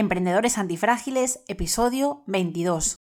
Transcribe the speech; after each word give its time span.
Emprendedores 0.00 0.58
Antifrágiles, 0.58 1.40
episodio 1.48 2.22
22. 2.28 3.00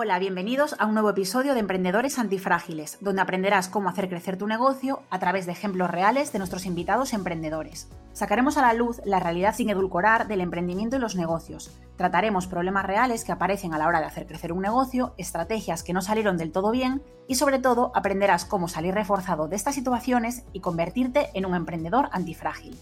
Hola, 0.00 0.20
bienvenidos 0.20 0.76
a 0.78 0.86
un 0.86 0.92
nuevo 0.92 1.10
episodio 1.10 1.54
de 1.54 1.58
Emprendedores 1.58 2.20
Antifrágiles, 2.20 2.98
donde 3.00 3.20
aprenderás 3.20 3.68
cómo 3.68 3.88
hacer 3.88 4.08
crecer 4.08 4.38
tu 4.38 4.46
negocio 4.46 5.02
a 5.10 5.18
través 5.18 5.44
de 5.44 5.50
ejemplos 5.50 5.90
reales 5.90 6.30
de 6.30 6.38
nuestros 6.38 6.66
invitados 6.66 7.12
emprendedores. 7.12 7.88
Sacaremos 8.12 8.56
a 8.56 8.62
la 8.62 8.74
luz 8.74 9.00
la 9.04 9.18
realidad 9.18 9.56
sin 9.56 9.70
edulcorar 9.70 10.28
del 10.28 10.40
emprendimiento 10.40 10.94
y 10.94 11.00
los 11.00 11.16
negocios. 11.16 11.72
Trataremos 11.96 12.46
problemas 12.46 12.86
reales 12.86 13.24
que 13.24 13.32
aparecen 13.32 13.74
a 13.74 13.78
la 13.78 13.88
hora 13.88 13.98
de 13.98 14.06
hacer 14.06 14.28
crecer 14.28 14.52
un 14.52 14.62
negocio, 14.62 15.14
estrategias 15.18 15.82
que 15.82 15.92
no 15.92 16.00
salieron 16.00 16.36
del 16.36 16.52
todo 16.52 16.70
bien 16.70 17.02
y 17.26 17.34
sobre 17.34 17.58
todo 17.58 17.90
aprenderás 17.92 18.44
cómo 18.44 18.68
salir 18.68 18.94
reforzado 18.94 19.48
de 19.48 19.56
estas 19.56 19.74
situaciones 19.74 20.44
y 20.52 20.60
convertirte 20.60 21.30
en 21.34 21.44
un 21.44 21.56
emprendedor 21.56 22.08
antifrágil. 22.12 22.78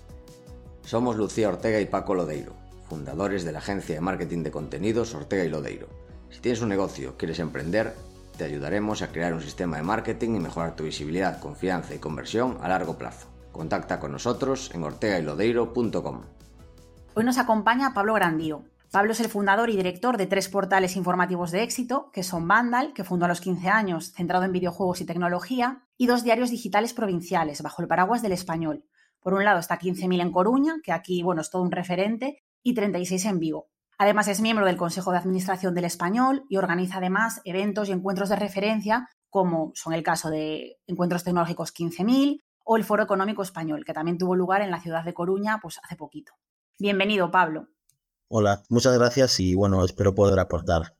Somos 0.82 1.16
Lucía 1.16 1.48
Ortega 1.48 1.80
y 1.80 1.86
Paco 1.86 2.14
Lodeiro, 2.14 2.52
fundadores 2.90 3.42
de 3.42 3.52
la 3.52 3.60
agencia 3.60 3.94
de 3.94 4.02
marketing 4.02 4.42
de 4.42 4.50
contenidos 4.50 5.14
Ortega 5.14 5.44
y 5.44 5.48
Lodeiro 5.48 6.04
si 6.30 6.40
tienes 6.40 6.60
un 6.62 6.68
negocio, 6.68 7.16
quieres 7.16 7.38
emprender, 7.38 7.94
te 8.36 8.44
ayudaremos 8.44 9.02
a 9.02 9.08
crear 9.08 9.32
un 9.32 9.40
sistema 9.40 9.78
de 9.78 9.82
marketing 9.82 10.36
y 10.36 10.40
mejorar 10.40 10.76
tu 10.76 10.84
visibilidad, 10.84 11.40
confianza 11.40 11.94
y 11.94 11.98
conversión 11.98 12.58
a 12.60 12.68
largo 12.68 12.98
plazo. 12.98 13.28
Contacta 13.52 13.98
con 13.98 14.12
nosotros 14.12 14.70
en 14.74 14.82
ortegaylodeiro.com. 14.82 16.22
Hoy 17.14 17.24
nos 17.24 17.38
acompaña 17.38 17.94
Pablo 17.94 18.12
Grandío. 18.14 18.64
Pablo 18.90 19.12
es 19.12 19.20
el 19.20 19.28
fundador 19.28 19.70
y 19.70 19.76
director 19.76 20.16
de 20.16 20.26
tres 20.26 20.48
portales 20.48 20.96
informativos 20.96 21.50
de 21.50 21.62
éxito, 21.62 22.10
que 22.12 22.22
son 22.22 22.46
Vandal, 22.46 22.92
que 22.92 23.04
fundó 23.04 23.24
a 23.24 23.28
los 23.28 23.40
15 23.40 23.68
años, 23.68 24.12
centrado 24.12 24.44
en 24.44 24.52
videojuegos 24.52 25.00
y 25.00 25.06
tecnología, 25.06 25.86
y 25.96 26.06
dos 26.06 26.22
diarios 26.22 26.50
digitales 26.50 26.92
provinciales, 26.92 27.62
bajo 27.62 27.82
el 27.82 27.88
paraguas 27.88 28.22
del 28.22 28.32
español. 28.32 28.84
Por 29.20 29.34
un 29.34 29.44
lado 29.44 29.58
está 29.58 29.78
15.000 29.78 30.20
en 30.20 30.30
Coruña, 30.32 30.74
que 30.84 30.92
aquí 30.92 31.22
bueno, 31.22 31.40
es 31.40 31.50
todo 31.50 31.62
un 31.62 31.72
referente, 31.72 32.44
y 32.62 32.74
36 32.74 33.24
en 33.24 33.38
Vigo. 33.40 33.68
Además, 33.98 34.28
es 34.28 34.40
miembro 34.40 34.66
del 34.66 34.76
Consejo 34.76 35.10
de 35.10 35.18
Administración 35.18 35.74
del 35.74 35.86
Español 35.86 36.44
y 36.50 36.58
organiza 36.58 36.98
además 36.98 37.40
eventos 37.44 37.88
y 37.88 37.92
encuentros 37.92 38.28
de 38.28 38.36
referencia, 38.36 39.08
como 39.30 39.72
son 39.74 39.94
el 39.94 40.02
caso 40.02 40.28
de 40.28 40.78
Encuentros 40.86 41.24
Tecnológicos 41.24 41.74
15.000 41.74 42.42
o 42.64 42.76
el 42.76 42.84
Foro 42.84 43.02
Económico 43.02 43.42
Español, 43.42 43.84
que 43.86 43.94
también 43.94 44.18
tuvo 44.18 44.36
lugar 44.36 44.60
en 44.60 44.70
la 44.70 44.80
ciudad 44.80 45.04
de 45.04 45.14
Coruña 45.14 45.60
pues, 45.62 45.78
hace 45.82 45.96
poquito. 45.96 46.32
Bienvenido, 46.78 47.30
Pablo. 47.30 47.68
Hola, 48.28 48.62
muchas 48.68 48.98
gracias 48.98 49.40
y 49.40 49.54
bueno, 49.54 49.82
espero 49.84 50.14
poder 50.14 50.38
aportar. 50.40 50.96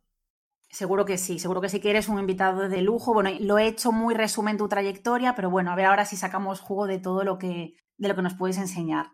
Seguro 0.71 1.05
que 1.05 1.19
sí, 1.19 1.39
seguro 1.39 1.61
que 1.61 1.69
sí 1.69 1.81
que 1.81 1.91
eres 1.91 2.09
un 2.09 2.19
invitado 2.19 2.69
de 2.69 2.81
lujo. 2.83 3.13
Bueno, 3.13 3.31
lo 3.41 3.59
he 3.59 3.67
hecho 3.67 3.93
muy 3.93 4.15
resumen 4.15 4.57
tu 4.57 4.69
trayectoria, 4.69 5.35
pero 5.35 5.51
bueno, 5.51 5.71
a 5.71 5.77
ver 5.77 5.87
ahora 5.87 6.07
si 6.07 6.17
sacamos 6.17 6.61
jugo 6.61 6.87
de 6.87 6.99
todo 6.99 7.25
lo 7.25 7.39
que, 7.39 7.75
de 7.99 8.09
lo 8.09 8.15
que 8.15 8.23
nos 8.23 8.35
puedes 8.35 8.59
enseñar. 8.59 9.13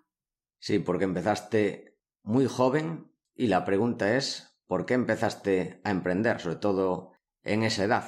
Sí, 0.60 0.78
porque 0.78 1.04
empezaste 1.04 1.98
muy 2.22 2.46
joven 2.46 3.11
y 3.34 3.46
la 3.48 3.64
pregunta 3.64 4.16
es, 4.16 4.56
¿por 4.66 4.86
qué 4.86 4.94
empezaste 4.94 5.80
a 5.84 5.90
emprender, 5.90 6.40
sobre 6.40 6.56
todo 6.56 7.12
en 7.42 7.62
esa 7.62 7.84
edad? 7.84 8.04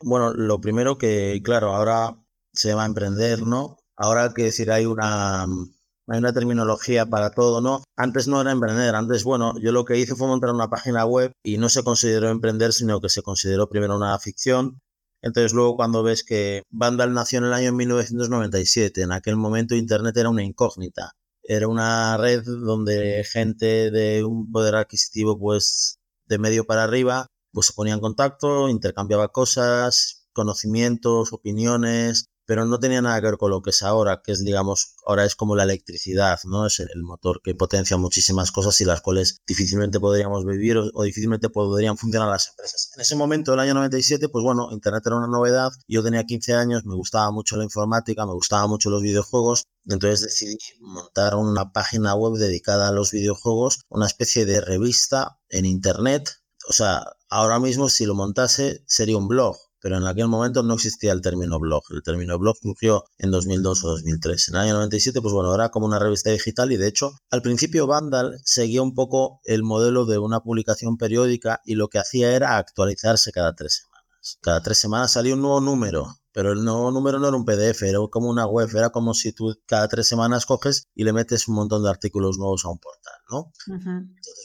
Bueno, 0.00 0.32
lo 0.32 0.60
primero 0.60 0.98
que, 0.98 1.40
claro, 1.42 1.74
ahora 1.74 2.16
se 2.52 2.74
va 2.74 2.82
a 2.84 2.86
emprender, 2.86 3.42
¿no? 3.42 3.76
Ahora 3.96 4.32
que 4.34 4.44
decir, 4.44 4.70
hay 4.70 4.86
una, 4.86 5.42
hay 5.44 6.18
una 6.18 6.32
terminología 6.32 7.06
para 7.06 7.30
todo, 7.30 7.60
¿no? 7.60 7.82
Antes 7.96 8.28
no 8.28 8.40
era 8.40 8.52
emprender, 8.52 8.94
antes, 8.94 9.24
bueno, 9.24 9.54
yo 9.60 9.72
lo 9.72 9.84
que 9.84 9.98
hice 9.98 10.14
fue 10.14 10.26
montar 10.26 10.50
una 10.50 10.68
página 10.68 11.06
web 11.06 11.32
y 11.42 11.58
no 11.58 11.68
se 11.68 11.82
consideró 11.82 12.30
emprender, 12.30 12.72
sino 12.72 13.00
que 13.00 13.08
se 13.08 13.22
consideró 13.22 13.68
primero 13.68 13.96
una 13.96 14.18
ficción. 14.18 14.80
Entonces 15.22 15.54
luego 15.54 15.76
cuando 15.76 16.02
ves 16.02 16.22
que 16.22 16.64
Vandal 16.70 17.14
nació 17.14 17.38
en 17.38 17.46
el 17.46 17.54
año 17.54 17.72
1997, 17.72 19.02
en 19.02 19.12
aquel 19.12 19.36
momento 19.36 19.74
Internet 19.74 20.16
era 20.18 20.28
una 20.28 20.42
incógnita. 20.42 21.12
Era 21.44 21.68
una 21.68 22.16
red 22.16 22.42
donde 22.44 23.24
gente 23.24 23.90
de 23.90 24.24
un 24.24 24.50
poder 24.50 24.76
adquisitivo, 24.76 25.38
pues, 25.38 25.98
de 26.26 26.38
medio 26.38 26.64
para 26.66 26.84
arriba, 26.84 27.28
pues 27.52 27.66
se 27.68 27.72
ponía 27.74 27.94
en 27.94 28.00
contacto, 28.00 28.68
intercambiaba 28.68 29.28
cosas, 29.28 30.26
conocimientos, 30.32 31.32
opiniones, 31.32 32.26
pero 32.46 32.64
no 32.64 32.78
tenía 32.78 33.00
nada 33.02 33.20
que 33.20 33.26
ver 33.26 33.38
con 33.38 33.50
lo 33.50 33.62
que 33.62 33.70
es 33.70 33.82
ahora, 33.82 34.22
que 34.22 34.32
es, 34.32 34.44
digamos, 34.44 34.94
ahora 35.06 35.24
es 35.24 35.34
como 35.34 35.56
la 35.56 35.64
electricidad, 35.64 36.38
¿no? 36.44 36.66
Es 36.66 36.80
el 36.80 37.02
motor 37.02 37.40
que 37.42 37.54
potencia 37.54 37.96
muchísimas 37.96 38.52
cosas 38.52 38.80
y 38.80 38.84
las 38.84 39.00
cuales 39.00 39.42
difícilmente 39.46 40.00
podríamos 40.00 40.44
vivir 40.44 40.78
o, 40.78 41.02
difícilmente 41.02 41.48
podrían 41.48 41.96
funcionar 41.96 42.28
las 42.28 42.48
empresas. 42.48 42.90
En 42.94 43.02
ese 43.02 43.16
momento, 43.16 43.54
el 43.54 43.60
año 43.60 43.74
97, 43.74 44.28
pues 44.28 44.42
bueno, 44.44 44.68
Internet 44.72 45.02
era 45.06 45.16
una 45.16 45.26
novedad, 45.26 45.72
yo 45.88 46.02
tenía 46.02 46.24
15 46.24 46.54
años, 46.54 46.84
me 46.84 46.94
gustaba 46.94 47.30
mucho 47.30 47.56
la 47.56 47.64
informática, 47.64 48.26
me 48.26 48.32
gustaban 48.32 48.68
mucho 48.68 48.90
los 48.90 49.02
videojuegos, 49.02 49.66
entonces 49.86 50.22
decidí 50.22 50.58
montar 50.80 51.34
una 51.36 51.72
página 51.72 52.14
web 52.14 52.34
dedicada 52.34 52.88
a 52.88 52.92
los 52.92 53.10
videojuegos, 53.10 53.80
una 53.88 54.06
especie 54.06 54.44
de 54.44 54.60
revista 54.60 55.38
en 55.48 55.66
Internet, 55.66 56.30
o 56.68 56.72
sea, 56.72 57.04
ahora 57.28 57.58
mismo 57.58 57.88
si 57.88 58.06
lo 58.06 58.14
montase 58.14 58.82
sería 58.86 59.18
un 59.18 59.28
blog, 59.28 59.56
pero 59.84 59.98
en 59.98 60.06
aquel 60.06 60.28
momento 60.28 60.62
no 60.62 60.72
existía 60.72 61.12
el 61.12 61.20
término 61.20 61.60
blog. 61.60 61.82
El 61.90 62.02
término 62.02 62.38
blog 62.38 62.56
surgió 62.56 63.04
en 63.18 63.30
2002 63.30 63.84
o 63.84 63.88
2003. 63.88 64.48
En 64.48 64.54
el 64.54 64.60
año 64.62 64.72
97, 64.76 65.20
pues 65.20 65.34
bueno, 65.34 65.54
era 65.54 65.68
como 65.68 65.84
una 65.84 65.98
revista 65.98 66.30
digital 66.30 66.72
y 66.72 66.78
de 66.78 66.88
hecho 66.88 67.12
al 67.30 67.42
principio 67.42 67.86
Vandal 67.86 68.40
seguía 68.46 68.80
un 68.80 68.94
poco 68.94 69.42
el 69.44 69.62
modelo 69.62 70.06
de 70.06 70.16
una 70.16 70.40
publicación 70.40 70.96
periódica 70.96 71.60
y 71.66 71.74
lo 71.74 71.88
que 71.88 71.98
hacía 71.98 72.34
era 72.34 72.56
actualizarse 72.56 73.30
cada 73.30 73.54
tres 73.54 73.82
semanas. 73.82 74.38
Cada 74.40 74.62
tres 74.62 74.78
semanas 74.78 75.12
salía 75.12 75.34
un 75.34 75.42
nuevo 75.42 75.60
número 75.60 76.16
pero 76.34 76.50
el 76.52 76.64
nuevo 76.64 76.90
número 76.90 77.20
no 77.20 77.28
era 77.28 77.36
un 77.36 77.44
PDF, 77.44 77.82
era 77.82 78.00
como 78.10 78.28
una 78.28 78.44
web, 78.44 78.68
era 78.74 78.90
como 78.90 79.14
si 79.14 79.32
tú 79.32 79.56
cada 79.66 79.86
tres 79.86 80.08
semanas 80.08 80.46
coges 80.46 80.88
y 80.92 81.04
le 81.04 81.12
metes 81.12 81.46
un 81.46 81.54
montón 81.54 81.84
de 81.84 81.90
artículos 81.90 82.38
nuevos 82.38 82.64
a 82.64 82.70
un 82.70 82.78
portal, 82.78 83.14
¿no? 83.30 83.52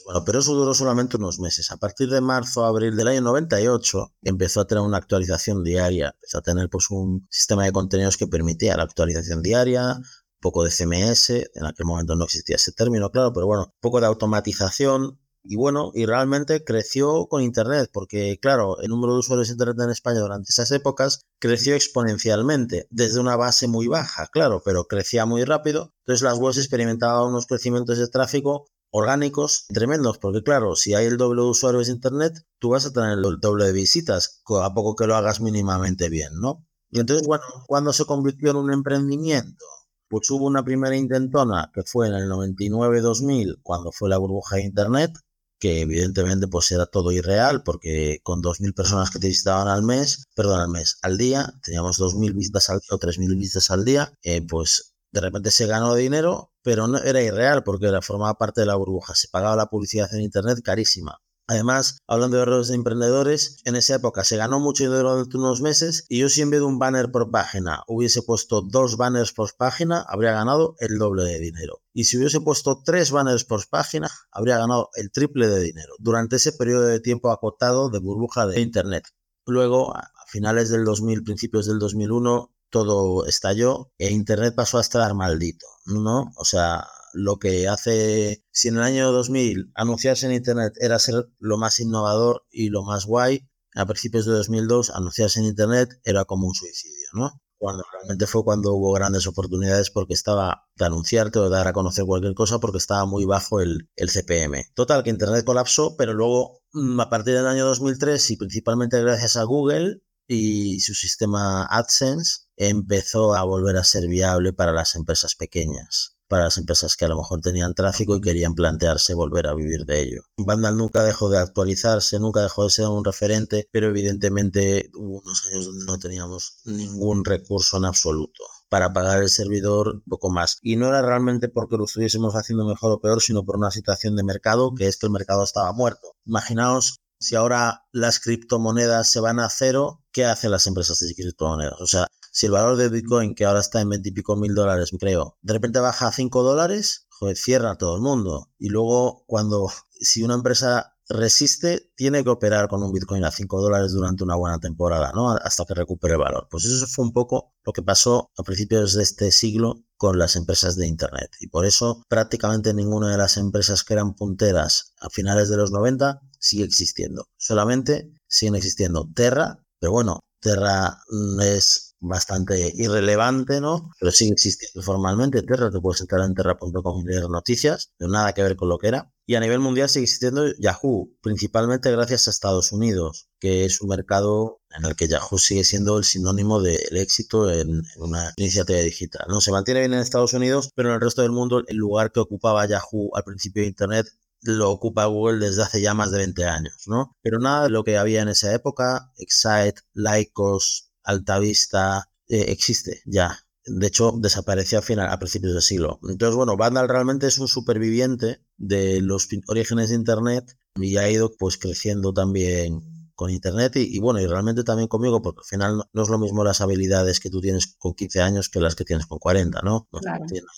bueno, 0.04 0.24
pero 0.24 0.38
eso 0.38 0.54
duró 0.54 0.72
solamente 0.72 1.16
unos 1.16 1.40
meses. 1.40 1.72
A 1.72 1.78
partir 1.78 2.08
de 2.08 2.20
marzo, 2.20 2.64
abril 2.64 2.94
del 2.96 3.08
año 3.08 3.22
98, 3.22 4.14
empezó 4.22 4.60
a 4.60 4.66
tener 4.68 4.84
una 4.84 4.98
actualización 4.98 5.64
diaria, 5.64 6.14
empezó 6.14 6.38
a 6.38 6.42
tener 6.42 6.70
pues 6.70 6.90
un 6.90 7.26
sistema 7.28 7.64
de 7.64 7.72
contenidos 7.72 8.16
que 8.16 8.28
permitía 8.28 8.76
la 8.76 8.84
actualización 8.84 9.42
diaria, 9.42 9.96
un 9.96 10.40
poco 10.40 10.62
de 10.62 10.70
CMS, 10.70 11.30
en 11.30 11.66
aquel 11.66 11.86
momento 11.86 12.14
no 12.14 12.24
existía 12.24 12.54
ese 12.54 12.70
término, 12.70 13.10
claro, 13.10 13.32
pero 13.32 13.46
bueno, 13.46 13.64
un 13.64 13.80
poco 13.80 14.00
de 14.00 14.06
automatización, 14.06 15.19
y 15.42 15.56
bueno, 15.56 15.90
y 15.94 16.06
realmente 16.06 16.64
creció 16.64 17.26
con 17.26 17.42
Internet, 17.42 17.90
porque 17.92 18.38
claro, 18.40 18.80
el 18.80 18.88
número 18.88 19.14
de 19.14 19.20
usuarios 19.20 19.48
de 19.48 19.54
Internet 19.54 19.78
en 19.80 19.90
España 19.90 20.20
durante 20.20 20.50
esas 20.50 20.70
épocas 20.70 21.22
creció 21.38 21.74
exponencialmente, 21.74 22.86
desde 22.90 23.20
una 23.20 23.36
base 23.36 23.66
muy 23.68 23.86
baja, 23.86 24.28
claro, 24.32 24.62
pero 24.64 24.84
crecía 24.84 25.26
muy 25.26 25.44
rápido. 25.44 25.94
Entonces 26.04 26.22
las 26.22 26.38
webs 26.38 26.58
experimentaban 26.58 27.28
unos 27.28 27.46
crecimientos 27.46 27.98
de 27.98 28.08
tráfico 28.08 28.66
orgánicos 28.92 29.66
tremendos, 29.68 30.18
porque 30.18 30.42
claro, 30.42 30.74
si 30.76 30.94
hay 30.94 31.06
el 31.06 31.16
doble 31.16 31.42
de 31.42 31.48
usuarios 31.48 31.86
de 31.86 31.92
Internet, 31.92 32.44
tú 32.58 32.70
vas 32.70 32.86
a 32.86 32.92
tener 32.92 33.12
el 33.12 33.40
doble 33.40 33.66
de 33.66 33.72
visitas, 33.72 34.42
a 34.62 34.74
poco 34.74 34.96
que 34.96 35.06
lo 35.06 35.16
hagas 35.16 35.40
mínimamente 35.40 36.08
bien, 36.08 36.32
¿no? 36.40 36.66
Y 36.90 36.98
entonces, 36.98 37.26
bueno, 37.26 37.44
cuando 37.68 37.92
se 37.92 38.04
convirtió 38.04 38.50
en 38.50 38.56
un 38.56 38.72
emprendimiento? 38.72 39.64
Pues 40.08 40.28
hubo 40.30 40.46
una 40.46 40.64
primera 40.64 40.96
intentona 40.96 41.70
que 41.72 41.84
fue 41.84 42.08
en 42.08 42.14
el 42.14 42.28
99-2000, 42.28 43.60
cuando 43.62 43.92
fue 43.92 44.08
la 44.08 44.18
burbuja 44.18 44.56
de 44.56 44.64
Internet, 44.64 45.12
que 45.60 45.82
evidentemente 45.82 46.48
pues 46.48 46.70
era 46.72 46.86
todo 46.86 47.12
irreal 47.12 47.62
porque 47.62 48.20
con 48.24 48.42
2.000 48.42 48.74
personas 48.74 49.10
que 49.10 49.20
te 49.20 49.28
visitaban 49.28 49.68
al 49.68 49.82
mes, 49.82 50.26
perdón, 50.34 50.60
al 50.60 50.68
mes, 50.70 50.98
al 51.02 51.18
día, 51.18 51.52
teníamos 51.62 51.98
2.000 51.98 52.34
visitas 52.34 52.70
al 52.70 52.80
día 52.80 52.88
o 52.90 52.98
3.000 52.98 53.36
visitas 53.36 53.70
al 53.70 53.84
día, 53.84 54.12
eh, 54.22 54.42
pues 54.46 54.96
de 55.12 55.20
repente 55.20 55.50
se 55.50 55.66
ganó 55.66 55.94
dinero, 55.94 56.52
pero 56.62 56.86
no 56.88 56.98
era 56.98 57.22
irreal 57.22 57.62
porque 57.62 57.86
era, 57.86 58.02
formaba 58.02 58.34
parte 58.38 58.62
de 58.62 58.66
la 58.66 58.76
burbuja, 58.76 59.14
se 59.14 59.28
pagaba 59.28 59.56
la 59.56 59.66
publicidad 59.66 60.12
en 60.14 60.22
Internet 60.22 60.60
carísima. 60.64 61.20
Además, 61.50 61.98
hablando 62.06 62.36
de 62.36 62.44
errores 62.44 62.68
de 62.68 62.76
emprendedores, 62.76 63.56
en 63.64 63.74
esa 63.74 63.96
época 63.96 64.22
se 64.22 64.36
ganó 64.36 64.60
mucho 64.60 64.84
dinero 64.84 65.10
durante 65.10 65.36
unos 65.36 65.60
meses 65.60 66.06
y 66.08 66.20
yo 66.20 66.28
si 66.28 66.42
en 66.42 66.50
vez 66.50 66.60
de 66.60 66.66
un 66.66 66.78
banner 66.78 67.10
por 67.10 67.32
página 67.32 67.82
hubiese 67.88 68.22
puesto 68.22 68.62
dos 68.62 68.96
banners 68.96 69.32
por 69.32 69.56
página, 69.56 70.06
habría 70.06 70.30
ganado 70.30 70.76
el 70.78 70.96
doble 70.96 71.24
de 71.24 71.40
dinero. 71.40 71.82
Y 71.92 72.04
si 72.04 72.18
hubiese 72.18 72.40
puesto 72.40 72.82
tres 72.84 73.10
banners 73.10 73.44
por 73.44 73.68
página, 73.68 74.08
habría 74.30 74.58
ganado 74.58 74.90
el 74.94 75.10
triple 75.10 75.48
de 75.48 75.60
dinero 75.60 75.92
durante 75.98 76.36
ese 76.36 76.52
periodo 76.52 76.84
de 76.84 77.00
tiempo 77.00 77.32
acotado 77.32 77.90
de 77.90 77.98
burbuja 77.98 78.46
de 78.46 78.60
Internet. 78.60 79.08
Luego, 79.44 79.96
a 79.96 80.08
finales 80.28 80.70
del 80.70 80.84
2000, 80.84 81.24
principios 81.24 81.66
del 81.66 81.80
2001, 81.80 82.54
todo 82.70 83.26
estalló 83.26 83.90
e 83.98 84.12
Internet 84.12 84.54
pasó 84.54 84.78
a 84.78 84.82
estar 84.82 85.12
maldito, 85.14 85.66
¿no? 85.86 86.30
O 86.36 86.44
sea, 86.44 86.86
lo 87.12 87.38
que 87.38 87.68
hace, 87.68 88.44
si 88.50 88.68
en 88.68 88.76
el 88.76 88.82
año 88.82 89.12
2000 89.12 89.72
anunciarse 89.74 90.26
en 90.26 90.32
Internet 90.32 90.74
era 90.80 90.98
ser 90.98 91.28
lo 91.38 91.58
más 91.58 91.80
innovador 91.80 92.44
y 92.50 92.70
lo 92.70 92.82
más 92.82 93.06
guay, 93.06 93.48
a 93.74 93.86
principios 93.86 94.26
de 94.26 94.32
2002 94.32 94.90
anunciarse 94.90 95.40
en 95.40 95.46
Internet 95.46 96.00
era 96.04 96.24
como 96.24 96.46
un 96.46 96.54
suicidio, 96.54 97.08
¿no? 97.14 97.40
Cuando 97.58 97.84
realmente 97.92 98.26
fue 98.26 98.42
cuando 98.42 98.72
hubo 98.72 98.92
grandes 98.92 99.26
oportunidades 99.26 99.90
porque 99.90 100.14
estaba 100.14 100.66
de 100.76 100.86
anunciarte 100.86 101.38
o 101.38 101.44
de 101.44 101.50
dar 101.50 101.68
a 101.68 101.74
conocer 101.74 102.06
cualquier 102.06 102.34
cosa 102.34 102.58
porque 102.58 102.78
estaba 102.78 103.04
muy 103.04 103.26
bajo 103.26 103.60
el, 103.60 103.90
el 103.96 104.08
CPM. 104.08 104.64
Total, 104.74 105.02
que 105.02 105.10
Internet 105.10 105.44
colapsó, 105.44 105.94
pero 105.96 106.14
luego 106.14 106.62
mm, 106.72 107.00
a 107.00 107.10
partir 107.10 107.34
del 107.34 107.46
año 107.46 107.66
2003 107.66 108.30
y 108.30 108.36
principalmente 108.36 109.00
gracias 109.02 109.36
a 109.36 109.44
Google, 109.44 110.02
y 110.26 110.78
su 110.80 110.94
sistema 110.94 111.66
AdSense 111.66 112.46
empezó 112.56 113.34
a 113.34 113.42
volver 113.42 113.76
a 113.76 113.84
ser 113.84 114.06
viable 114.06 114.52
para 114.52 114.72
las 114.72 114.94
empresas 114.94 115.34
pequeñas 115.34 116.19
para 116.30 116.44
las 116.44 116.58
empresas 116.58 116.96
que 116.96 117.04
a 117.04 117.08
lo 117.08 117.16
mejor 117.16 117.40
tenían 117.40 117.74
tráfico 117.74 118.14
y 118.14 118.20
querían 118.20 118.54
plantearse 118.54 119.14
volver 119.14 119.48
a 119.48 119.54
vivir 119.54 119.84
de 119.84 120.00
ello. 120.00 120.22
Vandal 120.38 120.76
nunca 120.76 121.02
dejó 121.02 121.28
de 121.28 121.38
actualizarse, 121.38 122.20
nunca 122.20 122.40
dejó 122.40 122.62
de 122.62 122.70
ser 122.70 122.86
un 122.86 123.04
referente, 123.04 123.68
pero 123.72 123.88
evidentemente 123.88 124.90
hubo 124.94 125.20
unos 125.20 125.44
años 125.46 125.66
donde 125.66 125.84
no 125.86 125.98
teníamos 125.98 126.60
ningún 126.64 127.24
recurso 127.24 127.78
en 127.78 127.84
absoluto 127.84 128.44
para 128.68 128.92
pagar 128.92 129.20
el 129.20 129.28
servidor 129.28 130.04
poco 130.08 130.30
más. 130.30 130.58
Y 130.62 130.76
no 130.76 130.86
era 130.86 131.02
realmente 131.02 131.48
porque 131.48 131.76
lo 131.76 131.86
estuviésemos 131.86 132.34
haciendo 132.34 132.64
mejor 132.64 132.92
o 132.92 133.00
peor, 133.00 133.20
sino 133.20 133.44
por 133.44 133.56
una 133.56 133.72
situación 133.72 134.14
de 134.14 134.22
mercado, 134.22 134.72
que 134.72 134.86
es 134.86 134.98
que 134.98 135.06
el 135.06 135.12
mercado 135.12 135.42
estaba 135.42 135.72
muerto. 135.72 136.14
Imaginaos 136.24 137.00
si 137.18 137.34
ahora 137.34 137.84
las 137.90 138.20
criptomonedas 138.20 139.10
se 139.10 139.18
van 139.18 139.40
a 139.40 139.50
cero, 139.50 140.04
¿qué 140.12 140.26
hacen 140.26 140.52
las 140.52 140.68
empresas 140.68 141.00
de 141.00 141.12
criptomonedas? 141.12 141.80
O 141.80 141.86
sea, 141.86 142.06
si 142.30 142.46
el 142.46 142.52
valor 142.52 142.76
de 142.76 142.88
Bitcoin, 142.88 143.34
que 143.34 143.44
ahora 143.44 143.60
está 143.60 143.80
en 143.80 143.88
20 143.88 144.08
y 144.08 144.12
pico 144.12 144.36
mil 144.36 144.54
dólares, 144.54 144.90
creo, 144.98 145.36
de 145.42 145.52
repente 145.52 145.80
baja 145.80 146.08
a 146.08 146.12
5 146.12 146.42
dólares, 146.42 147.06
joder, 147.08 147.36
cierra 147.36 147.76
todo 147.76 147.96
el 147.96 148.02
mundo. 148.02 148.50
Y 148.58 148.68
luego, 148.68 149.24
cuando, 149.26 149.70
si 150.00 150.22
una 150.22 150.34
empresa 150.34 150.96
resiste, 151.08 151.90
tiene 151.96 152.22
que 152.22 152.30
operar 152.30 152.68
con 152.68 152.82
un 152.82 152.92
Bitcoin 152.92 153.24
a 153.24 153.30
5 153.30 153.60
dólares 153.60 153.92
durante 153.92 154.22
una 154.22 154.36
buena 154.36 154.58
temporada, 154.58 155.12
¿no? 155.12 155.30
Hasta 155.30 155.64
que 155.64 155.74
recupere 155.74 156.14
el 156.14 156.20
valor. 156.20 156.46
Pues 156.50 156.64
eso 156.64 156.86
fue 156.86 157.04
un 157.04 157.12
poco 157.12 157.52
lo 157.64 157.72
que 157.72 157.82
pasó 157.82 158.30
a 158.38 158.42
principios 158.42 158.94
de 158.94 159.02
este 159.02 159.32
siglo 159.32 159.82
con 159.96 160.18
las 160.18 160.36
empresas 160.36 160.76
de 160.76 160.86
Internet. 160.86 161.30
Y 161.40 161.48
por 161.48 161.66
eso 161.66 162.02
prácticamente 162.08 162.72
ninguna 162.72 163.10
de 163.10 163.18
las 163.18 163.36
empresas 163.36 163.82
que 163.82 163.94
eran 163.94 164.14
punteras 164.14 164.94
a 165.00 165.10
finales 165.10 165.48
de 165.48 165.56
los 165.56 165.72
90 165.72 166.22
sigue 166.38 166.64
existiendo. 166.64 167.26
Solamente 167.36 168.12
siguen 168.26 168.54
existiendo 168.54 169.08
Terra, 169.14 169.64
pero 169.78 169.92
bueno, 169.92 170.20
Terra 170.40 171.02
es 171.42 171.89
bastante 172.00 172.72
irrelevante, 172.74 173.60
¿no? 173.60 173.90
Pero 174.00 174.10
sigue 174.10 174.32
existiendo 174.32 174.82
formalmente 174.82 175.42
Terra, 175.42 175.70
te 175.70 175.80
puedes 175.80 176.00
entrar 176.00 176.24
en 176.24 176.34
terra.com 176.34 177.02
y 177.02 177.04
leer 177.04 177.28
noticias, 177.28 177.92
pero 177.98 178.10
nada 178.10 178.32
que 178.32 178.42
ver 178.42 178.56
con 178.56 178.68
lo 178.68 178.78
que 178.78 178.88
era. 178.88 179.12
Y 179.26 179.34
a 179.36 179.40
nivel 179.40 179.60
mundial 179.60 179.88
sigue 179.88 180.04
existiendo 180.04 180.44
Yahoo, 180.58 181.12
principalmente 181.22 181.92
gracias 181.92 182.26
a 182.26 182.30
Estados 182.30 182.72
Unidos, 182.72 183.28
que 183.38 183.64
es 183.64 183.80
un 183.80 183.90
mercado 183.90 184.60
en 184.76 184.86
el 184.86 184.96
que 184.96 185.08
Yahoo 185.08 185.38
sigue 185.38 185.62
siendo 185.62 185.98
el 185.98 186.04
sinónimo 186.04 186.60
del 186.60 186.96
éxito 186.96 187.52
en, 187.52 187.82
una 187.96 188.32
iniciativa 188.36 188.80
digital. 188.80 189.26
No 189.28 189.40
se 189.40 189.52
mantiene 189.52 189.80
bien 189.80 189.94
en 189.94 190.00
Estados 190.00 190.32
Unidos, 190.32 190.70
pero 190.74 190.88
en 190.88 190.96
el 190.96 191.00
resto 191.00 191.22
del 191.22 191.32
mundo 191.32 191.62
el 191.66 191.76
lugar 191.76 192.12
que 192.12 192.20
ocupaba 192.20 192.66
Yahoo 192.66 193.10
al 193.14 193.24
principio 193.24 193.62
de 193.62 193.68
Internet 193.68 194.06
lo 194.42 194.70
ocupa 194.70 195.04
Google 195.04 195.44
desde 195.44 195.62
hace 195.62 195.80
ya 195.82 195.94
más 195.94 196.10
de 196.10 196.18
20 196.18 196.44
años, 196.46 196.84
¿no? 196.86 197.14
Pero 197.22 197.38
nada 197.38 197.64
de 197.64 197.70
lo 197.70 197.84
que 197.84 197.98
había 197.98 198.22
en 198.22 198.28
esa 198.28 198.54
época, 198.54 199.12
Excite, 199.18 199.82
Lycos, 199.92 200.89
Altavista, 201.04 202.08
eh, 202.28 202.46
existe 202.48 203.02
ya. 203.06 203.38
De 203.66 203.86
hecho, 203.86 204.12
desapareció 204.18 204.78
a, 204.78 204.82
final, 204.82 205.08
a 205.10 205.18
principios 205.18 205.52
del 205.52 205.62
siglo. 205.62 206.00
Entonces, 206.08 206.34
bueno, 206.34 206.56
Vandal 206.56 206.88
realmente 206.88 207.26
es 207.26 207.38
un 207.38 207.48
superviviente 207.48 208.40
de 208.56 209.00
los 209.00 209.28
orígenes 209.46 209.90
de 209.90 209.96
Internet 209.96 210.56
y 210.76 210.96
ha 210.96 211.10
ido 211.10 211.32
pues 211.38 211.58
creciendo 211.58 212.12
también 212.12 212.80
con 213.20 213.28
Internet 213.28 213.76
y, 213.76 213.98
bueno, 213.98 214.18
y 214.18 214.26
realmente 214.26 214.64
también 214.64 214.88
conmigo, 214.88 215.20
porque 215.20 215.40
al 215.40 215.44
final 215.44 215.82
no, 215.92 216.02
es 216.02 216.08
lo 216.08 216.18
mismo 216.18 216.42
las 216.42 216.62
habilidades 216.62 217.20
que 217.20 217.28
tú 217.28 217.42
tienes 217.42 217.76
con 217.76 217.92
15 217.92 218.22
años 218.22 218.48
que 218.48 218.60
las 218.60 218.74
que 218.74 218.86
tienes 218.86 219.04
con 219.04 219.18
40, 219.18 219.60
¿no? 219.60 219.88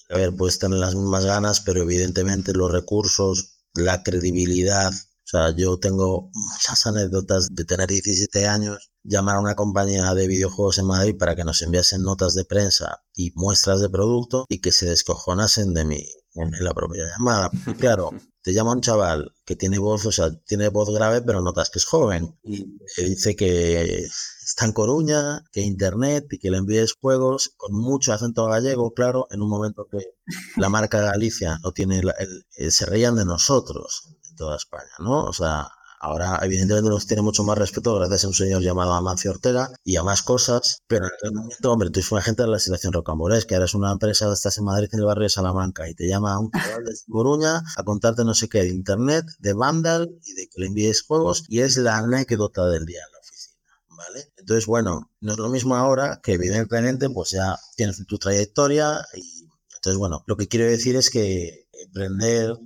A 0.08 0.16
ver, 0.16 0.32
puedes 0.36 0.60
tener 0.60 0.78
las 0.78 0.94
mismas 0.94 1.24
ganas, 1.24 1.60
pero 1.60 1.82
evidentemente 1.82 2.52
los 2.52 2.70
recursos, 2.70 3.58
la 3.74 4.04
credibilidad, 4.04 4.92
sea, 5.32 5.54
yo 5.56 5.78
tengo 5.78 6.30
muchas 6.32 6.86
anécdotas. 6.86 7.48
De 7.50 7.64
tener 7.64 7.88
17 7.88 8.46
años 8.46 8.92
llamar 9.02 9.36
a 9.36 9.40
una 9.40 9.54
compañía 9.54 10.14
de 10.14 10.28
videojuegos 10.28 10.78
en 10.78 10.86
Madrid 10.86 11.16
para 11.18 11.34
que 11.34 11.44
nos 11.44 11.62
enviasen 11.62 12.02
notas 12.02 12.34
de 12.34 12.44
prensa 12.44 13.02
y 13.14 13.32
muestras 13.34 13.80
de 13.80 13.90
producto 13.90 14.46
y 14.48 14.60
que 14.60 14.72
se 14.72 14.86
descojonasen 14.86 15.74
de 15.74 15.84
mí 15.84 16.06
en 16.34 16.52
la 16.60 16.74
propia 16.74 17.04
llamada. 17.06 17.50
Claro, 17.78 18.10
te 18.42 18.52
llama 18.52 18.72
un 18.72 18.80
chaval 18.80 19.32
que 19.44 19.56
tiene 19.56 19.78
voz, 19.78 20.06
o 20.06 20.12
sea, 20.12 20.30
tiene 20.46 20.68
voz 20.68 20.90
grave, 20.90 21.22
pero 21.22 21.42
notas 21.42 21.70
que 21.70 21.78
es 21.78 21.84
joven. 21.84 22.38
Y 22.44 22.66
dice 22.96 23.36
que 23.36 24.06
está 24.44 24.64
en 24.66 24.72
Coruña, 24.72 25.44
que 25.52 25.60
internet 25.60 26.26
y 26.30 26.38
que 26.38 26.50
le 26.50 26.58
envíes 26.58 26.94
juegos 26.94 27.54
con 27.56 27.74
mucho 27.74 28.12
acento 28.12 28.46
gallego, 28.46 28.92
claro, 28.92 29.26
en 29.30 29.42
un 29.42 29.48
momento 29.48 29.86
que 29.90 29.98
la 30.56 30.68
marca 30.68 31.00
Galicia 31.00 31.58
no 31.62 31.72
tiene, 31.72 32.00
el, 32.00 32.12
eh, 32.56 32.70
se 32.70 32.86
reían 32.86 33.16
de 33.16 33.24
nosotros 33.24 34.16
toda 34.42 34.56
España, 34.56 34.92
¿no? 34.98 35.24
O 35.24 35.32
sea, 35.32 35.70
Ahora, 36.04 36.40
evidentemente, 36.42 36.90
nos 36.90 37.06
tiene 37.06 37.22
mucho 37.22 37.44
más 37.44 37.56
respeto 37.56 37.94
gracias 37.94 38.24
a 38.24 38.26
un 38.26 38.34
señor 38.34 38.60
llamado 38.60 38.92
Amancio 38.92 39.30
Ortega 39.30 39.70
y 39.84 39.94
a 39.94 40.02
más 40.02 40.24
cosas, 40.24 40.82
pero 40.88 41.06
en 41.06 41.12
aquel 41.14 41.32
momento, 41.32 41.70
hombre, 41.72 41.90
tú 41.90 42.02
fuiste 42.02 42.26
gente 42.26 42.42
de 42.42 42.48
la 42.48 42.58
situación 42.58 42.92
rocambolesca, 42.92 43.54
eres 43.54 43.72
una 43.74 43.92
empresa, 43.92 44.32
estás 44.32 44.58
en 44.58 44.64
Madrid, 44.64 44.88
en 44.90 44.98
el 44.98 45.04
barrio 45.04 45.22
de 45.22 45.28
Salamanca, 45.28 45.88
y 45.88 45.94
te 45.94 46.08
llama 46.08 46.40
un 46.40 46.50
chaval 46.50 46.84
de 46.84 46.92
Coruña 47.08 47.62
a 47.76 47.84
contarte 47.84 48.24
no 48.24 48.34
sé 48.34 48.48
qué 48.48 48.64
de 48.64 48.70
internet, 48.70 49.26
de 49.38 49.52
Vandal 49.52 50.10
y 50.24 50.32
de 50.32 50.48
que 50.48 50.60
le 50.60 50.66
envíes 50.66 51.02
juegos, 51.02 51.44
y 51.46 51.60
es 51.60 51.76
la 51.76 51.98
anécdota 51.98 52.66
del 52.66 52.84
día 52.84 52.98
en 53.06 53.12
la 53.12 53.18
oficina, 53.20 53.62
¿vale? 53.90 54.32
Entonces, 54.38 54.66
bueno, 54.66 55.08
no 55.20 55.32
es 55.34 55.38
lo 55.38 55.50
mismo 55.50 55.76
ahora 55.76 56.18
que 56.20 56.32
evidentemente, 56.32 57.08
pues 57.10 57.30
ya 57.30 57.56
tienes 57.76 58.04
tu 58.08 58.18
trayectoria 58.18 59.06
y 59.14 59.42
entonces, 59.82 59.98
bueno, 59.98 60.22
lo 60.26 60.36
que 60.36 60.48
quiero 60.48 60.66
decir 60.66 60.96
es 60.96 61.10
que 61.10 61.68
emprender, 61.72 62.56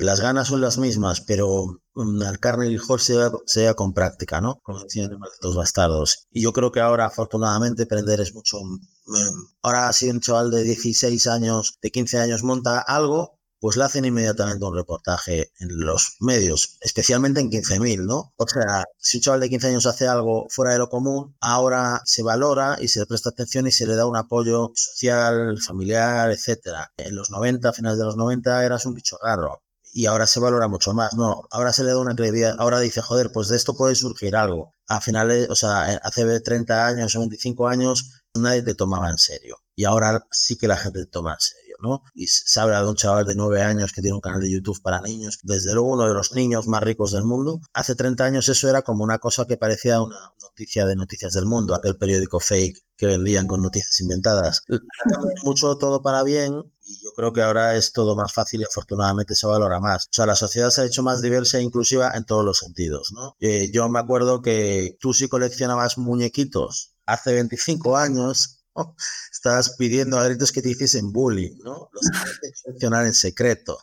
las 0.00 0.20
ganas 0.20 0.48
son 0.48 0.60
las 0.60 0.78
mismas, 0.78 1.20
pero 1.20 1.80
al 1.96 2.38
carne 2.38 2.70
y 2.70 2.78
sea, 2.98 3.30
sea 3.46 3.74
con 3.74 3.92
práctica, 3.92 4.40
¿no? 4.40 4.60
Como 4.62 4.82
decían 4.82 5.10
los 5.42 5.56
bastardos. 5.56 6.26
Y 6.30 6.42
yo 6.42 6.52
creo 6.52 6.70
que 6.72 6.80
ahora, 6.80 7.06
afortunadamente, 7.06 7.82
aprender 7.82 8.20
es 8.20 8.34
mucho... 8.34 8.58
Mm, 8.60 9.44
ahora, 9.62 9.92
si 9.92 10.08
un 10.08 10.20
chaval 10.20 10.50
de 10.50 10.62
16 10.62 11.26
años, 11.26 11.78
de 11.82 11.90
15 11.90 12.18
años 12.18 12.42
monta 12.42 12.80
algo, 12.80 13.39
pues 13.60 13.76
le 13.76 13.84
hacen 13.84 14.04
inmediatamente 14.04 14.64
un 14.64 14.74
reportaje 14.74 15.52
en 15.60 15.78
los 15.80 16.16
medios, 16.20 16.78
especialmente 16.80 17.40
en 17.40 17.50
15.000, 17.50 18.06
¿no? 18.06 18.32
O 18.36 18.48
sea, 18.48 18.84
si 18.98 19.18
un 19.18 19.22
chaval 19.22 19.40
de 19.40 19.50
15 19.50 19.68
años 19.68 19.86
hace 19.86 20.08
algo 20.08 20.46
fuera 20.48 20.72
de 20.72 20.78
lo 20.78 20.88
común, 20.88 21.36
ahora 21.40 22.00
se 22.04 22.22
valora 22.22 22.78
y 22.80 22.88
se 22.88 23.04
presta 23.06 23.30
atención 23.30 23.66
y 23.66 23.72
se 23.72 23.86
le 23.86 23.96
da 23.96 24.06
un 24.06 24.16
apoyo 24.16 24.72
social, 24.74 25.58
familiar, 25.60 26.30
etcétera. 26.30 26.92
En 26.96 27.14
los 27.14 27.30
90, 27.30 27.72
finales 27.72 27.98
de 27.98 28.04
los 28.04 28.16
90, 28.16 28.64
eras 28.64 28.86
un 28.86 28.94
bicho 28.94 29.18
raro 29.22 29.62
y 29.92 30.06
ahora 30.06 30.26
se 30.26 30.40
valora 30.40 30.68
mucho 30.68 30.94
más. 30.94 31.14
No, 31.14 31.46
ahora 31.50 31.72
se 31.72 31.84
le 31.84 31.90
da 31.90 31.98
una 31.98 32.14
credibilidad. 32.14 32.56
Ahora 32.58 32.80
dice, 32.80 33.02
joder, 33.02 33.30
pues 33.32 33.48
de 33.48 33.56
esto 33.56 33.74
puede 33.74 33.94
surgir 33.94 34.36
algo. 34.36 34.74
A 34.86 35.00
finales, 35.00 35.48
o 35.50 35.54
sea, 35.54 35.82
hace 36.02 36.40
30 36.40 36.86
años 36.86 37.14
o 37.16 37.20
25 37.20 37.68
años 37.68 38.22
nadie 38.34 38.62
te 38.62 38.74
tomaba 38.74 39.10
en 39.10 39.18
serio. 39.18 39.58
Y 39.74 39.84
ahora 39.84 40.26
sí 40.30 40.56
que 40.56 40.68
la 40.68 40.76
gente 40.76 41.00
te 41.00 41.10
toma 41.10 41.34
en 41.34 41.40
serio, 41.40 41.59
¿no? 41.82 42.02
Y 42.14 42.26
se 42.26 42.60
habla 42.60 42.82
de 42.82 42.88
un 42.88 42.96
chaval 42.96 43.26
de 43.26 43.34
9 43.34 43.62
años 43.62 43.92
que 43.92 44.00
tiene 44.00 44.14
un 44.14 44.20
canal 44.20 44.40
de 44.40 44.50
YouTube 44.50 44.80
para 44.82 45.00
niños, 45.00 45.38
desde 45.42 45.72
luego 45.72 45.92
uno 45.92 46.06
de 46.06 46.14
los 46.14 46.32
niños 46.32 46.66
más 46.66 46.82
ricos 46.82 47.12
del 47.12 47.24
mundo. 47.24 47.60
Hace 47.72 47.94
30 47.94 48.24
años 48.24 48.48
eso 48.48 48.68
era 48.68 48.82
como 48.82 49.04
una 49.04 49.18
cosa 49.18 49.46
que 49.46 49.56
parecía 49.56 50.00
una 50.02 50.32
noticia 50.42 50.86
de 50.86 50.96
noticias 50.96 51.32
del 51.32 51.46
mundo, 51.46 51.74
aquel 51.74 51.96
periódico 51.96 52.40
fake 52.40 52.84
que 52.96 53.06
vendían 53.06 53.46
con 53.46 53.62
noticias 53.62 53.98
inventadas. 54.00 54.62
Mucho 55.44 55.76
todo 55.78 56.02
para 56.02 56.22
bien 56.22 56.62
y 56.84 57.02
yo 57.02 57.12
creo 57.16 57.32
que 57.32 57.42
ahora 57.42 57.76
es 57.76 57.92
todo 57.92 58.14
más 58.14 58.32
fácil 58.32 58.60
y 58.60 58.64
afortunadamente 58.64 59.34
se 59.34 59.46
valora 59.46 59.80
más. 59.80 60.04
O 60.06 60.12
sea, 60.12 60.26
la 60.26 60.36
sociedad 60.36 60.70
se 60.70 60.82
ha 60.82 60.84
hecho 60.84 61.02
más 61.02 61.22
diversa 61.22 61.58
e 61.58 61.62
inclusiva 61.62 62.12
en 62.14 62.24
todos 62.24 62.44
los 62.44 62.58
sentidos, 62.58 63.12
¿no? 63.12 63.36
Eh, 63.40 63.70
yo 63.72 63.88
me 63.88 63.98
acuerdo 63.98 64.42
que 64.42 64.98
tú 65.00 65.14
sí 65.14 65.28
coleccionabas 65.28 65.96
muñequitos 65.96 66.94
hace 67.06 67.32
25 67.32 67.96
años 67.96 68.59
estabas 69.32 69.76
pidiendo 69.76 70.18
a 70.18 70.24
gritos 70.24 70.52
que 70.52 70.62
te 70.62 70.70
hiciesen 70.70 71.12
bullying, 71.12 71.56
¿no? 71.64 71.88
Los 71.92 72.02
que 72.40 72.50
coleccionar 72.64 73.06
en 73.06 73.14
secreto. 73.14 73.78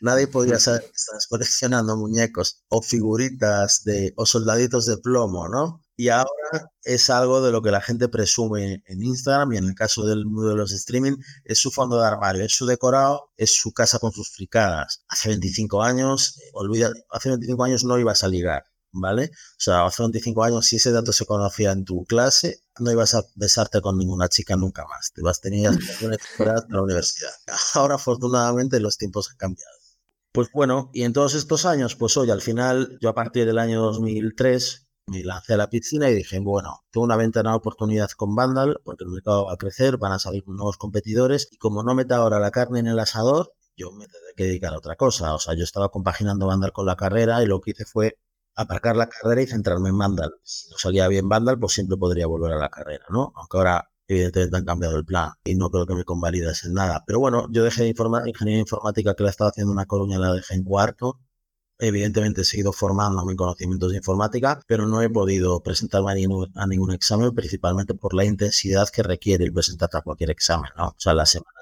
Nadie 0.00 0.26
podía 0.26 0.58
saber 0.58 0.82
que 0.82 0.92
estabas 0.94 1.26
coleccionando 1.26 1.96
muñecos 1.96 2.62
o 2.68 2.82
figuritas 2.82 3.84
de, 3.84 4.12
o 4.16 4.26
soldaditos 4.26 4.86
de 4.86 4.98
plomo, 4.98 5.48
¿no? 5.48 5.84
Y 5.96 6.08
ahora 6.08 6.72
es 6.82 7.08
algo 7.08 7.40
de 7.40 7.52
lo 7.52 7.62
que 7.62 7.70
la 7.70 7.80
gente 7.80 8.08
presume 8.08 8.82
en 8.86 9.02
Instagram 9.02 9.52
y 9.52 9.56
en 9.58 9.64
el 9.64 9.74
caso 9.74 10.04
del 10.04 10.26
mundo 10.26 10.48
de 10.50 10.56
los 10.56 10.72
streaming 10.72 11.16
es 11.44 11.60
su 11.60 11.70
fondo 11.70 12.00
de 12.00 12.06
armario, 12.06 12.44
es 12.44 12.52
su 12.52 12.66
decorado, 12.66 13.30
es 13.36 13.54
su 13.54 13.72
casa 13.72 14.00
con 14.00 14.10
sus 14.10 14.30
fricadas. 14.30 15.04
Hace 15.08 15.28
25 15.28 15.82
años, 15.82 16.40
olvida, 16.52 16.90
hace 17.10 17.28
25 17.28 17.64
años 17.64 17.84
no 17.84 17.98
ibas 17.98 18.24
a 18.24 18.28
ligar, 18.28 18.64
¿vale? 18.94 19.30
O 19.32 19.58
sea, 19.58 19.84
hace 19.84 20.02
25 20.02 20.44
años 20.44 20.66
si 20.66 20.76
ese 20.76 20.92
dato 20.92 21.12
se 21.12 21.26
conocía 21.26 21.72
en 21.72 21.84
tu 21.84 22.04
clase, 22.04 22.62
no 22.78 22.90
ibas 22.90 23.14
a 23.14 23.24
besarte 23.34 23.80
con 23.80 23.98
ninguna 23.98 24.28
chica 24.28 24.56
nunca 24.56 24.86
más. 24.86 25.12
Te 25.12 25.22
vas 25.22 25.38
a 25.38 25.42
tener 25.42 25.72
fuera 26.36 26.54
de 26.54 26.66
la 26.68 26.82
universidad. 26.82 27.30
Ahora 27.74 27.96
afortunadamente 27.96 28.80
los 28.80 28.96
tiempos 28.96 29.30
han 29.30 29.36
cambiado. 29.36 29.74
Pues 30.32 30.48
bueno, 30.52 30.90
y 30.92 31.02
en 31.02 31.12
todos 31.12 31.34
estos 31.34 31.64
años, 31.64 31.94
pues 31.94 32.16
hoy 32.16 32.30
al 32.30 32.42
final, 32.42 32.98
yo 33.00 33.08
a 33.08 33.14
partir 33.14 33.46
del 33.46 33.58
año 33.58 33.82
2003 33.82 34.88
me 35.06 35.22
lancé 35.22 35.54
a 35.54 35.56
la 35.58 35.68
piscina 35.68 36.08
y 36.10 36.14
dije, 36.14 36.38
bueno, 36.40 36.80
tengo 36.90 37.04
una 37.04 37.16
ventana 37.16 37.50
de 37.50 37.56
oportunidad 37.56 38.10
con 38.16 38.34
Vandal, 38.34 38.80
porque 38.84 39.04
el 39.04 39.10
mercado 39.10 39.46
va 39.46 39.52
a 39.52 39.56
crecer, 39.56 39.98
van 39.98 40.12
a 40.12 40.18
salir 40.18 40.42
nuevos 40.46 40.76
competidores, 40.76 41.48
y 41.52 41.56
como 41.58 41.82
no 41.82 41.94
meta 41.94 42.16
ahora 42.16 42.40
la 42.40 42.50
carne 42.50 42.80
en 42.80 42.86
el 42.86 42.98
asador, 42.98 43.52
yo 43.76 43.92
me 43.92 44.06
tendré 44.06 44.34
que 44.36 44.44
dedicar 44.44 44.72
a 44.74 44.78
otra 44.78 44.96
cosa. 44.96 45.34
O 45.34 45.38
sea, 45.38 45.54
yo 45.54 45.64
estaba 45.64 45.90
compaginando 45.90 46.46
Vandal 46.46 46.72
con 46.72 46.86
la 46.86 46.96
carrera 46.96 47.42
y 47.42 47.46
lo 47.46 47.60
que 47.60 47.72
hice 47.72 47.84
fue 47.84 48.18
aparcar 48.56 48.96
la 48.96 49.08
carrera 49.08 49.42
y 49.42 49.46
centrarme 49.46 49.90
en 49.90 49.98
Vandal. 49.98 50.34
Si 50.42 50.70
no 50.70 50.78
salía 50.78 51.08
bien 51.08 51.28
Vandal, 51.28 51.58
pues 51.58 51.72
siempre 51.72 51.96
podría 51.96 52.26
volver 52.26 52.52
a 52.52 52.58
la 52.58 52.68
carrera, 52.68 53.04
¿no? 53.10 53.32
Aunque 53.36 53.56
ahora 53.58 53.90
evidentemente 54.06 54.56
han 54.56 54.64
cambiado 54.64 54.96
el 54.96 55.04
plan 55.04 55.32
y 55.44 55.54
no 55.54 55.70
creo 55.70 55.86
que 55.86 55.94
me 55.94 56.04
convalidas 56.04 56.64
en 56.64 56.74
nada. 56.74 57.04
Pero 57.06 57.20
bueno, 57.20 57.46
yo 57.50 57.64
dejé 57.64 57.88
ingeniería 57.88 58.60
informática 58.60 59.14
que 59.14 59.24
la 59.24 59.30
estaba 59.30 59.50
haciendo 59.50 59.72
en 59.72 59.78
una 59.78 59.86
Coruña, 59.86 60.18
la 60.18 60.32
dejé 60.32 60.54
en 60.54 60.64
cuarto. 60.64 61.20
Evidentemente 61.78 62.42
he 62.42 62.44
seguido 62.44 62.72
formándome 62.72 63.32
en 63.32 63.36
conocimientos 63.36 63.90
de 63.90 63.96
informática, 63.98 64.60
pero 64.66 64.86
no 64.86 65.02
he 65.02 65.10
podido 65.10 65.60
presentarme 65.62 66.12
a 66.12 66.14
ningún, 66.14 66.52
a 66.54 66.66
ningún 66.66 66.92
examen, 66.92 67.34
principalmente 67.34 67.94
por 67.94 68.14
la 68.14 68.24
intensidad 68.24 68.88
que 68.90 69.02
requiere 69.02 69.44
el 69.44 69.52
presentarte 69.52 69.98
a 69.98 70.02
cualquier 70.02 70.30
examen, 70.30 70.70
¿no? 70.76 70.88
O 70.88 70.94
sea, 70.98 71.14
la 71.14 71.26
semana 71.26 71.58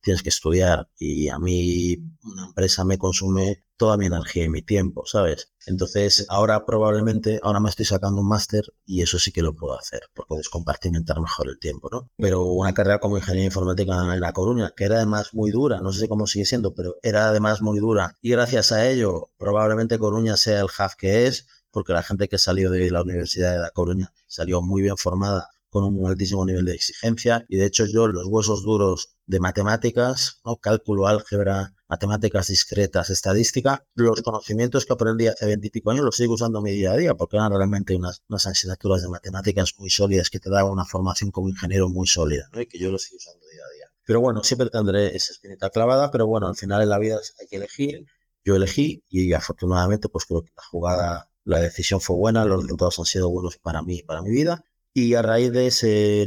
tienes 0.00 0.22
que 0.22 0.28
estudiar 0.28 0.88
y 0.98 1.28
a 1.28 1.38
mí 1.38 1.96
una 2.24 2.46
empresa 2.46 2.84
me 2.84 2.98
consume 2.98 3.64
toda 3.76 3.96
mi 3.96 4.06
energía 4.06 4.44
y 4.44 4.48
mi 4.48 4.62
tiempo, 4.62 5.04
¿sabes? 5.06 5.52
Entonces, 5.66 6.24
ahora 6.28 6.64
probablemente, 6.64 7.40
ahora 7.42 7.58
me 7.58 7.68
estoy 7.68 7.84
sacando 7.84 8.20
un 8.20 8.28
máster 8.28 8.62
y 8.86 9.02
eso 9.02 9.18
sí 9.18 9.32
que 9.32 9.42
lo 9.42 9.56
puedo 9.56 9.76
hacer, 9.76 10.02
porque 10.14 10.28
puedes 10.28 10.48
compartimentar 10.48 11.20
mejor 11.20 11.48
el 11.48 11.58
tiempo, 11.58 11.88
¿no? 11.90 12.08
Pero 12.16 12.44
una 12.44 12.74
carrera 12.74 13.00
como 13.00 13.16
ingeniería 13.18 13.46
informática 13.46 14.14
en 14.14 14.20
La 14.20 14.32
Coruña, 14.32 14.72
que 14.76 14.84
era 14.84 14.96
además 14.96 15.34
muy 15.34 15.50
dura, 15.50 15.80
no 15.80 15.92
sé 15.92 16.08
cómo 16.08 16.28
sigue 16.28 16.44
siendo, 16.44 16.74
pero 16.74 16.94
era 17.02 17.28
además 17.28 17.60
muy 17.60 17.80
dura. 17.80 18.16
Y 18.20 18.30
gracias 18.30 18.70
a 18.70 18.88
ello, 18.88 19.30
probablemente 19.36 19.98
Coruña 19.98 20.36
sea 20.36 20.60
el 20.60 20.66
hub 20.66 20.96
que 20.96 21.26
es, 21.26 21.48
porque 21.72 21.92
la 21.92 22.04
gente 22.04 22.28
que 22.28 22.38
salió 22.38 22.70
de 22.70 22.88
la 22.90 23.02
Universidad 23.02 23.52
de 23.52 23.58
La 23.58 23.70
Coruña 23.70 24.12
salió 24.28 24.62
muy 24.62 24.82
bien 24.82 24.96
formada 24.96 25.48
con 25.70 25.84
un 25.84 26.06
altísimo 26.06 26.44
nivel 26.44 26.66
de 26.66 26.74
exigencia 26.74 27.46
y 27.48 27.56
de 27.56 27.64
hecho 27.64 27.86
yo 27.86 28.06
los 28.06 28.26
huesos 28.26 28.62
duros 28.62 29.16
de 29.32 29.40
matemáticas, 29.40 30.40
¿no? 30.44 30.56
cálculo, 30.56 31.06
álgebra, 31.06 31.74
matemáticas 31.88 32.48
discretas, 32.48 33.08
estadística, 33.08 33.86
los 33.94 34.20
conocimientos 34.20 34.84
que 34.84 34.92
aprendí 34.92 35.26
hace 35.26 35.46
veintipico 35.46 35.90
años 35.90 36.04
los 36.04 36.16
sigo 36.16 36.34
usando 36.34 36.60
mi 36.60 36.72
día 36.72 36.92
a 36.92 36.96
día 36.98 37.14
porque 37.14 37.38
eran 37.38 37.50
realmente 37.50 37.96
unas, 37.96 38.22
unas 38.28 38.46
asignaturas 38.46 39.00
de 39.00 39.08
matemáticas 39.08 39.72
muy 39.78 39.88
sólidas 39.88 40.28
que 40.28 40.38
te 40.38 40.50
daban 40.50 40.70
una 40.70 40.84
formación 40.84 41.30
como 41.30 41.48
ingeniero 41.48 41.88
muy 41.88 42.06
sólida 42.06 42.50
¿no? 42.52 42.60
y 42.60 42.66
que 42.66 42.78
yo 42.78 42.90
los 42.90 43.04
sigo 43.04 43.16
usando 43.16 43.40
día 43.46 43.62
a 43.64 43.74
día. 43.74 43.86
Pero 44.04 44.20
bueno, 44.20 44.44
siempre 44.44 44.68
tendré 44.68 45.16
esa 45.16 45.32
espinita 45.32 45.70
clavada, 45.70 46.10
pero 46.10 46.26
bueno, 46.26 46.46
al 46.46 46.56
final 46.56 46.82
en 46.82 46.90
la 46.90 46.98
vida 46.98 47.18
hay 47.40 47.46
que 47.46 47.56
elegir. 47.56 48.04
Yo 48.44 48.54
elegí 48.54 49.02
y 49.08 49.32
afortunadamente 49.32 50.10
pues 50.10 50.26
creo 50.26 50.42
que 50.42 50.52
la 50.54 50.62
jugada, 50.64 51.30
la 51.44 51.58
decisión 51.58 52.02
fue 52.02 52.16
buena, 52.16 52.44
los 52.44 52.64
resultados 52.64 52.98
han 52.98 53.06
sido 53.06 53.30
buenos 53.30 53.56
para 53.56 53.80
mí, 53.80 54.02
para 54.02 54.20
mi 54.20 54.30
vida 54.30 54.62
y 54.92 55.14
a 55.14 55.22
raíz 55.22 55.52
de 55.52 55.68
ese, 55.68 56.26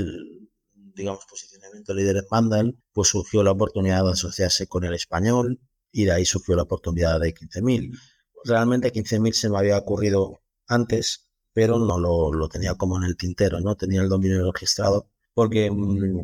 digamos, 0.95 1.25
posicionamiento 1.25 1.54
líder 1.87 2.17
en 2.17 2.25
Mandel, 2.29 2.77
pues 2.93 3.09
surgió 3.09 3.43
la 3.43 3.51
oportunidad 3.51 4.03
de 4.03 4.11
asociarse 4.11 4.67
con 4.67 4.83
el 4.83 4.93
español 4.93 5.59
y 5.91 6.05
de 6.05 6.11
ahí 6.11 6.25
surgió 6.25 6.55
la 6.55 6.63
oportunidad 6.63 7.19
de 7.19 7.33
15.000. 7.33 7.97
Realmente 8.43 8.91
15.000 8.91 9.33
se 9.33 9.49
me 9.49 9.57
había 9.57 9.77
ocurrido 9.77 10.41
antes, 10.67 11.27
pero 11.53 11.79
no 11.79 11.99
lo, 11.99 12.49
tenía 12.49 12.75
como 12.75 12.97
en 12.97 13.03
el 13.03 13.17
tintero, 13.17 13.59
no 13.59 13.75
tenía 13.75 14.01
el 14.01 14.09
dominio 14.09 14.51
registrado, 14.51 15.09
porque 15.33 15.71
mm, 15.71 16.19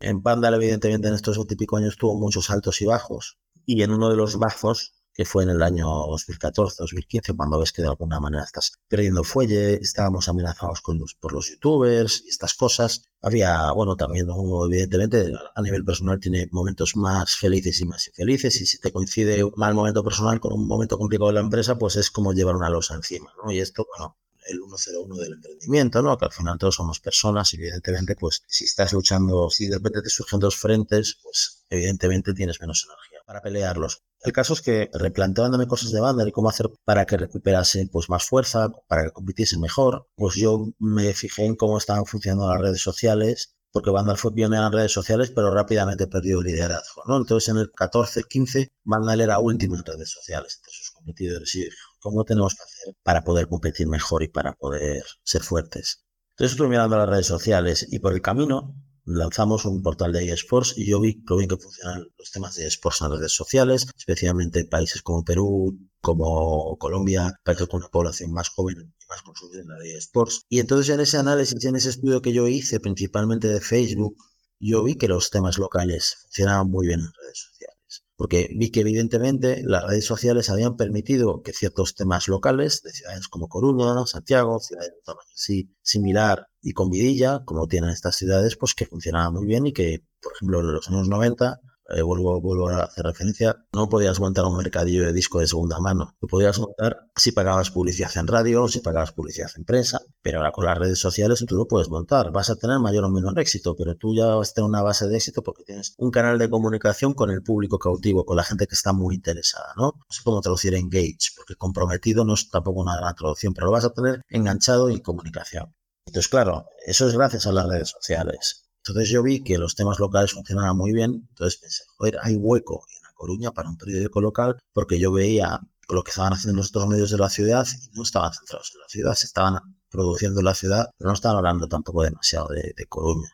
en 0.00 0.22
Pandal, 0.22 0.54
evidentemente, 0.54 1.08
en 1.08 1.14
estos 1.14 1.44
típicos 1.46 1.80
años 1.80 1.96
tuvo 1.96 2.18
muchos 2.18 2.50
altos 2.50 2.80
y 2.82 2.86
bajos, 2.86 3.38
y 3.64 3.82
en 3.82 3.90
uno 3.90 4.10
de 4.10 4.16
los 4.16 4.38
bajos 4.38 4.92
que 5.16 5.24
fue 5.24 5.44
en 5.44 5.50
el 5.50 5.62
año 5.62 5.86
2014, 5.86 6.76
2015, 6.80 7.32
cuando 7.34 7.58
ves 7.58 7.72
que 7.72 7.80
de 7.80 7.88
alguna 7.88 8.20
manera 8.20 8.44
estás 8.44 8.72
perdiendo 8.86 9.24
fuelle, 9.24 9.76
estábamos 9.76 10.28
amenazados 10.28 10.82
con 10.82 10.98
los, 10.98 11.14
por 11.14 11.32
los 11.32 11.48
youtubers 11.48 12.22
y 12.26 12.28
estas 12.28 12.52
cosas. 12.52 13.02
Había, 13.22 13.72
bueno, 13.72 13.96
también 13.96 14.28
evidentemente 14.28 15.32
a 15.54 15.62
nivel 15.62 15.84
personal 15.84 16.20
tiene 16.20 16.48
momentos 16.52 16.96
más 16.96 17.34
felices 17.34 17.80
y 17.80 17.86
más 17.86 18.06
infelices 18.08 18.60
y 18.60 18.66
si 18.66 18.78
te 18.78 18.92
coincide 18.92 19.42
un 19.42 19.54
mal 19.56 19.74
momento 19.74 20.04
personal 20.04 20.38
con 20.38 20.52
un 20.52 20.68
momento 20.68 20.98
complicado 20.98 21.28
de 21.28 21.34
la 21.34 21.40
empresa, 21.40 21.78
pues 21.78 21.96
es 21.96 22.10
como 22.10 22.34
llevar 22.34 22.54
una 22.56 22.68
losa 22.68 22.94
encima, 22.94 23.32
¿no? 23.42 23.50
Y 23.50 23.60
esto, 23.60 23.86
bueno, 23.96 24.18
el 24.48 24.58
101 24.58 25.16
del 25.16 25.32
emprendimiento, 25.32 26.02
¿no? 26.02 26.18
Que 26.18 26.26
al 26.26 26.32
final 26.32 26.58
todos 26.58 26.74
somos 26.74 27.00
personas 27.00 27.52
evidentemente, 27.54 28.16
pues 28.16 28.42
si 28.46 28.64
estás 28.64 28.92
luchando, 28.92 29.48
si 29.48 29.66
de 29.66 29.76
repente 29.76 30.02
te 30.02 30.10
surgen 30.10 30.40
dos 30.40 30.56
frentes, 30.56 31.18
pues 31.22 31.64
evidentemente 31.70 32.34
tienes 32.34 32.60
menos 32.60 32.86
energía 32.86 33.20
para 33.26 33.40
pelearlos. 33.40 34.02
El 34.22 34.32
caso 34.32 34.54
es 34.54 34.62
que 34.62 34.90
replanteándome 34.92 35.66
cosas 35.66 35.92
de 35.92 36.00
banda 36.00 36.26
y 36.26 36.32
cómo 36.32 36.48
hacer 36.48 36.68
para 36.84 37.04
que 37.06 37.16
recuperase 37.16 37.88
pues, 37.92 38.08
más 38.08 38.24
fuerza, 38.24 38.70
para 38.88 39.04
que 39.04 39.10
compitiese 39.12 39.58
mejor, 39.58 40.08
pues 40.16 40.34
yo 40.34 40.68
me 40.78 41.12
fijé 41.14 41.44
en 41.44 41.56
cómo 41.56 41.78
estaban 41.78 42.06
funcionando 42.06 42.48
las 42.48 42.60
redes 42.60 42.80
sociales, 42.80 43.56
porque 43.70 43.90
Vandal 43.90 44.16
fue 44.16 44.32
pionera 44.32 44.66
en 44.66 44.72
redes 44.72 44.92
sociales, 44.92 45.30
pero 45.34 45.52
rápidamente 45.52 46.06
perdió 46.06 46.40
el 46.40 46.46
liderazgo. 46.46 47.02
¿no? 47.06 47.18
Entonces 47.18 47.50
en 47.50 47.58
el 47.58 47.70
14-15, 47.70 48.68
Vandal 48.84 49.20
era 49.20 49.38
último 49.38 49.76
en 49.76 49.84
redes 49.84 50.10
sociales 50.10 50.56
entre 50.56 50.72
sus 50.72 50.90
competidores. 50.92 51.54
Y 51.54 51.68
¿cómo 52.00 52.24
tenemos 52.24 52.54
que 52.54 52.62
hacer 52.62 52.94
para 53.02 53.22
poder 53.22 53.48
competir 53.48 53.86
mejor 53.86 54.22
y 54.22 54.28
para 54.28 54.54
poder 54.54 55.04
ser 55.22 55.42
fuertes? 55.42 56.06
Entonces 56.30 56.52
estuve 56.52 56.68
mirando 56.68 56.96
las 56.96 57.08
redes 57.08 57.26
sociales 57.26 57.86
y 57.90 57.98
por 57.98 58.14
el 58.14 58.22
camino 58.22 58.74
lanzamos 59.06 59.64
un 59.64 59.82
portal 59.82 60.12
de 60.12 60.30
eSports 60.32 60.74
y 60.76 60.84
yo 60.84 61.00
vi 61.00 61.22
lo 61.26 61.36
bien 61.36 61.48
que 61.48 61.56
funcionan 61.56 62.06
los 62.18 62.30
temas 62.32 62.56
de 62.56 62.66
eSports 62.66 63.02
en 63.02 63.12
redes 63.12 63.32
sociales, 63.32 63.86
especialmente 63.96 64.60
en 64.60 64.68
países 64.68 65.00
como 65.00 65.24
Perú, 65.24 65.78
como 66.00 66.76
Colombia, 66.76 67.40
países 67.44 67.68
con 67.68 67.80
una 67.80 67.88
población 67.88 68.32
más 68.32 68.48
joven 68.48 68.76
y 68.80 69.06
más 69.08 69.22
consumidora 69.22 69.78
de 69.78 69.96
eSports. 69.96 70.44
Y 70.48 70.58
entonces 70.58 70.92
en 70.92 71.00
ese 71.00 71.18
análisis, 71.18 71.64
en 71.64 71.76
ese 71.76 71.90
estudio 71.90 72.20
que 72.20 72.32
yo 72.32 72.48
hice, 72.48 72.80
principalmente 72.80 73.48
de 73.48 73.60
Facebook, 73.60 74.16
yo 74.58 74.82
vi 74.82 74.96
que 74.96 75.08
los 75.08 75.30
temas 75.30 75.58
locales 75.58 76.16
funcionaban 76.22 76.68
muy 76.68 76.88
bien 76.88 77.00
en 77.00 77.12
redes 77.12 77.38
sociales 77.38 77.75
porque 78.16 78.48
vi 78.56 78.70
que 78.70 78.80
evidentemente 78.80 79.62
las 79.64 79.84
redes 79.84 80.06
sociales 80.06 80.48
habían 80.50 80.76
permitido 80.76 81.42
que 81.42 81.52
ciertos 81.52 81.94
temas 81.94 82.28
locales 82.28 82.82
de 82.82 82.92
ciudades 82.92 83.28
como 83.28 83.48
Coruña, 83.48 84.06
Santiago, 84.06 84.58
ciudades 84.58 84.92
así 85.34 85.70
similar 85.82 86.48
y 86.62 86.72
con 86.72 86.90
vidilla, 86.90 87.42
como 87.44 87.66
tienen 87.68 87.90
estas 87.90 88.16
ciudades, 88.16 88.56
pues 88.56 88.74
que 88.74 88.86
funcionaban 88.86 89.34
muy 89.34 89.46
bien 89.46 89.66
y 89.66 89.72
que, 89.72 90.02
por 90.22 90.32
ejemplo, 90.34 90.60
en 90.60 90.72
los 90.72 90.88
años 90.88 91.08
90 91.08 91.60
eh, 91.88 92.02
vuelvo, 92.02 92.68
a 92.68 92.84
hacer 92.84 93.04
referencia, 93.04 93.64
no 93.72 93.88
podías 93.88 94.18
montar 94.20 94.44
un 94.44 94.56
mercadillo 94.56 95.04
de 95.04 95.12
disco 95.12 95.40
de 95.40 95.46
segunda 95.46 95.78
mano. 95.78 96.14
Lo 96.20 96.28
podías 96.28 96.58
montar 96.58 97.08
si 97.14 97.32
pagabas 97.32 97.70
publicidad 97.70 98.10
en 98.16 98.26
radio, 98.26 98.68
si 98.68 98.80
pagabas 98.80 99.12
publicidad 99.12 99.50
en 99.56 99.64
prensa, 99.64 100.00
pero 100.22 100.38
ahora 100.38 100.52
con 100.52 100.64
las 100.64 100.78
redes 100.78 100.98
sociales 100.98 101.44
tú 101.46 101.56
lo 101.56 101.66
puedes 101.66 101.88
montar. 101.88 102.32
Vas 102.32 102.50
a 102.50 102.56
tener 102.56 102.78
mayor 102.78 103.04
o 103.04 103.10
menor 103.10 103.38
éxito, 103.38 103.76
pero 103.76 103.96
tú 103.96 104.14
ya 104.14 104.26
vas 104.34 104.50
a 104.50 104.54
tener 104.54 104.68
una 104.68 104.82
base 104.82 105.06
de 105.06 105.16
éxito 105.16 105.42
porque 105.42 105.64
tienes 105.64 105.94
un 105.98 106.10
canal 106.10 106.38
de 106.38 106.50
comunicación 106.50 107.14
con 107.14 107.30
el 107.30 107.42
público 107.42 107.78
cautivo, 107.78 108.24
con 108.24 108.36
la 108.36 108.44
gente 108.44 108.66
que 108.66 108.74
está 108.74 108.92
muy 108.92 109.14
interesada, 109.14 109.72
¿no? 109.76 109.92
No 109.96 110.06
sé 110.08 110.22
cómo 110.24 110.40
traducir 110.40 110.74
engage, 110.74 111.32
porque 111.36 111.54
comprometido 111.54 112.24
no 112.24 112.34
es 112.34 112.48
tampoco 112.50 112.80
una 112.80 112.96
gran 112.96 113.14
traducción, 113.14 113.54
pero 113.54 113.66
lo 113.66 113.72
vas 113.72 113.84
a 113.84 113.90
tener 113.90 114.22
enganchado 114.28 114.90
en 114.90 114.98
comunicación. 115.00 115.74
Entonces, 116.06 116.28
claro, 116.28 116.66
eso 116.86 117.08
es 117.08 117.14
gracias 117.14 117.46
a 117.46 117.52
las 117.52 117.66
redes 117.66 117.90
sociales. 117.90 118.65
Entonces 118.86 119.10
yo 119.10 119.22
vi 119.22 119.42
que 119.42 119.58
los 119.58 119.74
temas 119.74 119.98
locales 119.98 120.32
funcionaban 120.32 120.76
muy 120.76 120.92
bien, 120.92 121.26
entonces 121.30 121.58
pensé, 121.58 121.82
joder, 121.96 122.18
hay 122.22 122.36
hueco 122.36 122.84
en 122.96 123.02
La 123.02 123.12
Coruña 123.14 123.50
para 123.50 123.68
un 123.68 123.76
periódico 123.76 124.20
local, 124.20 124.58
porque 124.72 125.00
yo 125.00 125.10
veía 125.10 125.60
lo 125.88 126.04
que 126.04 126.10
estaban 126.10 126.32
haciendo 126.32 126.58
los 126.58 126.68
otros 126.68 126.86
medios 126.88 127.10
de 127.10 127.18
la 127.18 127.28
ciudad 127.28 127.66
y 127.66 127.96
no 127.96 128.02
estaban 128.04 128.32
centrados 128.32 128.72
en 128.74 128.80
la 128.80 128.88
ciudad, 128.88 129.14
se 129.14 129.26
estaban 129.26 129.58
produciendo 129.90 130.40
en 130.40 130.44
la 130.44 130.54
ciudad, 130.54 130.90
pero 130.96 131.08
no 131.08 131.14
estaban 131.14 131.38
hablando 131.38 131.68
tampoco 131.68 132.02
demasiado 132.02 132.48
de, 132.48 132.86
Coruña. 132.88 133.28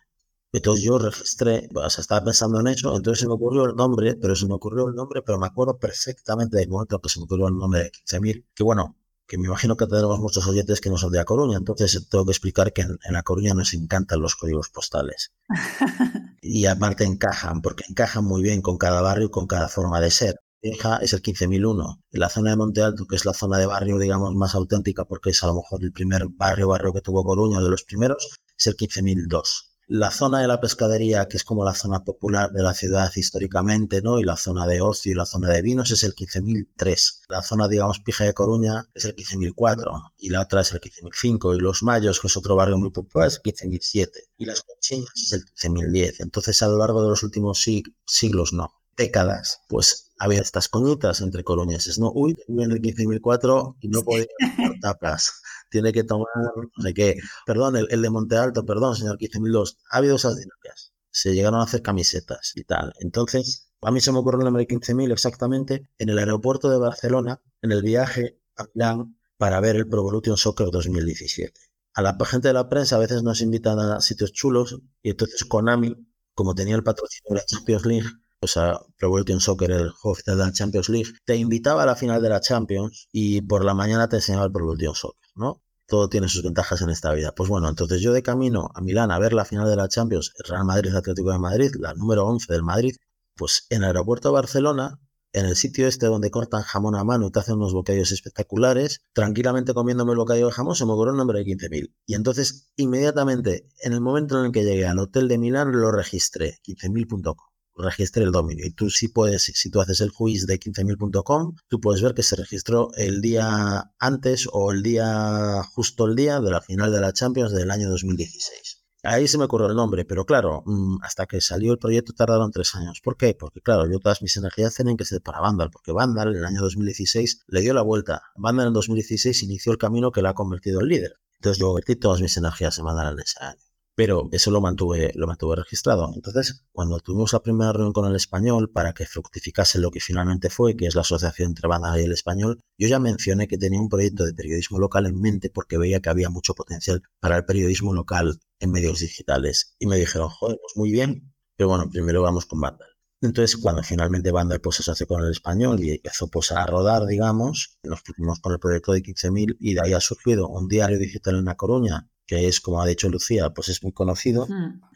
Entonces 0.52 0.85
yo 0.85 0.99
registré, 0.99 1.68
o 1.75 1.90
sea, 1.90 2.00
estaba 2.02 2.25
pensando 2.25 2.61
en 2.61 2.68
eso, 2.68 2.94
entonces 2.97 3.21
se 3.21 3.28
me 3.28 3.35
ocurrió 3.35 3.64
el 3.64 3.75
nombre, 3.75 4.16
pero 4.16 4.35
se 4.35 4.47
me 4.47 4.54
ocurrió 4.54 4.88
el 4.88 4.94
nombre, 4.94 5.23
pero 5.23 5.38
me 5.38 5.47
acuerdo 5.47 5.78
perfectamente 5.78 6.56
del 6.59 6.68
momento 6.68 6.99
que 7.00 7.09
se 7.09 7.21
me 7.21 7.25
ocurrió 7.25 7.49
el 7.49 7.56
nombre 7.56 7.85
de 7.85 7.90
15.000, 7.90 8.47
que 8.54 8.62
bueno, 8.62 8.97
que 9.33 9.39
me 9.39 9.47
imagino 9.47 9.79
que 9.79 9.87
tenemos 9.87 10.21
muchos 10.21 10.47
oyentes 10.47 10.83
que 10.83 10.91
no 10.91 10.99
son 10.99 11.11
de 11.11 11.19
A 11.19 11.25
Coruña, 11.25 11.57
entonces 11.57 12.07
tengo 12.11 12.27
que 12.27 12.33
explicar 12.33 12.75
que 12.75 12.83
en, 12.83 12.99
en 13.03 13.17
A 13.17 13.23
Coruña 13.23 13.55
nos 13.55 13.73
encantan 13.73 14.21
los 14.21 14.37
códigos 14.37 14.69
postales. 14.69 15.33
y 16.43 16.67
aparte 16.67 17.05
encajan, 17.05 17.62
porque 17.62 17.85
encajan 17.89 18.27
muy 18.27 18.43
bien 18.43 18.61
con 18.61 18.77
cada 18.77 19.01
barrio 19.01 19.29
y 19.29 19.31
con 19.31 19.47
cada 19.47 19.71
forma 19.71 20.03
de 20.03 20.11
ser. 20.11 20.41
Vieja 20.61 20.99
es 20.99 21.15
el 21.15 21.23
15.001. 21.23 22.03
En 22.11 22.21
la 22.21 22.29
zona 22.29 22.51
de 22.51 22.57
Monte 22.57 22.83
Alto, 22.83 23.07
que 23.07 23.17
es 23.17 23.25
la 23.25 23.33
zona 23.33 23.57
de 23.57 23.65
barrio, 23.65 23.97
digamos, 23.97 24.35
más 24.35 24.55
auténtica, 24.55 25.07
porque 25.07 25.31
es 25.31 25.43
a 25.43 25.47
lo 25.47 25.55
mejor 25.55 25.83
el 25.83 25.93
primer 25.93 26.27
barrio, 26.29 26.69
barrio 26.69 26.93
que 26.93 27.01
tuvo 27.01 27.25
Coruña, 27.25 27.62
de 27.62 27.71
los 27.71 27.85
primeros, 27.85 28.37
es 28.59 28.67
el 28.67 28.77
15.002 28.77 29.72
la 29.93 30.11
zona 30.11 30.41
de 30.41 30.49
la 30.49 30.59
pescadería, 30.59 31.29
que 31.29 31.37
es 31.37 31.45
como 31.45 31.67
la 31.67 31.75
zona 31.75 32.03
popular 32.03 32.51
de 32.51 32.63
la 32.63 32.73
ciudad 32.73 33.13
históricamente, 33.15 34.01
¿no? 34.01 34.19
Y 34.19 34.25
la 34.25 34.39
zona 34.39 34.67
de 34.67 34.81
ocio 34.81 35.13
y 35.13 35.15
la 35.15 35.27
zona 35.27 35.51
de 35.51 35.61
vinos 35.61 35.91
es 35.91 36.03
el 36.03 36.15
15.003. 36.15 37.21
La 37.29 37.43
zona, 37.43 37.69
digamos, 37.69 38.01
Pija 38.01 38.25
de 38.25 38.33
Coruña 38.33 38.89
es 38.95 39.05
el 39.05 39.15
15.004 39.15 40.13
y 40.17 40.31
la 40.31 40.41
otra 40.41 40.63
es 40.63 40.73
el 40.73 40.81
15.005 40.81 41.59
y 41.59 41.61
Los 41.61 41.83
Mayos, 41.83 42.21
que 42.21 42.29
es 42.29 42.37
otro 42.39 42.57
barrio 42.57 42.79
muy 42.79 42.91
popular, 42.91 43.29
es 43.29 43.39
el 43.45 43.53
15.007 43.71 44.09
y 44.39 44.47
Las 44.47 44.63
Conchinas 44.63 45.13
es 45.15 45.33
el 45.35 45.45
15.010. 45.45 46.15
Entonces, 46.21 46.63
a 46.63 46.69
lo 46.69 46.79
largo 46.79 47.03
de 47.03 47.11
los 47.11 47.23
últimos 47.23 47.63
siglos, 48.07 48.55
no, 48.55 48.73
décadas, 48.97 49.61
pues 49.69 50.13
había 50.19 50.41
estas 50.41 50.69
coñitas 50.69 51.21
entre 51.21 51.45
colonias. 51.45 51.99
¿no? 51.99 52.11
Uy, 52.15 52.35
en 52.49 52.73
el 52.73 52.81
15.004 52.81 53.77
y 53.83 53.89
no 53.89 54.03
podía 54.03 54.25
tomar 54.57 54.81
tapas 54.81 55.42
tiene 55.73 55.93
que 55.93 56.05
tomar, 56.05 56.29
no 56.55 56.83
sé 56.83 56.95
qué. 56.95 57.17
Perdón, 57.47 57.76
el, 57.76 58.02
de 58.02 58.11
Monte 58.11 58.37
Alto, 58.37 58.64
perdón, 58.64 58.95
señor 58.95 59.19
15.002. 59.19 59.79
Ha 59.91 59.99
habido 59.99 60.17
esas 60.17 60.37
dinámicas. 60.37 60.93
Se 61.11 61.35
llegaron 61.35 61.61
a 61.61 61.64
hacer 61.64 61.83
camisetas 61.83 62.52
y 62.55 62.64
tal. 62.64 62.93
Entonces, 63.00 63.71
a 63.81 63.91
mí 63.91 64.00
se 64.00 64.12
me 64.12 64.19
ocurrió 64.19 64.41
el 64.41 64.47
número 64.47 64.64
15.000 64.64 65.11
exactamente 65.11 65.88
en 65.99 66.11
el 66.11 66.19
aeropuerto 66.19 66.71
de 66.71 66.79
Barcelona, 66.79 67.41
en 67.62 67.73
el 67.73 67.83
viaje 67.83 68.38
a 68.57 68.67
Milán, 68.75 69.19
para 69.37 69.61
ver 69.61 69.76
el 69.76 69.88
Pro 69.88 70.00
Evolution 70.00 70.37
Soccer 70.37 70.69
2017. 70.71 71.59
A 71.95 72.02
la 72.02 72.17
gente 72.25 72.49
de 72.49 72.55
la 72.55 72.69
prensa 72.69 72.97
a 72.97 73.00
veces 73.00 73.23
nos 73.23 73.41
invitan 73.41 73.79
a 73.79 74.00
sitios 74.00 74.33
chulos 74.33 74.81
y 75.02 75.11
entonces 75.11 75.45
Konami, 75.45 75.97
como 76.35 76.55
tenía 76.55 76.76
el 76.76 76.85
patrocinio 76.85 77.31
de 77.31 77.37
la 77.37 77.45
Champions 77.45 77.85
League, 77.87 78.09
o 78.43 78.47
sea, 78.49 78.81
Pro 78.99 79.09
Evolution 79.09 79.41
Soccer, 79.41 79.71
el 79.71 79.91
juego 79.91 80.19
de 80.27 80.37
la 80.37 80.53
Champions 80.53 80.89
League, 80.89 81.13
te 81.25 81.37
invitaba 81.37 81.85
a 81.85 81.87
la 81.87 81.95
final 81.95 82.21
de 82.21 82.29
la 82.29 82.41
Champions 82.41 83.09
y 83.13 83.41
por 83.43 83.65
la 83.65 83.73
mañana 83.73 84.09
te 84.09 84.17
enseñaba 84.17 84.47
el 84.47 84.53
Pro 84.53 84.65
Evolution 84.65 84.95
Soccer, 84.97 85.31
¿no? 85.37 85.63
Todo 85.87 86.09
tiene 86.09 86.29
sus 86.29 86.43
ventajas 86.43 86.83
en 86.83 86.91
esta 86.91 87.13
vida. 87.13 87.33
Pues 87.35 87.49
bueno, 87.49 87.69
entonces 87.69 88.01
yo 88.01 88.13
de 88.13 88.23
camino 88.23 88.71
a 88.75 88.81
Milán 88.81 89.13
a 89.13 89.19
ver 89.19 89.33
la 89.33 89.45
final 89.45 89.69
de 89.69 89.77
la 89.77 89.89
Champions, 89.89 90.33
Real 90.49 90.65
Madrid 90.65 90.95
Atlético 90.95 91.31
de 91.31 91.39
Madrid, 91.39 91.71
la 91.79 91.95
número 91.95 92.27
11 92.27 92.53
del 92.53 92.63
Madrid, 92.65 92.97
pues 93.37 93.67
en 93.71 93.79
el 93.79 93.89
aeropuerto 93.89 94.29
de 94.29 94.35
Barcelona 94.35 94.99
en 95.33 95.47
el 95.47 95.57
sitio 95.57 95.87
este 95.87 96.07
donde 96.07 96.31
cortan 96.31 96.63
jamón 96.63 96.95
a 96.97 97.05
mano 97.05 97.27
y 97.27 97.31
te 97.31 97.39
hacen 97.39 97.55
unos 97.55 97.73
bocadillos 97.73 98.13
espectaculares, 98.13 99.03
tranquilamente 99.13 99.73
comiéndome 99.73 100.13
el 100.13 100.19
bocadillo 100.19 100.47
de 100.47 100.53
jamón, 100.53 100.75
se 100.75 100.85
me 100.85 100.93
ocurrió 100.93 101.13
el 101.13 101.19
nombre 101.19 101.39
de 101.39 101.47
15.000. 101.47 101.95
Y 102.07 102.15
entonces, 102.15 102.71
inmediatamente, 102.77 103.67
en 103.81 103.93
el 103.93 104.01
momento 104.01 104.39
en 104.39 104.47
el 104.47 104.53
que 104.53 104.65
llegué 104.65 104.87
al 104.87 104.99
hotel 104.99 105.29
de 105.29 105.39
Milán, 105.39 105.73
lo 105.73 105.91
registré, 105.91 106.59
15.000.com. 106.67 107.51
Registré 107.83 108.23
el 108.23 108.33
dominio. 108.33 108.65
Y 108.65 108.71
tú 108.71 108.91
sí 108.91 109.09
puedes, 109.09 109.43
si 109.43 109.71
tú 109.71 109.81
haces 109.81 110.01
el 110.01 110.12
quiz 110.12 110.47
de 110.47 110.59
15.000.com, 110.59 111.57
tú 111.69 111.81
puedes 111.81 112.01
ver 112.01 112.15
que 112.15 112.23
se 112.23 112.37
registró 112.37 112.91
el 112.97 113.21
día 113.21 113.93
antes 113.99 114.49
o 114.53 114.71
el 114.71 114.83
día, 114.83 115.62
justo 115.75 116.07
el 116.07 116.15
día 116.15 116.41
de 116.41 116.51
la 116.51 116.61
final 116.61 116.93
de 116.93 117.01
la 117.01 117.12
Champions 117.12 117.53
del 117.53 117.71
año 117.71 117.91
2016. 117.91 118.83
Ahí 119.05 119.27
se 119.27 119.37
me 119.37 119.45
ocurrió 119.45 119.67
el 119.67 119.75
nombre, 119.75 120.05
pero 120.05 120.25
claro, 120.25 120.62
mm, 120.65 120.99
hasta 121.03 121.27
que 121.27 121.41
salió 121.41 121.73
el 121.73 121.79
proyecto 121.79 122.12
tardaron 122.12 122.53
tres 122.53 122.77
años. 122.77 123.01
¿Por 123.03 123.17
qué? 123.17 123.35
Porque 123.35 123.61
claro, 123.61 123.91
yo 123.91 123.99
todas 123.99 124.23
mis 124.23 124.37
energías 124.37 124.77
tienen 124.77 124.97
que 124.97 125.05
ser 125.05 125.21
para 125.21 125.41
Vandal, 125.41 125.71
porque 125.73 125.91
Vandal 125.91 126.29
en 126.29 126.37
el 126.37 126.45
año 126.45 126.61
2016 126.61 127.41
le 127.49 127.61
dio 127.62 127.75
la 127.75 127.83
vuelta. 127.83 128.23
Vandal 128.37 128.69
en 128.69 128.75
2016 128.75 129.43
inició 129.43 129.73
el 129.73 129.79
camino 129.79 130.12
que 130.12 130.23
la 130.23 130.31
ha 130.31 130.35
convertido 130.35 130.81
en 130.81 130.87
líder. 130.87 131.15
Entonces 131.35 131.59
yo 131.59 131.75
vertí 131.75 131.97
todas 131.97 132.21
mis 132.21 132.37
energías 132.37 132.79
en 132.79 132.85
Vandal 132.85 133.15
en 133.15 133.21
ese 133.21 133.43
año 133.43 133.72
pero 133.95 134.29
eso 134.33 134.51
lo 134.51 134.61
mantuve, 134.61 135.13
lo 135.15 135.27
mantuve 135.27 135.57
registrado. 135.57 136.11
Entonces, 136.15 136.65
cuando 136.73 136.99
tuvimos 137.01 137.33
la 137.33 137.43
primera 137.43 137.73
reunión 137.73 137.93
con 137.93 138.09
el 138.09 138.17
español 138.17 138.71
para 138.71 138.95
que 138.95 139.07
fructificase 139.07 139.79
lo 139.79 139.91
que 139.91 140.01
finalmente 140.01 140.51
fue, 140.51 140.77
que 140.77 140.87
es 140.87 140.95
la 140.95 141.03
asociación 141.03 141.51
entre 141.51 141.69
Banda 141.69 142.01
y 142.01 142.05
el 142.05 142.13
español, 142.13 142.61
yo 142.79 142.89
ya 142.89 142.99
mencioné 142.99 143.49
que 143.49 143.59
tenía 143.59 143.81
un 143.81 143.89
proyecto 143.89 144.25
de 144.25 144.35
periodismo 144.35 144.79
local 144.79 145.07
en 145.07 145.21
mente 145.21 145.51
porque 145.51 145.79
veía 145.79 146.01
que 146.01 146.09
había 146.09 146.31
mucho 146.31 146.55
potencial 146.55 147.03
para 147.21 147.37
el 147.37 147.45
periodismo 147.45 147.93
local 147.93 148.39
en 148.61 148.71
medios 148.71 149.01
digitales. 149.01 149.75
Y 149.79 149.87
me 149.87 149.97
dijeron, 149.97 150.29
joder, 150.31 150.59
pues 150.61 150.77
muy 150.77 150.91
bien, 150.91 151.33
pero 151.57 151.69
bueno, 151.69 151.91
primero 151.91 152.23
vamos 152.23 152.47
con 152.47 152.61
Banda. 152.61 152.87
Entonces, 153.21 153.57
cuando 153.57 153.85
finalmente 153.85 154.33
Banda 154.33 154.59
pues, 154.59 154.77
se 154.77 154.91
hace 154.91 155.07
con 155.07 155.23
el 155.23 155.31
español 155.31 155.79
y 155.81 155.93
empezó 155.93 156.29
pues, 156.29 156.51
a 156.51 156.67
rodar, 156.67 157.07
digamos, 157.07 157.79
nos 157.85 158.03
pusimos 158.03 158.41
con 158.41 158.53
el 158.53 158.59
proyecto 158.59 158.93
de 158.93 159.03
15.000 159.03 159.57
y 159.61 159.75
de 159.75 159.81
ahí 159.81 159.93
ha 159.93 160.01
surgido 160.01 160.49
un 160.49 160.67
diario 160.67 160.99
digital 160.99 161.37
en 161.37 161.45
La 161.45 161.57
Coruña 161.57 162.09
que 162.26 162.49
es, 162.49 162.61
como 162.61 162.81
ha 162.81 162.87
dicho 162.87 163.09
Lucía, 163.09 163.50
pues 163.50 163.69
es 163.69 163.83
muy 163.83 163.93
conocido, 163.93 164.47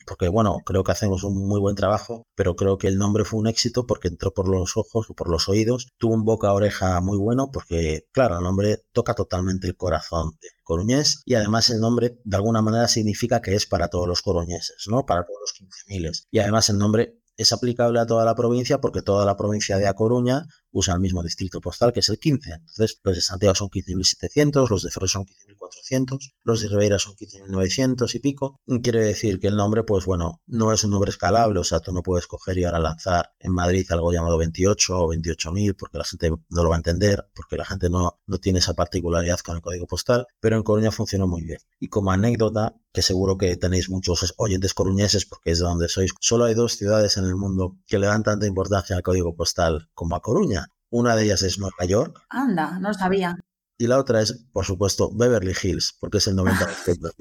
porque 0.06 0.28
bueno, 0.28 0.59
creo 0.64 0.85
que 0.85 0.92
hacemos 0.92 1.25
un 1.25 1.47
muy 1.47 1.61
buen 1.61 1.75
trabajo, 1.75 2.25
pero 2.35 2.56
creo 2.56 2.78
que 2.78 2.88
el 2.88 2.99
nombre 2.99 3.25
fue 3.25 3.40
un 3.40 3.47
éxito 3.47 3.87
porque 3.87 4.09
entró 4.09 4.33
por 4.33 4.49
los 4.49 4.76
ojos 4.76 5.11
o 5.11 5.14
por 5.14 5.28
los 5.28 5.49
oídos, 5.49 5.88
tuvo 5.99 6.14
un 6.14 6.25
boca-oreja 6.25 7.00
muy 7.00 7.18
bueno, 7.18 7.50
porque 7.52 8.06
claro, 8.12 8.38
el 8.38 8.45
nombre 8.45 8.83
toca 8.92 9.14
totalmente 9.14 9.66
el 9.66 9.76
corazón 9.76 10.33
de 10.40 10.49
coruñés 10.62 11.23
y 11.25 11.35
además 11.35 11.71
el 11.71 11.80
nombre 11.80 12.18
de 12.25 12.37
alguna 12.37 12.62
manera 12.62 12.88
significa 12.88 13.40
que 13.40 13.54
es 13.54 13.66
para 13.66 13.88
todos 13.88 14.06
los 14.06 14.23
coruñeses, 14.23 14.87
¿no? 14.88 15.04
Para 15.04 15.25
todos 15.25 15.40
los 15.40 15.71
15.000. 15.88 16.26
Y 16.30 16.38
además 16.38 16.68
el 16.71 16.78
nombre 16.78 17.18
es 17.37 17.52
aplicable 17.52 18.00
a 18.00 18.06
toda 18.06 18.25
la 18.25 18.35
provincia 18.35 18.80
porque 18.80 19.02
toda 19.02 19.26
la 19.26 19.37
provincia 19.37 19.76
de 19.76 19.87
A 19.87 19.95
Coruña 19.95 20.47
usa 20.76 20.95
el 20.95 21.00
mismo 21.00 21.23
distrito 21.23 21.61
postal 21.61 21.92
que 21.92 22.00
es 22.00 22.09
el 22.09 22.18
15. 22.18 22.52
Entonces, 22.52 23.00
los 23.02 23.14
de 23.14 23.23
Santiago 23.23 23.54
son 23.54 23.68
15.700, 23.68 24.68
los 24.68 24.83
de 24.83 24.90
Ferrol 24.90 25.09
son 25.09 25.25
15.400, 25.25 26.35
los 26.45 26.61
de 26.61 26.68
Ribeira 26.68 26.99
son 26.99 27.14
15.900 27.14 28.14
y 28.14 28.18
pico. 28.18 28.61
Quiere 28.83 29.00
decir 29.00 29.40
que 29.40 29.49
el 29.49 29.56
nombre, 29.56 29.85
pues 29.85 30.04
bueno, 30.04 30.42
no 30.47 30.73
es 30.73 30.85
un 30.85 30.90
nombre 30.90 31.11
escalable, 31.11 31.59
o 31.61 31.64
sea, 31.64 31.80
tú 31.80 31.92
no 31.92 32.02
puedes 32.02 32.26
coger 32.26 32.59
y 32.59 32.64
ahora 32.64 32.78
lanzar 32.78 33.33
en 33.38 33.52
Madrid 33.52 33.87
algo 33.90 34.12
llamado 34.12 34.37
28 34.38 34.99
o 34.99 35.12
28.000 35.12 35.76
porque 35.78 35.99
la 35.99 36.04
gente 36.04 36.30
no 36.30 36.62
lo 36.62 36.69
va 36.69 36.76
a 36.76 36.78
entender, 36.78 37.26
porque 37.34 37.56
la 37.56 37.65
gente 37.65 37.89
no, 37.89 38.21
no 38.26 38.39
tiene 38.39 38.58
esa 38.58 38.75
particularidad 38.75 39.41
con 39.41 39.56
el 39.56 39.62
código 39.62 39.86
postal, 39.86 40.26
pero 40.41 40.56
en 40.56 40.62
Coruña 40.62 40.91
funcionó 40.91 41.26
muy 41.26 41.43
bien. 41.43 41.58
Y 41.80 41.89
como 41.89 42.10
anécdota, 42.10 42.75
que 42.97 43.02
seguro 43.02 43.36
que 43.36 43.56
tenéis 43.58 43.91
muchos 43.91 44.34
oyentes 44.39 44.73
coruñeses 44.73 45.26
porque 45.26 45.50
es 45.50 45.58
de 45.58 45.67
donde 45.67 45.86
sois, 45.86 46.12
solo 46.19 46.47
hay 46.47 46.54
dos 46.54 46.76
ciudades 46.78 47.19
en 47.19 47.26
el 47.26 47.36
mundo 47.36 47.76
que 47.86 47.99
le 47.99 48.06
dan 48.06 48.23
tanta 48.23 48.47
importancia 48.47 48.97
al 48.97 49.02
código 49.02 49.36
postal 49.36 49.91
como 49.93 50.17
a 50.17 50.23
Coruña. 50.23 50.66
Una 50.99 51.15
de 51.15 51.25
ellas 51.25 51.43
es 51.43 51.59
Nueva 51.59 51.85
York. 51.87 52.23
Anda, 52.30 52.78
no 52.78 52.95
sabía. 52.95 53.37
Y 53.76 53.87
la 53.87 53.99
otra 53.99 54.23
es, 54.23 54.47
por 54.50 54.65
supuesto, 54.65 55.15
Beverly 55.15 55.52
Hills, 55.63 55.95
porque 56.00 56.17
es 56.17 56.26
el 56.26 56.37
90% 56.37 57.13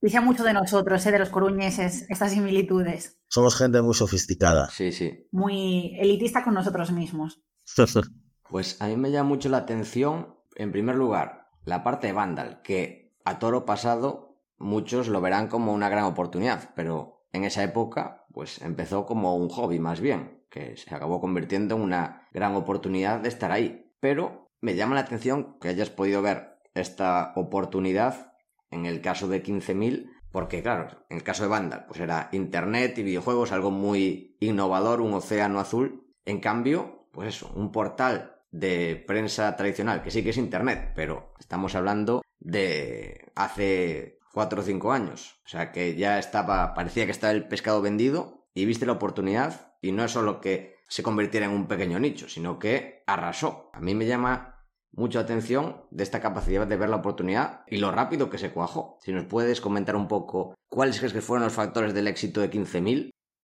Dice 0.00 0.20
mucho 0.20 0.42
de 0.42 0.52
nosotros, 0.52 1.06
¿eh? 1.06 1.12
de 1.12 1.20
los 1.20 1.28
coruñeses, 1.28 2.04
estas 2.08 2.32
similitudes. 2.32 3.20
Somos 3.28 3.54
gente 3.54 3.80
muy 3.80 3.94
sofisticada. 3.94 4.68
Sí, 4.70 4.90
sí. 4.90 5.28
Muy 5.30 5.96
elitista 6.00 6.42
con 6.42 6.54
nosotros 6.54 6.90
mismos. 6.90 7.40
pues 8.50 8.82
a 8.82 8.88
mí 8.88 8.96
me 8.96 9.12
llama 9.12 9.28
mucho 9.28 9.48
la 9.48 9.58
atención, 9.58 10.34
en 10.56 10.72
primer 10.72 10.96
lugar, 10.96 11.48
la 11.64 11.84
parte 11.84 12.08
de 12.08 12.14
Vandal, 12.14 12.60
que 12.62 13.16
a 13.24 13.38
toro 13.38 13.64
pasado 13.64 14.42
muchos 14.58 15.06
lo 15.06 15.20
verán 15.20 15.46
como 15.46 15.72
una 15.72 15.88
gran 15.88 16.06
oportunidad, 16.06 16.70
pero 16.74 17.24
en 17.30 17.44
esa 17.44 17.62
época, 17.62 18.26
pues 18.32 18.60
empezó 18.62 19.06
como 19.06 19.36
un 19.36 19.48
hobby 19.48 19.78
más 19.78 20.00
bien 20.00 20.41
que 20.52 20.76
se 20.76 20.94
acabó 20.94 21.20
convirtiendo 21.20 21.74
en 21.74 21.80
una 21.80 22.28
gran 22.32 22.54
oportunidad 22.54 23.20
de 23.20 23.30
estar 23.30 23.50
ahí. 23.50 23.90
Pero 23.98 24.50
me 24.60 24.76
llama 24.76 24.94
la 24.94 25.00
atención 25.00 25.58
que 25.58 25.68
hayas 25.68 25.90
podido 25.90 26.20
ver 26.20 26.58
esta 26.74 27.32
oportunidad 27.34 28.34
en 28.70 28.86
el 28.86 29.00
caso 29.00 29.28
de 29.28 29.42
15.000, 29.42 30.10
porque 30.30 30.62
claro, 30.62 31.04
en 31.08 31.16
el 31.16 31.22
caso 31.22 31.42
de 31.42 31.48
Vandal, 31.48 31.86
pues 31.86 32.00
era 32.00 32.28
Internet 32.32 32.96
y 32.98 33.02
videojuegos, 33.02 33.50
algo 33.50 33.70
muy 33.70 34.36
innovador, 34.40 35.00
un 35.00 35.14
océano 35.14 35.58
azul. 35.58 36.06
En 36.24 36.40
cambio, 36.40 37.08
pues 37.12 37.36
eso, 37.36 37.50
un 37.54 37.72
portal 37.72 38.36
de 38.50 39.02
prensa 39.06 39.56
tradicional, 39.56 40.02
que 40.02 40.10
sí 40.10 40.22
que 40.22 40.30
es 40.30 40.36
Internet, 40.36 40.92
pero 40.94 41.32
estamos 41.38 41.74
hablando 41.74 42.22
de 42.38 43.32
hace 43.34 44.18
cuatro 44.32 44.60
o 44.60 44.64
cinco 44.64 44.92
años. 44.92 45.40
O 45.46 45.48
sea 45.48 45.72
que 45.72 45.96
ya 45.96 46.18
estaba, 46.18 46.74
parecía 46.74 47.06
que 47.06 47.12
estaba 47.12 47.32
el 47.32 47.48
pescado 47.48 47.80
vendido 47.80 48.46
y 48.54 48.66
viste 48.66 48.86
la 48.86 48.92
oportunidad 48.92 49.71
y 49.82 49.92
no 49.92 50.04
es 50.04 50.12
solo 50.12 50.40
que 50.40 50.76
se 50.88 51.02
convirtiera 51.02 51.46
en 51.46 51.52
un 51.52 51.66
pequeño 51.66 51.98
nicho, 51.98 52.28
sino 52.28 52.58
que 52.58 53.02
arrasó. 53.06 53.70
A 53.72 53.80
mí 53.80 53.94
me 53.94 54.06
llama 54.06 54.66
mucha 54.92 55.20
atención 55.20 55.84
de 55.90 56.04
esta 56.04 56.20
capacidad 56.20 56.66
de 56.66 56.76
ver 56.76 56.88
la 56.88 56.96
oportunidad 56.96 57.64
y 57.66 57.78
lo 57.78 57.90
rápido 57.90 58.30
que 58.30 58.38
se 58.38 58.52
cuajó. 58.52 58.98
Si 59.00 59.12
nos 59.12 59.24
puedes 59.24 59.60
comentar 59.60 59.96
un 59.96 60.08
poco 60.08 60.54
cuáles 60.70 60.98
crees 60.98 61.12
que 61.12 61.20
fueron 61.20 61.44
los 61.44 61.52
factores 61.52 61.94
del 61.94 62.08
éxito 62.08 62.40
de 62.40 62.50
15.000. 62.50 63.10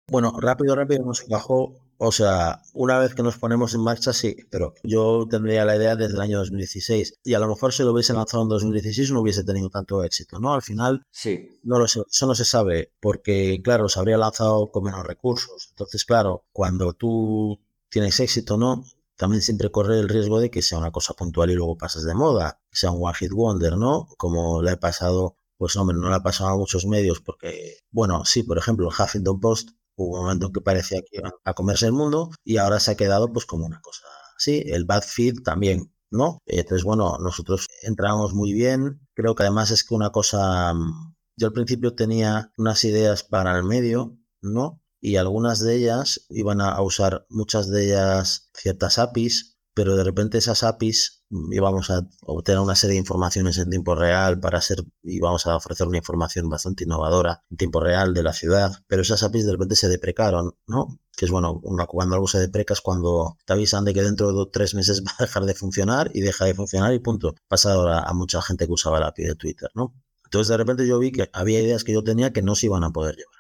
Bueno, 0.10 0.34
rápido, 0.40 0.76
rápido 0.76 1.06
nos 1.06 1.22
cuajó 1.22 1.74
o 1.98 2.12
sea, 2.12 2.62
una 2.74 3.00
vez 3.00 3.16
que 3.16 3.24
nos 3.24 3.38
ponemos 3.38 3.74
en 3.74 3.82
marcha, 3.82 4.14
sí, 4.14 4.36
pero 4.50 4.74
yo 4.84 5.28
tendría 5.30 5.66
la 5.66 5.76
idea 5.76 5.96
desde 5.96 6.16
el 6.16 6.22
año 6.22 6.40
2016. 6.40 7.20
Y 7.24 7.34
a 7.34 7.40
lo 7.40 7.48
mejor 7.48 7.74
si 7.74 7.84
lo 7.84 7.94
hubiese 7.94 8.14
lanzado 8.14 8.44
en 8.44 8.50
2016 8.50 9.12
no 9.12 9.22
hubiese 9.22 9.44
tenido 9.44 9.70
tanto 9.70 10.04
éxito, 10.04 10.40
¿no? 10.40 10.54
Al 10.54 10.62
final, 10.62 11.06
sí. 11.12 11.60
No 11.64 11.80
lo 11.80 11.88
sé, 11.88 12.02
eso 12.10 12.28
no 12.28 12.36
se 12.36 12.46
sabe, 12.46 12.92
porque, 13.00 13.62
claro, 13.64 13.88
se 13.90 14.00
habría 14.00 14.18
lanzado 14.18 14.72
con 14.72 14.84
menos 14.84 15.06
recursos. 15.06 15.68
Entonces, 15.70 16.06
claro, 16.06 16.46
cuando 16.52 16.94
tú 16.94 17.60
tienes 17.90 18.20
éxito, 18.20 18.58
¿no? 18.58 18.84
También 19.16 19.42
siempre 19.42 19.72
corre 19.72 20.00
el 20.00 20.10
riesgo 20.10 20.40
de 20.40 20.52
que 20.52 20.62
sea 20.62 20.78
una 20.78 20.92
cosa 20.92 21.14
puntual 21.14 21.50
y 21.50 21.56
luego 21.56 21.78
pasas 21.78 22.04
de 22.04 22.14
moda, 22.14 22.60
que 22.70 22.78
sea 22.78 22.92
un 22.92 23.02
One 23.02 23.16
Hit 23.18 23.32
Wonder, 23.32 23.78
¿no? 23.78 24.10
Como 24.18 24.62
le 24.62 24.72
ha 24.72 24.80
pasado 24.80 25.38
pues 25.58 25.76
hombre, 25.78 25.96
no 25.98 26.10
le 26.10 26.16
ha 26.16 26.24
pasado 26.24 26.50
a 26.50 26.58
muchos 26.58 26.86
medios 26.86 27.22
porque, 27.22 27.78
bueno, 27.92 28.26
sí, 28.26 28.44
por 28.44 28.58
ejemplo, 28.58 28.90
el 28.90 28.94
Huffington 28.94 29.40
Post 29.40 29.70
Hubo 29.98 30.18
un 30.18 30.24
momento 30.24 30.52
que 30.52 30.62
parecía 30.62 31.02
que 31.02 31.18
iba 31.18 31.32
a 31.44 31.54
comerse 31.54 31.86
el 31.86 31.94
mundo 31.94 32.30
y 32.44 32.58
ahora 32.58 32.80
se 32.80 32.92
ha 32.92 32.96
quedado 32.96 33.32
pues 33.32 33.46
como 33.46 33.66
una 33.66 33.80
cosa 33.82 34.06
así. 34.38 34.64
El 34.66 34.86
bad 34.86 35.04
feed 35.04 35.42
también, 35.44 35.94
¿no? 36.12 36.40
Entonces, 36.46 36.84
bueno, 36.84 37.18
nosotros 37.20 37.68
entramos 37.82 38.34
muy 38.34 38.54
bien. 38.54 39.02
Creo 39.14 39.36
que 39.36 39.44
además 39.44 39.72
es 39.72 39.84
que 39.84 39.96
una 39.96 40.12
cosa, 40.12 40.74
mm, 40.74 41.16
yo 41.38 41.48
al 41.48 41.54
principio 41.54 41.96
tenía 41.96 42.52
unas 42.58 42.84
ideas 42.84 43.24
para 43.24 43.58
el 43.58 43.64
medio, 43.64 44.18
¿no? 44.42 44.82
Y 45.02 45.18
algunas 45.18 45.60
de 45.60 45.76
ellas 45.76 46.26
iban 46.30 46.62
a 46.62 46.82
usar 46.82 47.26
muchas 47.30 47.70
de 47.70 47.86
ellas 47.86 48.50
ciertas 48.54 48.98
APIs, 48.98 49.58
pero 49.74 49.96
de 49.96 50.04
repente 50.04 50.38
esas 50.40 50.64
APIs 50.64 51.15
íbamos 51.30 51.90
a 51.90 52.08
obtener 52.26 52.60
una 52.60 52.76
serie 52.76 52.94
de 52.94 53.00
informaciones 53.00 53.58
en 53.58 53.70
tiempo 53.70 53.96
real 53.96 54.40
para 54.40 54.62
ser 54.62 54.84
y 55.04 55.20
vamos 55.20 55.48
a 55.48 55.56
ofrecer 55.56 55.88
una 55.88 55.98
información 55.98 56.50
bastante 56.50 56.84
innovadora 56.84 57.44
en 57.50 57.58
tiempo 57.58 57.80
real 57.80 58.14
de 58.14 58.24
la 58.24 58.34
ciudad, 58.34 58.72
pero 58.88 59.02
esas 59.02 59.24
APIs 59.24 59.46
de 59.46 59.54
repente 59.54 59.76
se 59.76 59.88
deprecaron, 59.90 60.54
¿no? 60.68 61.00
Que 61.18 61.26
es 61.26 61.32
bueno, 61.32 61.62
cuando 61.88 62.16
algo 62.16 62.28
se 62.28 62.40
depreca 62.40 62.74
es 62.74 62.82
cuando 62.82 63.38
te 63.46 63.54
avisan 63.54 63.86
de 63.86 63.94
que 63.94 64.04
dentro 64.04 64.32
de 64.34 64.52
tres 64.52 64.76
meses 64.76 65.04
va 65.08 65.12
a 65.18 65.24
dejar 65.24 65.46
de 65.46 65.56
funcionar 65.56 66.12
y 66.14 66.22
deja 66.22 66.46
de 66.46 66.54
funcionar 66.54 66.94
y 66.94 67.00
punto. 67.00 67.36
Pasa 67.48 67.74
ahora 67.74 68.00
a 68.02 68.14
mucha 68.14 68.42
gente 68.42 68.66
que 68.68 68.74
usaba 68.74 69.00
la 69.00 69.08
API 69.08 69.24
de 69.24 69.36
Twitter, 69.36 69.70
¿no? 69.76 69.94
Entonces 70.26 70.50
de 70.50 70.58
repente 70.58 70.88
yo 70.88 71.00
vi 71.00 71.12
que 71.12 71.30
había 71.34 71.62
ideas 71.62 71.84
que 71.84 71.94
yo 71.94 72.04
tenía 72.04 72.34
que 72.34 72.42
no 72.42 72.56
se 72.56 72.66
iban 72.66 72.84
a 72.84 72.90
poder 72.92 73.16
llevar. 73.16 73.36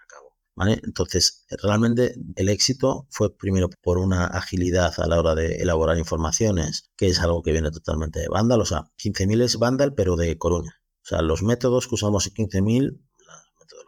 ¿Vale? 0.56 0.80
Entonces, 0.84 1.46
realmente 1.62 2.16
el 2.36 2.50
éxito 2.50 3.08
fue 3.10 3.36
primero 3.36 3.70
por 3.82 3.98
una 3.98 4.26
agilidad 4.26 4.94
a 4.98 5.08
la 5.08 5.20
hora 5.20 5.36
de 5.36 5.58
elaborar 5.58 5.98
informaciones, 5.98 6.90
que 6.96 7.08
es 7.08 7.20
algo 7.20 7.44
que 7.44 7.52
viene 7.52 7.72
totalmente 7.72 8.20
de 8.20 8.30
Vandal, 8.30 8.62
o 8.62 8.66
sea, 8.66 8.86
15.000 8.98 9.42
es 9.42 9.58
Vandal, 9.58 9.94
pero 9.94 10.16
de 10.16 10.38
Coruña. 10.38 10.82
O 11.04 11.08
sea, 11.08 11.22
los 11.22 11.44
métodos 11.44 11.88
que 11.88 11.96
usamos 11.96 12.28
en 12.28 12.34
15.000 12.34 13.00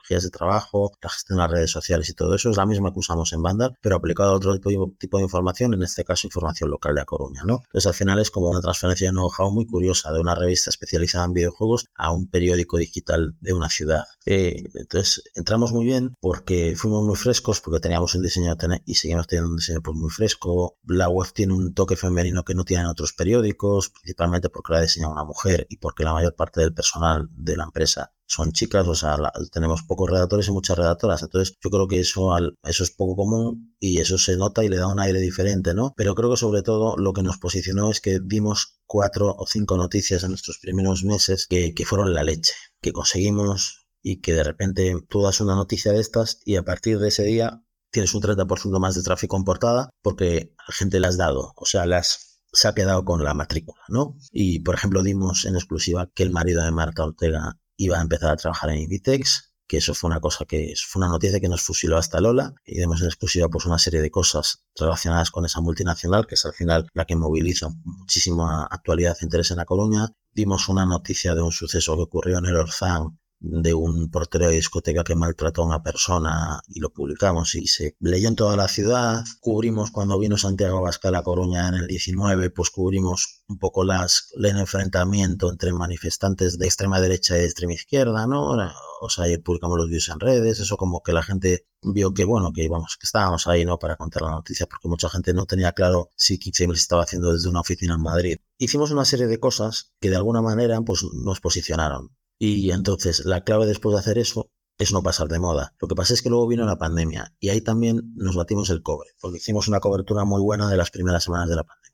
de 0.10 0.30
trabajo, 0.30 0.92
la 1.02 1.10
gestión 1.10 1.38
de 1.38 1.44
las 1.44 1.52
redes 1.52 1.72
sociales 1.72 2.10
y 2.10 2.14
todo 2.14 2.36
eso 2.36 2.50
es 2.50 2.58
la 2.58 2.66
misma 2.66 2.92
que 2.94 3.00
usamos 3.00 3.34
en 3.34 3.42
Vandal, 3.42 3.78
pero 3.82 3.98
aplicado 3.98 4.32
a 4.32 4.36
otro 4.36 4.58
tipo, 4.60 5.18
de 5.18 5.24
información, 5.24 5.74
en 5.74 5.84
este 5.84 6.04
caso 6.04 6.28
información 6.28 6.70
local 6.70 6.96
de 6.96 7.02
A 7.02 7.06
Coruña, 7.06 7.44
¿no? 7.46 7.62
Entonces 7.66 7.88
al 7.88 7.94
final 7.94 8.20
es 8.20 8.32
como 8.32 8.50
una 8.50 8.62
transferencia 8.62 9.08
de 9.08 9.12
know-how 9.12 9.52
muy 9.52 9.66
curiosa 9.66 10.12
de 10.12 10.20
una 10.20 10.36
revista 10.36 10.70
especializada 10.70 11.26
en 11.26 11.34
videojuegos 11.34 11.86
a 11.96 12.12
un 12.12 12.30
periódico 12.30 12.78
digital 12.78 13.36
de 13.40 13.54
una 13.54 13.70
ciudad. 13.70 14.06
Eh, 14.26 14.64
entonces 14.76 15.24
entramos 15.36 15.72
muy 15.72 15.86
bien 15.86 16.14
porque 16.20 16.76
fuimos 16.76 17.04
muy 17.04 17.16
frescos, 17.16 17.62
porque 17.62 17.80
teníamos 17.80 18.16
un 18.16 18.24
diseño 18.24 18.56
y 18.86 18.96
seguimos 18.96 19.28
teniendo 19.28 19.50
un 19.50 19.58
diseño 19.58 19.82
pues, 19.82 19.98
muy 19.98 20.10
fresco. 20.10 20.78
La 20.86 21.10
web 21.10 21.32
tiene 21.34 21.54
un 21.54 21.74
toque 21.74 21.96
femenino 21.96 22.44
que 22.44 22.56
no 22.56 22.64
tienen 22.64 22.88
otros 22.88 23.14
periódicos, 23.14 23.90
principalmente 23.90 24.50
porque 24.50 24.74
la 24.74 24.80
ha 24.80 24.82
diseñado 24.82 25.14
una 25.14 25.24
mujer 25.24 25.66
y 25.70 25.78
porque 25.78 26.04
la 26.04 26.14
mayor 26.14 26.36
parte 26.36 26.62
del 26.62 26.74
personal 26.74 27.28
de 27.32 27.58
la 27.58 27.66
empresa 27.66 28.12
son 28.28 28.52
chicas, 28.52 28.88
o 28.88 28.96
sea, 28.96 29.18
tenemos 29.52 29.84
pocos 29.84 30.10
redactores 30.10 30.48
y 30.48 30.52
muchas 30.52 30.78
redactoras. 30.78 31.24
Entonces, 31.24 31.56
yo 31.64 31.70
creo 31.70 31.88
que 31.88 32.00
eso, 32.00 32.36
eso 32.64 32.84
es 32.84 32.92
poco 32.92 33.16
común 33.16 33.76
y 33.80 34.00
eso 34.00 34.18
se 34.18 34.38
nota 34.38 34.64
y 34.64 34.70
le 34.70 34.78
da 34.78 34.88
un 34.88 35.00
aire 35.00 35.20
diferente, 35.20 35.74
¿no? 35.74 35.94
Pero 35.96 36.14
creo 36.14 36.30
que 36.30 36.38
sobre 36.38 36.62
todo 36.62 36.98
lo 36.98 37.14
que 37.14 37.24
nos 37.24 37.38
posicionó 37.38 37.90
es 37.90 38.02
que 38.02 38.20
dimos 38.22 38.80
cuatro 38.86 39.34
o 39.38 39.48
cinco 39.48 39.78
noticias 39.78 40.24
en 40.24 40.30
nuestros 40.30 40.60
primeros 40.60 41.04
meses 41.04 41.48
que, 41.48 41.74
que 41.74 41.86
fueron 41.86 42.14
la 42.14 42.24
leche, 42.24 42.54
que 42.82 42.92
conseguimos 42.92 43.88
y 44.04 44.22
que 44.22 44.34
de 44.34 44.44
repente 44.44 44.96
tú 45.10 45.22
das 45.22 45.42
una 45.42 45.56
noticia 45.56 45.92
de 45.92 46.02
estas 46.02 46.40
y 46.46 46.58
a 46.58 46.64
partir 46.64 47.00
de 47.00 47.08
ese 47.10 47.24
día 47.24 47.64
tienes 47.92 48.14
un 48.14 48.22
30% 48.22 48.80
más 48.80 48.96
de 48.96 49.04
tráfico 49.04 49.38
en 49.38 49.44
portada 49.44 49.90
porque 50.02 50.54
la 50.68 50.74
gente 50.74 51.00
le 51.00 51.08
has 51.08 51.18
dado, 51.18 51.54
o 51.56 51.66
sea, 51.66 51.86
las 51.86 52.28
se 52.52 52.68
ha 52.68 52.74
quedado 52.74 53.04
con 53.06 53.24
la 53.24 53.34
matrícula, 53.34 53.82
¿no? 53.90 54.16
Y, 54.32 54.60
por 54.60 54.76
ejemplo, 54.76 55.04
dimos 55.04 55.46
en 55.46 55.56
exclusiva 55.56 56.10
que 56.14 56.24
el 56.24 56.32
marido 56.32 56.64
de 56.64 56.72
Marta 56.72 57.04
Ortega 57.04 57.60
iba 57.78 57.98
a 57.98 58.02
empezar 58.02 58.32
a 58.32 58.36
trabajar 58.36 58.72
en 58.72 58.80
Invitex, 58.80 59.54
que 59.68 59.78
eso 59.78 59.94
fue 59.94 60.10
una 60.10 60.20
cosa 60.20 60.46
que 60.46 60.74
fue 60.88 61.02
una 61.02 61.10
noticia 61.10 61.40
que 61.40 61.50
nos 61.50 61.62
fusiló 61.62 61.98
hasta 61.98 62.22
Lola 62.22 62.54
y 62.66 62.80
demos 62.80 63.02
en 63.02 63.08
exclusiva 63.08 63.50
pues 63.50 63.66
una 63.66 63.78
serie 63.78 64.02
de 64.02 64.10
cosas 64.10 64.64
relacionadas 64.76 65.30
con 65.30 65.46
esa 65.46 65.62
multinacional 65.62 66.26
que 66.26 66.36
es 66.36 66.46
al 66.46 66.54
final 66.54 66.90
la 66.94 67.06
que 67.06 67.16
moviliza 67.16 67.70
muchísima 67.84 68.66
actualidad 68.66 69.18
e 69.20 69.26
interés 69.26 69.52
en 69.52 69.58
la 69.58 69.66
Coruña. 69.66 70.08
Dimos 70.32 70.70
una 70.70 70.86
noticia 70.86 71.36
de 71.36 71.42
un 71.42 71.52
suceso 71.52 71.96
que 71.96 72.04
ocurrió 72.04 72.38
en 72.38 72.46
el 72.46 72.56
Orzán 72.56 73.20
de 73.40 73.74
un 73.74 74.10
portero 74.10 74.48
de 74.48 74.56
discoteca 74.56 75.04
que 75.04 75.16
maltrató 75.16 75.62
a 75.62 75.68
una 75.68 75.84
persona 75.84 76.62
y 76.68 76.80
lo 76.80 76.92
publicamos 76.92 77.56
y 77.56 77.68
se 77.68 77.96
leyó 78.00 78.28
en 78.28 78.36
toda 78.36 78.56
la 78.56 78.68
ciudad. 78.68 79.24
Cubrimos 79.40 79.92
cuando 79.92 80.20
vino 80.20 80.38
Santiago 80.38 80.78
Abascal 80.80 81.16
a 81.16 81.24
Coruña 81.24 81.68
en 81.68 81.76
el 81.76 81.88
19, 81.88 82.50
pues 82.50 82.70
cubrimos 82.70 83.44
un 83.48 83.58
poco 83.60 83.84
las, 83.84 84.32
el 84.36 84.46
enfrentamiento 84.46 85.52
entre 85.52 85.74
manifestantes 85.74 86.58
de 86.58 86.66
extrema 86.66 87.00
derecha 87.00 87.38
y 87.38 87.44
extrema 87.44 87.74
izquierda, 87.74 88.28
¿no? 88.28 88.56
O 89.02 89.10
sea, 89.10 89.26
ayer 89.26 89.42
publicamos 89.44 89.78
los 89.78 89.88
vídeos 89.88 90.10
en 90.10 90.20
redes, 90.20 90.60
eso 90.60 90.76
como 90.78 91.04
que 91.04 91.14
la 91.14 91.24
gente 91.24 91.68
vio 91.82 92.14
que, 92.14 92.26
bueno, 92.26 92.52
que 92.52 92.64
íbamos, 92.64 92.98
que 92.98 93.06
estábamos 93.06 93.48
ahí, 93.48 93.64
¿no? 93.66 93.78
Para 93.78 93.96
contar 93.96 94.24
la 94.24 94.32
noticia, 94.32 94.66
porque 94.66 94.88
mucha 94.88 95.10
gente 95.10 95.34
no 95.34 95.46
tenía 95.46 95.72
claro 95.74 96.12
si 96.16 96.40
15 96.40 96.68
se 96.68 96.74
estaba 96.74 97.04
haciendo 97.04 97.34
desde 97.34 97.50
una 97.50 97.62
oficina 97.62 97.96
en 97.96 98.02
Madrid. 98.02 98.38
Hicimos 98.58 98.92
una 98.92 99.06
serie 99.06 99.28
de 99.28 99.40
cosas 99.40 99.94
que 100.02 100.10
de 100.10 100.16
alguna 100.16 100.42
manera, 100.42 100.82
pues, 100.82 101.06
nos 101.14 101.40
posicionaron. 101.40 102.17
Y 102.40 102.72
entonces 102.72 103.26
la 103.26 103.44
clave 103.44 103.66
después 103.66 103.94
de 103.94 104.00
hacer 104.00 104.18
eso 104.18 104.50
es 104.78 104.94
no 104.94 105.02
pasar 105.02 105.28
de 105.28 105.40
moda. 105.40 105.74
Lo 105.80 105.88
que 105.88 105.96
pasa 105.96 106.14
es 106.14 106.22
que 106.22 106.30
luego 106.30 106.48
vino 106.48 106.66
la 106.66 106.78
pandemia 106.78 107.34
y 107.40 107.50
ahí 107.50 107.62
también 107.62 108.14
nos 108.16 108.36
batimos 108.36 108.70
el 108.70 108.84
cobre, 108.84 109.10
porque 109.20 109.38
hicimos 109.38 109.68
una 109.68 109.80
cobertura 109.80 110.24
muy 110.24 110.42
buena 110.42 110.70
de 110.70 110.78
las 110.78 110.92
primeras 110.92 111.24
semanas 111.24 111.50
de 111.50 111.56
la 111.56 111.64
pandemia. 111.64 111.88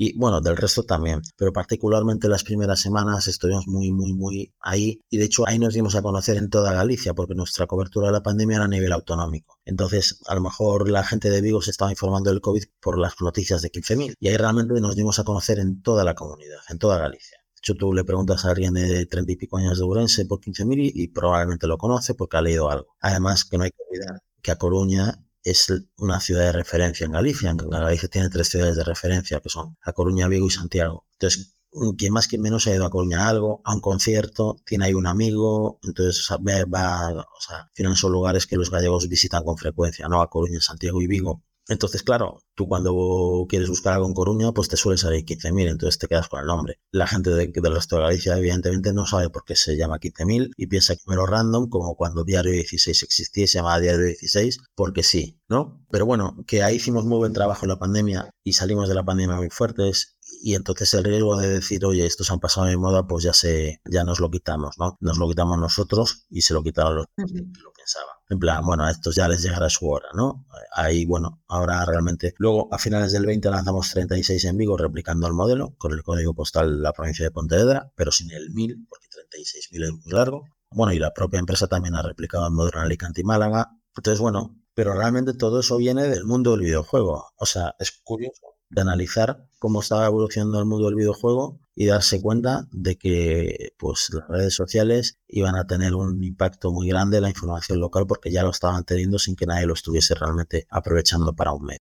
Y 0.00 0.16
bueno, 0.16 0.40
del 0.40 0.56
resto 0.56 0.84
también, 0.84 1.22
pero 1.36 1.52
particularmente 1.52 2.28
las 2.28 2.44
primeras 2.44 2.78
semanas 2.78 3.26
estuvimos 3.26 3.66
muy, 3.66 3.90
muy, 3.90 4.12
muy 4.12 4.54
ahí. 4.60 5.00
Y 5.10 5.18
de 5.18 5.24
hecho 5.24 5.48
ahí 5.48 5.58
nos 5.58 5.74
dimos 5.74 5.96
a 5.96 6.02
conocer 6.02 6.36
en 6.36 6.50
toda 6.50 6.72
Galicia, 6.72 7.14
porque 7.14 7.34
nuestra 7.34 7.66
cobertura 7.66 8.06
de 8.06 8.12
la 8.12 8.22
pandemia 8.22 8.58
era 8.58 8.66
a 8.66 8.68
nivel 8.68 8.92
autonómico. 8.92 9.58
Entonces, 9.64 10.20
a 10.28 10.36
lo 10.36 10.40
mejor 10.40 10.88
la 10.88 11.02
gente 11.02 11.30
de 11.30 11.40
Vigo 11.40 11.62
se 11.62 11.72
estaba 11.72 11.90
informando 11.90 12.30
del 12.30 12.40
COVID 12.40 12.62
por 12.80 12.96
las 12.96 13.14
noticias 13.20 13.60
de 13.60 13.72
15.000. 13.72 14.14
Y 14.20 14.28
ahí 14.28 14.36
realmente 14.36 14.80
nos 14.80 14.94
dimos 14.94 15.18
a 15.18 15.24
conocer 15.24 15.58
en 15.58 15.82
toda 15.82 16.04
la 16.04 16.14
comunidad, 16.14 16.60
en 16.68 16.78
toda 16.78 16.98
Galicia. 16.98 17.37
Hecho, 17.58 17.74
tú 17.74 17.92
le 17.92 18.04
preguntas 18.04 18.44
a 18.44 18.50
alguien 18.50 18.74
de 18.74 19.06
treinta 19.06 19.32
y 19.32 19.36
pico 19.36 19.58
años 19.58 19.78
de 19.78 19.84
Urense 19.84 20.24
por 20.26 20.40
15.000 20.40 20.92
y, 20.94 21.08
probablemente 21.08 21.66
lo 21.66 21.78
conoce 21.78 22.14
porque 22.14 22.36
ha 22.36 22.42
leído 22.42 22.70
algo. 22.70 22.96
Además, 23.00 23.44
que 23.44 23.58
no 23.58 23.64
hay 23.64 23.70
que 23.70 23.82
olvidar 23.88 24.22
que 24.42 24.50
a 24.52 24.56
Coruña 24.56 25.24
es 25.42 25.72
una 25.96 26.20
ciudad 26.20 26.42
de 26.42 26.52
referencia 26.52 27.04
en 27.06 27.12
Galicia. 27.12 27.50
En 27.50 27.56
Galicia 27.56 28.08
tiene 28.08 28.28
tres 28.28 28.48
ciudades 28.48 28.76
de 28.76 28.84
referencia 28.84 29.40
que 29.40 29.48
son 29.48 29.76
A 29.82 29.92
Coruña, 29.92 30.28
Vigo 30.28 30.46
y 30.46 30.50
Santiago. 30.50 31.06
Entonces, 31.14 31.58
quien 31.96 32.12
más 32.12 32.28
que 32.28 32.38
menos 32.38 32.66
ha 32.66 32.74
ido 32.74 32.86
a 32.86 32.90
Coruña 32.90 33.26
a 33.26 33.28
algo, 33.28 33.60
a 33.64 33.74
un 33.74 33.80
concierto, 33.80 34.56
tiene 34.64 34.86
ahí 34.86 34.94
un 34.94 35.06
amigo, 35.06 35.78
entonces 35.82 36.28
va, 36.30 37.10
o 37.10 37.40
sea, 37.40 37.70
al 37.86 37.96
son 37.96 38.12
lugares 38.12 38.46
que 38.46 38.56
los 38.56 38.70
gallegos 38.70 39.08
visitan 39.08 39.44
con 39.44 39.56
frecuencia, 39.56 40.08
¿no? 40.08 40.22
A 40.22 40.30
Coruña, 40.30 40.60
Santiago 40.60 41.00
y 41.02 41.06
Vigo. 41.06 41.42
Entonces, 41.68 42.02
claro, 42.02 42.42
tú 42.54 42.66
cuando 42.66 43.46
quieres 43.48 43.68
buscar 43.68 43.94
algo 43.94 44.06
en 44.06 44.14
Coruña, 44.14 44.52
pues 44.52 44.68
te 44.68 44.76
suele 44.76 44.98
salir 44.98 45.24
15.000, 45.24 45.68
entonces 45.68 45.98
te 45.98 46.08
quedas 46.08 46.28
con 46.28 46.40
el 46.40 46.46
nombre. 46.46 46.80
La 46.90 47.06
gente 47.06 47.30
de, 47.30 47.48
del 47.48 47.74
resto 47.74 47.96
de 47.96 48.02
Galicia, 48.02 48.36
evidentemente, 48.38 48.92
no 48.92 49.06
sabe 49.06 49.28
por 49.28 49.44
qué 49.44 49.54
se 49.54 49.76
llama 49.76 49.98
15.000 49.98 50.52
y 50.56 50.66
piensa 50.66 50.96
que 50.96 51.02
número 51.06 51.26
random, 51.26 51.68
como 51.68 51.94
cuando 51.94 52.24
Diario 52.24 52.52
16 52.52 53.02
existía 53.02 53.44
y 53.44 53.46
se 53.46 53.58
llamaba 53.58 53.80
Diario 53.80 54.06
16, 54.06 54.60
porque 54.74 55.02
sí, 55.02 55.38
¿no? 55.48 55.84
Pero 55.90 56.06
bueno, 56.06 56.36
que 56.46 56.62
ahí 56.62 56.76
hicimos 56.76 57.04
muy 57.04 57.18
buen 57.18 57.32
trabajo 57.32 57.64
en 57.64 57.70
la 57.70 57.78
pandemia 57.78 58.30
y 58.42 58.54
salimos 58.54 58.88
de 58.88 58.94
la 58.94 59.04
pandemia 59.04 59.36
muy 59.36 59.50
fuertes 59.50 60.17
y 60.40 60.54
entonces 60.54 60.92
el 60.94 61.04
riesgo 61.04 61.36
de 61.36 61.48
decir, 61.48 61.84
oye, 61.84 62.06
estos 62.06 62.30
han 62.30 62.40
pasado 62.40 62.66
de 62.66 62.76
moda, 62.76 63.06
pues 63.06 63.24
ya 63.24 63.32
se, 63.32 63.80
ya 63.84 64.04
nos 64.04 64.20
lo 64.20 64.30
quitamos, 64.30 64.78
¿no? 64.78 64.96
Nos 65.00 65.18
lo 65.18 65.28
quitamos 65.28 65.58
nosotros 65.58 66.26
y 66.30 66.42
se 66.42 66.54
lo 66.54 66.62
quitaron 66.62 66.96
los 66.96 67.06
que 67.16 67.22
lo 67.24 67.72
pensaban. 67.72 68.14
En 68.30 68.38
plan, 68.38 68.64
bueno, 68.64 68.84
a 68.84 68.90
estos 68.90 69.14
ya 69.14 69.26
les 69.28 69.42
llegará 69.42 69.68
su 69.70 69.88
hora, 69.88 70.08
¿no? 70.14 70.46
Ahí, 70.72 71.06
bueno, 71.06 71.42
ahora 71.48 71.84
realmente. 71.84 72.34
Luego, 72.38 72.68
a 72.72 72.78
finales 72.78 73.12
del 73.12 73.26
20 73.26 73.50
lanzamos 73.50 73.90
36 73.90 74.44
en 74.44 74.56
Vigo, 74.56 74.76
replicando 74.76 75.26
el 75.26 75.32
modelo, 75.32 75.74
con 75.78 75.92
el 75.92 76.02
código 76.02 76.34
postal 76.34 76.76
de 76.76 76.82
la 76.82 76.92
provincia 76.92 77.24
de 77.24 77.30
Pontevedra, 77.30 77.92
pero 77.96 78.12
sin 78.12 78.30
el 78.30 78.50
1000, 78.50 78.86
porque 78.88 79.06
36.000 79.08 79.84
es 79.84 79.92
muy 79.92 80.12
largo. 80.12 80.44
Bueno, 80.70 80.92
y 80.92 80.98
la 80.98 81.14
propia 81.14 81.40
empresa 81.40 81.66
también 81.66 81.94
ha 81.94 82.02
replicado 82.02 82.46
el 82.46 82.52
modelo 82.52 82.78
en 82.78 82.84
Alicante 82.84 83.22
y 83.22 83.24
Málaga. 83.24 83.70
Entonces, 83.96 84.20
bueno, 84.20 84.54
pero 84.74 84.92
realmente 84.92 85.32
todo 85.34 85.60
eso 85.60 85.78
viene 85.78 86.06
del 86.06 86.24
mundo 86.24 86.52
del 86.52 86.60
videojuego. 86.60 87.32
O 87.36 87.46
sea, 87.46 87.74
es 87.78 88.00
curioso 88.04 88.58
de 88.68 88.82
analizar 88.82 89.47
cómo 89.58 89.80
estaba 89.80 90.06
evolucionando 90.06 90.58
el 90.58 90.66
mundo 90.66 90.86
del 90.86 90.94
videojuego 90.94 91.60
y 91.74 91.86
darse 91.86 92.20
cuenta 92.20 92.66
de 92.72 92.96
que 92.96 93.72
pues 93.78 94.10
las 94.12 94.28
redes 94.28 94.54
sociales 94.54 95.18
iban 95.28 95.56
a 95.56 95.66
tener 95.66 95.94
un 95.94 96.22
impacto 96.22 96.72
muy 96.72 96.88
grande 96.88 97.18
en 97.18 97.24
la 97.24 97.30
información 97.30 97.80
local 97.80 98.06
porque 98.06 98.30
ya 98.30 98.42
lo 98.42 98.50
estaban 98.50 98.84
teniendo 98.84 99.18
sin 99.18 99.36
que 99.36 99.46
nadie 99.46 99.66
lo 99.66 99.74
estuviese 99.74 100.14
realmente 100.14 100.66
aprovechando 100.70 101.34
para 101.34 101.52
un 101.52 101.64
medio. 101.64 101.80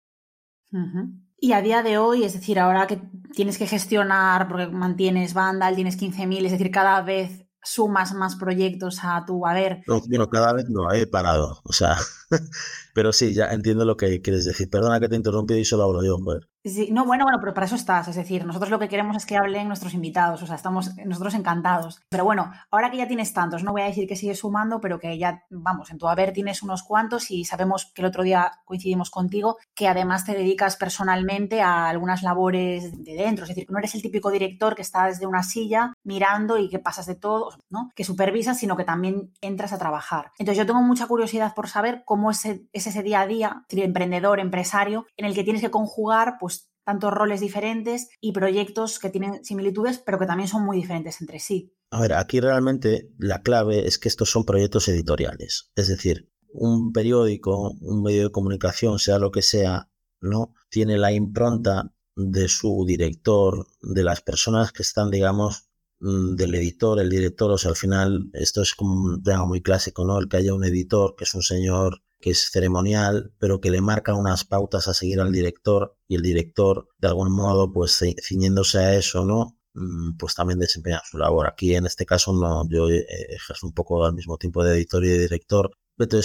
Y 1.39 1.53
a 1.53 1.63
día 1.63 1.83
de 1.83 1.99
hoy, 1.99 2.25
es 2.25 2.33
decir, 2.33 2.59
ahora 2.59 2.87
que 2.87 3.01
tienes 3.35 3.59
que 3.59 3.67
gestionar, 3.67 4.49
porque 4.49 4.67
mantienes 4.67 5.35
Vandal, 5.35 5.77
tienes 5.77 6.01
15.000, 6.01 6.47
es 6.47 6.53
decir, 6.53 6.71
cada 6.71 7.03
vez 7.03 7.45
sumas 7.63 8.15
más 8.15 8.37
proyectos 8.37 8.99
a 9.03 9.25
tu 9.27 9.47
haber. 9.47 9.83
No, 9.87 10.01
bueno, 10.01 10.29
cada 10.29 10.53
vez 10.53 10.69
no, 10.69 10.91
he 10.93 11.07
parado. 11.07 11.61
O 11.65 11.73
sea, 11.73 11.97
pero 12.95 13.13
sí, 13.13 13.35
ya 13.35 13.47
entiendo 13.53 13.85
lo 13.85 13.97
que 13.97 14.21
quieres 14.21 14.45
decir. 14.45 14.71
Perdona 14.71 15.01
que 15.01 15.09
te 15.09 15.17
interrumpí 15.17 15.55
y 15.55 15.65
solo 15.65 15.85
hablo 15.85 16.05
yo, 16.05 16.19
joder. 16.19 16.49
Sí, 16.67 16.89
no, 16.91 17.05
bueno, 17.05 17.25
bueno, 17.27 17.39
pero 17.41 17.53
para 17.53 17.67
eso 17.67 17.77
estás. 17.77 18.09
Es 18.09 18.17
decir, 18.17 18.47
nosotros 18.47 18.71
lo 18.71 18.79
que 18.79 18.89
queremos 18.89 19.19
es 19.19 19.27
que 19.27 19.37
hablen 19.37 19.69
nuestros 19.69 19.93
invitados. 19.93 20.43
O 20.43 20.47
sea, 20.47 20.57
estamos 20.57 20.97
nosotros 21.05 21.35
encantados. 21.35 22.01
Pero 22.09 22.25
bueno, 22.25 22.51
ahora 22.71 22.91
que 22.91 22.97
ya 22.97 23.07
tienes 23.07 23.35
tantos, 23.35 23.63
no 23.63 23.73
voy 23.73 23.83
a 23.83 23.87
decir 23.87 24.09
que 24.09 24.17
sigues 24.17 24.39
sumando, 24.39 24.81
pero 24.81 24.99
que 24.99 25.19
ya, 25.19 25.45
vamos, 25.51 25.91
en 25.91 25.99
tu 25.99 26.09
haber 26.09 26.33
tienes 26.33 26.63
unos 26.63 26.83
cuantos 26.83 27.31
y 27.31 27.45
sabemos 27.45 27.93
que 27.95 28.01
el 28.01 28.07
otro 28.07 28.23
día 28.23 28.51
coincidimos 28.65 29.11
contigo, 29.11 29.59
que 29.75 29.89
además 29.89 30.25
te 30.25 30.33
dedicas 30.33 30.77
personalmente 30.77 31.61
a 31.61 31.87
algunas 31.87 32.23
labores 32.23 33.05
de 33.05 33.13
dentro. 33.13 33.45
Es 33.45 33.51
decir, 33.51 33.67
no 33.69 33.79
eres 33.79 33.95
el 33.95 34.01
típico 34.01 34.31
director 34.31 34.75
que 34.75 34.81
está 34.81 35.05
desde 35.05 35.27
una 35.27 35.43
silla 35.43 35.93
mirando 36.03 36.57
y 36.57 36.71
que 36.71 36.79
pasas 36.79 37.05
de 37.05 37.15
todo, 37.15 37.51
¿no? 37.69 37.91
Que 37.95 38.05
supervisas, 38.05 38.59
sino 38.59 38.75
que 38.75 38.85
también 38.85 39.35
entras 39.43 39.75
a 39.75 39.79
trabajar. 39.79 40.33
Entonces, 40.39 40.57
yo 40.57 40.67
tengo 40.67 40.81
mucha 40.81 41.07
curiosidad 41.09 41.55
por 41.55 41.69
saber 41.69 42.05
cómo 42.07 42.31
es, 42.31 42.47
ese 42.73 43.03
día 43.03 43.21
a 43.21 43.27
día, 43.27 43.67
emprendedor, 43.69 44.41
empresario, 44.41 45.07
en 45.19 45.27
el 45.27 45.35
que 45.35 45.45
tienes 45.45 45.61
que 45.61 45.71
conjugar, 45.71 46.39
pues, 46.41 46.54
tantos 46.85 47.13
roles 47.13 47.41
diferentes 47.41 48.09
y 48.21 48.33
proyectos 48.33 48.99
que 48.99 49.11
tienen 49.11 49.45
similitudes, 49.45 49.99
pero 49.99 50.19
que 50.19 50.27
también 50.27 50.49
son 50.49 50.65
muy 50.65 50.77
diferentes 50.77 51.21
entre 51.21 51.41
sí. 51.41 51.73
A 51.91 52.01
ver, 52.01 52.15
aquí 52.15 52.41
realmente 52.41 53.11
la 53.19 53.43
clave 53.43 53.87
es 53.87 53.99
que 53.99 54.09
estos 54.09 54.31
son 54.31 54.45
proyectos 54.45 54.89
editoriales. 54.89 55.71
Es 55.77 55.89
decir, 55.89 56.31
un 56.53 56.93
periódico, 56.93 57.73
un 57.81 58.03
medio 58.03 58.25
de 58.25 58.33
comunicación, 58.33 58.99
sea 58.99 59.19
lo 59.19 59.31
que 59.31 59.43
sea, 59.43 59.91
¿no? 60.21 60.55
Tiene 60.69 60.99
la 60.99 61.13
impronta 61.13 61.93
de 62.17 62.49
su 62.49 62.85
director, 62.87 63.67
de 63.83 64.05
las 64.05 64.21
personas 64.21 64.73
que 64.73 64.83
están, 64.83 65.11
digamos, 65.11 65.69
mm, 66.01 66.37
del 66.37 66.55
editor, 66.55 67.01
el 67.01 67.11
director, 67.11 67.51
o 67.51 67.59
sea, 67.59 67.71
al 67.71 67.77
final 67.77 68.31
esto 68.35 68.63
es 68.63 68.75
como 68.75 68.95
un 68.95 69.23
tema 69.23 69.45
muy 69.45 69.63
clásico, 69.63 70.05
¿no? 70.05 70.19
El 70.19 70.29
que 70.29 70.37
haya 70.37 70.55
un 70.55 70.65
editor, 70.65 71.17
que 71.17 71.25
es 71.25 71.35
un 71.35 71.43
señor 71.43 72.04
que 72.25 72.31
es 72.31 72.51
ceremonial, 72.51 73.35
pero 73.39 73.61
que 73.61 73.71
le 73.71 73.83
marca 73.83 74.15
unas 74.15 74.47
pautas 74.47 74.89
a 74.89 74.95
seguir 74.95 75.21
al 75.21 75.31
director 75.31 75.99
y 76.09 76.15
el 76.15 76.23
director, 76.23 76.89
de 76.99 77.09
algún 77.09 77.31
modo, 77.31 77.71
pues 77.71 78.01
ciñéndose 78.27 78.79
a 78.79 78.95
eso, 78.95 79.27
¿no? 79.27 79.59
Mm, 79.75 80.17
pues 80.17 80.35
también 80.35 80.59
desempeña 80.59 81.03
su 81.05 81.19
labor. 81.19 81.47
Aquí 81.47 81.75
en 81.75 81.85
este 81.85 82.07
caso 82.07 82.33
no, 82.33 82.67
yo 82.71 82.89
eh, 82.89 83.05
ejerzo 83.29 83.67
un 83.67 83.75
poco 83.75 84.07
al 84.07 84.15
mismo 84.15 84.39
tiempo 84.39 84.65
de 84.65 84.75
editor 84.75 85.05
y 85.05 85.09
de 85.11 85.19
director, 85.19 85.73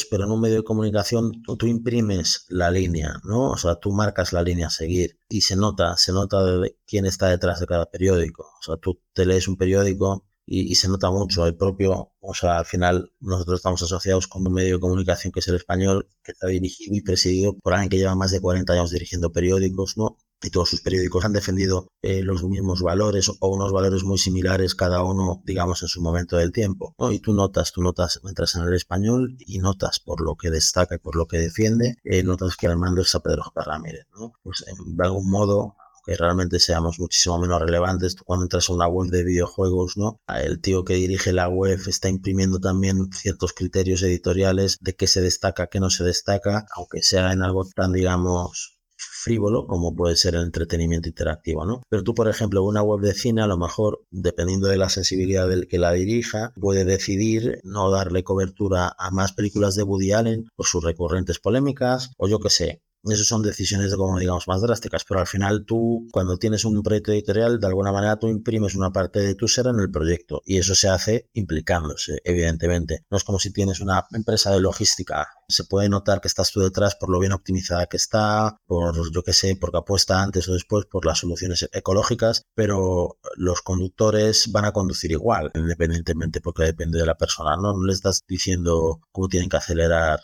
pero 0.10 0.24
en 0.24 0.32
un 0.32 0.40
medio 0.40 0.58
de 0.58 0.64
comunicación 0.64 1.42
tú, 1.44 1.68
imprimes 1.68 2.46
la 2.48 2.72
línea, 2.72 3.20
¿no? 3.26 3.52
O 3.52 3.58
sea, 3.58 3.76
tú 3.76 3.92
marcas 3.92 4.32
la 4.32 4.42
línea 4.42 4.68
a 4.68 4.70
seguir 4.70 5.20
y 5.28 5.42
se 5.42 5.58
nota, 5.58 5.98
se 5.98 6.14
nota 6.14 6.42
de 6.46 6.78
quién 6.88 7.06
está 7.06 7.28
detrás 7.28 7.60
de 7.60 7.68
cada 7.68 7.88
periódico. 7.88 8.44
O 8.44 8.64
sea, 8.64 8.78
tú 8.78 9.02
te 9.14 9.26
lees 9.26 9.50
un 9.50 9.58
periódico 9.58 10.29
y, 10.52 10.76
se 10.76 10.88
nota 10.88 11.12
mucho 11.12 11.46
el 11.46 11.56
propio, 11.56 12.12
o 12.20 12.34
sea, 12.34 12.58
al 12.58 12.66
final 12.66 13.12
nosotros 13.20 13.60
estamos 13.60 13.82
asociados 13.84 14.28
con 14.28 14.46
un 14.48 14.54
medio 14.54 14.76
de 14.76 14.82
comunicación 14.82 15.32
que 15.32 15.42
es 15.42 15.48
el 15.48 15.56
español, 15.56 16.08
que 16.24 16.32
está 16.32 16.48
dirigido 16.48 16.96
y 16.96 17.02
presidido 17.02 17.56
por 17.60 17.74
alguien 17.74 17.90
que 17.90 17.98
lleva 17.98 18.16
más 18.16 18.32
de 18.32 18.42
40 18.42 18.74
años 18.74 18.90
dirigiendo 18.90 19.32
periódicos, 19.32 19.96
¿no? 19.98 20.18
y 20.42 20.50
todos 20.52 20.70
sus 20.70 20.82
periódicos 20.82 21.26
han 21.26 21.34
defendido 21.34 21.92
eh, 22.02 22.24
los 22.24 22.44
mismos 22.44 22.82
valores 22.82 23.30
o 23.30 23.48
unos 23.50 23.72
valores 23.72 24.04
muy 24.04 24.18
similares 24.18 24.74
cada 24.74 25.04
uno, 25.04 25.42
digamos, 25.44 25.82
en 25.82 25.90
su 25.90 26.02
momento 26.02 26.38
del 26.38 26.54
tiempo. 26.54 26.96
Y 27.12 27.20
tú 27.20 27.34
notas, 27.34 27.74
tú 27.74 27.82
notas, 27.82 28.22
entras 28.24 28.56
en 28.56 28.64
el 28.64 28.74
español 28.74 29.36
y 29.40 29.60
notas 29.60 30.00
por 30.00 30.22
lo 30.22 30.36
que 30.36 30.50
destaca 30.50 30.96
y 30.96 31.00
por 31.00 31.18
lo 31.18 31.28
que 31.28 31.38
defiende, 31.38 31.98
eh, 32.06 32.24
notas 32.24 32.56
que 32.56 32.68
al 32.68 32.78
mando 32.78 33.02
es 33.02 33.14
a 33.16 33.20
Pedro 33.20 33.44
J. 33.44 33.64
Ramírez, 33.66 34.08
¿no? 34.18 34.32
Pues 34.42 34.64
de 34.66 35.06
algún 35.06 35.30
modo 35.30 35.76
que 36.10 36.18
realmente 36.18 36.60
seamos 36.60 37.00
muchísimo 37.00 37.38
menos 37.38 37.62
relevantes. 37.62 38.16
Cuando 38.26 38.46
entras 38.46 38.70
a 38.70 38.74
una 38.74 38.88
web 38.88 39.12
de 39.12 39.24
videojuegos, 39.24 39.96
¿no? 39.96 40.20
El 40.28 40.60
tío 40.60 40.84
que 40.84 40.96
dirige 40.96 41.34
la 41.34 41.48
web 41.48 41.80
está 41.86 42.10
imprimiendo 42.10 42.60
también 42.60 43.12
ciertos 43.14 43.54
criterios 43.54 44.02
editoriales 44.02 44.78
de 44.82 44.96
qué 44.96 45.06
se 45.06 45.22
destaca, 45.22 45.68
qué 45.68 45.80
no 45.80 45.92
se 45.92 46.04
destaca, 46.04 46.66
aunque 46.76 47.04
sea 47.04 47.32
en 47.32 47.44
algo 47.44 47.64
tan, 47.76 47.94
digamos, 47.94 48.80
frívolo 48.98 49.68
como 49.68 49.96
puede 49.96 50.16
ser 50.16 50.34
el 50.34 50.42
entretenimiento 50.42 51.08
interactivo, 51.08 51.64
¿no? 51.64 51.84
Pero 51.90 52.04
tú, 52.04 52.16
por 52.16 52.28
ejemplo, 52.28 52.64
una 52.64 52.82
web 52.82 53.02
de 53.02 53.14
cine, 53.14 53.44
a 53.44 53.48
lo 53.48 53.60
mejor, 53.60 54.02
dependiendo 54.10 54.68
de 54.68 54.78
la 54.78 54.90
sensibilidad 54.90 55.48
del 55.48 55.68
que 55.68 55.78
la 55.78 55.92
dirija, 55.92 56.54
puede 56.60 56.86
decidir 56.86 57.60
no 57.64 57.92
darle 57.92 58.24
cobertura 58.24 58.96
a 58.98 59.12
más 59.12 59.34
películas 59.34 59.76
de 59.76 59.84
Woody 59.84 60.12
Allen 60.14 60.50
por 60.56 60.66
sus 60.66 60.84
recurrentes 60.84 61.38
polémicas, 61.38 62.12
o 62.18 62.28
yo 62.28 62.40
qué 62.40 62.50
sé, 62.50 62.82
esas 63.04 63.28
son 63.28 63.42
decisiones, 63.42 63.96
como 63.96 64.20
digamos, 64.20 64.48
más 64.48 64.62
drásticas, 64.62 65.06
pero 65.08 65.22
al 65.22 65.28
final 65.28 65.64
tú, 65.66 66.08
cuando 66.12 66.38
tienes 66.38 66.66
un 66.66 66.82
proyecto 66.84 67.12
editorial, 67.12 67.60
de 67.60 67.68
alguna 67.68 67.92
manera 67.92 68.18
tú 68.18 68.28
imprimes 68.28 68.76
una 68.76 68.92
parte 68.92 69.20
de 69.20 69.36
tu 69.36 69.48
ser 69.48 69.68
en 69.68 69.80
el 69.80 69.90
proyecto 69.90 70.42
y 70.46 70.58
eso 70.58 70.76
se 70.76 70.90
hace 70.90 71.30
implicándose, 71.34 72.20
evidentemente. 72.24 73.06
No 73.10 73.18
es 73.18 73.24
como 73.24 73.40
si 73.40 73.54
tienes 73.54 73.80
una 73.80 74.06
empresa 74.12 74.52
de 74.52 74.60
logística. 74.60 75.28
Se 75.48 75.64
puede 75.64 75.90
notar 75.90 76.22
que 76.22 76.28
estás 76.28 76.52
tú 76.52 76.60
detrás 76.60 76.96
por 76.96 77.10
lo 77.10 77.20
bien 77.20 77.32
optimizada 77.32 77.88
que 77.88 77.98
está, 77.98 78.58
por, 78.66 78.96
yo 79.12 79.24
qué 79.24 79.34
sé, 79.34 79.56
porque 79.60 79.78
apuesta 79.78 80.22
antes 80.22 80.48
o 80.50 80.54
después 80.54 80.86
por 80.86 81.06
las 81.06 81.20
soluciones 81.20 81.68
ecológicas, 81.72 82.44
pero 82.54 83.18
los 83.36 83.62
conductores 83.62 84.52
van 84.52 84.66
a 84.66 84.74
conducir 84.74 85.12
igual, 85.12 85.52
independientemente, 85.56 86.42
porque 86.42 86.64
depende 86.64 87.00
de 87.00 87.06
la 87.06 87.16
persona, 87.16 87.56
¿no? 87.56 87.74
No 87.74 87.86
le 87.86 87.94
estás 87.94 88.22
diciendo 88.28 89.00
cómo 89.12 89.28
tienen 89.28 89.50
que 89.50 89.58
acelerar 89.58 90.20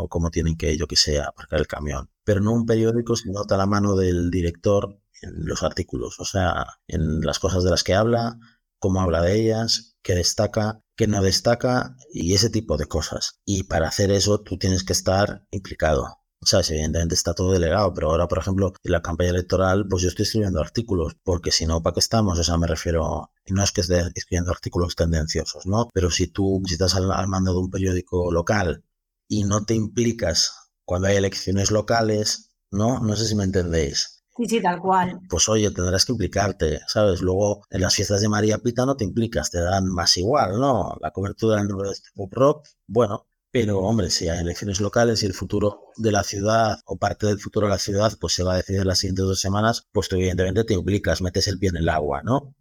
o 0.00 0.08
cómo 0.08 0.30
tienen 0.30 0.56
que, 0.56 0.76
yo 0.76 0.86
que 0.86 0.96
sé, 0.96 1.20
aparcar 1.20 1.60
el 1.60 1.66
camión. 1.66 2.10
Pero 2.24 2.40
no 2.40 2.52
un 2.52 2.66
periódico 2.66 3.16
se 3.16 3.30
nota 3.30 3.56
la 3.56 3.66
mano 3.66 3.96
del 3.96 4.30
director 4.30 5.00
en 5.22 5.46
los 5.46 5.62
artículos, 5.62 6.20
o 6.20 6.24
sea, 6.24 6.66
en 6.86 7.20
las 7.20 7.38
cosas 7.38 7.64
de 7.64 7.70
las 7.70 7.82
que 7.84 7.94
habla, 7.94 8.38
cómo 8.78 9.00
habla 9.00 9.22
de 9.22 9.40
ellas, 9.40 9.96
qué 10.02 10.14
destaca, 10.14 10.82
qué 10.96 11.06
no 11.06 11.22
destaca 11.22 11.96
y 12.12 12.34
ese 12.34 12.50
tipo 12.50 12.76
de 12.76 12.86
cosas. 12.86 13.40
Y 13.44 13.64
para 13.64 13.88
hacer 13.88 14.10
eso 14.10 14.40
tú 14.40 14.58
tienes 14.58 14.84
que 14.84 14.92
estar 14.92 15.44
implicado. 15.50 16.18
¿Sabes? 16.40 16.70
Evidentemente 16.70 17.16
está 17.16 17.34
todo 17.34 17.52
delegado, 17.52 17.92
pero 17.92 18.10
ahora, 18.10 18.28
por 18.28 18.38
ejemplo, 18.38 18.72
en 18.84 18.92
la 18.92 19.02
campaña 19.02 19.30
electoral, 19.30 19.86
pues 19.88 20.04
yo 20.04 20.08
estoy 20.08 20.22
escribiendo 20.22 20.60
artículos, 20.60 21.16
porque 21.24 21.50
si 21.50 21.66
no, 21.66 21.82
¿para 21.82 21.94
qué 21.94 22.00
estamos? 22.00 22.38
O 22.38 22.44
sea, 22.44 22.56
me 22.56 22.68
refiero, 22.68 23.32
no 23.48 23.62
es 23.64 23.72
que 23.72 23.80
esté 23.80 24.04
escribiendo 24.14 24.52
artículos 24.52 24.94
tendenciosos, 24.94 25.66
¿no? 25.66 25.88
Pero 25.92 26.12
si 26.12 26.28
tú, 26.28 26.62
si 26.64 26.74
estás 26.74 26.94
al 26.94 27.28
mando 27.28 27.52
de 27.52 27.58
un 27.58 27.70
periódico 27.70 28.30
local 28.30 28.84
y 29.28 29.44
no 29.44 29.64
te 29.64 29.74
implicas 29.74 30.52
cuando 30.84 31.08
hay 31.08 31.16
elecciones 31.16 31.70
locales, 31.70 32.50
¿no? 32.70 33.00
No 33.00 33.14
sé 33.14 33.26
si 33.26 33.34
me 33.34 33.44
entendéis. 33.44 34.24
Sí, 34.36 34.46
sí, 34.46 34.62
tal 34.62 34.80
cual. 34.80 35.18
Pues 35.28 35.48
oye, 35.48 35.70
tendrás 35.70 36.06
que 36.06 36.12
implicarte, 36.12 36.80
¿sabes? 36.86 37.20
Luego 37.20 37.66
en 37.70 37.80
las 37.80 37.94
fiestas 37.94 38.20
de 38.20 38.28
María 38.28 38.58
Pita 38.58 38.86
no 38.86 38.96
te 38.96 39.04
implicas, 39.04 39.50
te 39.50 39.60
dan 39.60 39.86
más 39.86 40.16
igual, 40.16 40.58
¿no? 40.58 40.96
La 41.00 41.10
cobertura 41.10 41.56
del 41.56 41.68
este 41.90 42.08
pop 42.14 42.32
rock, 42.32 42.68
bueno, 42.86 43.26
pero 43.50 43.78
hombre, 43.80 44.10
si 44.10 44.28
hay 44.28 44.38
elecciones 44.40 44.80
locales 44.80 45.22
y 45.22 45.26
el 45.26 45.34
futuro 45.34 45.86
de 45.96 46.12
la 46.12 46.22
ciudad 46.22 46.78
o 46.84 46.96
parte 46.96 47.26
del 47.26 47.40
futuro 47.40 47.66
de 47.66 47.72
la 47.72 47.78
ciudad 47.78 48.12
pues 48.20 48.34
se 48.34 48.44
va 48.44 48.54
a 48.54 48.56
decidir 48.58 48.86
las 48.86 48.98
siguientes 48.98 49.24
dos 49.24 49.40
semanas, 49.40 49.88
pues 49.92 50.08
tú 50.08 50.16
evidentemente 50.16 50.64
te 50.64 50.74
implicas, 50.74 51.20
metes 51.20 51.48
el 51.48 51.58
pie 51.58 51.70
en 51.70 51.78
el 51.78 51.88
agua, 51.88 52.22
¿no? 52.22 52.54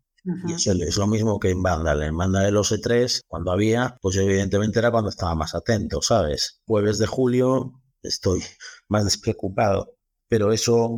Y 0.46 0.54
eso 0.54 0.72
es 0.74 0.98
lo 0.98 1.08
mismo 1.08 1.40
que 1.40 1.52
en 1.52 1.64
Vandal. 1.64 2.04
En 2.04 2.18
Vandal 2.18 2.46
el 2.46 2.56
OS3, 2.56 3.22
cuando 3.28 3.52
había, 3.52 3.98
pues 4.02 4.18
evidentemente 4.18 4.80
era 4.80 4.92
cuando 4.92 5.10
estaba 5.10 5.36
más 5.36 5.56
atento, 5.56 6.02
¿sabes? 6.02 6.62
Jueves 6.66 6.98
de 6.98 7.08
julio 7.08 7.82
estoy 8.02 8.44
más 8.90 9.06
despreocupado. 9.06 9.96
Pero 10.28 10.52
eso, 10.52 10.98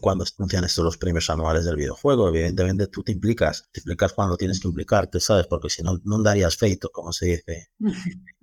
cuando 0.00 0.24
anuncian 0.38 0.64
estos 0.64 0.84
los 0.84 0.98
premios 0.98 1.28
anuales 1.30 1.64
del 1.64 1.76
videojuego, 1.76 2.28
evidentemente 2.28 2.86
tú 2.86 3.02
te 3.02 3.12
implicas. 3.12 3.68
Te 3.72 3.80
implicas 3.80 4.12
cuando 4.12 4.36
tienes 4.36 4.60
que 4.60 4.68
implicarte, 4.68 5.18
¿sabes? 5.18 5.46
Porque 5.46 5.70
si 5.70 5.82
no, 5.82 5.98
no 6.04 6.22
darías 6.22 6.56
feito, 6.56 6.90
como 6.90 7.12
se 7.12 7.26
dice. 7.26 7.68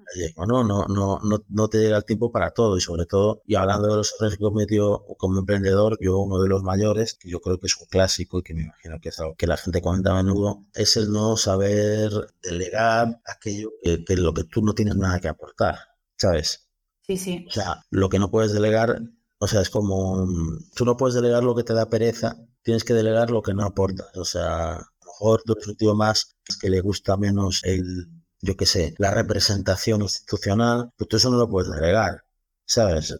¿no? 0.47 0.63
No, 0.63 0.85
no, 0.87 1.19
no, 1.23 1.45
no 1.47 1.67
te 1.69 1.79
llega 1.79 1.97
el 1.97 2.05
tiempo 2.05 2.31
para 2.31 2.51
todo 2.51 2.77
y 2.77 2.81
sobre 2.81 3.05
todo, 3.05 3.41
y 3.45 3.55
hablando 3.55 3.87
de 3.87 3.95
los 3.97 4.13
errores 4.13 4.37
que 4.37 4.43
cometió 4.43 5.03
como 5.17 5.39
emprendedor, 5.39 5.97
yo 6.01 6.19
uno 6.19 6.41
de 6.41 6.49
los 6.49 6.63
mayores, 6.63 7.15
que 7.15 7.29
yo 7.29 7.39
creo 7.41 7.59
que 7.59 7.67
es 7.67 7.77
un 7.79 7.87
clásico 7.87 8.39
y 8.39 8.43
que 8.43 8.53
me 8.53 8.63
imagino 8.63 8.99
que 9.01 9.09
es 9.09 9.19
algo 9.19 9.35
que 9.35 9.47
la 9.47 9.57
gente 9.57 9.81
comenta 9.81 10.11
a 10.11 10.23
menudo, 10.23 10.65
es 10.73 10.97
el 10.97 11.11
no 11.11 11.37
saber 11.37 12.11
delegar 12.41 13.21
aquello 13.25 13.71
que, 13.81 14.03
que 14.03 14.15
lo 14.15 14.33
que 14.33 14.43
tú 14.45 14.61
no 14.61 14.73
tienes 14.73 14.95
nada 14.95 15.19
que 15.19 15.27
aportar, 15.27 15.77
¿sabes? 16.17 16.67
Sí, 17.01 17.17
sí. 17.17 17.45
O 17.47 17.51
sea, 17.51 17.85
lo 17.91 18.09
que 18.09 18.19
no 18.19 18.31
puedes 18.31 18.51
delegar, 18.53 19.01
o 19.39 19.47
sea, 19.47 19.61
es 19.61 19.69
como, 19.69 20.27
tú 20.75 20.85
no 20.85 20.97
puedes 20.97 21.15
delegar 21.15 21.43
lo 21.43 21.55
que 21.55 21.63
te 21.63 21.73
da 21.73 21.89
pereza, 21.89 22.37
tienes 22.63 22.83
que 22.83 22.93
delegar 22.93 23.29
lo 23.29 23.41
que 23.43 23.53
no 23.53 23.63
aporta. 23.63 24.05
O 24.15 24.25
sea, 24.25 24.73
a 24.73 24.79
lo 24.79 25.05
mejor 25.05 25.43
tu 25.43 25.53
objetivo 25.53 25.93
más 25.95 26.35
es 26.47 26.57
que 26.57 26.69
le 26.69 26.81
gusta 26.81 27.15
menos 27.15 27.61
el 27.63 28.07
yo 28.45 28.55
qué 28.55 28.65
sé, 28.65 28.93
la 28.97 29.11
representación 29.11 30.01
institucional, 30.01 30.91
pues 30.97 31.09
tú 31.09 31.17
eso 31.17 31.31
no 31.31 31.37
lo 31.37 31.49
puedes 31.49 31.71
delegar. 31.71 32.21
¿Sabes? 32.67 33.15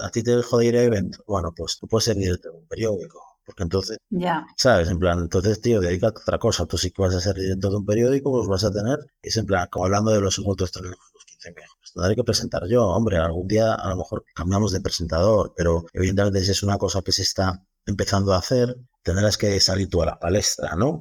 a 0.00 0.10
ti 0.10 0.22
te 0.22 0.36
dejo 0.36 0.58
de 0.58 0.66
ir 0.66 0.76
a 0.76 0.82
eventos. 0.82 1.24
Bueno, 1.26 1.52
pues 1.56 1.78
tú 1.78 1.88
puedes 1.88 2.04
ser 2.04 2.16
director 2.16 2.52
de 2.52 2.58
un 2.58 2.68
periódico. 2.68 3.20
Porque 3.44 3.62
entonces, 3.62 3.98
ya. 4.10 4.46
¿sabes? 4.56 4.88
En 4.90 4.98
plan, 4.98 5.18
entonces, 5.20 5.60
tío, 5.60 5.80
dedícate 5.80 6.18
a 6.18 6.22
otra 6.22 6.38
cosa. 6.38 6.66
Tú 6.66 6.76
sí 6.76 6.90
que 6.90 7.02
vas 7.02 7.14
a 7.14 7.20
ser 7.20 7.34
director 7.34 7.70
de 7.70 7.78
un 7.78 7.86
periódico, 7.86 8.30
pues 8.30 8.46
vas 8.46 8.64
a 8.64 8.70
tener. 8.70 8.98
Es 9.22 9.36
en 9.38 9.46
plan, 9.46 9.66
como 9.70 9.86
hablando 9.86 10.10
de 10.12 10.20
los 10.20 10.34
segundos 10.34 10.70
los 10.76 11.24
15 11.24 11.54
pues 11.54 11.92
tendré 11.94 12.14
que 12.14 12.24
presentar 12.24 12.68
yo. 12.68 12.86
Hombre, 12.86 13.16
algún 13.16 13.48
día 13.48 13.74
a 13.74 13.88
lo 13.88 13.96
mejor 13.96 14.24
cambiamos 14.34 14.72
de 14.72 14.80
presentador, 14.80 15.54
pero 15.56 15.86
evidentemente 15.94 16.44
si 16.44 16.50
es 16.50 16.62
una 16.62 16.78
cosa 16.78 17.02
que 17.02 17.12
se 17.12 17.22
está 17.22 17.64
empezando 17.86 18.34
a 18.34 18.38
hacer, 18.38 18.76
tendrás 19.02 19.38
que 19.38 19.58
salir 19.60 19.88
tú 19.88 20.02
a 20.02 20.06
la 20.06 20.18
palestra, 20.18 20.76
¿no? 20.76 21.00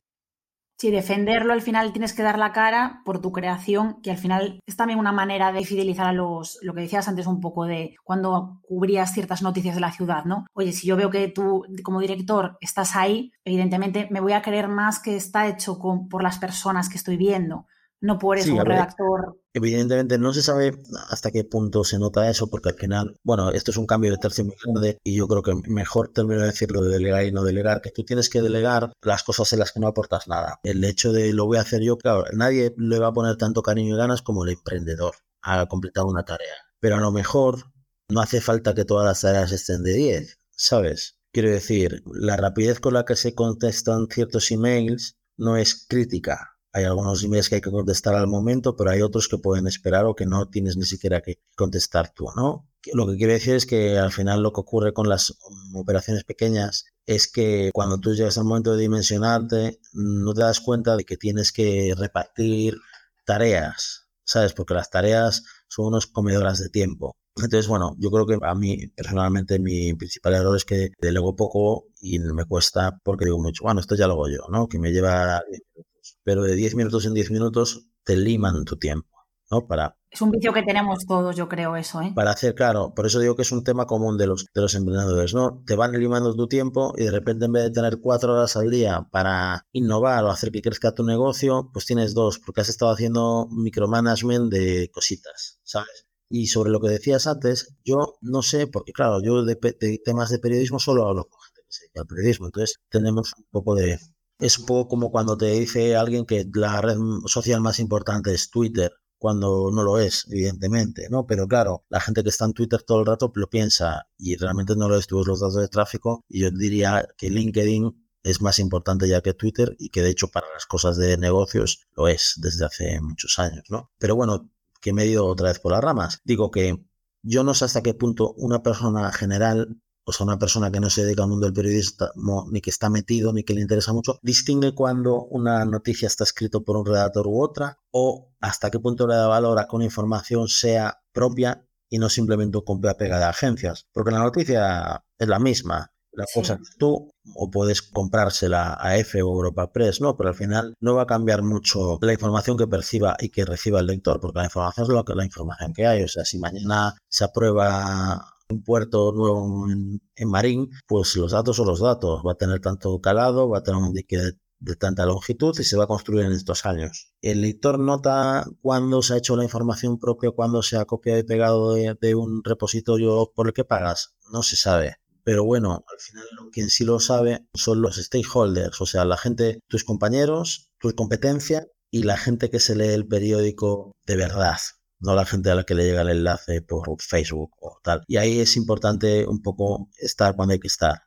Sí, 0.80 0.92
defenderlo 0.92 1.54
al 1.54 1.64
final 1.64 1.92
tienes 1.92 2.14
que 2.14 2.22
dar 2.22 2.38
la 2.38 2.52
cara 2.52 3.02
por 3.04 3.20
tu 3.20 3.32
creación, 3.32 4.00
que 4.04 4.12
al 4.12 4.18
final 4.18 4.60
es 4.68 4.76
también 4.76 5.00
una 5.00 5.12
manera 5.12 5.52
de 5.52 5.66
fidelizar 5.66 6.06
a 6.06 6.14
los, 6.14 6.60
lo 6.62 6.76
que 6.76 6.82
decías 6.82 7.08
antes 7.08 7.26
un 7.26 7.42
poco 7.42 7.66
de 7.66 7.96
cuando 8.04 8.60
cubrías 8.62 9.12
ciertas 9.12 9.42
noticias 9.42 9.74
de 9.74 9.82
la 9.82 9.92
ciudad, 9.92 10.26
¿no? 10.26 10.46
Oye, 10.54 10.74
si 10.74 10.86
yo 10.86 10.96
veo 10.96 11.10
que 11.10 11.30
tú 11.30 11.66
como 11.84 12.00
director 12.00 12.60
estás 12.62 12.96
ahí, 12.96 13.32
evidentemente 13.44 14.08
me 14.12 14.20
voy 14.20 14.34
a 14.34 14.44
creer 14.44 14.68
más 14.68 15.00
que 15.00 15.16
está 15.16 15.48
hecho 15.48 15.80
con, 15.80 16.10
por 16.10 16.22
las 16.22 16.38
personas 16.38 16.90
que 16.90 16.98
estoy 16.98 17.18
viendo 17.18 17.66
no 18.02 18.20
por 18.20 18.38
eso 18.38 18.54
un 18.54 18.66
redactor. 18.66 19.40
Evidentemente 19.54 20.18
no 20.18 20.34
se 20.34 20.44
sabe 20.44 20.80
hasta 21.10 21.32
qué 21.32 21.44
punto 21.44 21.84
se 21.84 21.98
nota 21.98 22.30
eso, 22.30 22.48
porque 22.48 22.70
al 22.70 22.76
final, 22.76 23.18
bueno, 23.24 23.52
esto 23.52 23.72
es 23.72 23.78
un 23.78 23.88
cambio 23.88 24.12
de 24.12 24.18
tercio 24.18 24.46
muy 24.46 24.56
grande 24.64 24.98
y 25.04 25.16
yo 25.18 25.28
creo 25.28 25.42
que 25.42 25.56
mejor 25.70 26.10
termino 26.10 26.42
de 26.42 26.48
decirlo 26.48 26.84
de 26.84 26.94
delegar 26.94 27.26
y 27.26 27.32
no 27.32 27.44
delegar, 27.44 27.82
que 27.82 27.92
tú 27.92 28.04
tienes 28.04 28.30
que 28.30 28.42
delegar 28.42 28.92
las 29.02 29.24
cosas 29.24 29.52
en 29.54 29.60
las 29.60 29.72
que 29.72 29.80
no 29.80 29.88
aportas 29.88 30.28
nada. 30.28 30.60
El 30.64 30.84
hecho 30.84 31.12
de 31.12 31.34
lo 31.34 31.46
voy 31.48 31.58
a 31.58 31.62
hacer 31.62 31.82
yo, 31.82 31.98
claro, 31.98 32.26
nadie 32.34 32.74
le 32.78 33.00
va 33.00 33.08
a 33.08 33.14
poner 33.14 33.38
tanto 33.38 33.64
cariño 33.64 33.96
y 33.96 33.98
ganas 33.98 34.22
como 34.22 34.44
el 34.44 34.52
emprendedor 34.52 35.16
a 35.42 35.66
completar 35.68 36.06
una 36.06 36.24
tarea. 36.24 36.56
Pero 36.80 36.98
a 36.98 37.02
lo 37.02 37.12
mejor 37.12 37.72
no 38.10 38.22
hace 38.22 38.42
falta 38.42 38.76
que 38.76 38.86
todas 38.86 39.06
las 39.06 39.22
tareas 39.22 39.52
estén 39.52 39.84
de 39.84 39.94
10, 39.94 40.40
¿sabes? 40.52 41.18
Quiero 41.34 41.50
decir, 41.50 42.04
la 42.06 42.38
rapidez 42.38 42.80
con 42.80 42.94
la 42.94 43.06
que 43.06 43.16
se 43.16 43.34
contestan 43.34 44.08
ciertos 44.10 44.52
emails 44.52 45.18
no 45.38 45.58
es 45.58 45.86
crítica, 45.88 46.57
hay 46.74 46.84
algunos 46.86 47.24
emails 47.24 47.50
que 47.50 47.56
hay 47.56 47.62
que 47.62 47.72
contestar 47.72 48.16
al 48.16 48.28
momento, 48.28 48.76
pero 48.76 48.92
hay 48.92 49.02
otros 49.02 49.28
que 49.28 49.38
pueden 49.38 49.68
esperar 49.68 50.06
o 50.06 50.16
que 50.16 50.26
no 50.26 50.50
tienes 50.50 50.78
ni 50.78 50.84
siquiera 50.86 51.22
que 51.22 51.40
contestar 51.56 52.14
tú, 52.14 52.28
¿no? 52.36 52.68
Lo 52.94 53.08
que 53.08 53.18
quiere 53.18 53.34
decir 53.34 53.56
es 53.56 53.66
que 53.66 53.98
al 53.98 54.12
final 54.12 54.44
lo 54.44 54.54
que 54.54 54.62
ocurre 54.62 54.94
con 54.94 55.10
las 55.10 55.38
operaciones 55.74 56.24
pequeñas 56.24 56.86
es 57.06 57.32
que 57.32 57.72
cuando 57.74 57.98
tú 58.00 58.14
llegas 58.14 58.38
al 58.38 58.46
momento 58.46 58.76
de 58.76 58.82
dimensionarte, 58.82 59.80
no 59.94 60.34
te 60.34 60.42
das 60.42 60.60
cuenta 60.60 60.96
de 60.96 61.06
que 61.06 61.18
tienes 61.18 61.52
que 61.52 61.94
repartir 61.98 62.78
tareas, 63.26 64.08
¿sabes? 64.24 64.54
Porque 64.54 64.74
las 64.74 64.90
tareas 64.90 65.44
son 65.68 65.88
unos 65.88 66.08
comedoras 66.08 66.60
de 66.60 66.70
tiempo 66.70 67.16
Entonces, 67.36 67.68
bueno, 67.68 67.96
yo 68.00 68.10
creo 68.12 68.26
que 68.26 68.38
a 68.42 68.56
mí 68.56 68.88
personalmente 68.96 69.60
mi 69.60 69.94
principal 69.94 70.36
error 70.36 70.56
es 70.56 70.66
que 70.66 70.90
delego 71.00 71.36
poco 71.36 71.86
y 72.02 72.20
me 72.20 72.46
cuesta 72.46 73.00
porque 73.04 73.26
digo 73.26 73.40
mucho, 73.40 73.64
bueno, 73.64 73.80
esto 73.80 73.96
ya 73.96 74.08
lo 74.08 74.14
hago 74.14 74.30
yo, 74.30 74.48
¿no? 74.50 74.68
Que 74.68 74.80
me 74.80 74.92
lleva 74.92 75.42
10 75.50 75.62
minutos. 75.76 75.97
Pero 76.28 76.44
de 76.44 76.56
10 76.56 76.76
minutos 76.76 77.06
en 77.06 77.14
10 77.14 77.32
minutos 77.32 77.88
te 78.04 78.18
liman 78.18 78.66
tu 78.66 78.76
tiempo, 78.76 79.16
¿no? 79.50 79.66
Para 79.66 79.96
es 80.10 80.22
un 80.22 80.30
vicio 80.32 80.52
que 80.52 80.64
tenemos 80.64 81.06
todos, 81.06 81.38
yo 81.38 81.48
creo, 81.48 81.78
eso, 81.78 82.02
¿eh? 82.02 82.12
Para 82.14 82.32
hacer, 82.32 82.54
claro, 82.54 82.94
por 82.94 83.06
eso 83.06 83.22
digo 83.22 83.38
que 83.38 83.44
es 83.44 83.52
un 83.54 83.64
tema 83.64 83.86
común 83.86 84.18
de 84.18 84.28
los, 84.28 84.46
de 84.54 84.62
los 84.62 84.76
emprendedores, 84.76 85.34
¿no? 85.34 85.64
Te 85.66 85.78
van 85.78 85.94
limando 85.94 86.36
tu 86.36 86.48
tiempo 86.48 86.94
y 86.98 87.06
de 87.06 87.12
repente 87.12 87.46
en 87.46 87.54
vez 87.54 87.64
de 87.64 87.72
tener 87.72 88.02
cuatro 88.02 88.34
horas 88.34 88.58
al 88.58 88.70
día 88.70 89.08
para 89.10 89.66
innovar 89.72 90.26
o 90.26 90.32
hacer 90.32 90.52
que 90.52 90.62
crezca 90.62 90.94
tu 90.94 91.06
negocio, 91.06 91.70
pues 91.72 91.86
tienes 91.86 92.14
dos, 92.14 92.40
porque 92.40 92.60
has 92.60 92.68
estado 92.68 92.92
haciendo 92.92 93.48
micromanagement 93.52 94.52
de 94.52 94.90
cositas, 94.94 95.62
¿sabes? 95.64 96.08
Y 96.30 96.48
sobre 96.48 96.72
lo 96.72 96.82
que 96.82 96.90
decías 96.90 97.26
antes, 97.26 97.74
yo 97.86 98.18
no 98.20 98.42
sé, 98.42 98.68
porque 98.68 98.92
claro, 98.92 99.22
yo 99.22 99.46
de, 99.46 99.56
temas 100.04 100.30
de 100.30 100.40
periodismo 100.40 100.80
solo 100.80 101.08
hablo 101.08 101.26
con 101.30 101.40
gente 101.42 101.62
que 101.62 101.74
se 101.74 101.84
dedica 101.84 102.02
al 102.02 102.08
periodismo, 102.08 102.48
entonces 102.48 102.80
tenemos 102.90 103.34
un 103.38 103.46
poco 103.50 103.76
de... 103.76 103.98
Es 104.40 104.60
un 104.60 104.66
poco 104.66 104.88
como 104.88 105.12
cuando 105.12 105.38
te 105.38 105.48
dice 105.48 105.96
alguien 105.96 106.26
que 106.26 106.48
la 106.54 106.82
red 106.82 106.98
social 107.26 107.62
más 107.62 107.80
importante 107.80 108.34
es 108.34 108.50
Twitter, 108.50 108.94
cuando 109.18 109.72
no 109.72 109.84
lo 109.84 110.00
es, 110.00 110.26
evidentemente, 110.30 111.08
¿no? 111.10 111.26
Pero 111.26 111.48
claro, 111.48 111.86
la 111.90 112.00
gente 112.00 112.24
que 112.24 112.30
está 112.30 112.46
en 112.46 112.54
Twitter 112.54 112.84
todo 112.84 113.00
el 113.00 113.06
rato 113.06 113.32
lo 113.36 113.50
piensa 113.50 114.08
y 114.18 114.36
realmente 114.36 114.76
no 114.76 114.88
lo 114.88 114.98
es, 114.98 115.08
tú 115.08 115.24
los 115.26 115.40
datos 115.40 115.56
de 115.56 115.68
tráfico 115.68 116.24
y 116.28 116.42
yo 116.42 116.52
diría 116.52 117.08
que 117.18 117.30
LinkedIn 117.30 118.08
es 118.24 118.42
más 118.42 118.60
importante 118.60 119.08
ya 119.08 119.22
que 119.22 119.34
Twitter 119.34 119.76
y 119.80 119.90
que 119.90 120.02
de 120.02 120.10
hecho 120.10 120.28
para 120.28 120.48
las 120.54 120.66
cosas 120.66 120.98
de 120.98 121.18
negocios 121.18 121.88
lo 121.96 122.08
es 122.08 122.34
desde 122.38 122.66
hace 122.66 123.02
muchos 123.02 123.40
años, 123.40 123.64
¿no? 123.70 123.92
Pero 123.98 124.16
bueno, 124.16 124.52
que 124.82 124.94
me 124.94 125.04
he 125.04 125.08
ido 125.08 125.26
otra 125.26 125.50
vez 125.50 125.60
por 125.60 125.72
las 125.72 125.84
ramas. 125.84 126.22
Digo 126.24 126.52
que 126.52 126.78
yo 127.24 127.44
no 127.44 127.54
sé 127.54 127.66
hasta 127.66 127.82
qué 127.82 127.94
punto 127.94 128.34
una 128.38 128.62
persona 128.62 129.12
general, 129.12 129.82
o 130.08 130.14
sea, 130.14 130.26
una 130.26 130.40
persona 130.40 130.72
que 130.72 130.80
no 130.80 130.90
se 130.90 131.04
dedica 131.04 131.24
al 131.24 131.30
mundo 131.30 131.48
del 131.48 131.54
periodismo, 131.54 132.48
ni 132.50 132.62
que 132.62 132.70
está 132.70 132.90
metido, 132.90 133.34
ni 133.34 133.44
que 133.44 133.54
le 133.54 133.60
interesa 133.60 133.92
mucho, 133.92 134.20
distingue 134.22 134.74
cuando 134.74 135.26
una 135.26 135.66
noticia 135.66 136.08
está 136.08 136.24
escrita 136.24 136.62
por 136.62 136.78
un 136.78 136.86
redactor 136.86 137.28
u 137.28 137.44
otra, 137.44 137.78
o 137.92 138.34
hasta 138.40 138.72
qué 138.72 138.80
punto 138.80 139.06
le 139.06 139.16
da 139.16 139.28
valor 139.28 139.60
a 139.60 139.68
que 139.68 139.76
una 139.76 139.84
información 139.84 140.48
sea 140.48 141.02
propia 141.12 141.68
y 141.90 142.00
no 142.00 142.08
simplemente 142.08 142.58
un 142.58 142.64
copia-pega 142.64 143.20
de 143.20 143.26
agencias. 143.26 143.86
Porque 143.92 144.12
la 144.12 144.20
noticia 144.20 145.04
es 145.20 145.28
la 145.28 145.40
misma 145.40 145.92
la 146.14 146.26
cosa 146.34 146.58
tú 146.80 147.12
o 147.36 147.52
puedes 147.52 147.82
comprársela 147.82 148.78
a 148.80 148.98
F 148.98 149.22
o 149.22 149.28
Europa 149.28 149.72
Press, 149.72 150.02
¿no? 150.02 150.16
Pero 150.16 150.30
al 150.30 150.36
final 150.36 150.74
no 150.80 150.96
va 150.96 151.04
a 151.04 151.06
cambiar 151.06 151.44
mucho 151.44 152.00
la 152.02 152.14
información 152.14 152.58
que 152.58 152.66
perciba 152.66 153.18
y 153.20 153.30
que 153.30 153.46
reciba 153.46 153.82
el 153.82 153.88
lector, 153.88 154.20
porque 154.20 154.40
la 154.40 154.46
información 154.46 154.86
es 154.86 154.90
lo 154.90 155.04
que, 155.04 155.14
la 155.14 155.26
información 155.26 155.74
que 155.74 155.86
hay. 155.86 156.04
O 156.04 156.08
sea, 156.08 156.26
si 156.26 156.40
mañana 156.40 156.96
se 157.08 157.26
aprueba 157.26 158.37
un 158.50 158.64
puerto 158.64 159.12
nuevo 159.12 159.68
en, 159.70 160.30
Marín, 160.30 160.70
pues 160.88 161.16
los 161.16 161.32
datos 161.32 161.58
son 161.58 161.68
los 161.68 161.80
datos. 161.80 162.22
Va 162.26 162.34
a 162.34 162.36
tener 162.36 162.60
tanto 162.60 163.00
calado, 163.02 163.50
va 163.50 163.60
a 163.60 163.64
tener 163.64 163.82
un 163.82 163.94
dique 163.94 164.18
de, 164.18 164.76
tanta 164.76 165.06
longitud 165.06 165.56
y 165.60 165.64
se 165.64 165.78
va 165.78 165.84
a 165.84 165.88
construir 165.88 166.26
en 166.26 166.32
estos 166.32 166.66
años. 166.66 167.14
El 167.22 167.42
lector 167.42 167.80
nota 167.80 168.46
cuándo 168.62 169.02
se 169.02 169.14
ha 169.14 169.18
hecho 169.18 169.36
la 169.36 169.44
información 169.44 170.00
propia, 170.00 170.32
cuándo 170.32 170.64
se 170.64 170.78
ha 170.78 170.86
copiado 170.86 171.20
y 171.20 171.24
pegado 171.24 171.74
de 171.76 172.16
un 172.16 172.44
repositorio 172.44 173.32
por 173.36 173.48
el 173.48 173.54
que 173.54 173.66
pagas. 173.66 174.16
No 174.32 174.44
se 174.44 174.56
sabe 174.56 174.98
pero 175.28 175.44
bueno, 175.44 175.74
al 175.74 176.00
final 176.00 176.26
quien 176.54 176.70
sí 176.70 176.86
lo 176.86 177.02
sabe 177.02 177.46
son 177.54 177.82
los 177.82 177.98
stakeholders, 177.98 178.80
o 178.80 178.86
sea, 178.86 179.04
la 179.04 179.18
gente, 179.18 179.60
tus 179.68 179.84
compañeros, 179.84 180.72
tu 180.80 180.96
competencia 180.96 181.68
y 181.92 182.04
la 182.04 182.16
gente 182.16 182.50
que 182.50 182.62
se 182.62 182.78
lee 182.78 182.94
el 182.94 183.10
periódico 183.10 183.92
de 184.06 184.16
verdad, 184.16 184.56
no 185.00 185.16
la 185.16 185.26
gente 185.26 185.52
a 185.52 185.56
la 185.56 185.64
que 185.64 185.76
le 185.76 185.86
llega 185.86 186.02
el 186.02 186.10
enlace 186.10 186.62
por 186.62 187.02
Facebook 187.02 187.52
o 187.60 187.80
tal. 187.84 188.04
Y 188.08 188.18
ahí 188.18 188.40
es 188.40 188.56
importante 188.58 189.26
un 189.28 189.42
poco 189.42 189.90
estar 189.98 190.36
cuando 190.36 190.54
hay 190.54 190.60
que 190.60 190.68
estar, 190.68 191.04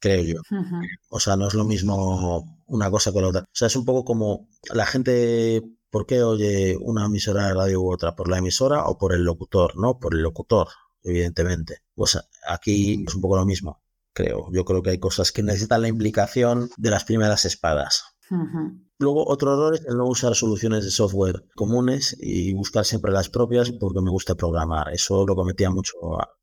creo 0.00 0.22
yo. 0.22 0.40
O 1.08 1.20
sea, 1.20 1.36
no 1.36 1.48
es 1.48 1.54
lo 1.54 1.64
mismo 1.64 2.62
una 2.66 2.90
cosa 2.90 3.12
con 3.12 3.22
la 3.22 3.28
otra. 3.28 3.42
O 3.42 3.44
sea, 3.52 3.66
es 3.66 3.76
un 3.76 3.84
poco 3.84 4.04
como 4.04 4.48
la 4.72 4.86
gente 4.86 5.62
¿Por 5.90 6.04
qué 6.04 6.22
oye 6.22 6.76
una 6.78 7.06
emisora 7.06 7.46
de 7.46 7.54
radio 7.54 7.80
u 7.80 7.90
otra? 7.90 8.14
¿Por 8.14 8.28
la 8.28 8.38
emisora 8.38 8.84
o 8.84 8.98
por 8.98 9.14
el 9.14 9.22
locutor? 9.22 9.74
No, 9.78 9.98
por 9.98 10.14
el 10.14 10.20
locutor 10.20 10.68
evidentemente. 11.02 11.82
Pues 11.94 12.18
aquí 12.46 13.04
es 13.06 13.14
un 13.14 13.20
poco 13.20 13.36
lo 13.36 13.46
mismo, 13.46 13.82
creo. 14.12 14.48
Yo 14.52 14.64
creo 14.64 14.82
que 14.82 14.90
hay 14.90 14.98
cosas 14.98 15.32
que 15.32 15.42
necesitan 15.42 15.82
la 15.82 15.88
implicación 15.88 16.70
de 16.76 16.90
las 16.90 17.04
primeras 17.04 17.44
espadas. 17.44 18.04
Luego, 19.00 19.28
otro 19.28 19.52
error 19.52 19.74
es 19.76 19.86
el 19.86 19.96
no 19.96 20.06
usar 20.08 20.34
soluciones 20.34 20.84
de 20.84 20.90
software 20.90 21.44
comunes 21.54 22.16
y 22.18 22.52
buscar 22.52 22.84
siempre 22.84 23.12
las 23.12 23.28
propias 23.28 23.70
porque 23.70 24.00
me 24.00 24.10
gusta 24.10 24.34
programar. 24.34 24.92
Eso 24.92 25.24
lo 25.24 25.36
cometía 25.36 25.70
mucho 25.70 25.94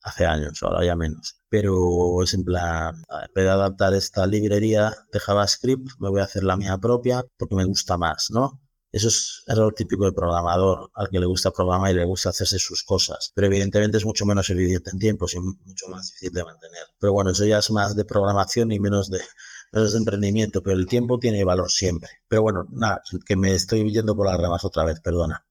hace 0.01 0.25
años, 0.25 0.63
ahora 0.63 0.85
ya 0.85 0.95
menos. 0.95 1.37
Pero 1.49 2.23
es 2.23 2.33
en 2.33 2.45
plan, 2.45 2.95
en 2.95 3.33
vez 3.33 3.43
de 3.43 3.49
adaptar 3.49 3.93
esta 3.93 4.25
librería 4.25 4.93
de 5.11 5.19
JavaScript, 5.19 5.85
me 5.99 6.09
voy 6.09 6.21
a 6.21 6.23
hacer 6.23 6.43
la 6.45 6.55
mía 6.55 6.77
propia 6.77 7.25
porque 7.37 7.55
me 7.55 7.65
gusta 7.65 7.97
más, 7.97 8.27
¿no? 8.31 8.61
Eso 8.89 9.09
es 9.09 9.43
error 9.47 9.73
típico 9.73 10.05
del 10.05 10.13
programador, 10.13 10.89
al 10.93 11.09
que 11.09 11.19
le 11.19 11.25
gusta 11.25 11.51
programar 11.51 11.91
y 11.91 11.95
le 11.95 12.05
gusta 12.05 12.29
hacerse 12.29 12.57
sus 12.59 12.83
cosas. 12.83 13.33
Pero 13.35 13.47
evidentemente 13.47 13.97
es 13.97 14.05
mucho 14.05 14.25
menos 14.25 14.49
evidente 14.49 14.91
en 14.91 14.99
tiempo 14.99 15.25
y 15.29 15.37
mucho 15.37 15.89
más 15.89 16.07
difícil 16.07 16.31
de 16.31 16.45
mantener. 16.45 16.83
Pero 16.97 17.11
bueno, 17.11 17.31
eso 17.31 17.43
ya 17.43 17.57
es 17.57 17.69
más 17.71 17.97
de 17.97 18.05
programación 18.05 18.71
y 18.71 18.79
menos 18.79 19.09
de, 19.09 19.19
menos 19.71 19.93
de 19.93 19.99
emprendimiento. 19.99 20.61
Pero 20.63 20.77
el 20.77 20.87
tiempo 20.87 21.19
tiene 21.19 21.43
valor 21.43 21.69
siempre. 21.69 22.09
Pero 22.27 22.41
bueno, 22.41 22.67
nada, 22.71 23.01
que 23.25 23.35
me 23.35 23.53
estoy 23.53 23.91
yendo 23.91 24.15
por 24.15 24.27
las 24.27 24.39
ramas 24.39 24.65
otra 24.65 24.85
vez, 24.85 24.99
perdona. 25.01 25.45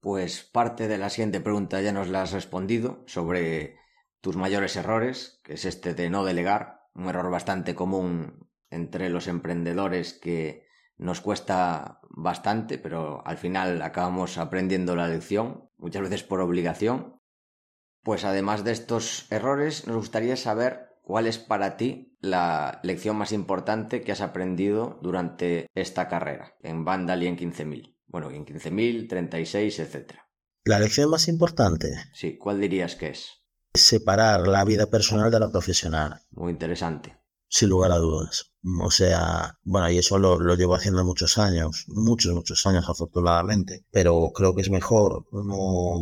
Pues 0.00 0.42
parte 0.44 0.86
de 0.86 0.98
la 0.98 1.08
siguiente 1.08 1.40
pregunta 1.40 1.80
ya 1.80 1.92
nos 1.92 2.08
la 2.08 2.22
has 2.22 2.32
respondido 2.32 3.02
sobre 3.06 3.76
tus 4.20 4.36
mayores 4.36 4.76
errores, 4.76 5.40
que 5.42 5.54
es 5.54 5.64
este 5.64 5.94
de 5.94 6.10
no 6.10 6.24
delegar, 6.24 6.82
un 6.94 7.08
error 7.08 7.30
bastante 7.30 7.74
común 7.74 8.48
entre 8.70 9.08
los 9.08 9.28
emprendedores 9.28 10.12
que 10.14 10.66
nos 10.96 11.20
cuesta 11.20 12.00
bastante, 12.08 12.78
pero 12.78 13.26
al 13.26 13.38
final 13.38 13.82
acabamos 13.82 14.38
aprendiendo 14.38 14.94
la 14.96 15.08
lección, 15.08 15.70
muchas 15.76 16.02
veces 16.02 16.22
por 16.22 16.40
obligación. 16.40 17.20
Pues 18.02 18.24
además 18.24 18.64
de 18.64 18.72
estos 18.72 19.30
errores, 19.30 19.86
nos 19.86 19.96
gustaría 19.96 20.36
saber 20.36 20.98
cuál 21.02 21.26
es 21.26 21.38
para 21.38 21.76
ti 21.76 22.13
la 22.24 22.80
lección 22.82 23.16
más 23.16 23.32
importante 23.32 24.02
que 24.02 24.12
has 24.12 24.20
aprendido 24.20 24.98
durante 25.02 25.66
esta 25.74 26.08
carrera, 26.08 26.54
en 26.62 26.84
Vandal 26.84 27.22
y 27.22 27.26
en 27.26 27.36
15.000. 27.36 27.96
Bueno, 28.06 28.30
en 28.30 28.44
15.000, 28.44 29.08
36, 29.08 29.78
etc. 29.78 30.14
La 30.64 30.78
lección 30.78 31.10
más 31.10 31.28
importante. 31.28 31.92
Sí, 32.12 32.38
¿cuál 32.38 32.60
dirías 32.60 32.96
que 32.96 33.08
es? 33.08 33.42
Separar 33.74 34.46
la 34.46 34.64
vida 34.64 34.86
personal 34.86 35.30
de 35.30 35.40
la 35.40 35.50
profesional. 35.50 36.20
Muy 36.30 36.52
interesante 36.52 37.24
sin 37.54 37.68
lugar 37.68 37.92
a 37.92 37.98
dudas. 37.98 38.50
O 38.82 38.90
sea, 38.90 39.58
bueno, 39.62 39.88
y 39.88 39.98
eso 39.98 40.18
lo, 40.18 40.56
llevo 40.56 40.74
haciendo 40.74 41.04
muchos 41.04 41.38
años, 41.38 41.84
muchos, 41.86 42.34
muchos 42.34 42.66
años 42.66 42.88
afortunadamente, 42.88 43.84
pero 43.92 44.32
creo 44.34 44.56
que 44.56 44.62
es 44.62 44.70
mejor, 44.70 45.24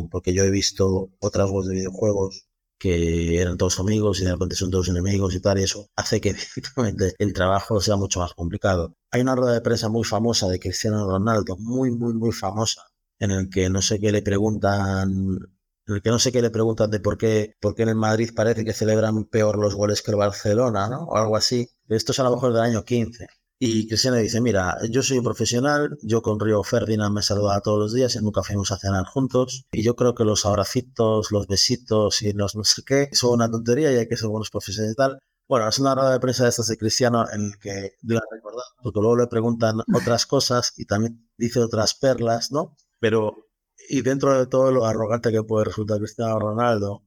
porque 0.09 0.33
yo 0.33 0.43
he 0.43 0.49
visto 0.49 1.11
otras 1.19 1.51
webs 1.51 1.67
de 1.67 1.75
videojuegos 1.75 2.47
que 2.83 3.41
eran 3.41 3.55
todos 3.57 3.79
amigos 3.79 4.19
y 4.19 4.25
de 4.25 4.33
repente 4.33 4.57
son 4.57 4.69
todos 4.69 4.89
enemigos 4.89 5.33
y 5.33 5.39
tal, 5.39 5.57
y 5.57 5.63
eso 5.63 5.87
hace 5.95 6.19
que 6.19 6.29
efectivamente 6.31 7.15
el 7.17 7.31
trabajo 7.31 7.79
sea 7.79 7.95
mucho 7.95 8.19
más 8.19 8.33
complicado. 8.33 8.93
Hay 9.11 9.21
una 9.21 9.35
rueda 9.35 9.53
de 9.53 9.61
prensa 9.61 9.87
muy 9.87 10.03
famosa 10.03 10.49
de 10.49 10.59
Cristiano 10.59 11.07
Ronaldo, 11.07 11.55
muy, 11.57 11.91
muy, 11.91 12.13
muy 12.13 12.33
famosa, 12.33 12.81
en 13.19 13.31
el 13.31 13.49
que 13.49 13.69
no 13.69 13.81
sé 13.81 14.01
qué 14.01 14.11
le 14.11 14.21
preguntan 14.21 15.39
en 15.87 15.95
el 15.95 16.01
que 16.01 16.09
no 16.09 16.19
sé 16.19 16.31
qué 16.33 16.41
le 16.41 16.49
preguntan 16.49 16.91
de 16.91 16.99
por 16.99 17.17
qué, 17.17 17.55
por 17.61 17.73
qué 17.75 17.83
en 17.83 17.89
el 17.89 17.95
Madrid 17.95 18.31
parece 18.35 18.65
que 18.65 18.73
celebran 18.73 19.25
peor 19.25 19.57
los 19.57 19.75
goles 19.75 20.01
que 20.01 20.11
el 20.11 20.17
Barcelona, 20.17 20.89
¿no? 20.89 21.03
O 21.05 21.17
algo 21.17 21.37
así. 21.37 21.69
Esto 21.87 22.11
es 22.11 22.19
a 22.19 22.23
lo 22.23 22.31
mejor 22.31 22.53
del 22.53 22.63
año 22.63 22.83
15. 22.83 23.27
Y 23.65 23.87
Cristiano 23.87 24.17
dice, 24.17 24.41
mira, 24.41 24.77
yo 24.89 25.01
soy 25.01 25.19
un 25.19 25.23
profesional, 25.23 25.97
yo 26.01 26.21
con 26.21 26.37
Río 26.37 26.63
Ferdinand 26.63 27.15
me 27.15 27.21
saludaba 27.21 27.61
todos 27.61 27.79
los 27.79 27.93
días 27.93 28.13
y 28.13 28.19
nunca 28.19 28.43
fuimos 28.43 28.73
a 28.73 28.77
cenar 28.77 29.05
juntos. 29.05 29.63
Y 29.71 29.83
yo 29.83 29.95
creo 29.95 30.13
que 30.13 30.25
los 30.25 30.45
abracitos, 30.45 31.31
los 31.31 31.47
besitos 31.47 32.21
y 32.23 32.33
los 32.33 32.57
no 32.57 32.65
sé 32.65 32.81
qué 32.85 33.07
son 33.13 33.35
una 33.35 33.49
tontería 33.49 33.89
y 33.93 33.95
hay 33.95 34.09
que 34.09 34.17
ser 34.17 34.27
buenos 34.27 34.49
profesionales 34.49 34.91
y 34.91 34.97
tal. 34.97 35.19
Bueno, 35.47 35.69
es 35.69 35.79
una 35.79 35.95
rueda 35.95 36.11
de 36.11 36.19
prensa 36.19 36.43
de 36.43 36.49
estas 36.49 36.67
de 36.67 36.77
Cristiano 36.77 37.23
en 37.31 37.45
el 37.45 37.57
que 37.57 37.93
de 38.01 38.19
recordar, 38.29 38.65
porque 38.81 38.99
luego 38.99 39.15
le 39.15 39.27
preguntan 39.27 39.79
otras 39.95 40.25
cosas 40.25 40.73
y 40.75 40.83
también 40.83 41.29
dice 41.37 41.61
otras 41.61 41.93
perlas, 41.93 42.51
¿no? 42.51 42.75
Pero 42.99 43.47
y 43.87 44.01
dentro 44.01 44.37
de 44.37 44.45
todo 44.45 44.73
lo 44.73 44.85
arrogante 44.85 45.31
que 45.31 45.43
puede 45.43 45.63
resultar 45.63 45.99
Cristiano 45.99 46.37
Ronaldo, 46.37 47.02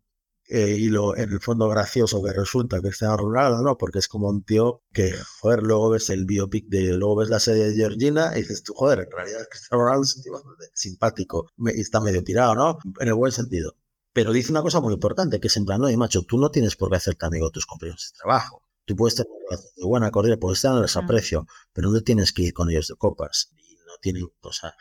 eh, 0.49 0.76
y 0.78 0.88
lo 0.88 1.16
en 1.16 1.32
el 1.32 1.40
fondo 1.40 1.68
gracioso 1.68 2.22
que 2.22 2.32
resulta 2.32 2.80
Cristiano 2.80 3.16
Ronaldo, 3.16 3.62
¿no? 3.62 3.76
Porque 3.76 3.99
es 3.99 4.09
como 4.09 4.28
un 4.28 4.42
tío 4.44 4.82
que, 4.92 5.12
joder, 5.40 5.62
luego 5.62 5.90
ves 5.90 6.11
el 6.11 6.24
biopic 6.24 6.66
de, 6.68 6.92
luego 6.92 7.16
ves 7.16 7.30
la 7.30 7.40
serie 7.40 7.68
de 7.68 7.74
Georgina 7.74 8.32
y 8.34 8.42
dices 8.42 8.62
tú, 8.62 8.72
joder, 8.74 9.01
en 9.01 9.11
realidad 9.11 9.47
Cristiano 9.51 9.84
Ronaldo 9.84 10.05
es 10.05 10.16
un 10.16 10.22
tío 10.22 10.32
simpático 10.72 11.51
y 11.59 11.80
está 11.80 12.01
medio 12.01 12.22
tirado, 12.22 12.55
¿no? 12.55 12.78
En 13.01 13.09
el 13.09 13.14
buen 13.14 13.32
sentido. 13.32 13.74
Pero 14.12 14.32
dice 14.32 14.53
una 14.53 14.62
cosa 14.62 14.80
muy 14.80 14.94
importante, 14.94 15.40
que 15.40 15.49
es 15.49 15.57
en 15.57 15.64
plan, 15.64 15.80
no, 15.80 15.90
y 15.90 15.97
macho, 15.97 16.22
tú 16.22 16.38
no 16.38 16.51
tienes 16.51 16.76
por 16.76 16.90
qué 16.90 16.97
hacerte 16.97 17.26
amigo 17.26 17.47
de 17.47 17.53
tus 17.53 17.66
compañeros 17.66 18.12
de 18.12 18.18
trabajo. 18.18 18.62
Tú 18.84 18.94
puedes 18.94 19.16
tener 19.16 19.30
una 19.76 19.86
buena 19.86 20.11
cordial, 20.11 20.38
puedes 20.38 20.62
tener 20.62 20.84
ese 20.84 20.99
aprecio, 20.99 21.47
pero 21.72 21.90
no 21.90 22.01
tienes 22.03 22.32
que 22.32 22.42
ir 22.42 22.55
con 22.55 22.70
ellos 22.70 22.86
de 22.88 22.94
copas 22.94 23.51
no 23.86 23.99
tienen, 24.01 24.28
o 24.40 24.53
sea, 24.53 24.74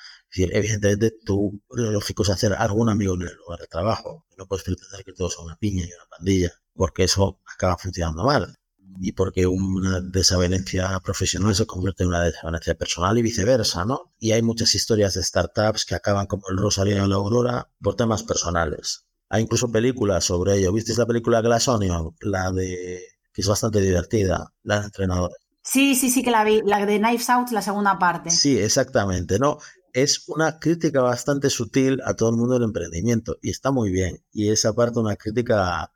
evidentemente 0.44 1.14
tú, 1.26 1.62
lo 1.70 1.92
lógico 1.92 2.24
es 2.24 2.30
hacer 2.30 2.54
algún 2.54 2.90
amigo 2.90 3.16
en 3.16 3.24
el 3.24 3.36
lugar 3.36 3.60
de 3.60 3.68
trabajo, 3.68 4.26
no 4.38 4.48
puedes 4.48 4.64
pretender 4.64 5.04
que 5.04 5.14
todos 5.14 5.34
son 5.34 5.46
una 5.46 5.58
piña 5.58 5.84
y 5.84 5.94
una 5.94 6.10
pandilla, 6.10 6.52
porque 6.74 7.04
eso 7.04 7.40
acaba 7.46 7.78
funcionando 7.78 8.24
mal 8.24 8.58
y 9.00 9.12
porque 9.12 9.46
una 9.48 10.02
desavenencia 10.02 11.00
profesional 11.02 11.56
se 11.56 11.66
convierte 11.66 12.04
en 12.04 12.10
una 12.10 12.24
desavenencia 12.24 12.76
personal 12.76 13.18
y 13.18 13.22
viceversa, 13.22 13.86
¿no? 13.86 14.14
Y 14.20 14.32
hay 14.32 14.42
muchas 14.42 14.74
historias 14.76 15.16
de 15.16 15.24
startups 15.24 15.86
que 15.86 15.96
acaban 15.96 16.28
como 16.28 16.44
el 16.50 16.58
Rosario 16.58 17.02
de 17.02 17.08
la 17.08 17.16
Aurora 17.16 17.70
por 17.82 17.96
temas 17.96 18.24
personales. 18.24 19.06
Hay 19.30 19.44
incluso 19.44 19.72
películas 19.72 20.24
sobre 20.24 20.56
ello. 20.56 20.72
¿Visteis 20.72 20.98
la 20.98 21.06
película 21.06 21.42
Glass 21.42 21.68
Onion? 21.68 22.16
La 22.22 22.52
de... 22.52 23.02
que 23.34 23.42
es 23.42 23.48
bastante 23.48 23.82
divertida, 23.82 24.54
la 24.64 24.80
de 24.80 24.86
entrenadores. 24.86 25.38
Sí, 25.64 25.96
sí, 25.96 26.12
sí 26.12 26.24
que 26.24 26.32
la 26.32 26.44
vi, 26.44 26.62
la 26.64 26.86
de 26.86 27.00
Knives 27.00 27.30
Out, 27.30 27.50
la 27.50 27.62
segunda 27.62 27.98
parte. 27.98 28.30
Sí, 28.30 28.58
exactamente, 28.58 29.40
¿no? 29.40 29.58
Es 29.96 30.28
una 30.28 30.60
crítica 30.60 31.02
bastante 31.02 31.50
sutil 31.50 32.02
a 32.04 32.16
todo 32.16 32.30
el 32.30 32.36
mundo 32.36 32.56
del 32.56 32.64
emprendimiento 32.64 33.38
y 33.42 33.50
está 33.50 33.72
muy 33.72 33.92
bien. 33.92 34.24
Y 34.32 34.50
esa 34.50 34.74
parte 34.74 35.00
una 35.00 35.16
crítica 35.16 35.90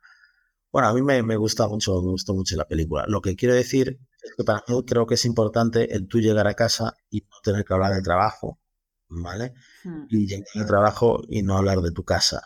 bueno, 0.72 0.88
a 0.88 0.94
mí 0.94 1.02
me, 1.02 1.36
gusta 1.36 1.66
mucho, 1.66 2.00
me 2.00 2.12
gustó 2.12 2.32
mucho 2.32 2.56
la 2.56 2.66
película. 2.66 3.04
Lo 3.08 3.20
que 3.20 3.34
quiero 3.34 3.54
decir 3.54 3.98
es 4.22 4.34
que 4.36 4.44
para 4.44 4.62
mí 4.68 4.84
creo 4.86 5.06
que 5.06 5.14
es 5.14 5.24
importante 5.24 5.94
el 5.94 6.06
tú 6.06 6.20
llegar 6.20 6.46
a 6.46 6.54
casa 6.54 6.94
y 7.10 7.22
no 7.22 7.36
tener 7.42 7.64
que 7.64 7.74
hablar 7.74 7.92
de 7.92 8.02
trabajo, 8.02 8.60
¿vale? 9.08 9.52
Hmm. 9.84 10.06
Y 10.08 10.26
llegar 10.28 10.46
al 10.54 10.66
trabajo 10.66 11.22
y 11.28 11.42
no 11.42 11.56
hablar 11.56 11.80
de 11.80 11.90
tu 11.90 12.04
casa, 12.04 12.42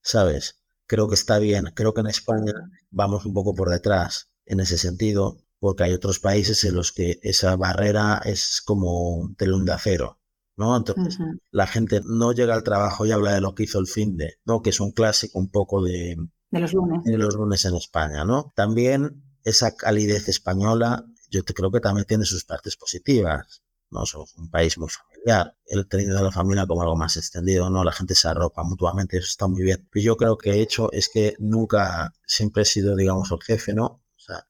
¿sabes? 0.00 0.62
Creo 0.86 1.08
que 1.08 1.16
está 1.16 1.38
bien. 1.38 1.66
Creo 1.74 1.92
que 1.92 2.00
en 2.00 2.06
España 2.06 2.54
vamos 2.90 3.26
un 3.26 3.34
poco 3.34 3.54
por 3.54 3.68
detrás 3.68 4.30
en 4.46 4.60
ese 4.60 4.78
sentido, 4.78 5.38
porque 5.58 5.84
hay 5.84 5.92
otros 5.92 6.18
países 6.18 6.64
en 6.64 6.74
los 6.74 6.92
que 6.92 7.18
esa 7.22 7.56
barrera 7.56 8.22
es 8.24 8.62
como 8.64 9.16
un 9.16 9.36
telón 9.36 9.66
de 9.66 9.72
acero. 9.72 10.18
¿No? 10.56 10.76
Entonces, 10.76 11.18
la 11.50 11.66
gente 11.66 12.00
no 12.04 12.32
llega 12.32 12.54
al 12.54 12.62
trabajo 12.62 13.06
y 13.06 13.12
habla 13.12 13.34
de 13.34 13.40
lo 13.40 13.54
que 13.54 13.64
hizo 13.64 13.78
el 13.78 13.86
fin 13.86 14.16
de, 14.16 14.34
¿no? 14.44 14.62
Que 14.62 14.70
es 14.70 14.80
un 14.80 14.92
clásico 14.92 15.38
un 15.38 15.50
poco 15.50 15.82
de, 15.82 16.16
de 16.50 16.60
los 16.60 16.72
lunes. 16.72 17.04
De 17.04 17.18
los 17.18 17.34
lunes 17.34 17.64
en 17.64 17.74
España, 17.76 18.24
¿no? 18.24 18.52
También 18.54 19.22
esa 19.44 19.76
calidez 19.76 20.28
española, 20.28 21.04
yo 21.30 21.44
te 21.44 21.54
creo 21.54 21.70
que 21.70 21.80
también 21.80 22.06
tiene 22.06 22.24
sus 22.24 22.44
partes 22.44 22.76
positivas. 22.76 23.62
¿no? 23.90 24.04
Somos 24.04 24.34
un 24.36 24.50
país 24.50 24.76
muy 24.78 24.88
familiar. 24.88 25.56
El 25.66 25.86
tenido 25.86 26.16
de 26.16 26.24
la 26.24 26.32
familia 26.32 26.66
como 26.66 26.82
algo 26.82 26.96
más 26.96 27.16
extendido, 27.16 27.70
¿no? 27.70 27.84
La 27.84 27.92
gente 27.92 28.16
se 28.16 28.26
arropa 28.26 28.64
mutuamente, 28.64 29.18
eso 29.18 29.28
está 29.28 29.46
muy 29.46 29.62
bien. 29.62 29.86
Pero 29.92 30.04
yo 30.04 30.16
creo 30.16 30.36
que 30.36 30.50
he 30.50 30.60
hecho 30.60 30.90
es 30.92 31.08
que 31.08 31.36
nunca, 31.38 32.12
siempre 32.26 32.62
he 32.62 32.66
sido, 32.66 32.96
digamos, 32.96 33.30
el 33.30 33.42
jefe, 33.42 33.74
¿no? 33.74 33.84
O 33.84 34.18
sea, 34.18 34.48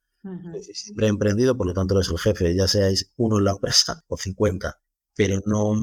siempre 0.72 1.06
he 1.06 1.10
emprendido, 1.10 1.56
por 1.56 1.66
lo 1.66 1.74
tanto 1.74 1.94
eres 1.94 2.08
el 2.08 2.18
jefe, 2.18 2.54
ya 2.56 2.66
seáis 2.66 3.12
uno 3.16 3.38
en 3.38 3.44
la 3.44 3.50
empresa 3.52 4.02
o 4.08 4.16
50 4.16 4.80
pero 5.16 5.40
no, 5.46 5.82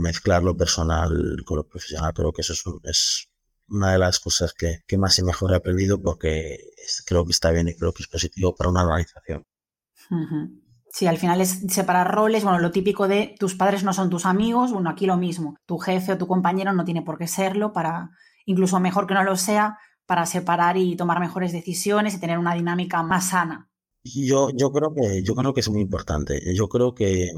mezclar 0.00 0.44
lo 0.44 0.56
personal 0.56 1.42
con 1.44 1.56
lo 1.56 1.66
profesional. 1.66 2.14
Creo 2.14 2.32
que 2.32 2.42
eso 2.42 2.52
es, 2.52 2.64
es 2.84 3.28
una 3.68 3.92
de 3.92 3.98
las 3.98 4.20
cosas 4.20 4.54
que, 4.54 4.96
más 4.96 5.18
y 5.18 5.24
mejor 5.24 5.52
he 5.52 5.56
aprendido 5.56 6.00
porque 6.00 6.58
creo 7.04 7.24
que 7.24 7.32
está 7.32 7.50
bien 7.50 7.68
y 7.68 7.74
creo 7.74 7.92
que 7.92 8.04
es 8.04 8.08
positivo 8.08 8.54
para 8.54 8.70
una 8.70 8.84
organización. 8.84 9.44
Sí, 10.90 11.06
al 11.06 11.18
final 11.18 11.40
es 11.40 11.60
separar 11.68 12.14
roles, 12.14 12.44
bueno, 12.44 12.60
lo 12.60 12.70
típico 12.70 13.08
de 13.08 13.34
tus 13.38 13.56
padres 13.56 13.82
no 13.84 13.92
son 13.92 14.08
tus 14.08 14.24
amigos, 14.24 14.72
bueno, 14.72 14.88
aquí 14.88 15.04
lo 15.04 15.18
mismo, 15.18 15.56
tu 15.66 15.76
jefe 15.76 16.12
o 16.12 16.18
tu 16.18 16.26
compañero 16.26 16.72
no 16.72 16.84
tiene 16.84 17.02
por 17.02 17.18
qué 17.18 17.26
serlo 17.26 17.74
para, 17.74 18.10
incluso 18.46 18.80
mejor 18.80 19.06
que 19.06 19.14
no 19.14 19.22
lo 19.22 19.36
sea, 19.36 19.78
para 20.06 20.24
separar 20.24 20.78
y 20.78 20.96
tomar 20.96 21.20
mejores 21.20 21.52
decisiones 21.52 22.14
y 22.14 22.20
tener 22.20 22.38
una 22.38 22.54
dinámica 22.54 23.02
más 23.02 23.30
sana. 23.30 23.68
Yo, 24.02 24.48
yo 24.54 24.72
creo 24.72 24.94
que, 24.94 25.22
yo 25.22 25.34
creo 25.34 25.52
que 25.52 25.60
es 25.60 25.68
muy 25.68 25.82
importante. 25.82 26.40
Yo 26.54 26.68
creo 26.68 26.94
que, 26.94 27.30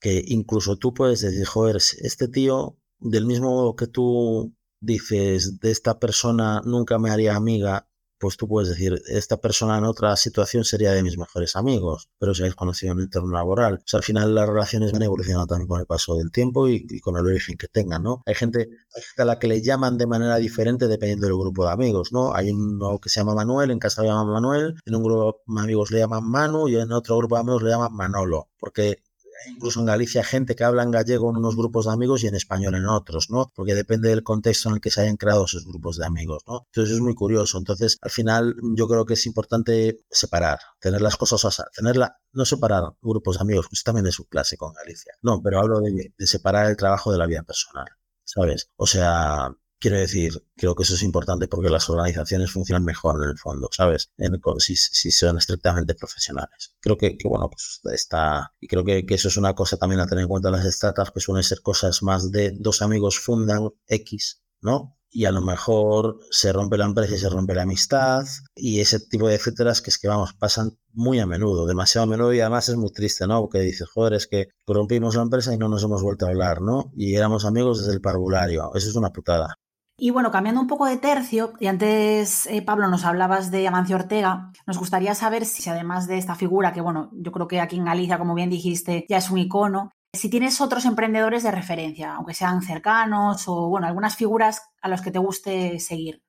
que 0.00 0.22
incluso 0.26 0.76
tú 0.76 0.94
puedes 0.94 1.20
decir, 1.20 1.44
joder, 1.46 1.76
este 1.76 2.28
tío, 2.28 2.78
del 2.98 3.26
mismo 3.26 3.50
modo 3.50 3.76
que 3.76 3.86
tú 3.86 4.54
dices, 4.80 5.60
de 5.60 5.70
esta 5.70 5.98
persona 5.98 6.62
nunca 6.64 6.98
me 6.98 7.10
haría 7.10 7.36
amiga, 7.36 7.88
pues 8.18 8.36
tú 8.36 8.48
puedes 8.48 8.68
decir, 8.68 9.00
esta 9.06 9.36
persona 9.36 9.78
en 9.78 9.84
otra 9.84 10.16
situación 10.16 10.64
sería 10.64 10.92
de 10.92 11.02
mis 11.02 11.16
mejores 11.16 11.54
amigos, 11.54 12.08
pero 12.18 12.34
si 12.34 12.42
habéis 12.42 12.56
conocido 12.56 12.92
en 12.92 12.98
el 12.98 13.04
entorno 13.04 13.32
laboral. 13.32 13.74
O 13.74 13.82
sea, 13.86 13.98
al 13.98 14.04
final 14.04 14.34
las 14.34 14.48
relaciones 14.48 14.92
van 14.92 15.02
evolucionando 15.02 15.46
también 15.46 15.68
con 15.68 15.80
el 15.80 15.86
paso 15.86 16.16
del 16.16 16.32
tiempo 16.32 16.68
y, 16.68 17.00
con 17.00 17.16
el 17.16 17.26
origen 17.26 17.56
que 17.56 17.68
tengan, 17.68 18.02
¿no? 18.02 18.22
Hay 18.26 18.34
gente, 18.34 18.68
a 19.16 19.24
la 19.24 19.38
que 19.38 19.46
le 19.46 19.62
llaman 19.62 19.98
de 19.98 20.06
manera 20.06 20.36
diferente 20.36 20.88
dependiendo 20.88 21.26
del 21.26 21.36
grupo 21.36 21.64
de 21.64 21.72
amigos, 21.72 22.12
¿no? 22.12 22.34
Hay 22.34 22.50
uno 22.50 22.98
que 22.98 23.08
se 23.08 23.20
llama 23.20 23.34
Manuel, 23.34 23.70
en 23.70 23.78
casa 23.78 24.02
le 24.02 24.08
llaman 24.08 24.28
Manuel, 24.28 24.74
en 24.84 24.94
un 24.94 25.02
grupo 25.02 25.40
de 25.46 25.60
amigos 25.60 25.90
le 25.90 25.98
llaman 26.00 26.28
Manu 26.28 26.68
y 26.68 26.76
en 26.76 26.90
otro 26.92 27.16
grupo 27.18 27.36
de 27.36 27.42
amigos 27.42 27.62
le 27.62 27.70
llaman 27.70 27.94
Manolo, 27.94 28.48
porque 28.58 29.02
incluso 29.46 29.80
en 29.80 29.86
Galicia 29.86 30.24
gente 30.24 30.54
que 30.54 30.64
habla 30.64 30.82
en 30.82 30.90
gallego 30.90 31.30
en 31.30 31.36
unos 31.36 31.56
grupos 31.56 31.86
de 31.86 31.92
amigos 31.92 32.22
y 32.22 32.26
en 32.26 32.34
español 32.34 32.74
en 32.74 32.86
otros, 32.86 33.30
¿no? 33.30 33.52
Porque 33.54 33.74
depende 33.74 34.08
del 34.08 34.22
contexto 34.22 34.68
en 34.68 34.76
el 34.76 34.80
que 34.80 34.90
se 34.90 35.02
hayan 35.02 35.16
creado 35.16 35.44
esos 35.44 35.64
grupos 35.64 35.96
de 35.98 36.06
amigos, 36.06 36.42
¿no? 36.46 36.66
Entonces 36.66 36.94
es 36.94 37.00
muy 37.00 37.14
curioso. 37.14 37.58
Entonces, 37.58 37.98
al 38.02 38.10
final, 38.10 38.56
yo 38.74 38.88
creo 38.88 39.04
que 39.04 39.14
es 39.14 39.26
importante 39.26 40.00
separar, 40.10 40.58
tener 40.80 41.02
las 41.02 41.16
cosas, 41.16 41.44
o 41.44 41.64
tenerla, 41.74 42.16
no 42.32 42.44
separar 42.44 42.84
grupos 43.00 43.38
de 43.38 43.42
amigos, 43.42 43.66
pues 43.70 43.82
también 43.82 44.06
es 44.06 44.18
un 44.18 44.26
clásico 44.26 44.68
en 44.68 44.74
Galicia. 44.74 45.12
No, 45.22 45.40
pero 45.42 45.60
hablo 45.60 45.80
de 45.80 46.26
separar 46.26 46.66
el 46.66 46.76
trabajo 46.76 47.12
de 47.12 47.18
la 47.18 47.26
vida 47.26 47.42
personal, 47.42 47.86
¿sabes? 48.24 48.70
O 48.76 48.86
sea, 48.86 49.50
Quiero 49.80 49.96
decir, 49.96 50.44
creo 50.56 50.74
que 50.74 50.82
eso 50.82 50.94
es 50.94 51.02
importante 51.02 51.46
porque 51.46 51.70
las 51.70 51.88
organizaciones 51.88 52.50
funcionan 52.50 52.84
mejor 52.84 53.22
en 53.22 53.30
el 53.30 53.38
fondo, 53.38 53.68
¿sabes? 53.70 54.10
si, 54.58 55.10
son 55.12 55.38
estrictamente 55.38 55.94
profesionales. 55.94 56.74
Creo 56.80 56.96
que, 56.96 57.16
bueno, 57.24 57.48
pues 57.48 57.80
está. 57.92 58.52
Y 58.60 58.66
creo 58.66 58.84
que, 58.84 59.04
eso 59.08 59.28
es 59.28 59.36
una 59.36 59.54
cosa 59.54 59.76
también 59.76 60.00
a 60.00 60.06
tener 60.06 60.22
en 60.22 60.28
cuenta 60.28 60.50
las 60.50 60.64
startups, 60.64 61.12
que 61.12 61.20
suelen 61.20 61.44
ser 61.44 61.60
cosas 61.62 62.02
más 62.02 62.32
de 62.32 62.52
dos 62.58 62.82
amigos 62.82 63.20
fundan 63.20 63.68
X, 63.86 64.42
¿no? 64.60 64.98
y 65.10 65.24
a 65.24 65.32
lo 65.32 65.40
mejor 65.40 66.18
se 66.30 66.52
rompe 66.52 66.76
la 66.76 66.84
empresa 66.84 67.14
y 67.14 67.18
se 67.18 67.30
rompe 67.30 67.54
la 67.54 67.62
amistad 67.62 68.26
y 68.54 68.80
ese 68.80 69.00
tipo 69.00 69.28
de 69.28 69.36
etcéteras 69.36 69.80
que 69.80 69.90
es 69.90 69.98
que 69.98 70.08
vamos, 70.08 70.34
pasan 70.34 70.78
muy 70.92 71.18
a 71.18 71.26
menudo, 71.26 71.66
demasiado 71.66 72.04
a 72.04 72.10
menudo 72.10 72.34
y 72.34 72.40
además 72.40 72.68
es 72.68 72.76
muy 72.76 72.92
triste, 72.92 73.26
¿no? 73.26 73.40
Porque 73.40 73.60
dices, 73.60 73.88
joder, 73.88 74.14
es 74.14 74.26
que 74.26 74.48
rompimos 74.66 75.16
la 75.16 75.22
empresa 75.22 75.54
y 75.54 75.58
no 75.58 75.68
nos 75.68 75.82
hemos 75.82 76.02
vuelto 76.02 76.26
a 76.26 76.30
hablar, 76.30 76.60
¿no? 76.60 76.92
Y 76.94 77.14
éramos 77.14 77.44
amigos 77.44 77.78
desde 77.80 77.94
el 77.94 78.00
parvulario, 78.00 78.70
eso 78.74 78.90
es 78.90 78.96
una 78.96 79.10
putada. 79.10 79.54
Y 80.00 80.10
bueno, 80.10 80.30
cambiando 80.30 80.60
un 80.60 80.68
poco 80.68 80.86
de 80.86 80.96
tercio, 80.96 81.54
y 81.58 81.66
antes, 81.66 82.46
eh, 82.46 82.62
Pablo, 82.62 82.86
nos 82.86 83.04
hablabas 83.04 83.50
de 83.50 83.66
Amancio 83.66 83.96
Ortega, 83.96 84.52
nos 84.64 84.78
gustaría 84.78 85.12
saber 85.16 85.44
si 85.44 85.68
además 85.68 86.06
de 86.06 86.18
esta 86.18 86.36
figura, 86.36 86.72
que 86.72 86.80
bueno, 86.80 87.10
yo 87.14 87.32
creo 87.32 87.48
que 87.48 87.60
aquí 87.60 87.74
en 87.76 87.84
Galicia, 87.84 88.16
como 88.16 88.36
bien 88.36 88.48
dijiste, 88.48 89.06
ya 89.08 89.16
es 89.16 89.28
un 89.28 89.38
icono, 89.38 89.90
si 90.12 90.30
tienes 90.30 90.60
otros 90.60 90.84
emprendedores 90.84 91.42
de 91.42 91.50
referencia, 91.50 92.14
aunque 92.14 92.32
sean 92.32 92.62
cercanos 92.62 93.48
o, 93.48 93.68
bueno, 93.68 93.88
algunas 93.88 94.14
figuras 94.14 94.62
a 94.80 94.88
los 94.88 95.02
que 95.02 95.10
te 95.10 95.18
guste 95.18 95.80
seguir. 95.80 96.22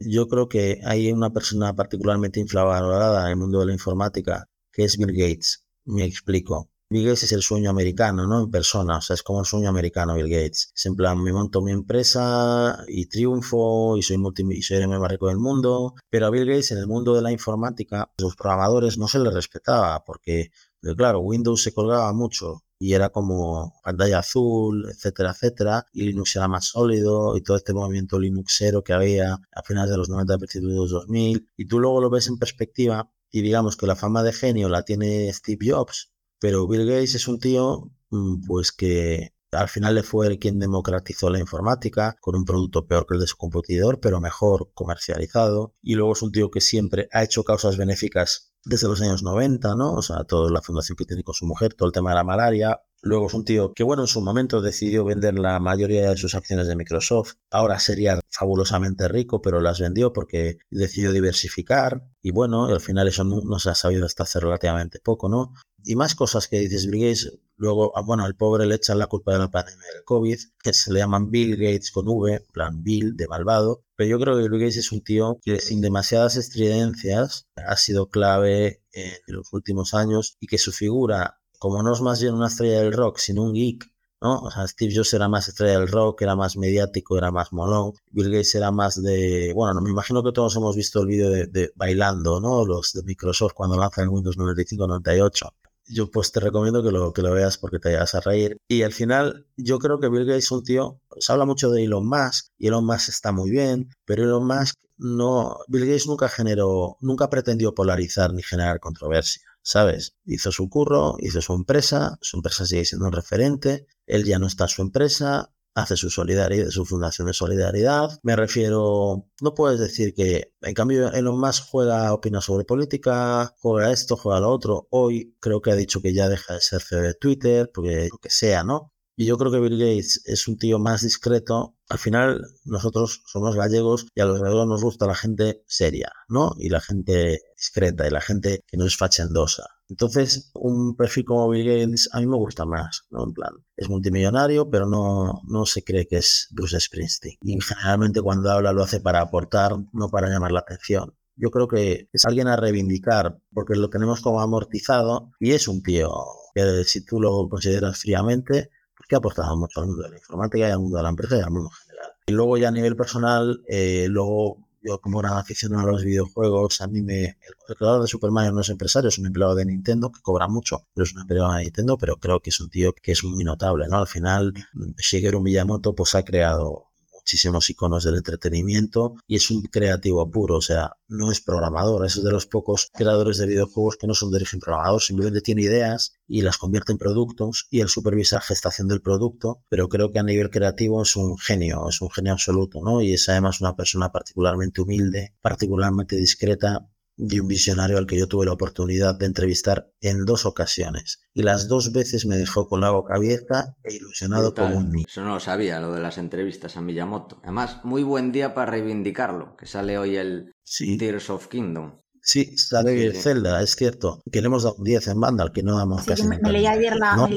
Yo 0.00 0.28
creo 0.28 0.46
que 0.46 0.80
hay 0.84 1.10
una 1.10 1.30
persona 1.30 1.74
particularmente 1.74 2.40
infravalorada 2.40 3.24
en 3.24 3.30
el 3.30 3.36
mundo 3.36 3.60
de 3.60 3.66
la 3.66 3.72
informática, 3.72 4.50
que 4.70 4.84
es 4.84 4.98
Bill 4.98 5.16
Gates. 5.16 5.64
Me 5.86 6.04
explico. 6.04 6.68
Bill 6.90 7.06
Gates 7.06 7.24
es 7.24 7.32
el 7.32 7.42
sueño 7.42 7.70
americano, 7.70 8.26
¿no? 8.26 8.40
En 8.40 8.50
persona, 8.50 8.98
o 8.98 9.00
sea, 9.00 9.14
es 9.14 9.22
como 9.22 9.40
el 9.40 9.46
sueño 9.46 9.68
americano 9.68 10.14
Bill 10.14 10.28
Gates. 10.28 10.72
Es 10.74 10.86
en 10.86 10.94
plan, 10.94 11.22
me 11.22 11.32
monto 11.32 11.62
mi 11.62 11.72
empresa 11.72 12.84
y 12.86 13.06
triunfo 13.06 13.96
y 13.96 14.02
soy, 14.02 14.18
multi 14.18 14.42
el 14.42 14.88
más 14.88 15.10
rico 15.10 15.28
del 15.28 15.38
mundo. 15.38 15.94
Pero 16.10 16.26
a 16.26 16.30
Bill 16.30 16.46
Gates 16.46 16.72
en 16.72 16.78
el 16.78 16.86
mundo 16.86 17.14
de 17.14 17.22
la 17.22 17.32
informática, 17.32 18.12
los 18.18 18.36
programadores 18.36 18.98
no 18.98 19.08
se 19.08 19.18
le 19.18 19.30
respetaba 19.30 20.04
porque, 20.04 20.50
claro, 20.96 21.20
Windows 21.20 21.62
se 21.62 21.72
colgaba 21.72 22.12
mucho 22.12 22.62
y 22.78 22.92
era 22.92 23.08
como 23.08 23.72
pantalla 23.82 24.18
azul, 24.18 24.86
etcétera, 24.90 25.30
etcétera, 25.30 25.86
y 25.92 26.02
Linux 26.02 26.36
era 26.36 26.48
más 26.48 26.66
sólido 26.66 27.36
y 27.36 27.42
todo 27.42 27.56
este 27.56 27.72
movimiento 27.72 28.18
Linuxero 28.18 28.84
que 28.84 28.92
había 28.92 29.38
a 29.52 29.62
finales 29.62 29.90
de 29.90 29.96
los 29.96 30.08
90, 30.10 30.38
principios 30.38 30.72
de 30.72 30.78
los 30.78 30.90
2000, 30.90 31.48
y 31.56 31.66
tú 31.66 31.80
luego 31.80 32.00
lo 32.00 32.10
ves 32.10 32.28
en 32.28 32.38
perspectiva 32.38 33.10
y 33.30 33.42
digamos 33.42 33.76
que 33.76 33.86
la 33.86 33.96
fama 33.96 34.22
de 34.22 34.32
genio 34.32 34.68
la 34.68 34.84
tiene 34.84 35.32
Steve 35.32 35.70
Jobs, 35.70 36.12
pero 36.44 36.68
Bill 36.68 36.84
Gates 36.84 37.14
es 37.14 37.26
un 37.26 37.38
tío, 37.38 37.90
mm, 38.10 38.42
pues 38.46 38.70
que 38.70 39.32
al 39.50 39.70
final 39.70 39.94
le 39.94 40.02
fue 40.02 40.38
quien 40.38 40.58
democratizó 40.58 41.30
la 41.30 41.38
informática 41.38 42.16
con 42.20 42.36
un 42.36 42.44
producto 42.44 42.86
peor 42.86 43.06
que 43.06 43.14
el 43.14 43.20
de 43.20 43.26
su 43.26 43.38
competidor, 43.38 43.98
pero 43.98 44.20
mejor 44.20 44.70
comercializado. 44.74 45.74
Y 45.80 45.94
luego 45.94 46.12
es 46.12 46.20
un 46.20 46.32
tío 46.32 46.50
que 46.50 46.60
siempre 46.60 47.08
ha 47.12 47.24
hecho 47.24 47.44
causas 47.44 47.78
benéficas 47.78 48.52
desde 48.62 48.88
los 48.88 49.00
años 49.00 49.22
90, 49.22 49.74
¿no? 49.74 49.94
O 49.94 50.02
sea, 50.02 50.24
toda 50.24 50.50
la 50.50 50.60
fundación 50.60 50.96
que 50.96 51.06
tiene 51.06 51.22
con 51.22 51.34
su 51.34 51.46
mujer, 51.46 51.72
todo 51.72 51.86
el 51.86 51.92
tema 51.94 52.10
de 52.10 52.16
la 52.16 52.24
malaria. 52.24 52.80
Luego 53.00 53.26
es 53.26 53.34
un 53.34 53.44
tío 53.44 53.74
que, 53.74 53.84
bueno, 53.84 54.02
en 54.02 54.08
su 54.08 54.22
momento 54.22 54.62
decidió 54.62 55.04
vender 55.04 55.38
la 55.38 55.60
mayoría 55.60 56.08
de 56.08 56.16
sus 56.16 56.34
acciones 56.34 56.66
de 56.66 56.74
Microsoft. 56.74 57.34
Ahora 57.50 57.78
sería 57.78 58.18
fabulosamente 58.30 59.08
rico, 59.08 59.42
pero 59.42 59.60
las 59.60 59.78
vendió 59.78 60.14
porque 60.14 60.56
decidió 60.70 61.12
diversificar. 61.12 62.02
Y 62.22 62.30
bueno, 62.30 62.64
al 62.66 62.80
final 62.80 63.06
eso 63.06 63.24
no, 63.24 63.58
se 63.58 63.68
ha 63.68 63.74
sabido 63.74 64.06
hasta 64.06 64.22
hace 64.22 64.40
relativamente 64.40 65.00
poco, 65.04 65.28
¿no? 65.28 65.52
Y 65.84 65.96
más 65.96 66.14
cosas 66.14 66.48
que 66.48 66.58
dices 66.58 66.86
Bill 66.86 67.02
Gates. 67.02 67.38
Luego, 67.56 67.96
ah, 67.96 68.02
bueno, 68.02 68.24
al 68.24 68.34
pobre 68.34 68.66
le 68.66 68.74
echan 68.74 68.98
la 68.98 69.06
culpa 69.06 69.32
de 69.32 69.38
la 69.38 69.50
pandemia 69.50 69.86
del 69.94 70.04
COVID, 70.04 70.38
que 70.62 70.72
se 70.72 70.92
le 70.92 71.00
llaman 71.00 71.30
Bill 71.30 71.56
Gates 71.56 71.92
con 71.92 72.08
V, 72.08 72.44
plan 72.52 72.82
Bill 72.82 73.16
de 73.16 73.28
malvado. 73.28 73.84
Pero 73.96 74.10
yo 74.10 74.18
creo 74.18 74.36
que 74.36 74.48
Bill 74.48 74.60
Gates 74.60 74.78
es 74.78 74.92
un 74.92 75.02
tío 75.02 75.38
que 75.42 75.60
sin 75.60 75.80
demasiadas 75.80 76.36
estridencias 76.36 77.46
ha 77.56 77.76
sido 77.76 78.08
clave 78.08 78.82
en 78.92 79.12
los 79.28 79.52
últimos 79.52 79.94
años 79.94 80.36
y 80.40 80.46
que 80.46 80.58
su 80.58 80.72
figura, 80.72 81.38
como 81.58 81.82
no 81.82 81.92
es 81.92 82.00
más 82.00 82.20
bien 82.20 82.34
una 82.34 82.48
estrella 82.48 82.80
del 82.80 82.92
rock, 82.92 83.18
sino 83.18 83.42
un 83.42 83.54
geek, 83.54 83.84
¿no? 84.20 84.40
O 84.40 84.50
sea, 84.50 84.66
Steve 84.66 84.92
Jobs 84.94 85.12
era 85.14 85.28
más 85.28 85.48
estrella 85.48 85.78
del 85.78 85.88
rock, 85.88 86.22
era 86.22 86.34
más 86.34 86.56
mediático, 86.56 87.18
era 87.18 87.30
más 87.30 87.52
molón. 87.52 87.92
Bill 88.10 88.30
Gates 88.30 88.54
era 88.54 88.70
más 88.72 89.00
de, 89.02 89.52
bueno, 89.54 89.80
me 89.80 89.90
imagino 89.90 90.24
que 90.24 90.32
todos 90.32 90.56
hemos 90.56 90.74
visto 90.76 91.02
el 91.02 91.06
vídeo 91.06 91.30
de, 91.30 91.72
bailando, 91.76 92.40
¿no? 92.40 92.64
Los 92.64 92.92
de 92.94 93.02
Microsoft 93.04 93.52
cuando 93.54 93.76
lanzan 93.76 94.04
el 94.04 94.10
Windows 94.10 94.38
95-98 94.38 95.52
yo 95.86 96.10
pues 96.10 96.32
te 96.32 96.40
recomiendo 96.40 96.82
que 96.82 96.90
lo, 96.90 97.12
que 97.12 97.22
lo 97.22 97.32
veas 97.32 97.58
porque 97.58 97.78
te 97.78 97.92
vayas 97.92 98.14
a 98.14 98.20
reír. 98.20 98.58
Y 98.68 98.82
al 98.82 98.92
final, 98.92 99.46
yo 99.56 99.78
creo 99.78 100.00
que 100.00 100.08
Bill 100.08 100.24
Gates 100.24 100.44
es 100.44 100.50
un 100.50 100.64
tío, 100.64 101.00
se 101.18 101.32
habla 101.32 101.44
mucho 101.44 101.70
de 101.70 101.84
Elon 101.84 102.06
Musk, 102.08 102.46
y 102.58 102.68
Elon 102.68 102.86
Musk 102.86 103.08
está 103.08 103.32
muy 103.32 103.50
bien, 103.50 103.90
pero 104.04 104.24
Elon 104.24 104.46
Musk 104.46 104.76
no, 104.96 105.58
Bill 105.68 105.86
Gates 105.86 106.06
nunca 106.06 106.28
generó, 106.28 106.96
nunca 107.00 107.28
pretendió 107.28 107.74
polarizar 107.74 108.32
ni 108.32 108.42
generar 108.42 108.80
controversia, 108.80 109.42
¿sabes? 109.62 110.16
Hizo 110.24 110.52
su 110.52 110.68
curro, 110.68 111.16
hizo 111.18 111.40
su 111.40 111.54
empresa, 111.54 112.18
su 112.20 112.36
empresa 112.36 112.66
sigue 112.66 112.84
siendo 112.84 113.06
un 113.06 113.12
referente, 113.12 113.86
él 114.06 114.24
ya 114.24 114.38
no 114.38 114.46
está 114.46 114.64
en 114.64 114.70
su 114.70 114.82
empresa, 114.82 115.52
hace 115.74 115.96
su 115.96 116.10
solidaridad, 116.10 116.70
su 116.70 116.84
fundación 116.84 117.26
de 117.26 117.34
solidaridad. 117.34 118.18
Me 118.22 118.36
refiero, 118.36 119.28
no 119.40 119.54
puedes 119.54 119.80
decir 119.80 120.14
que, 120.14 120.52
en 120.62 120.74
cambio, 120.74 121.12
Elon 121.12 121.38
Musk 121.38 121.64
juega, 121.68 122.12
opina 122.12 122.40
sobre 122.40 122.64
política, 122.64 123.54
juega 123.58 123.92
esto, 123.92 124.16
juega 124.16 124.40
lo 124.40 124.50
otro. 124.50 124.86
Hoy 124.90 125.36
creo 125.40 125.60
que 125.60 125.72
ha 125.72 125.76
dicho 125.76 126.00
que 126.00 126.14
ya 126.14 126.28
deja 126.28 126.54
de 126.54 126.60
ser 126.60 126.82
CEO 126.82 127.02
de 127.02 127.14
Twitter, 127.14 127.70
porque 127.72 128.08
lo 128.10 128.18
que 128.18 128.30
sea, 128.30 128.64
¿no? 128.64 128.92
Y 129.16 129.26
yo 129.26 129.38
creo 129.38 129.52
que 129.52 129.60
Bill 129.60 129.78
Gates 129.78 130.22
es 130.24 130.48
un 130.48 130.58
tío 130.58 130.78
más 130.80 131.02
discreto. 131.02 131.76
Al 131.88 131.98
final, 131.98 132.40
nosotros 132.64 133.22
somos 133.26 133.54
gallegos 133.54 134.06
y 134.14 134.20
a 134.20 134.24
los 134.24 134.40
gallegos 134.40 134.66
nos 134.66 134.82
gusta 134.82 135.06
la 135.06 135.14
gente 135.14 135.62
seria, 135.68 136.10
¿no? 136.28 136.52
Y 136.58 136.68
la 136.68 136.80
gente 136.80 137.40
discreta 137.56 138.06
y 138.06 138.10
la 138.10 138.20
gente 138.20 138.60
que 138.66 138.76
no 138.76 138.86
es 138.86 138.96
fachendosa. 138.96 139.66
Entonces, 139.88 140.50
un 140.54 140.96
perfil 140.96 141.24
como 141.24 141.48
Bill 141.50 141.66
Gates 141.66 142.08
a 142.12 142.20
mí 142.20 142.26
me 142.26 142.36
gusta 142.36 142.64
más, 142.64 143.02
¿no? 143.10 143.24
En 143.24 143.32
plan, 143.32 143.52
es 143.76 143.88
multimillonario, 143.88 144.70
pero 144.70 144.86
no, 144.86 145.42
no 145.46 145.66
se 145.66 145.84
cree 145.84 146.06
que 146.06 146.16
es 146.16 146.48
Bruce 146.50 146.80
Springsteen. 146.80 147.36
Y 147.42 147.60
generalmente 147.60 148.22
cuando 148.22 148.50
habla 148.50 148.72
lo 148.72 148.82
hace 148.82 149.00
para 149.00 149.20
aportar, 149.20 149.76
no 149.92 150.08
para 150.08 150.28
llamar 150.28 150.52
la 150.52 150.60
atención. 150.60 151.14
Yo 151.36 151.50
creo 151.50 151.68
que 151.68 152.08
es 152.12 152.24
alguien 152.24 152.48
a 152.48 152.56
reivindicar, 152.56 153.38
porque 153.52 153.74
lo 153.74 153.90
tenemos 153.90 154.20
como 154.20 154.40
amortizado 154.40 155.32
y 155.40 155.52
es 155.52 155.68
un 155.68 155.82
tío 155.82 156.10
que 156.54 156.84
si 156.84 157.04
tú 157.04 157.20
lo 157.20 157.48
consideras 157.48 157.98
fríamente, 157.98 158.70
pues 158.96 159.08
que 159.08 159.16
ha 159.16 159.18
aportado 159.18 159.56
mucho 159.56 159.80
al 159.80 159.88
mundo 159.88 160.04
de 160.04 160.10
la 160.10 160.16
informática 160.16 160.68
y 160.68 160.70
al 160.70 160.78
mundo 160.78 160.96
de 160.98 161.02
la 161.02 161.08
empresa 161.08 161.36
y 161.36 161.40
al 161.40 161.50
mundo 161.50 161.70
en 161.70 161.76
general. 161.76 162.12
Y 162.26 162.32
luego 162.32 162.56
ya 162.56 162.68
a 162.68 162.72
nivel 162.72 162.96
personal, 162.96 163.62
eh, 163.66 164.06
luego 164.08 164.63
yo 164.84 165.00
como 165.00 165.18
gran 165.18 165.38
aficionado 165.38 165.88
a 165.88 165.92
los 165.92 166.04
videojuegos, 166.04 166.80
a 166.80 166.86
mí 166.86 167.02
me... 167.02 167.38
El 167.68 167.76
creador 167.76 168.02
de 168.02 168.08
Super 168.08 168.30
Mario 168.30 168.52
no 168.52 168.60
es 168.60 168.68
empresario, 168.68 169.08
es 169.08 169.18
un 169.18 169.26
empleado 169.26 169.54
de 169.54 169.64
Nintendo 169.64 170.12
que 170.12 170.20
cobra 170.20 170.48
mucho, 170.48 170.86
pero 170.94 171.04
es 171.04 171.14
un 171.14 171.22
empleado 171.22 171.52
de 171.54 171.64
Nintendo, 171.64 171.96
pero 171.98 172.16
creo 172.16 172.40
que 172.40 172.50
es 172.50 172.60
un 172.60 172.70
tío 172.70 172.92
que 172.92 173.12
es 173.12 173.24
muy 173.24 173.44
notable, 173.44 173.86
¿no? 173.88 173.98
Al 173.98 174.06
final, 174.06 174.52
Shigeru 174.98 175.40
Miyamoto 175.40 175.94
pues 175.94 176.14
ha 176.14 176.24
creado 176.24 176.93
muchísimos 177.24 177.70
iconos 177.70 178.04
del 178.04 178.16
entretenimiento 178.16 179.14
y 179.26 179.36
es 179.36 179.50
un 179.50 179.62
creativo 179.62 180.30
puro, 180.30 180.56
o 180.56 180.60
sea, 180.60 180.92
no 181.08 181.32
es 181.32 181.40
programador, 181.40 182.04
es 182.04 182.22
de 182.22 182.30
los 182.30 182.46
pocos 182.46 182.90
creadores 182.92 183.38
de 183.38 183.46
videojuegos 183.46 183.96
que 183.96 184.06
no 184.06 184.12
son 184.12 184.30
de 184.30 184.36
origen 184.36 184.60
programador, 184.60 185.00
simplemente 185.00 185.40
tiene 185.40 185.62
ideas 185.62 186.12
y 186.28 186.42
las 186.42 186.58
convierte 186.58 186.92
en 186.92 186.98
productos 186.98 187.66
y 187.70 187.80
él 187.80 187.88
supervisa 187.88 188.42
gestación 188.42 188.88
del 188.88 189.00
producto, 189.00 189.62
pero 189.70 189.88
creo 189.88 190.12
que 190.12 190.18
a 190.18 190.22
nivel 190.22 190.50
creativo 190.50 191.00
es 191.02 191.16
un 191.16 191.38
genio, 191.38 191.88
es 191.88 192.02
un 192.02 192.10
genio 192.10 192.34
absoluto, 192.34 192.82
¿no? 192.82 193.00
Y 193.00 193.14
es 193.14 193.26
además 193.30 193.62
una 193.62 193.74
persona 193.74 194.12
particularmente 194.12 194.82
humilde, 194.82 195.34
particularmente 195.40 196.16
discreta 196.16 196.90
y 197.16 197.40
un 197.40 197.48
visionario 197.48 197.98
al 197.98 198.06
que 198.06 198.18
yo 198.18 198.26
tuve 198.26 198.46
la 198.46 198.52
oportunidad 198.52 199.16
de 199.18 199.26
entrevistar 199.26 199.90
en 200.00 200.24
dos 200.24 200.46
ocasiones. 200.46 201.22
Y 201.32 201.42
las 201.42 201.68
dos 201.68 201.92
veces 201.92 202.26
me 202.26 202.36
dejó 202.36 202.68
con 202.68 202.80
la 202.80 202.90
boca 202.90 203.14
abierta 203.14 203.76
e 203.82 203.94
ilusionado 203.94 204.54
como 204.54 204.76
un 204.76 204.90
niño. 204.90 205.06
Eso 205.08 205.22
no 205.22 205.34
lo 205.34 205.40
sabía, 205.40 205.80
lo 205.80 205.92
de 205.92 206.00
las 206.00 206.18
entrevistas 206.18 206.76
a 206.76 206.80
Miyamoto. 206.80 207.40
Además, 207.42 207.80
muy 207.84 208.02
buen 208.02 208.32
día 208.32 208.54
para 208.54 208.72
reivindicarlo, 208.72 209.56
que 209.56 209.66
sale 209.66 209.98
hoy 209.98 210.16
el 210.16 210.52
Tears 210.98 211.30
of 211.30 211.48
Kingdom. 211.48 212.00
Sí, 212.26 212.56
sale 212.56 213.04
el 213.04 213.16
Zelda, 213.16 213.60
es 213.60 213.76
cierto. 213.76 214.22
Que 214.32 214.40
le 214.40 214.46
hemos 214.46 214.62
dado 214.62 214.76
un 214.78 214.84
10 214.84 215.08
en 215.08 215.20
Vandal, 215.20 215.52
que 215.52 215.62
no 215.62 215.76
damos 215.76 216.06
casi 216.06 216.26
me, 216.26 216.38
me 216.38 216.52
leí 216.52 216.66
ayer 216.66 216.96
la, 216.96 217.28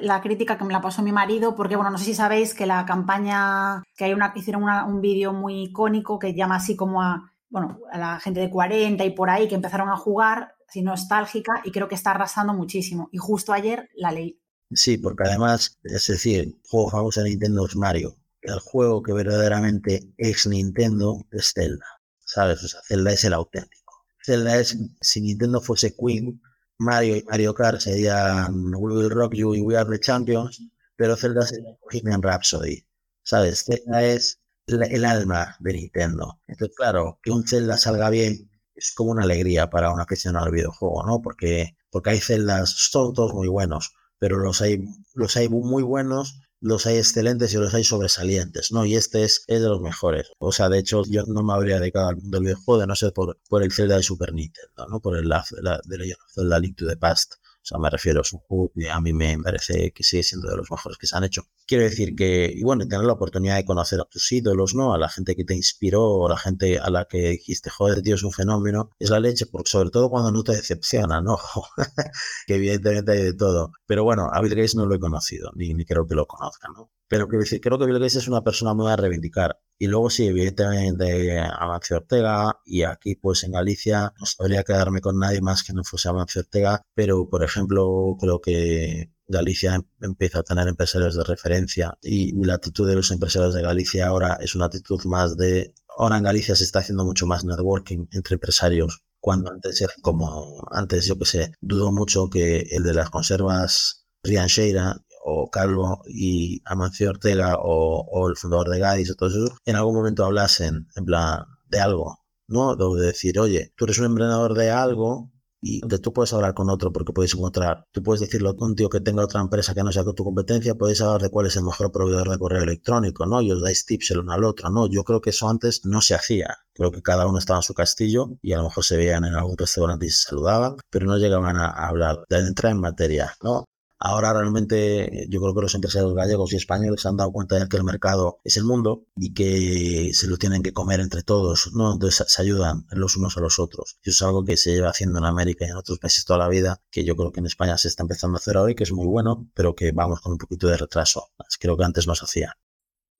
la 0.00 0.22
crítica 0.22 0.56
que 0.56 0.64
me 0.64 0.72
la 0.72 0.80
pasó 0.80 1.02
mi 1.02 1.12
marido, 1.12 1.54
porque 1.54 1.76
bueno, 1.76 1.90
no 1.90 1.98
sé 1.98 2.06
si 2.06 2.14
sabéis 2.14 2.54
que 2.54 2.64
la 2.64 2.86
campaña, 2.86 3.82
que 3.94 4.06
hay 4.06 4.14
una, 4.14 4.32
hicieron 4.34 4.62
un 4.62 5.02
vídeo 5.02 5.34
muy 5.34 5.64
icónico 5.64 6.18
que 6.18 6.34
llama 6.34 6.56
así 6.56 6.74
como 6.74 7.02
a 7.02 7.33
bueno, 7.54 7.78
a 7.92 7.98
la 7.98 8.18
gente 8.18 8.40
de 8.40 8.50
40 8.50 9.04
y 9.04 9.10
por 9.10 9.30
ahí 9.30 9.46
que 9.46 9.54
empezaron 9.54 9.88
a 9.88 9.96
jugar, 9.96 10.56
así 10.68 10.82
nostálgica, 10.82 11.62
y 11.62 11.70
creo 11.70 11.86
que 11.86 11.94
está 11.94 12.10
arrasando 12.10 12.52
muchísimo. 12.52 13.08
Y 13.12 13.18
justo 13.18 13.52
ayer 13.52 13.90
la 13.94 14.10
leí. 14.10 14.40
Sí, 14.72 14.98
porque 14.98 15.22
además, 15.24 15.78
es 15.84 16.08
decir, 16.08 16.58
juego 16.68 16.90
famoso 16.90 17.22
de 17.22 17.30
Nintendo 17.30 17.64
es 17.64 17.76
Mario. 17.76 18.16
El 18.42 18.58
juego 18.58 19.04
que 19.04 19.12
verdaderamente 19.12 20.12
es 20.16 20.48
Nintendo 20.48 21.24
es 21.30 21.52
Zelda. 21.54 21.86
¿Sabes? 22.18 22.64
O 22.64 22.66
sea, 22.66 22.80
Zelda 22.88 23.12
es 23.12 23.22
el 23.22 23.34
auténtico. 23.34 24.04
Zelda 24.20 24.58
es, 24.58 24.76
si 25.00 25.20
Nintendo 25.20 25.60
fuese 25.60 25.94
Queen, 25.94 26.42
Mario 26.78 27.18
y 27.18 27.22
Mario 27.22 27.54
Kart 27.54 27.78
serían 27.78 28.74
We 28.74 28.96
Will 28.96 29.10
Rock 29.10 29.34
You 29.34 29.54
y 29.54 29.60
We 29.60 29.76
Are 29.76 29.88
the 29.88 30.00
Champions, 30.00 30.60
pero 30.96 31.14
Zelda 31.14 31.42
sería 31.42 31.70
Bohemian 31.82 32.20
Rhapsody. 32.20 32.84
¿Sabes? 33.22 33.64
Zelda 33.64 34.02
es 34.02 34.40
el 34.66 35.04
alma 35.04 35.56
de 35.60 35.72
Nintendo. 35.74 36.40
Entonces, 36.46 36.76
claro, 36.76 37.18
que 37.22 37.30
un 37.30 37.46
Zelda 37.46 37.76
salga 37.76 38.10
bien 38.10 38.50
es 38.74 38.92
como 38.92 39.12
una 39.12 39.22
alegría 39.24 39.70
para 39.70 39.92
un 39.92 40.00
aficionado 40.00 40.46
al 40.46 40.52
videojuego, 40.52 41.04
¿no? 41.06 41.22
Porque, 41.22 41.76
porque 41.90 42.10
hay 42.10 42.20
celdas, 42.20 42.70
son 42.70 43.14
todos 43.14 43.32
muy 43.32 43.48
buenos, 43.48 43.94
pero 44.18 44.38
los 44.38 44.60
hay, 44.62 44.84
los 45.14 45.36
hay 45.36 45.48
muy 45.48 45.82
buenos, 45.82 46.40
los 46.60 46.86
hay 46.86 46.96
excelentes 46.96 47.52
y 47.52 47.58
los 47.58 47.74
hay 47.74 47.84
sobresalientes, 47.84 48.72
¿no? 48.72 48.84
Y 48.84 48.96
este 48.96 49.22
es, 49.24 49.44
es 49.46 49.60
de 49.60 49.68
los 49.68 49.80
mejores. 49.80 50.30
O 50.38 50.50
sea, 50.50 50.68
de 50.68 50.78
hecho, 50.78 51.02
yo 51.08 51.24
no 51.26 51.42
me 51.42 51.52
habría 51.52 51.78
dedicado 51.78 52.08
al 52.08 52.16
mundo 52.16 52.38
del 52.38 52.46
videojuego 52.46 52.80
de 52.80 52.86
no 52.86 52.96
ser 52.96 53.12
por, 53.12 53.38
por 53.48 53.62
el 53.62 53.72
Zelda 53.72 53.96
de 53.96 54.02
Super 54.02 54.32
Nintendo, 54.32 54.86
¿no? 54.88 55.00
Por 55.00 55.16
el 55.18 55.28
la, 55.28 55.44
de 55.84 55.98
Legend 55.98 56.18
of 56.24 56.32
Zelda 56.34 56.58
Link 56.58 56.76
to 56.76 56.86
the 56.86 56.96
Past. 56.96 57.34
O 57.64 57.66
sea, 57.66 57.78
me 57.78 57.88
refiero, 57.88 58.20
a 58.20 58.24
un 58.30 58.40
juego 58.40 58.72
que 58.74 58.90
a 58.90 59.00
mí 59.00 59.14
me 59.14 59.38
parece 59.38 59.90
que 59.92 60.02
sigue 60.04 60.22
siendo 60.22 60.50
de 60.50 60.56
los 60.58 60.70
mejores 60.70 60.98
que 60.98 61.06
se 61.06 61.16
han 61.16 61.24
hecho. 61.24 61.44
Quiero 61.66 61.84
decir 61.84 62.14
que, 62.14 62.52
y 62.54 62.62
bueno, 62.62 62.86
tener 62.86 63.06
la 63.06 63.14
oportunidad 63.14 63.56
de 63.56 63.64
conocer 63.64 64.00
a 64.00 64.04
tus 64.04 64.30
ídolos, 64.32 64.74
¿no? 64.74 64.92
A 64.92 64.98
la 64.98 65.08
gente 65.08 65.34
que 65.34 65.44
te 65.44 65.54
inspiró, 65.54 66.04
o 66.04 66.28
la 66.28 66.36
gente 66.36 66.78
a 66.78 66.90
la 66.90 67.06
que 67.06 67.30
dijiste, 67.30 67.70
joder, 67.70 68.02
tío, 68.02 68.16
es 68.16 68.22
un 68.22 68.32
fenómeno, 68.32 68.90
es 68.98 69.08
la 69.08 69.18
leche, 69.18 69.46
porque 69.46 69.70
sobre 69.70 69.88
todo 69.88 70.10
cuando 70.10 70.30
no 70.30 70.42
te 70.44 70.52
decepciona, 70.52 71.22
¿no? 71.22 71.38
que 72.46 72.56
evidentemente 72.56 73.12
hay 73.12 73.22
de 73.22 73.34
todo. 73.34 73.72
Pero 73.86 74.04
bueno, 74.04 74.28
a 74.30 74.42
Bill 74.42 74.54
Gates 74.54 74.74
no 74.74 74.84
lo 74.84 74.94
he 74.94 75.00
conocido, 75.00 75.50
ni 75.54 75.84
creo 75.86 76.06
que 76.06 76.14
lo 76.14 76.26
conozca, 76.26 76.68
¿no? 76.68 76.90
Pero 77.08 77.26
decir, 77.26 77.60
creo 77.60 77.78
que 77.78 77.86
Bill 77.86 77.98
Gates 77.98 78.16
es 78.16 78.28
una 78.28 78.42
persona 78.42 78.74
muy 78.74 78.90
a 78.90 78.96
reivindicar. 78.96 79.60
Y 79.78 79.86
luego 79.88 80.08
sí, 80.10 80.26
evidentemente 80.26 81.38
Amancio 81.40 81.96
Ortega 81.96 82.60
y 82.64 82.84
aquí 82.84 83.16
pues 83.16 83.44
en 83.44 83.52
Galicia 83.52 84.12
no 84.18 84.26
podría 84.36 84.62
quedarme 84.62 85.00
con 85.00 85.18
nadie 85.18 85.40
más 85.40 85.62
que 85.62 85.72
no 85.72 85.84
fuese 85.84 86.08
Amancio 86.08 86.40
Ortega, 86.42 86.82
pero 86.94 87.28
por 87.28 87.42
ejemplo 87.44 88.16
creo 88.20 88.40
que 88.40 89.10
Galicia 89.26 89.74
em, 89.74 89.82
empieza 90.00 90.40
a 90.40 90.42
tener 90.42 90.68
empresarios 90.68 91.16
de 91.16 91.24
referencia 91.24 91.98
y 92.02 92.32
la 92.44 92.54
actitud 92.54 92.86
de 92.88 92.94
los 92.94 93.10
empresarios 93.10 93.54
de 93.54 93.62
Galicia 93.62 94.06
ahora 94.06 94.38
es 94.40 94.54
una 94.54 94.66
actitud 94.66 95.02
más 95.04 95.36
de... 95.36 95.74
Ahora 95.96 96.18
en 96.18 96.24
Galicia 96.24 96.56
se 96.56 96.64
está 96.64 96.80
haciendo 96.80 97.04
mucho 97.04 97.26
más 97.26 97.44
networking 97.44 98.06
entre 98.12 98.34
empresarios 98.34 99.04
cuando 99.20 99.50
antes 99.50 99.80
era 99.80 99.92
como, 100.02 100.68
antes 100.70 101.06
yo 101.06 101.18
que 101.18 101.24
sé, 101.24 101.52
dudo 101.60 101.92
mucho 101.92 102.28
que 102.28 102.60
el 102.70 102.82
de 102.82 102.94
las 102.94 103.10
conservas 103.10 104.06
Riancheira 104.22 105.02
o 105.24 105.50
Calvo 105.50 106.02
y 106.06 106.60
Amancio 106.66 107.10
Ortega 107.10 107.56
o, 107.58 108.28
el 108.28 108.36
fundador 108.36 108.68
de 108.68 108.78
Gadis 108.78 109.10
o 109.10 109.14
todo 109.14 109.28
eso, 109.30 109.56
en 109.64 109.76
algún 109.76 109.94
momento 109.96 110.24
hablasen 110.24 110.88
en 110.94 111.04
plan 111.04 111.44
de 111.68 111.80
algo, 111.80 112.18
¿no? 112.46 112.76
De 112.76 113.06
decir, 113.06 113.38
oye, 113.40 113.72
tú 113.76 113.84
eres 113.84 113.98
un 113.98 114.06
emprendedor 114.06 114.54
de 114.54 114.70
algo 114.70 115.32
y 115.66 115.80
tú 115.80 116.12
puedes 116.12 116.34
hablar 116.34 116.52
con 116.52 116.68
otro 116.68 116.92
porque 116.92 117.14
puedes 117.14 117.32
encontrar, 117.34 117.86
tú 117.90 118.02
puedes 118.02 118.20
decirlo 118.20 118.50
a 118.50 118.64
un 118.64 118.76
tío 118.76 118.90
que 118.90 119.00
tenga 119.00 119.24
otra 119.24 119.40
empresa 119.40 119.72
que 119.72 119.82
no 119.82 119.92
sea 119.92 120.04
tu 120.04 120.24
competencia, 120.24 120.74
puedes 120.74 121.00
hablar 121.00 121.22
de 121.22 121.30
cuál 121.30 121.46
es 121.46 121.56
el 121.56 121.64
mejor 121.64 121.90
proveedor 121.90 122.28
de 122.28 122.38
correo 122.38 122.62
electrónico, 122.62 123.24
¿no? 123.24 123.40
Y 123.40 123.50
os 123.50 123.62
dais 123.62 123.86
tips 123.86 124.10
el 124.10 124.18
uno 124.18 124.32
al 124.32 124.44
otro, 124.44 124.68
¿no? 124.68 124.88
Yo 124.90 125.04
creo 125.04 125.22
que 125.22 125.30
eso 125.30 125.48
antes 125.48 125.86
no 125.86 126.02
se 126.02 126.14
hacía. 126.14 126.58
Creo 126.74 126.92
que 126.92 127.00
cada 127.00 127.26
uno 127.26 127.38
estaba 127.38 127.60
en 127.60 127.62
su 127.62 127.72
castillo 127.72 128.36
y 128.42 128.52
a 128.52 128.58
lo 128.58 128.64
mejor 128.64 128.84
se 128.84 128.98
veían 128.98 129.24
en 129.24 129.34
algún 129.34 129.56
restaurante 129.56 130.04
y 130.04 130.10
se 130.10 130.28
saludaban, 130.28 130.76
pero 130.90 131.06
no 131.06 131.16
llegaban 131.16 131.56
a 131.56 131.70
hablar 131.70 132.24
de 132.28 132.40
entrar 132.40 132.72
en 132.72 132.80
materia, 132.80 133.34
¿no? 133.42 133.64
Ahora 134.06 134.34
realmente 134.34 135.26
yo 135.30 135.40
creo 135.40 135.54
que 135.54 135.62
los 135.62 135.74
empresarios 135.74 136.12
gallegos 136.12 136.52
y 136.52 136.56
españoles 136.56 137.00
se 137.00 137.08
han 137.08 137.16
dado 137.16 137.32
cuenta 137.32 137.58
de 137.58 137.66
que 137.70 137.78
el 137.78 137.84
mercado 137.84 138.38
es 138.44 138.58
el 138.58 138.64
mundo 138.64 139.06
y 139.16 139.32
que 139.32 140.10
se 140.12 140.26
lo 140.26 140.36
tienen 140.36 140.62
que 140.62 140.74
comer 140.74 141.00
entre 141.00 141.22
todos, 141.22 141.70
¿no? 141.72 141.94
Entonces 141.94 142.22
se 142.28 142.42
ayudan 142.42 142.84
los 142.90 143.16
unos 143.16 143.38
a 143.38 143.40
los 143.40 143.58
otros. 143.58 143.96
Y 144.04 144.10
eso 144.10 144.26
es 144.26 144.28
algo 144.28 144.44
que 144.44 144.58
se 144.58 144.74
lleva 144.74 144.90
haciendo 144.90 145.20
en 145.20 145.24
América 145.24 145.64
y 145.64 145.70
en 145.70 145.76
otros 145.76 145.98
países 146.00 146.26
toda 146.26 146.38
la 146.38 146.50
vida, 146.50 146.82
que 146.90 147.02
yo 147.02 147.16
creo 147.16 147.32
que 147.32 147.40
en 147.40 147.46
España 147.46 147.78
se 147.78 147.88
está 147.88 148.02
empezando 148.02 148.36
a 148.36 148.40
hacer 148.40 148.58
hoy, 148.58 148.74
que 148.74 148.82
es 148.82 148.92
muy 148.92 149.06
bueno, 149.06 149.48
pero 149.54 149.74
que 149.74 149.92
vamos 149.92 150.20
con 150.20 150.32
un 150.32 150.38
poquito 150.38 150.66
de 150.68 150.76
retraso. 150.76 151.30
Creo 151.58 151.78
que 151.78 151.84
antes 151.84 152.06
no 152.06 152.14
se 152.14 152.26
hacía. 152.26 152.58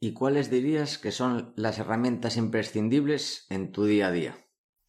¿Y 0.01 0.13
cuáles 0.13 0.51
dirías 0.51 0.99
que 0.99 1.13
son 1.13 1.55
las 1.57 1.79
herramientas 1.79 2.37
imprescindibles 2.37 3.47
en 3.49 3.73
tu 3.73 3.87
día 3.87 4.09
a 4.09 4.13
día? 4.13 4.37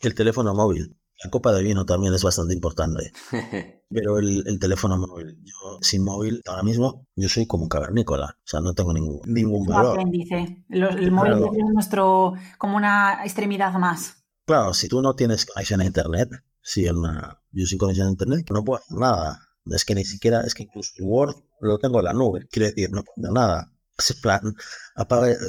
El 0.01 0.13
teléfono 0.13 0.53
móvil 0.53 0.97
La 1.23 1.29
copa 1.29 1.53
de 1.53 1.63
vino 1.63 1.85
también 1.85 2.13
es 2.13 2.21
bastante 2.21 2.53
importante. 2.53 3.13
Pero 3.89 4.17
el, 4.17 4.59
teléfono 4.59 4.97
móvil, 4.97 5.37
yo 5.43 5.77
sin 5.81 6.03
móvil, 6.03 6.41
ahora 6.47 6.63
mismo, 6.63 7.05
yo 7.15 7.29
soy 7.29 7.45
como 7.45 7.63
un 7.63 7.69
cavernícola. 7.69 8.35
O 8.37 8.47
sea, 8.47 8.59
no 8.59 8.73
tengo 8.73 8.93
ningún, 8.93 9.21
ningún 9.25 9.65
valor. 9.67 9.99
El, 9.99 11.11
móvil 11.11 11.33
es 11.33 11.73
nuestro, 11.73 12.33
como 12.57 12.77
una 12.77 13.23
extremidad 13.23 13.73
más. 13.73 14.25
Claro, 14.45 14.73
si 14.73 14.87
tú 14.87 15.01
no 15.01 15.15
tienes 15.15 15.45
conexión 15.45 15.81
a 15.81 15.85
internet, 15.85 16.29
si 16.61 16.87
una, 16.89 17.39
yo 17.51 17.65
sin 17.65 17.77
conexión 17.77 18.07
a 18.07 18.11
internet, 18.11 18.47
no 18.51 18.63
puedo 18.63 18.81
hacer 18.81 18.97
nada. 18.97 19.39
Es 19.67 19.85
que 19.85 19.95
ni 19.95 20.03
siquiera, 20.03 20.41
es 20.41 20.53
que 20.53 20.63
incluso 20.63 20.91
el 20.97 21.05
Word 21.05 21.35
lo 21.59 21.77
tengo 21.77 21.99
en 21.99 22.05
la 22.05 22.13
nube. 22.13 22.47
Quiere 22.49 22.69
decir, 22.69 22.91
no 22.91 23.03
puedo 23.03 23.15
hacer 23.17 23.33
nada. 23.33 23.71
Ese 23.97 24.15
plan, 24.15 24.41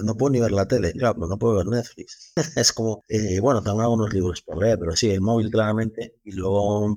no 0.05 0.17
puedo 0.17 0.31
ni 0.31 0.41
ver 0.41 0.53
la 0.53 0.69
tele, 0.69 0.93
claro, 0.93 1.27
no 1.27 1.37
puedo 1.37 1.57
ver 1.57 1.67
Netflix. 1.67 2.33
es 2.57 2.73
como, 2.73 3.03
eh, 3.09 3.41
bueno, 3.41 3.61
tengo 3.63 3.81
algunos 3.81 4.13
libros 4.15 4.41
por 4.43 4.59
leer, 4.59 4.79
pero 4.79 4.95
sí, 4.95 5.11
el 5.11 5.21
móvil 5.21 5.51
claramente, 5.51 6.15
y 6.25 6.33
luego, 6.33 6.97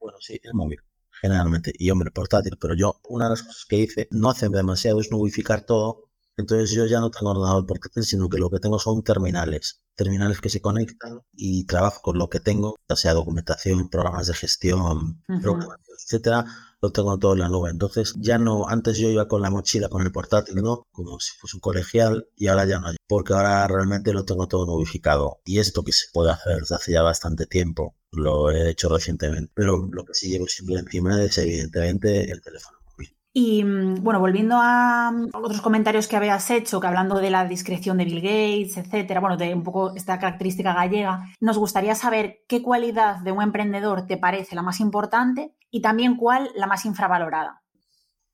bueno, 0.00 0.18
sí, 0.20 0.40
el 0.42 0.54
móvil, 0.54 0.80
generalmente, 1.20 1.72
y 1.78 1.90
hombre, 1.90 2.10
portátil, 2.10 2.56
pero 2.60 2.74
yo, 2.74 3.00
una 3.08 3.26
de 3.26 3.30
las 3.30 3.42
cosas 3.42 3.64
que 3.66 3.76
hice, 3.76 4.08
no 4.10 4.30
hace 4.30 4.48
demasiado, 4.48 5.00
es 5.00 5.10
nubificar 5.10 5.62
todo, 5.62 6.09
entonces 6.40 6.70
yo 6.72 6.86
ya 6.86 7.00
no 7.00 7.10
tengo 7.10 7.30
ordenador 7.30 7.66
portátil, 7.66 8.04
sino 8.04 8.28
que 8.28 8.38
lo 8.38 8.50
que 8.50 8.58
tengo 8.58 8.78
son 8.78 9.02
terminales, 9.02 9.80
terminales 9.94 10.40
que 10.40 10.48
se 10.48 10.60
conectan 10.60 11.20
y 11.32 11.64
trabajo 11.66 12.00
con 12.02 12.18
lo 12.18 12.28
que 12.28 12.40
tengo, 12.40 12.76
ya 12.88 12.96
sea 12.96 13.14
documentación, 13.14 13.88
programas 13.88 14.26
de 14.26 14.34
gestión, 14.34 15.22
programación, 15.26 15.96
etcétera, 16.04 16.44
lo 16.82 16.90
tengo 16.92 17.18
todo 17.18 17.34
en 17.34 17.40
la 17.40 17.48
nube. 17.48 17.70
Entonces 17.70 18.14
ya 18.18 18.38
no, 18.38 18.68
antes 18.68 18.98
yo 18.98 19.08
iba 19.08 19.28
con 19.28 19.42
la 19.42 19.50
mochila, 19.50 19.88
con 19.88 20.02
el 20.02 20.12
portátil, 20.12 20.56
¿no? 20.56 20.86
Como 20.92 21.20
si 21.20 21.32
fuese 21.38 21.56
un 21.56 21.60
colegial 21.60 22.28
y 22.36 22.48
ahora 22.48 22.64
ya 22.66 22.80
no, 22.80 22.88
porque 23.06 23.34
ahora 23.34 23.66
realmente 23.66 24.12
lo 24.12 24.24
tengo 24.24 24.48
todo 24.48 24.66
nubificado. 24.66 25.40
Y 25.44 25.58
esto 25.58 25.84
que 25.84 25.92
se 25.92 26.06
puede 26.12 26.30
hacer 26.30 26.60
desde 26.60 26.74
hace 26.74 26.92
ya 26.92 27.02
bastante 27.02 27.46
tiempo, 27.46 27.96
lo 28.12 28.50
he 28.50 28.70
hecho 28.70 28.88
recientemente. 28.88 29.52
Pero 29.54 29.88
lo 29.90 30.04
que 30.04 30.14
sí 30.14 30.30
llevo 30.30 30.46
siempre 30.46 30.76
encima 30.76 31.22
es 31.22 31.38
evidentemente 31.38 32.30
el 32.30 32.40
teléfono. 32.40 32.79
Y 33.32 33.62
mm, 33.62 34.02
bueno, 34.02 34.18
volviendo 34.18 34.56
a 34.58 35.10
mm, 35.12 35.30
otros 35.34 35.60
comentarios 35.60 36.08
que 36.08 36.16
habías 36.16 36.50
hecho, 36.50 36.80
que 36.80 36.86
hablando 36.86 37.20
de 37.20 37.30
la 37.30 37.46
discreción 37.46 37.98
de 37.98 38.04
Bill 38.04 38.20
Gates, 38.22 38.76
etcétera, 38.76 39.20
bueno, 39.20 39.36
de 39.36 39.54
un 39.54 39.62
poco 39.62 39.94
esta 39.94 40.18
característica 40.18 40.74
gallega, 40.74 41.26
nos 41.40 41.58
gustaría 41.58 41.94
saber 41.94 42.40
qué 42.48 42.62
cualidad 42.62 43.20
de 43.20 43.32
un 43.32 43.42
emprendedor 43.42 44.06
te 44.06 44.16
parece 44.16 44.56
la 44.56 44.62
más 44.62 44.80
importante 44.80 45.54
y 45.70 45.80
también 45.80 46.16
cuál 46.16 46.50
la 46.56 46.66
más 46.66 46.84
infravalorada. 46.84 47.62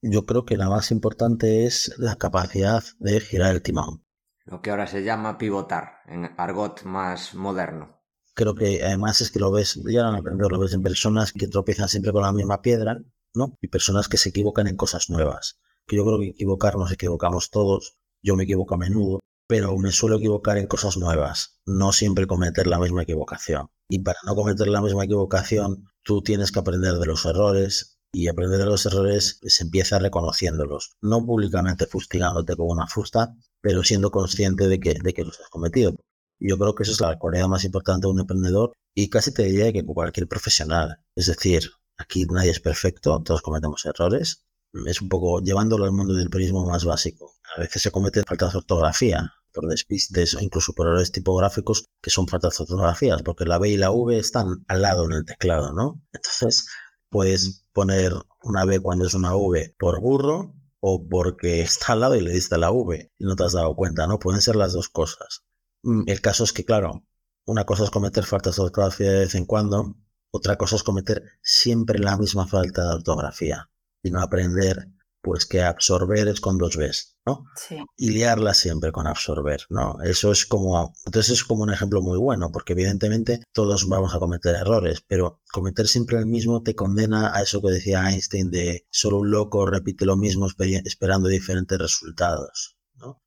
Yo 0.00 0.24
creo 0.24 0.44
que 0.44 0.56
la 0.56 0.68
más 0.68 0.90
importante 0.90 1.66
es 1.66 1.94
la 1.98 2.16
capacidad 2.16 2.82
de 2.98 3.20
girar 3.20 3.54
el 3.54 3.62
timón. 3.62 4.02
Lo 4.44 4.62
que 4.62 4.70
ahora 4.70 4.86
se 4.86 5.02
llama 5.02 5.36
pivotar, 5.36 6.00
en 6.06 6.30
argot 6.36 6.84
más 6.84 7.34
moderno. 7.34 8.00
Creo 8.34 8.54
que 8.54 8.82
además 8.84 9.20
es 9.20 9.30
que 9.30 9.40
lo 9.40 9.50
ves, 9.50 9.80
ya 9.86 10.10
no 10.10 10.48
lo 10.48 10.58
ves 10.60 10.74
en 10.74 10.82
personas 10.82 11.32
que 11.32 11.48
tropiezan 11.48 11.88
siempre 11.88 12.12
con 12.12 12.22
la 12.22 12.32
misma 12.32 12.62
piedra 12.62 13.00
y 13.60 13.68
personas 13.68 14.08
que 14.08 14.16
se 14.16 14.30
equivocan 14.30 14.66
en 14.66 14.76
cosas 14.76 15.10
nuevas. 15.10 15.58
Que 15.86 15.96
yo 15.96 16.04
creo 16.04 16.18
que 16.18 16.28
equivocar 16.28 16.76
nos 16.76 16.92
equivocamos 16.92 17.50
todos, 17.50 17.98
yo 18.22 18.36
me 18.36 18.44
equivoco 18.44 18.74
a 18.74 18.78
menudo, 18.78 19.20
pero 19.46 19.76
me 19.78 19.92
suelo 19.92 20.16
equivocar 20.16 20.58
en 20.58 20.66
cosas 20.66 20.96
nuevas, 20.96 21.60
no 21.66 21.92
siempre 21.92 22.26
cometer 22.26 22.66
la 22.66 22.78
misma 22.78 23.02
equivocación. 23.02 23.68
Y 23.88 24.00
para 24.00 24.18
no 24.24 24.34
cometer 24.34 24.66
la 24.68 24.82
misma 24.82 25.04
equivocación, 25.04 25.88
tú 26.02 26.22
tienes 26.22 26.50
que 26.50 26.58
aprender 26.58 26.94
de 26.94 27.06
los 27.06 27.24
errores 27.24 27.98
y 28.12 28.28
aprender 28.28 28.58
de 28.58 28.66
los 28.66 28.86
errores 28.86 29.38
se 29.42 29.64
empieza 29.64 29.98
reconociéndolos, 29.98 30.96
no 31.00 31.24
públicamente 31.24 31.86
fustigándote 31.86 32.56
con 32.56 32.68
una 32.68 32.86
fusta, 32.86 33.36
pero 33.60 33.84
siendo 33.84 34.10
consciente 34.10 34.68
de 34.68 34.80
que, 34.80 34.94
de 34.94 35.14
que 35.14 35.24
los 35.24 35.38
has 35.40 35.48
cometido. 35.48 35.96
Yo 36.40 36.58
creo 36.58 36.74
que 36.74 36.82
eso 36.82 36.92
es 36.92 37.00
la 37.00 37.18
cualidad 37.18 37.48
más 37.48 37.64
importante 37.64 38.06
de 38.06 38.12
un 38.12 38.20
emprendedor 38.20 38.72
y 38.94 39.08
casi 39.10 39.32
te 39.32 39.44
diría 39.44 39.72
que 39.72 39.84
cualquier 39.84 40.28
profesional. 40.28 40.98
Es 41.14 41.26
decir, 41.26 41.70
Aquí 41.98 42.24
nadie 42.26 42.50
es 42.50 42.60
perfecto, 42.60 43.22
todos 43.22 43.42
cometemos 43.42 43.84
errores. 43.86 44.44
Es 44.86 45.00
un 45.00 45.08
poco 45.08 45.40
llevándolo 45.40 45.84
al 45.84 45.92
mundo 45.92 46.14
del 46.14 46.28
periodismo 46.28 46.66
más 46.66 46.84
básico. 46.84 47.32
A 47.56 47.60
veces 47.60 47.82
se 47.82 47.90
cometen 47.90 48.24
faltas 48.24 48.52
de 48.52 48.58
ortografía 48.58 49.32
por 49.52 49.66
despistes 49.68 50.34
o 50.34 50.40
incluso 50.40 50.74
por 50.74 50.86
errores 50.86 51.12
tipográficos 51.12 51.86
que 52.02 52.10
son 52.10 52.28
faltas 52.28 52.58
de 52.58 52.64
ortografías, 52.64 53.22
porque 53.22 53.46
la 53.46 53.58
B 53.58 53.70
y 53.70 53.76
la 53.78 53.90
V 53.90 54.18
están 54.18 54.64
al 54.68 54.82
lado 54.82 55.06
en 55.06 55.12
el 55.12 55.24
teclado, 55.24 55.72
¿no? 55.72 56.02
Entonces, 56.12 56.66
puedes 57.08 57.64
poner 57.72 58.12
una 58.42 58.64
B 58.66 58.80
cuando 58.80 59.06
es 59.06 59.14
una 59.14 59.34
V 59.34 59.74
por 59.78 60.00
burro 60.00 60.54
o 60.80 61.08
porque 61.08 61.62
está 61.62 61.94
al 61.94 62.00
lado 62.00 62.16
y 62.16 62.20
le 62.20 62.32
diste 62.32 62.58
la 62.58 62.70
V 62.70 63.10
y 63.18 63.24
no 63.24 63.34
te 63.34 63.44
has 63.44 63.52
dado 63.52 63.74
cuenta, 63.74 64.06
¿no? 64.06 64.18
Pueden 64.18 64.42
ser 64.42 64.56
las 64.56 64.74
dos 64.74 64.90
cosas. 64.90 65.42
Mm, 65.82 66.02
el 66.06 66.20
caso 66.20 66.44
es 66.44 66.52
que, 66.52 66.64
claro, 66.64 67.04
una 67.46 67.64
cosa 67.64 67.84
es 67.84 67.90
cometer 67.90 68.24
faltas 68.24 68.56
de 68.56 68.62
ortografía 68.62 69.10
de 69.10 69.20
vez 69.20 69.34
en 69.34 69.46
cuando 69.46 69.96
otra 70.30 70.56
cosa 70.56 70.76
es 70.76 70.82
cometer 70.82 71.22
siempre 71.42 71.98
la 71.98 72.16
misma 72.16 72.46
falta 72.46 72.82
de 72.82 72.94
ortografía 72.94 73.70
y 74.02 74.10
no 74.10 74.20
aprender 74.20 74.88
pues 75.26 75.44
que 75.44 75.60
absorber 75.60 76.28
es 76.28 76.40
con 76.40 76.56
dos 76.56 76.76
Bs, 76.76 77.16
¿no? 77.26 77.46
Sí. 77.56 77.78
Y 77.96 78.10
liarla 78.10 78.54
siempre 78.54 78.92
con 78.92 79.08
absorber, 79.08 79.62
¿no? 79.70 79.96
Eso 80.04 80.30
es 80.30 80.46
como, 80.46 80.94
entonces 81.04 81.40
es 81.40 81.44
como 81.44 81.64
un 81.64 81.72
ejemplo 81.72 82.00
muy 82.00 82.16
bueno, 82.16 82.52
porque 82.52 82.74
evidentemente 82.74 83.42
todos 83.52 83.88
vamos 83.88 84.14
a 84.14 84.20
cometer 84.20 84.54
errores, 84.54 85.02
pero 85.04 85.40
cometer 85.50 85.88
siempre 85.88 86.18
el 86.18 86.26
mismo 86.26 86.62
te 86.62 86.76
condena 86.76 87.36
a 87.36 87.42
eso 87.42 87.60
que 87.60 87.72
decía 87.72 88.08
Einstein 88.08 88.52
de 88.52 88.86
solo 88.88 89.18
un 89.18 89.32
loco 89.32 89.66
repite 89.66 90.06
lo 90.06 90.16
mismo 90.16 90.46
esperando 90.46 91.28
diferentes 91.28 91.76
resultados. 91.76 92.75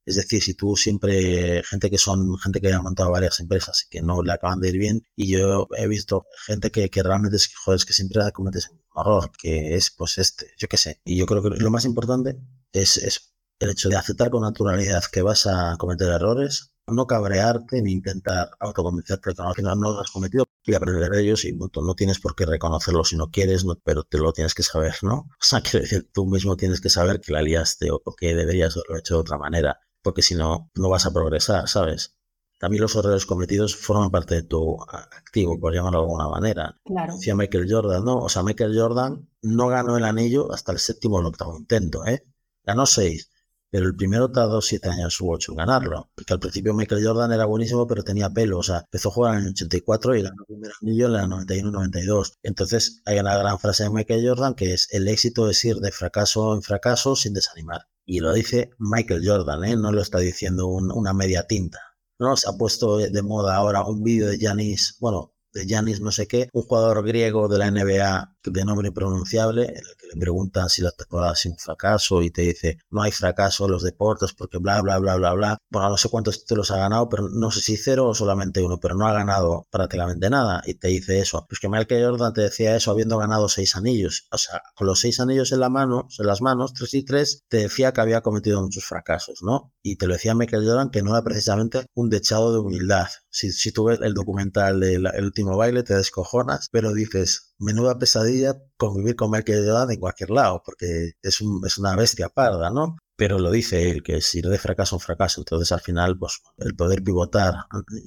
Es 0.04 0.16
decir, 0.16 0.42
si 0.42 0.54
tú 0.54 0.76
siempre, 0.76 1.62
gente 1.64 1.90
que 1.90 1.98
son, 1.98 2.36
gente 2.38 2.60
que 2.60 2.72
ha 2.72 2.82
montado 2.82 3.10
varias 3.10 3.40
empresas 3.40 3.84
y 3.84 3.88
que 3.88 4.02
no 4.02 4.22
le 4.22 4.32
acaban 4.32 4.60
de 4.60 4.68
ir 4.68 4.78
bien, 4.78 5.02
y 5.16 5.32
yo 5.32 5.68
he 5.76 5.86
visto 5.88 6.26
gente 6.46 6.70
que, 6.70 6.90
que 6.90 7.02
realmente 7.02 7.36
es, 7.36 7.54
joder, 7.54 7.76
es 7.76 7.84
que 7.84 7.92
siempre 7.92 8.20
cometes 8.32 8.70
un 8.70 8.80
error, 9.00 9.30
que 9.38 9.76
es 9.76 9.90
pues 9.90 10.18
este, 10.18 10.52
yo 10.58 10.68
qué 10.68 10.76
sé. 10.76 11.00
Y 11.04 11.16
yo 11.16 11.26
creo 11.26 11.42
que 11.42 11.50
lo 11.50 11.70
más 11.70 11.84
importante 11.84 12.38
es, 12.72 12.96
es 12.98 13.34
el 13.60 13.70
hecho 13.70 13.88
de 13.88 13.96
aceptar 13.96 14.30
con 14.30 14.42
naturalidad 14.42 15.04
que 15.12 15.22
vas 15.22 15.46
a 15.46 15.76
cometer 15.78 16.08
errores, 16.08 16.72
no 16.86 17.06
cabrearte 17.06 17.82
ni 17.82 17.92
intentar 17.92 18.50
autoconvencerte 18.58 19.34
que 19.34 19.54
final 19.54 19.78
no 19.78 19.92
lo 19.92 20.00
has 20.00 20.10
cometido 20.10 20.46
y 20.64 20.74
aprender 20.74 21.10
de 21.10 21.22
ellos 21.22 21.44
y 21.44 21.52
no 21.52 21.94
tienes 21.94 22.18
por 22.18 22.34
qué 22.34 22.46
reconocerlo 22.46 23.04
si 23.04 23.16
no 23.16 23.30
quieres, 23.30 23.64
pero 23.84 24.04
te 24.04 24.18
lo 24.18 24.32
tienes 24.32 24.54
que 24.54 24.62
saber, 24.62 24.94
¿no? 25.02 25.28
O 25.40 25.44
sea, 25.44 25.60
quiero 25.60 25.80
decir, 25.80 26.10
tú 26.12 26.26
mismo 26.26 26.56
tienes 26.56 26.80
que 26.80 26.90
saber 26.90 27.20
que 27.20 27.32
la 27.32 27.42
liaste 27.42 27.90
o, 27.90 28.00
que 28.16 28.34
deberías 28.34 28.76
haberlo 28.76 28.98
hecho 28.98 29.14
de 29.14 29.20
otra 29.20 29.38
manera, 29.38 29.80
porque 30.02 30.22
si 30.22 30.34
no, 30.34 30.70
no 30.74 30.88
vas 30.88 31.06
a 31.06 31.12
progresar, 31.12 31.68
¿sabes? 31.68 32.16
También 32.58 32.82
los 32.82 32.94
errores 32.94 33.24
cometidos 33.24 33.74
forman 33.74 34.10
parte 34.10 34.34
de 34.34 34.42
tu 34.42 34.76
activo, 34.82 35.58
por 35.58 35.74
llamarlo 35.74 36.00
de 36.00 36.04
alguna 36.04 36.28
manera. 36.28 36.78
Claro. 36.84 37.14
Decía 37.14 37.34
Michael 37.34 37.66
Jordan, 37.70 38.04
¿no? 38.04 38.18
O 38.18 38.28
sea, 38.28 38.42
Michael 38.42 38.78
Jordan 38.78 39.26
no 39.40 39.68
ganó 39.68 39.96
el 39.96 40.04
anillo 40.04 40.52
hasta 40.52 40.72
el 40.72 40.78
séptimo 40.78 41.16
o 41.16 41.20
el 41.20 41.26
octavo 41.26 41.56
intento, 41.56 42.04
¿eh? 42.04 42.26
Ganó 42.62 42.84
seis 42.84 43.30
pero 43.70 43.86
el 43.86 43.94
primero 43.94 44.30
tardó 44.30 44.60
siete 44.60 44.88
años 44.88 45.20
u 45.20 45.30
ocho 45.30 45.54
ganarlo. 45.54 46.10
Porque 46.14 46.32
al 46.32 46.40
principio 46.40 46.74
Michael 46.74 47.06
Jordan 47.06 47.32
era 47.32 47.46
buenísimo, 47.46 47.86
pero 47.86 48.02
tenía 48.02 48.30
pelo. 48.30 48.58
O 48.58 48.62
sea, 48.62 48.78
empezó 48.80 49.08
a 49.08 49.12
jugar 49.12 49.34
en 49.36 49.44
el 49.44 49.50
84 49.50 50.16
y 50.16 50.22
ganó 50.22 50.36
el 50.40 50.46
primer 50.46 50.72
anillo 50.82 51.06
en 51.06 51.14
el 51.14 51.30
91-92. 51.30 52.32
Entonces, 52.42 53.02
hay 53.04 53.18
una 53.18 53.36
gran 53.38 53.58
frase 53.58 53.84
de 53.84 53.90
Michael 53.90 54.28
Jordan 54.28 54.54
que 54.54 54.74
es: 54.74 54.88
el 54.92 55.08
éxito 55.08 55.48
es 55.48 55.64
ir 55.64 55.76
de 55.76 55.92
fracaso 55.92 56.54
en 56.54 56.62
fracaso 56.62 57.16
sin 57.16 57.34
desanimar. 57.34 57.82
Y 58.04 58.20
lo 58.20 58.32
dice 58.32 58.70
Michael 58.78 59.22
Jordan, 59.24 59.64
¿eh? 59.64 59.76
no 59.76 59.92
lo 59.92 60.02
está 60.02 60.18
diciendo 60.18 60.66
una 60.66 61.12
media 61.12 61.46
tinta. 61.46 61.78
No, 62.18 62.36
se 62.36 62.48
ha 62.48 62.52
puesto 62.52 62.98
de 62.98 63.22
moda 63.22 63.54
ahora 63.54 63.84
un 63.84 64.02
vídeo 64.02 64.28
de 64.28 64.38
Janis, 64.38 64.96
bueno, 65.00 65.32
de 65.52 65.66
Janis 65.68 66.00
no 66.00 66.10
sé 66.10 66.26
qué, 66.26 66.48
un 66.52 66.62
jugador 66.62 67.04
griego 67.06 67.48
de 67.48 67.58
la 67.58 67.70
NBA 67.70 68.36
de 68.44 68.64
nombre 68.64 68.88
impronunciable, 68.88 69.64
en 69.64 69.76
el 69.76 69.96
que 69.98 70.06
le 70.12 70.20
preguntan 70.20 70.68
si 70.68 70.82
la 70.82 70.90
temporada 70.92 71.32
es 71.32 71.44
un 71.46 71.56
fracaso 71.56 72.22
y 72.22 72.30
te 72.30 72.42
dice, 72.42 72.78
no 72.90 73.02
hay 73.02 73.12
fracaso 73.12 73.66
en 73.66 73.72
los 73.72 73.82
deportes 73.82 74.32
porque 74.32 74.58
bla, 74.58 74.80
bla, 74.82 74.98
bla, 74.98 75.16
bla, 75.16 75.32
bla. 75.32 75.58
Bueno, 75.70 75.90
no 75.90 75.96
sé 75.96 76.08
cuántos 76.08 76.40
títulos 76.40 76.70
ha 76.70 76.78
ganado, 76.78 77.08
pero 77.08 77.28
no 77.28 77.50
sé 77.50 77.60
si 77.60 77.76
cero 77.76 78.08
o 78.08 78.14
solamente 78.14 78.62
uno, 78.62 78.78
pero 78.80 78.94
no 78.94 79.06
ha 79.06 79.12
ganado 79.12 79.66
prácticamente 79.70 80.30
nada. 80.30 80.62
Y 80.66 80.74
te 80.74 80.88
dice 80.88 81.20
eso. 81.20 81.46
Pues 81.48 81.60
que 81.60 81.68
Michael 81.68 82.04
Jordan 82.04 82.32
te 82.32 82.42
decía 82.42 82.76
eso 82.76 82.90
habiendo 82.90 83.18
ganado 83.18 83.48
seis 83.48 83.76
anillos. 83.76 84.26
O 84.32 84.38
sea, 84.38 84.62
con 84.74 84.86
los 84.86 85.00
seis 85.00 85.20
anillos 85.20 85.52
en 85.52 85.60
la 85.60 85.68
mano, 85.68 86.08
en 86.18 86.26
las 86.26 86.40
manos, 86.40 86.72
tres 86.74 86.94
y 86.94 87.04
tres, 87.04 87.44
te 87.48 87.58
decía 87.58 87.92
que 87.92 88.00
había 88.00 88.20
cometido 88.22 88.62
muchos 88.62 88.84
fracasos, 88.84 89.42
¿no? 89.42 89.72
Y 89.82 89.96
te 89.96 90.06
lo 90.06 90.14
decía 90.14 90.34
Michael 90.34 90.66
Jordan 90.66 90.90
que 90.90 91.02
no 91.02 91.10
era 91.10 91.22
precisamente 91.22 91.86
un 91.94 92.10
dechado 92.10 92.52
de 92.52 92.58
humildad. 92.60 93.08
Si, 93.30 93.52
si 93.52 93.72
tú 93.72 93.84
ves 93.84 94.00
el 94.02 94.14
documental 94.14 94.80
del 94.80 95.06
último 95.22 95.56
baile, 95.56 95.82
te 95.82 95.94
descojonas, 95.94 96.68
pero 96.70 96.92
dices, 96.92 97.49
menuda 97.60 97.98
pesadilla 97.98 98.56
convivir 98.76 99.14
con 99.14 99.30
Michael 99.30 99.66
Jordan 99.66 99.92
en 99.92 100.00
cualquier 100.00 100.30
lado, 100.30 100.62
porque 100.64 101.12
es, 101.22 101.40
es 101.66 101.78
una 101.78 101.94
bestia 101.94 102.28
parda, 102.28 102.70
¿no? 102.70 102.96
Pero 103.16 103.38
lo 103.38 103.50
dice 103.50 103.90
él, 103.90 104.02
que 104.02 104.20
si 104.22 104.40
de 104.40 104.58
fracaso 104.58 104.96
en 104.96 105.00
fracaso, 105.00 105.42
entonces 105.42 105.70
al 105.72 105.80
final, 105.80 106.18
pues 106.18 106.40
el 106.56 106.74
poder 106.74 107.04
pivotar 107.04 107.54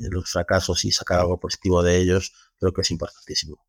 los 0.10 0.30
fracasos 0.30 0.84
y 0.86 0.92
sacar 0.92 1.20
algo 1.20 1.40
positivo 1.40 1.84
de 1.84 1.98
ellos, 1.98 2.34
creo 2.60 2.74
que 2.74 2.82
es 2.82 2.92
importantísimo. 2.92 3.64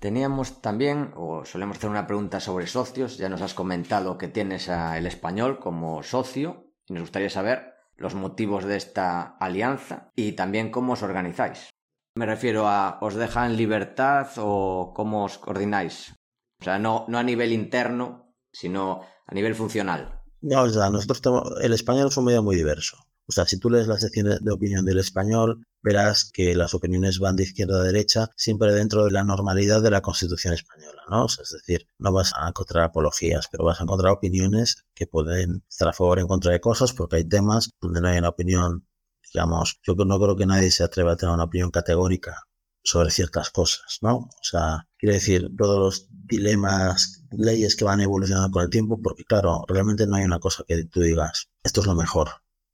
Teníamos 0.00 0.60
también, 0.60 1.12
o 1.16 1.44
solemos 1.44 1.76
hacer 1.76 1.88
una 1.88 2.08
pregunta 2.08 2.40
sobre 2.40 2.66
socios, 2.66 3.18
ya 3.18 3.28
nos 3.28 3.40
has 3.40 3.54
comentado 3.54 4.18
que 4.18 4.26
tienes 4.26 4.68
a 4.68 4.98
El 4.98 5.06
Español 5.06 5.60
como 5.60 6.02
socio, 6.02 6.72
y 6.86 6.94
nos 6.94 7.02
gustaría 7.02 7.30
saber 7.30 7.74
los 7.96 8.16
motivos 8.16 8.64
de 8.64 8.76
esta 8.76 9.36
alianza 9.38 10.10
y 10.16 10.32
también 10.32 10.72
cómo 10.72 10.94
os 10.94 11.02
organizáis. 11.02 11.70
Me 12.14 12.26
refiero 12.26 12.68
a, 12.68 12.98
¿os 13.00 13.14
dejan 13.14 13.56
libertad 13.56 14.28
o 14.36 14.92
cómo 14.94 15.24
os 15.24 15.38
coordináis? 15.38 16.12
O 16.60 16.64
sea, 16.64 16.78
no, 16.78 17.06
a 17.08 17.22
nivel 17.22 17.52
interno, 17.52 18.34
sino 18.52 19.00
a 19.26 19.34
nivel 19.34 19.54
funcional. 19.54 20.20
No, 20.42 20.62
o 20.62 20.68
sea, 20.68 20.90
nosotros 20.90 21.22
tenemos, 21.22 21.52
el 21.62 21.72
español 21.72 22.08
es 22.08 22.16
un 22.16 22.26
medio 22.26 22.42
muy 22.42 22.56
diverso. 22.56 22.98
O 23.26 23.32
sea, 23.32 23.46
si 23.46 23.58
tú 23.58 23.70
lees 23.70 23.86
las 23.86 24.00
secciones 24.00 24.42
de 24.42 24.52
opinión 24.52 24.84
del 24.84 24.98
español, 24.98 25.64
verás 25.80 26.30
que 26.30 26.54
las 26.54 26.74
opiniones 26.74 27.18
van 27.18 27.36
de 27.36 27.44
izquierda 27.44 27.80
a 27.80 27.84
derecha, 27.84 28.28
siempre 28.36 28.72
dentro 28.72 29.04
de 29.04 29.10
la 29.10 29.24
normalidad 29.24 29.80
de 29.80 29.90
la 29.90 30.02
Constitución 30.02 30.52
española, 30.52 31.02
¿no? 31.08 31.26
es 31.26 31.50
decir, 31.50 31.86
no 31.98 32.12
vas 32.12 32.32
a 32.36 32.48
encontrar 32.48 32.84
apologías, 32.84 33.48
pero 33.50 33.64
vas 33.64 33.80
a 33.80 33.84
encontrar 33.84 34.12
opiniones 34.12 34.84
que 34.94 35.06
pueden 35.06 35.64
estar 35.68 35.88
a 35.88 35.92
favor 35.92 36.18
o 36.18 36.20
en 36.20 36.26
contra 36.26 36.52
de 36.52 36.60
cosas, 36.60 36.92
porque 36.92 37.16
hay 37.16 37.24
temas 37.24 37.70
donde 37.80 38.00
no 38.00 38.08
hay 38.08 38.18
una 38.18 38.28
opinión, 38.28 38.86
digamos, 39.32 39.80
yo 39.82 39.94
no 39.94 40.20
creo 40.20 40.36
que 40.36 40.46
nadie 40.46 40.70
se 40.70 40.84
atreva 40.84 41.12
a 41.12 41.16
tener 41.16 41.34
una 41.34 41.44
opinión 41.44 41.70
categórica 41.70 42.46
sobre 42.82 43.10
ciertas 43.10 43.50
cosas, 43.50 43.98
¿no? 44.00 44.16
O 44.16 44.42
sea, 44.42 44.88
quiere 44.98 45.14
decir, 45.14 45.50
todos 45.56 45.78
los 45.78 46.06
dilemas, 46.10 47.24
leyes 47.30 47.76
que 47.76 47.84
van 47.84 48.00
evolucionando 48.00 48.50
con 48.50 48.62
el 48.62 48.70
tiempo, 48.70 49.00
porque 49.00 49.24
claro, 49.24 49.64
realmente 49.68 50.06
no 50.06 50.16
hay 50.16 50.24
una 50.24 50.40
cosa 50.40 50.64
que 50.66 50.84
tú 50.84 51.00
digas, 51.00 51.48
esto 51.62 51.80
es 51.80 51.86
lo 51.86 51.94
mejor, 51.94 52.30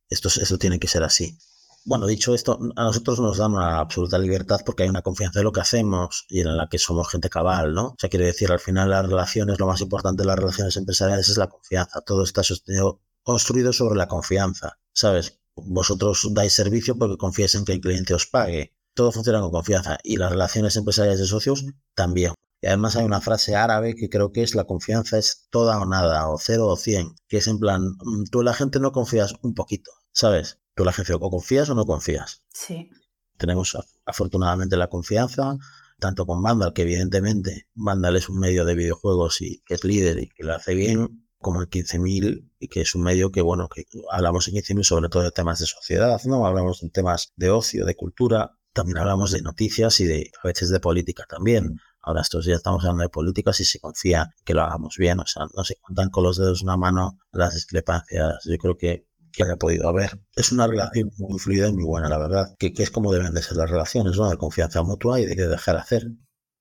esto, 0.09 0.27
eso 0.29 0.57
tiene 0.57 0.79
que 0.79 0.87
ser 0.87 1.03
así. 1.03 1.37
Bueno, 1.85 2.07
dicho 2.07 2.35
esto, 2.35 2.59
a 2.75 2.83
nosotros 2.83 3.19
nos 3.19 3.37
dan 3.37 3.53
una 3.53 3.79
absoluta 3.79 4.17
libertad 4.17 4.59
porque 4.65 4.83
hay 4.83 4.89
una 4.89 5.01
confianza 5.01 5.39
en 5.39 5.45
lo 5.45 5.51
que 5.51 5.61
hacemos 5.61 6.25
y 6.27 6.41
en 6.41 6.57
la 6.57 6.67
que 6.67 6.77
somos 6.77 7.09
gente 7.09 7.29
cabal, 7.29 7.73
¿no? 7.73 7.87
O 7.87 7.95
sea, 7.97 8.09
quiere 8.09 8.25
decir, 8.25 8.51
al 8.51 8.59
final 8.59 8.89
las 8.89 9.05
relaciones, 9.07 9.59
lo 9.59 9.67
más 9.67 9.81
importante 9.81 10.23
de 10.23 10.27
las 10.27 10.37
relaciones 10.37 10.75
empresariales 10.75 11.29
es 11.29 11.37
la 11.37 11.47
confianza. 11.47 12.01
Todo 12.01 12.23
está 12.23 12.43
sostenido, 12.43 13.01
construido 13.23 13.71
sobre 13.73 13.95
la 13.97 14.07
confianza, 14.07 14.77
¿sabes? 14.93 15.38
Vosotros 15.65 16.27
dais 16.31 16.53
servicio 16.53 16.97
porque 16.97 17.17
confiáis 17.17 17.55
en 17.55 17.65
que 17.65 17.73
el 17.73 17.81
cliente 17.81 18.13
os 18.13 18.25
pague. 18.25 18.73
Todo 18.93 19.11
funciona 19.11 19.41
con 19.41 19.51
confianza 19.51 19.97
y 20.03 20.17
las 20.17 20.31
relaciones 20.31 20.75
empresariales 20.75 21.19
de 21.19 21.27
socios 21.27 21.65
también. 21.95 22.33
Y 22.61 22.67
además 22.67 22.95
hay 22.95 23.05
una 23.05 23.21
frase 23.21 23.55
árabe 23.55 23.95
que 23.95 24.09
creo 24.09 24.31
que 24.31 24.43
es 24.43 24.53
la 24.53 24.65
confianza 24.65 25.17
es 25.17 25.47
toda 25.49 25.79
o 25.79 25.85
nada, 25.85 26.29
o 26.29 26.37
cero 26.37 26.67
o 26.67 26.75
cien, 26.75 27.15
que 27.27 27.37
es 27.37 27.47
en 27.47 27.59
plan, 27.59 27.95
mm, 28.03 28.25
tú 28.31 28.43
la 28.43 28.53
gente 28.53 28.79
no 28.79 28.91
confías 28.91 29.33
un 29.41 29.53
poquito, 29.53 29.91
¿sabes? 30.11 30.59
Tú 30.75 30.83
la 30.83 30.91
gente 30.91 31.13
o 31.13 31.19
confías 31.19 31.69
o 31.69 31.75
no 31.75 31.85
confías. 31.85 32.43
Sí. 32.53 32.89
Tenemos 33.37 33.77
afortunadamente 34.05 34.75
la 34.75 34.89
confianza, 34.89 35.57
tanto 35.99 36.25
con 36.25 36.41
Vandal, 36.43 36.73
que 36.73 36.81
evidentemente 36.81 37.67
Vandal 37.73 38.17
es 38.17 38.27
un 38.27 38.39
medio 38.39 38.65
de 38.65 38.75
videojuegos 38.75 39.41
y 39.41 39.61
que 39.65 39.75
es 39.75 39.83
líder 39.85 40.19
y 40.19 40.27
que 40.27 40.43
lo 40.43 40.55
hace 40.55 40.73
bien, 40.73 41.28
como 41.39 41.61
el 41.61 41.69
15.000, 41.69 42.51
y 42.59 42.67
que 42.67 42.81
es 42.81 42.95
un 42.95 43.03
medio 43.03 43.31
que, 43.31 43.41
bueno, 43.41 43.69
que 43.69 43.85
hablamos 44.11 44.47
en 44.47 44.55
15.000 44.55 44.83
sobre 44.83 45.09
todo 45.09 45.23
de 45.23 45.31
temas 45.31 45.59
de 45.59 45.65
sociedad, 45.65 46.21
¿no? 46.25 46.45
Hablamos 46.45 46.81
de 46.81 46.89
temas 46.89 47.31
de 47.35 47.49
ocio, 47.49 47.85
de 47.85 47.95
cultura, 47.95 48.59
también 48.73 48.97
hablamos 48.99 49.31
de 49.31 49.41
noticias 49.41 49.99
y 49.99 50.05
de 50.05 50.31
a 50.41 50.47
veces 50.47 50.69
de 50.69 50.79
política 50.79 51.25
también. 51.27 51.79
Ahora 52.01 52.21
estos 52.21 52.45
días 52.45 52.57
estamos 52.57 52.83
hablando 52.83 53.03
de 53.03 53.09
políticas 53.09 53.59
y 53.59 53.65
se 53.65 53.79
confía 53.79 54.33
que 54.45 54.53
lo 54.53 54.61
hagamos 54.61 54.95
bien. 54.97 55.19
O 55.19 55.25
sea, 55.25 55.47
no 55.55 55.63
se 55.63 55.75
cuentan 55.75 56.09
con 56.09 56.23
los 56.23 56.37
dedos 56.37 56.61
una 56.61 56.77
mano 56.77 57.17
las 57.31 57.55
discrepancias. 57.55 58.39
Yo 58.45 58.57
creo 58.57 58.77
que, 58.77 59.05
que 59.31 59.43
haya 59.43 59.57
podido 59.57 59.89
haber. 59.89 60.19
Es 60.35 60.51
una 60.51 60.67
relación 60.67 61.11
muy 61.17 61.39
fluida 61.39 61.67
y 61.67 61.73
muy 61.73 61.83
buena, 61.83 62.09
la 62.09 62.17
verdad. 62.17 62.55
Que, 62.57 62.73
que 62.73 62.83
es 62.83 62.91
como 62.91 63.11
deben 63.11 63.33
de 63.33 63.41
ser 63.41 63.57
las 63.57 63.69
relaciones, 63.69 64.15
¿no? 64.15 64.29
De 64.29 64.37
confianza 64.37 64.81
mutua 64.83 65.19
y 65.19 65.25
de 65.25 65.47
dejar 65.47 65.75
hacer. 65.75 66.07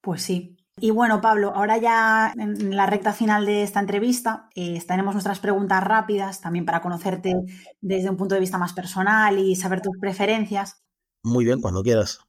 Pues 0.00 0.22
sí, 0.22 0.56
y 0.80 0.90
bueno, 0.90 1.20
Pablo, 1.20 1.52
ahora 1.54 1.78
ya 1.78 2.32
en 2.36 2.76
la 2.76 2.86
recta 2.86 3.12
final 3.12 3.46
de 3.46 3.62
esta 3.62 3.80
entrevista 3.80 4.48
eh, 4.54 4.82
tenemos 4.86 5.14
nuestras 5.14 5.40
preguntas 5.40 5.82
rápidas 5.82 6.40
también 6.40 6.64
para 6.64 6.80
conocerte 6.80 7.34
desde 7.80 8.10
un 8.10 8.16
punto 8.16 8.34
de 8.34 8.40
vista 8.40 8.58
más 8.58 8.72
personal 8.72 9.38
y 9.38 9.56
saber 9.56 9.80
tus 9.80 9.96
preferencias. 10.00 10.82
Muy 11.22 11.44
bien, 11.44 11.60
cuando 11.60 11.82
quieras. 11.82 12.20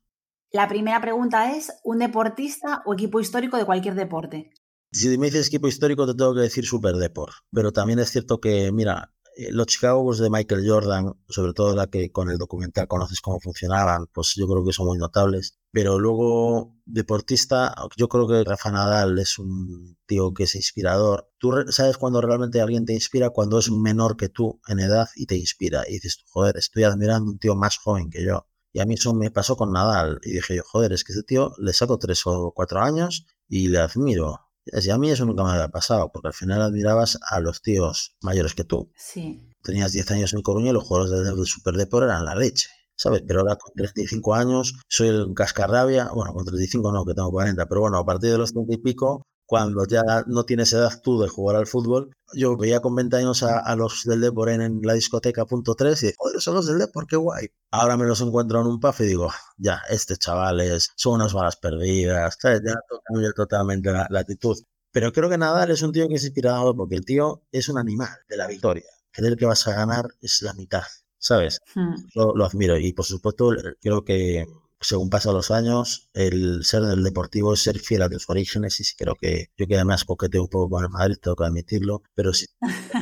La 0.52 0.68
primera 0.68 1.00
pregunta 1.00 1.56
es, 1.56 1.72
¿un 1.84 2.00
deportista 2.00 2.82
o 2.86 2.94
equipo 2.94 3.20
histórico 3.20 3.58
de 3.58 3.66
cualquier 3.66 3.94
deporte? 3.94 4.52
Si 4.92 5.16
me 5.20 5.28
dices 5.28 5.48
equipo 5.48 5.68
histórico, 5.68 6.08
te 6.08 6.16
tengo 6.16 6.34
que 6.34 6.42
decir 6.42 6.66
Super 6.66 6.96
Deport. 6.96 7.34
Pero 7.52 7.72
también 7.72 8.00
es 8.00 8.10
cierto 8.10 8.40
que, 8.40 8.72
mira, 8.72 9.14
eh, 9.38 9.52
los 9.52 9.68
Chicago 9.68 10.02
Bulls 10.02 10.18
de 10.18 10.32
Michael 10.32 10.68
Jordan, 10.68 11.14
sobre 11.28 11.54
todo 11.54 11.76
la 11.76 11.86
que 11.86 12.12
con 12.12 12.32
el 12.32 12.40
documental 12.40 12.88
conoces 12.88 13.22
cómo 13.22 13.40
funcionaban, 13.40 14.08
pues 14.12 14.34
yo 14.36 14.48
creo 14.48 14.66
que 14.66 14.74
son 14.74 14.88
muy 14.88 14.98
notables. 14.98 15.59
Pero 15.72 16.00
luego, 16.00 16.76
deportista, 16.86 17.76
yo 17.96 18.10
creo 18.10 18.28
que 18.28 18.44
Rafa 18.44 18.72
Nadal 18.72 19.20
es 19.20 19.38
un 19.38 19.98
tío 20.08 20.34
que 20.34 20.44
es 20.44 20.56
inspirador. 20.56 21.30
Tú 21.38 21.52
sabes 21.70 21.98
cuando 21.98 22.22
realmente 22.22 22.60
alguien 22.60 22.86
te 22.86 22.94
inspira, 22.94 23.30
cuando 23.30 23.60
es 23.60 23.70
menor 23.72 24.18
que 24.18 24.30
tú 24.30 24.60
en 24.68 24.80
edad 24.80 25.08
y 25.16 25.28
te 25.28 25.38
inspira. 25.38 25.84
Y 25.88 25.94
dices, 25.94 26.24
joder, 26.28 26.58
estoy 26.58 26.84
admirando 26.84 27.30
a 27.30 27.34
un 27.34 27.40
tío 27.40 27.56
más 27.56 27.78
joven 27.78 28.10
que 28.10 28.26
yo. 28.26 28.48
Y 28.72 28.80
a 28.80 28.86
mí 28.86 28.96
eso 28.96 29.14
me 29.14 29.32
pasó 29.32 29.56
con 29.58 29.72
Nadal. 29.72 30.20
Y 30.24 30.32
dije 30.32 30.56
yo, 30.56 30.64
joder, 30.66 30.94
es 30.94 31.04
que 31.04 31.14
ese 31.14 31.24
tío 31.24 31.54
le 31.60 31.74
saco 31.74 32.00
tres 32.00 32.22
o 32.26 32.52
cuatro 32.56 32.82
años 32.82 33.26
y 33.48 33.68
le 33.68 33.80
admiro. 33.80 34.40
Y 34.66 34.90
a 34.90 34.98
mí 34.98 35.10
eso 35.10 35.26
nunca 35.26 35.44
me 35.44 35.52
había 35.52 35.70
pasado, 35.70 36.12
porque 36.12 36.28
al 36.28 36.34
final 36.34 36.62
admirabas 36.62 37.20
a 37.30 37.40
los 37.40 37.62
tíos 37.62 38.16
mayores 38.22 38.54
que 38.54 38.64
tú. 38.64 38.92
Sí. 38.96 39.42
Tenías 39.64 39.92
10 39.92 40.12
años 40.12 40.34
en 40.34 40.42
Coruña 40.42 40.70
y 40.70 40.74
los 40.74 40.84
juegos 40.84 41.10
de 41.10 41.46
Super 41.46 41.76
Depor 41.76 42.04
eran 42.04 42.26
la 42.26 42.36
leche. 42.36 42.70
¿Sabes? 43.00 43.24
Pero 43.26 43.40
ahora 43.42 43.56
con 43.56 43.74
35 43.74 44.36
años 44.36 44.74
soy 44.90 45.08
el 45.08 45.34
cascarrabia. 45.34 46.10
Bueno, 46.14 46.34
con 46.34 46.44
35 46.44 46.92
no, 46.92 47.06
que 47.06 47.14
tengo 47.14 47.32
40. 47.32 47.66
Pero 47.66 47.82
bueno, 47.82 47.98
a 47.98 48.06
partir 48.06 48.32
de 48.32 48.38
los 48.38 48.52
30 48.52 48.74
y 48.74 48.78
pico 48.78 49.24
cuando 49.46 49.86
ya 49.88 50.04
no 50.28 50.44
tienes 50.44 50.74
edad 50.74 50.92
tú 51.02 51.20
de 51.20 51.30
jugar 51.30 51.56
al 51.56 51.66
fútbol, 51.66 52.12
yo 52.34 52.56
veía 52.58 52.82
con 52.82 52.94
20 52.94 53.16
años 53.16 53.42
a, 53.42 53.76
los 53.76 54.04
del 54.04 54.22
Depor 54.22 54.50
en, 54.50 54.82
la 54.84 54.94
discoteca 54.94 55.46
punto 55.46 55.74
3 55.76 56.04
y 56.04 56.06
dije, 56.08 56.16
joder, 56.20 56.42
son 56.42 56.56
los 56.56 56.68
del 56.68 56.78
Depor, 56.78 57.08
qué 57.08 57.16
guay. 57.16 57.48
Ahora 57.72 57.98
me 57.98 58.06
los 58.06 58.22
encuentro 58.22 58.62
en 58.62 58.68
un 58.68 58.80
puff 58.80 59.00
y 59.02 59.06
digo, 59.06 59.32
ya, 59.58 59.82
este 59.90 60.18
chavales, 60.18 60.90
son 60.96 61.16
unas 61.16 61.34
balas 61.34 61.56
perdidas, 61.56 62.38
¿sabes? 62.40 62.62
Ya 62.64 62.76
cambia 63.06 63.32
totalmente 63.32 63.92
la, 63.92 64.08
actitud. 64.20 64.58
Pero 64.92 65.12
creo 65.14 65.30
que 65.30 65.38
Nadal 65.40 65.72
es 65.72 65.82
un 65.82 65.94
tío 65.94 66.08
que 66.08 66.16
es 66.16 66.26
inspirado 66.26 66.76
porque 66.76 66.96
el 66.96 67.06
tío 67.06 67.42
es 67.52 67.70
un 67.70 67.80
animal 67.80 68.10
de 68.28 68.38
la 68.38 68.46
victoria. 68.46 68.86
Creer 69.12 69.36
que 69.36 69.46
vas 69.46 69.68
a 69.68 69.74
ganar 69.74 70.10
es 70.22 70.44
la 70.44 70.54
mitad, 70.54 70.84
¿sabes? 71.20 71.60
Hmm. 71.76 71.96
lo 72.16 72.46
admiro 72.46 72.78
y 72.78 72.94
por 72.94 73.06
supuesto 73.06 73.52
creo 73.82 74.04
que 74.04 74.46
según 74.82 75.10
pasan 75.10 75.34
los 75.34 75.52
años, 75.52 76.10
el 76.14 76.64
ser 76.64 76.84
del 76.84 77.04
deportivo 77.04 77.54
es 77.54 77.62
ser 77.62 77.80
fiel 77.80 78.02
a 78.02 78.10
tus 78.10 78.30
orígenes 78.30 78.80
y 78.80 78.96
creo 78.96 79.16
que 79.16 79.48
yo 79.58 79.68
que 79.68 79.76
además 79.76 80.06
coqueteo 80.06 80.44
un 80.44 80.50
poco 80.50 80.70
con 80.70 80.84
el 80.84 80.90
Madrid, 80.90 81.18
tengo 81.22 81.36
que 81.36 81.44
admitirlo, 81.44 82.04
pero 82.16 82.34
si 82.34 82.46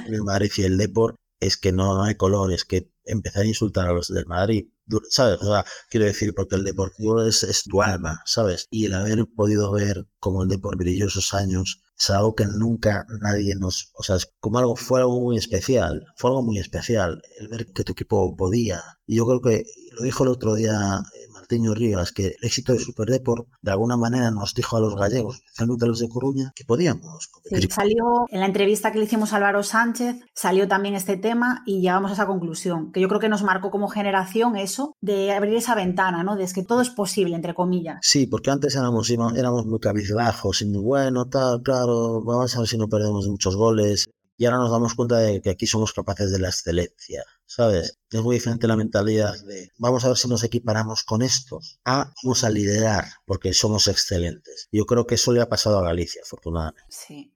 el 0.08 0.24
Madrid 0.24 0.52
y 0.58 0.64
el 0.64 0.78
Deport 0.78 1.18
es 1.40 1.56
que 1.58 1.72
no, 1.72 2.04
hay 2.04 2.16
color, 2.16 2.52
es 2.52 2.66
que 2.66 2.90
empezar 3.06 3.44
a 3.44 3.48
insultar 3.48 3.88
a 3.88 3.94
los 3.94 4.08
del 4.08 4.26
Madrid, 4.26 4.68
¿sabes? 5.10 5.40
O 5.42 5.46
sea, 5.46 5.66
quiero 5.90 6.08
decir, 6.08 6.34
porque 6.34 6.56
el 6.56 6.64
deportivo 6.64 7.24
es, 7.24 7.44
es 7.44 7.64
tu 7.64 7.84
alma, 7.84 8.22
¿sabes? 8.26 8.68
Y 8.72 8.86
el 8.86 8.96
haber 8.96 9.26
podido 9.36 9.72
ver 9.72 10.08
como 10.20 10.44
el 10.44 10.50
Deport 10.50 10.80
brilló 10.80 11.06
esos 11.06 11.34
años 11.36 11.84
es 11.98 12.10
algo 12.12 12.36
que 12.36 12.46
nunca 12.46 13.06
nadie 13.22 13.56
nos, 13.56 13.92
o 13.96 14.04
sea, 14.04 14.18
como 14.40 14.60
algo, 14.60 14.76
fue 14.76 15.00
algo 15.00 15.20
muy 15.20 15.38
especial, 15.38 16.06
fue 16.16 16.30
algo 16.30 16.44
muy 16.44 16.60
especial, 16.60 17.22
el 17.40 17.48
ver 17.48 17.66
que 17.74 17.84
tu 17.84 17.94
equipo 17.94 18.36
podía. 18.36 18.82
Y 19.06 19.18
yo 19.18 19.26
creo 19.26 19.42
que 19.42 19.66
lo 19.94 20.04
dijo 20.04 20.24
el 20.24 20.30
otro 20.30 20.56
día 20.56 21.02
Martiño 21.48 21.74
Rivas, 21.74 22.12
que 22.12 22.28
el 22.28 22.36
éxito 22.42 22.74
de 22.74 22.80
Super 22.80 23.08
Deport 23.08 23.48
de 23.62 23.72
alguna 23.72 23.96
manera 23.96 24.32
nos 24.32 24.54
dijo 24.54 24.76
a 24.76 24.82
los 24.82 24.96
gallegos, 24.96 25.38
especialmente 25.46 25.86
a 25.86 25.88
los 25.88 26.00
de 26.00 26.10
Coruña, 26.10 26.52
que 26.54 26.66
podíamos. 26.66 27.30
salió 27.70 28.26
en 28.30 28.42
la 28.42 28.48
entrevista 28.48 28.92
que 28.92 29.00
le 29.00 29.06
hicimos 29.06 29.32
a 29.32 29.38
Álvaro 29.38 29.64
Sánchez, 29.64 30.18
salió 30.34 30.68
también 30.68 30.96
este 30.96 31.16
tema 31.16 31.64
y 31.66 31.80
llegamos 31.80 32.12
a 32.12 32.16
esa 32.16 32.28
conclusión, 32.28 32.92
que 32.92 33.00
yo 33.00 33.08
creo 33.08 33.22
que 33.22 33.30
nos 33.30 33.44
marcó 33.44 33.72
como 33.72 33.88
generación 33.88 34.58
eso, 34.58 34.94
de 35.00 35.32
abrir 35.32 35.56
esa 35.56 35.74
ventana, 35.74 36.22
¿no? 36.22 36.36
De 36.36 36.48
que 36.54 36.64
todo 36.64 36.82
es 36.82 36.90
posible, 36.90 37.36
entre 37.36 37.54
comillas. 37.54 38.00
Sí, 38.02 38.28
porque 38.28 38.52
antes 38.52 38.76
éramos, 38.76 39.10
éramos 39.10 39.66
muy 39.66 39.80
cabizbajos 39.80 40.62
y 40.62 40.66
muy 40.66 40.82
bueno, 40.82 41.30
tal, 41.30 41.62
claro, 41.62 42.22
vamos 42.24 42.54
a 42.56 42.60
ver 42.60 42.68
si 42.68 42.78
no 42.78 42.90
perdemos 42.90 43.26
muchos 43.28 43.56
goles 43.56 44.10
y 44.38 44.46
ahora 44.46 44.60
nos 44.60 44.72
damos 44.72 44.94
cuenta 44.94 45.18
de 45.18 45.42
que 45.42 45.50
aquí 45.50 45.66
somos 45.66 45.94
capaces 45.94 46.32
de 46.32 46.40
la 46.40 46.50
excelencia, 46.50 47.24
¿sabes? 47.46 48.00
Es 48.10 48.22
muy 48.22 48.36
diferente 48.36 48.68
la 48.68 48.78
mentalidad 48.78 49.34
de 49.46 49.72
vamos 49.78 50.06
a 50.06 50.10
ver 50.10 50.18
si 50.18 50.30
nos 50.30 50.44
equiparamos 50.44 51.04
con 51.04 51.24
estos 51.24 51.80
a 51.84 52.14
vamos 52.24 52.44
a 52.44 52.50
liderar 52.52 53.06
porque 53.26 53.54
somos 53.54 53.88
excelentes. 53.88 54.70
Yo 54.72 54.86
creo 54.86 55.08
que 55.08 55.16
eso 55.16 55.34
le 55.34 55.42
ha 55.42 55.50
pasado 55.50 55.80
a 55.80 55.84
Galicia, 55.84 56.22
afortunadamente. 56.24 56.84
Sí. 56.90 57.34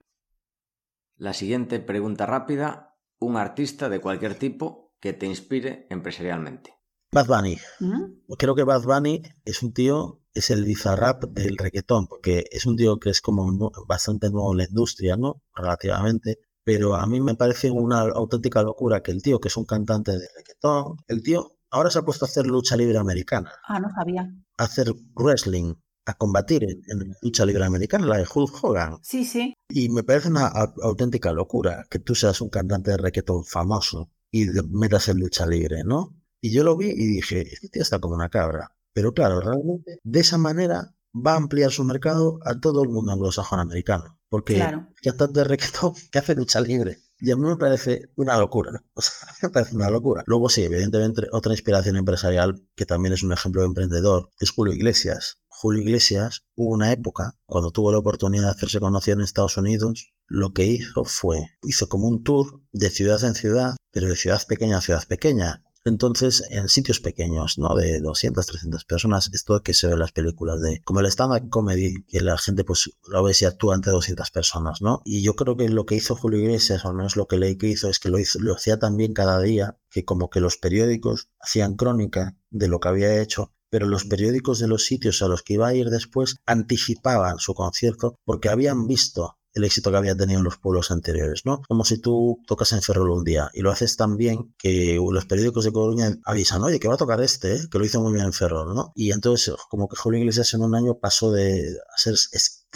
La 1.16 1.32
siguiente 1.34 1.80
pregunta 1.80 2.24
rápida, 2.24 2.96
un 3.18 3.36
artista 3.36 3.88
de 3.88 4.00
cualquier 4.00 4.36
tipo 4.36 4.94
que 5.00 5.12
te 5.12 5.26
inspire 5.26 5.86
empresarialmente. 5.90 6.74
Bad 7.12 7.26
Bunny. 7.26 7.58
¿Mm? 7.80 8.34
Creo 8.38 8.54
que 8.54 8.64
Bad 8.64 8.84
Bunny 8.84 9.22
es 9.44 9.62
un 9.62 9.74
tío, 9.74 10.22
es 10.32 10.50
el 10.50 10.64
bizarrap 10.64 11.24
del 11.24 11.58
reggaetón, 11.58 12.06
porque 12.06 12.44
es 12.50 12.64
un 12.64 12.76
tío 12.76 12.98
que 12.98 13.10
es 13.10 13.20
como 13.20 13.70
bastante 13.86 14.30
nuevo 14.30 14.52
en 14.52 14.58
la 14.58 14.64
industria, 14.64 15.16
¿no? 15.16 15.42
Relativamente 15.54 16.38
pero 16.64 16.94
a 16.94 17.06
mí 17.06 17.20
me 17.20 17.34
parece 17.34 17.70
una 17.70 18.00
auténtica 18.00 18.62
locura 18.62 19.02
que 19.02 19.10
el 19.10 19.22
tío, 19.22 19.40
que 19.40 19.48
es 19.48 19.56
un 19.56 19.64
cantante 19.64 20.12
de 20.12 20.28
reggaetón, 20.36 20.96
el 21.08 21.22
tío 21.22 21.56
ahora 21.70 21.90
se 21.90 21.98
ha 21.98 22.02
puesto 22.02 22.24
a 22.24 22.28
hacer 22.28 22.46
lucha 22.46 22.76
libre 22.76 22.98
americana. 22.98 23.52
Ah, 23.66 23.80
no 23.80 23.88
sabía. 23.90 24.30
A 24.58 24.64
hacer 24.64 24.92
wrestling, 25.14 25.74
a 26.06 26.14
combatir 26.14 26.64
en, 26.64 27.14
lucha 27.22 27.44
libre 27.44 27.64
americana, 27.64 28.06
la 28.06 28.18
de 28.18 28.26
Hulk 28.32 28.62
Hogan. 28.62 28.98
Sí, 29.02 29.24
sí. 29.24 29.54
Y 29.68 29.88
me 29.88 30.04
parece 30.04 30.28
una 30.28 30.46
auténtica 30.82 31.32
locura 31.32 31.86
que 31.90 31.98
tú 31.98 32.14
seas 32.14 32.40
un 32.40 32.50
cantante 32.50 32.92
de 32.92 32.98
reggaetón 32.98 33.44
famoso 33.44 34.10
y 34.30 34.46
metas 34.70 35.08
en 35.08 35.18
lucha 35.20 35.46
libre, 35.46 35.82
¿no? 35.84 36.16
Y 36.40 36.52
yo 36.52 36.64
lo 36.64 36.76
vi 36.76 36.88
y 36.88 37.06
dije, 37.06 37.42
este 37.52 37.68
tío 37.68 37.82
está 37.82 37.98
como 38.00 38.14
una 38.14 38.28
cabra. 38.28 38.76
Pero 38.92 39.12
claro, 39.14 39.40
realmente 39.40 40.00
de 40.02 40.20
esa 40.20 40.38
manera 40.38 40.94
va 41.14 41.34
a 41.34 41.36
ampliar 41.36 41.70
su 41.70 41.84
mercado 41.84 42.38
a 42.44 42.58
todo 42.60 42.82
el 42.82 42.88
mundo 42.88 43.12
anglosajón 43.12 43.60
americano. 43.60 44.18
Porque 44.32 44.54
Claro. 44.54 44.88
cantantes 45.02 45.34
de 45.34 45.44
reggaetón 45.44 45.92
que 46.10 46.18
hace 46.18 46.34
lucha 46.34 46.58
libre. 46.58 47.02
Y 47.20 47.30
a 47.32 47.36
mí 47.36 47.42
me 47.42 47.58
parece 47.58 48.08
una 48.16 48.38
locura. 48.38 48.72
¿no? 48.72 48.80
O 48.94 49.02
sea, 49.02 49.28
me 49.42 49.50
parece 49.50 49.76
una 49.76 49.90
locura. 49.90 50.24
Luego 50.26 50.48
sí, 50.48 50.62
evidentemente, 50.62 51.28
otra 51.32 51.52
inspiración 51.52 51.96
empresarial 51.96 52.66
que 52.74 52.86
también 52.86 53.12
es 53.12 53.22
un 53.22 53.34
ejemplo 53.34 53.60
de 53.60 53.68
emprendedor 53.68 54.30
es 54.40 54.48
Julio 54.50 54.72
Iglesias. 54.72 55.36
Julio 55.48 55.82
Iglesias 55.82 56.46
hubo 56.54 56.70
una 56.72 56.92
época 56.92 57.36
cuando 57.44 57.72
tuvo 57.72 57.92
la 57.92 57.98
oportunidad 57.98 58.44
de 58.44 58.50
hacerse 58.52 58.80
conocido 58.80 59.18
en 59.18 59.24
Estados 59.24 59.58
Unidos, 59.58 60.14
lo 60.28 60.54
que 60.54 60.64
hizo 60.64 61.04
fue, 61.04 61.50
hizo 61.62 61.90
como 61.90 62.08
un 62.08 62.24
tour 62.24 62.62
de 62.72 62.88
ciudad 62.88 63.22
en 63.24 63.34
ciudad, 63.34 63.76
pero 63.90 64.08
de 64.08 64.16
ciudad 64.16 64.40
pequeña 64.48 64.78
a 64.78 64.80
ciudad 64.80 65.06
pequeña. 65.06 65.62
Entonces, 65.84 66.44
en 66.50 66.68
sitios 66.68 67.00
pequeños, 67.00 67.58
¿no? 67.58 67.74
De 67.74 68.00
200, 68.00 68.46
300 68.46 68.84
personas, 68.84 69.30
esto 69.32 69.62
que 69.62 69.74
se 69.74 69.88
ve 69.88 69.94
en 69.94 69.98
las 69.98 70.12
películas 70.12 70.60
de, 70.60 70.80
como 70.84 71.00
el 71.00 71.06
stand-up 71.06 71.48
comedy, 71.50 72.04
que 72.04 72.20
la 72.20 72.38
gente 72.38 72.62
pues 72.62 72.90
lo 73.08 73.22
ve 73.24 73.34
si 73.34 73.46
actúa 73.46 73.74
ante 73.74 73.90
200 73.90 74.30
personas, 74.30 74.80
¿no? 74.80 75.02
Y 75.04 75.22
yo 75.22 75.34
creo 75.34 75.56
que 75.56 75.68
lo 75.68 75.84
que 75.84 75.96
hizo 75.96 76.14
Julio 76.14 76.38
Iglesias, 76.38 76.84
o 76.84 76.88
al 76.88 76.94
menos 76.94 77.16
lo 77.16 77.26
que 77.26 77.36
leí 77.36 77.56
que 77.58 77.66
hizo, 77.68 77.88
es 77.88 77.98
que 77.98 78.10
lo, 78.10 78.18
hizo, 78.20 78.38
lo 78.38 78.54
hacía 78.54 78.78
también 78.78 79.12
cada 79.12 79.40
día, 79.40 79.76
que 79.90 80.04
como 80.04 80.30
que 80.30 80.40
los 80.40 80.56
periódicos 80.56 81.30
hacían 81.40 81.74
crónica 81.74 82.36
de 82.50 82.68
lo 82.68 82.78
que 82.78 82.88
había 82.88 83.20
hecho, 83.20 83.52
pero 83.72 83.86
los 83.86 84.04
periódicos 84.04 84.58
de 84.58 84.68
los 84.68 84.84
sitios 84.84 85.22
a 85.22 85.28
los 85.28 85.42
que 85.42 85.54
iba 85.54 85.66
a 85.66 85.74
ir 85.74 85.88
después 85.88 86.36
anticipaban 86.46 87.38
su 87.38 87.54
concierto 87.54 88.20
porque 88.24 88.50
habían 88.50 88.86
visto 88.86 89.38
el 89.54 89.64
éxito 89.64 89.90
que 89.90 89.96
había 89.96 90.16
tenido 90.16 90.38
en 90.38 90.44
los 90.44 90.58
pueblos 90.58 90.90
anteriores, 90.90 91.42
¿no? 91.44 91.62
Como 91.68 91.84
si 91.84 91.98
tú 91.98 92.40
tocas 92.46 92.72
en 92.72 92.82
Ferrol 92.82 93.10
un 93.10 93.24
día 93.24 93.50
y 93.52 93.60
lo 93.60 93.70
haces 93.70 93.96
tan 93.96 94.16
bien 94.16 94.54
que 94.58 94.98
los 95.10 95.26
periódicos 95.26 95.64
de 95.64 95.72
Coruña 95.72 96.16
avisan, 96.24 96.62
oye, 96.62 96.80
que 96.80 96.88
va 96.88 96.94
a 96.94 96.98
tocar 96.98 97.20
este, 97.20 97.56
¿eh? 97.56 97.60
que 97.70 97.78
lo 97.78 97.84
hizo 97.84 98.00
muy 98.00 98.12
bien 98.12 98.26
en 98.26 98.32
Ferrol, 98.32 98.74
¿no? 98.74 98.92
Y 98.94 99.12
entonces, 99.12 99.54
como 99.68 99.88
que 99.88 99.96
Julio 99.96 100.20
Iglesias 100.20 100.54
en 100.54 100.62
un 100.62 100.74
año 100.74 100.98
pasó 100.98 101.32
de 101.32 101.76
ser 101.96 102.14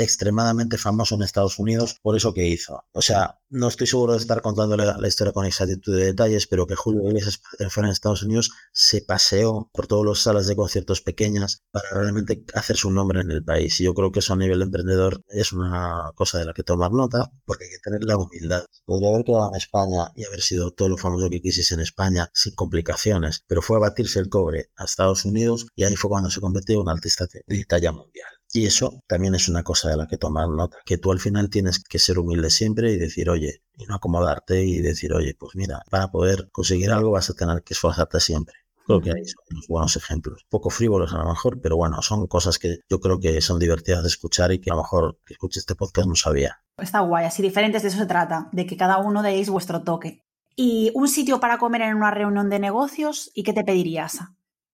extremadamente 0.04 0.78
famoso 0.78 1.14
en 1.14 1.22
Estados 1.22 1.58
Unidos 1.58 1.96
por 2.02 2.16
eso 2.16 2.32
que 2.34 2.46
hizo. 2.46 2.84
O 2.92 3.02
sea, 3.02 3.38
no 3.48 3.68
estoy 3.68 3.86
seguro 3.86 4.12
de 4.12 4.18
estar 4.18 4.42
contándole 4.42 4.84
la 4.84 5.08
historia 5.08 5.32
con 5.32 5.46
exactitud 5.46 5.96
de 5.96 6.06
detalles, 6.06 6.46
pero 6.46 6.66
que 6.66 6.74
Julio 6.74 7.06
Iglesias 7.06 7.40
fuera 7.70 7.88
en 7.88 7.92
Estados 7.92 8.22
Unidos 8.22 8.50
se 8.72 9.02
paseó 9.02 9.70
por 9.72 9.86
todas 9.86 10.06
las 10.06 10.18
salas 10.18 10.46
de 10.46 10.56
conciertos 10.56 11.00
pequeñas 11.00 11.62
para 11.70 11.88
realmente 11.90 12.44
hacer 12.54 12.76
su 12.76 12.90
nombre 12.90 13.20
en 13.20 13.30
el 13.30 13.44
país. 13.44 13.80
Y 13.80 13.84
yo 13.84 13.94
creo 13.94 14.12
que 14.12 14.20
eso 14.20 14.32
a 14.32 14.36
nivel 14.36 14.58
de 14.58 14.64
emprendedor 14.64 15.22
es 15.28 15.52
una 15.52 16.10
cosa 16.14 16.38
de 16.38 16.46
la 16.46 16.52
que 16.52 16.62
tomar 16.62 16.92
nota, 16.92 17.30
porque 17.44 17.64
hay 17.64 17.70
que 17.70 17.78
tener 17.78 18.04
la 18.04 18.16
humildad. 18.16 18.64
Podría 18.84 19.10
haber 19.10 19.24
quedado 19.24 19.50
en 19.50 19.56
España 19.56 20.12
y 20.14 20.24
haber 20.24 20.42
sido 20.42 20.72
todo 20.72 20.88
lo 20.88 20.96
famoso 20.96 21.30
que 21.30 21.40
quisiese 21.40 21.74
en 21.74 21.80
España 21.80 22.30
sin 22.34 22.54
complicaciones, 22.54 23.44
pero 23.46 23.62
fue 23.62 23.76
a 23.76 23.80
batirse 23.80 24.18
el 24.18 24.28
cobre 24.28 24.70
a 24.76 24.84
Estados 24.84 25.24
Unidos 25.24 25.66
y 25.74 25.84
ahí 25.84 25.96
fue 25.96 26.10
cuando 26.10 26.30
se 26.30 26.40
convirtió 26.40 26.76
en 26.76 26.82
un 26.82 26.88
artista 26.88 27.26
de 27.46 27.64
talla 27.64 27.92
mundial. 27.92 28.35
Y 28.52 28.66
eso 28.66 29.02
también 29.06 29.34
es 29.34 29.48
una 29.48 29.62
cosa 29.62 29.90
de 29.90 29.96
la 29.96 30.06
que 30.06 30.18
tomar 30.18 30.48
nota, 30.48 30.78
que 30.84 30.98
tú 30.98 31.12
al 31.12 31.20
final 31.20 31.50
tienes 31.50 31.82
que 31.82 31.98
ser 31.98 32.18
humilde 32.18 32.50
siempre 32.50 32.92
y 32.92 32.96
decir, 32.96 33.28
oye, 33.28 33.62
y 33.76 33.84
no 33.86 33.96
acomodarte 33.96 34.64
y 34.64 34.78
decir, 34.78 35.12
oye, 35.12 35.34
pues 35.38 35.56
mira, 35.56 35.82
para 35.90 36.10
poder 36.10 36.48
conseguir 36.52 36.90
algo 36.90 37.10
vas 37.10 37.28
a 37.28 37.34
tener 37.34 37.62
que 37.62 37.74
esforzarte 37.74 38.20
siempre. 38.20 38.54
Creo 38.86 39.00
que 39.00 39.10
hay 39.10 39.22
unos 39.50 39.66
buenos 39.68 39.96
ejemplos. 39.96 40.46
Poco 40.48 40.70
frívolos 40.70 41.12
a 41.12 41.18
lo 41.18 41.28
mejor, 41.28 41.60
pero 41.60 41.76
bueno, 41.76 42.00
son 42.02 42.28
cosas 42.28 42.58
que 42.60 42.78
yo 42.88 43.00
creo 43.00 43.18
que 43.18 43.40
son 43.40 43.58
divertidas 43.58 44.02
de 44.02 44.08
escuchar 44.08 44.52
y 44.52 44.60
que 44.60 44.70
a 44.70 44.74
lo 44.74 44.82
mejor 44.82 45.18
que 45.26 45.34
escuche 45.34 45.58
este 45.58 45.74
podcast 45.74 46.06
no 46.06 46.14
sabía. 46.14 46.60
Está 46.78 47.00
guay, 47.00 47.24
así 47.24 47.42
diferentes 47.42 47.82
de 47.82 47.88
eso 47.88 47.98
se 47.98 48.06
trata, 48.06 48.48
de 48.52 48.64
que 48.64 48.76
cada 48.76 48.98
uno 48.98 49.22
deis 49.22 49.50
vuestro 49.50 49.82
toque. 49.82 50.22
¿Y 50.54 50.92
un 50.94 51.08
sitio 51.08 51.40
para 51.40 51.58
comer 51.58 51.82
en 51.82 51.96
una 51.96 52.12
reunión 52.12 52.48
de 52.48 52.60
negocios? 52.60 53.30
¿Y 53.34 53.42
qué 53.42 53.52
te 53.52 53.64
pedirías? 53.64 54.20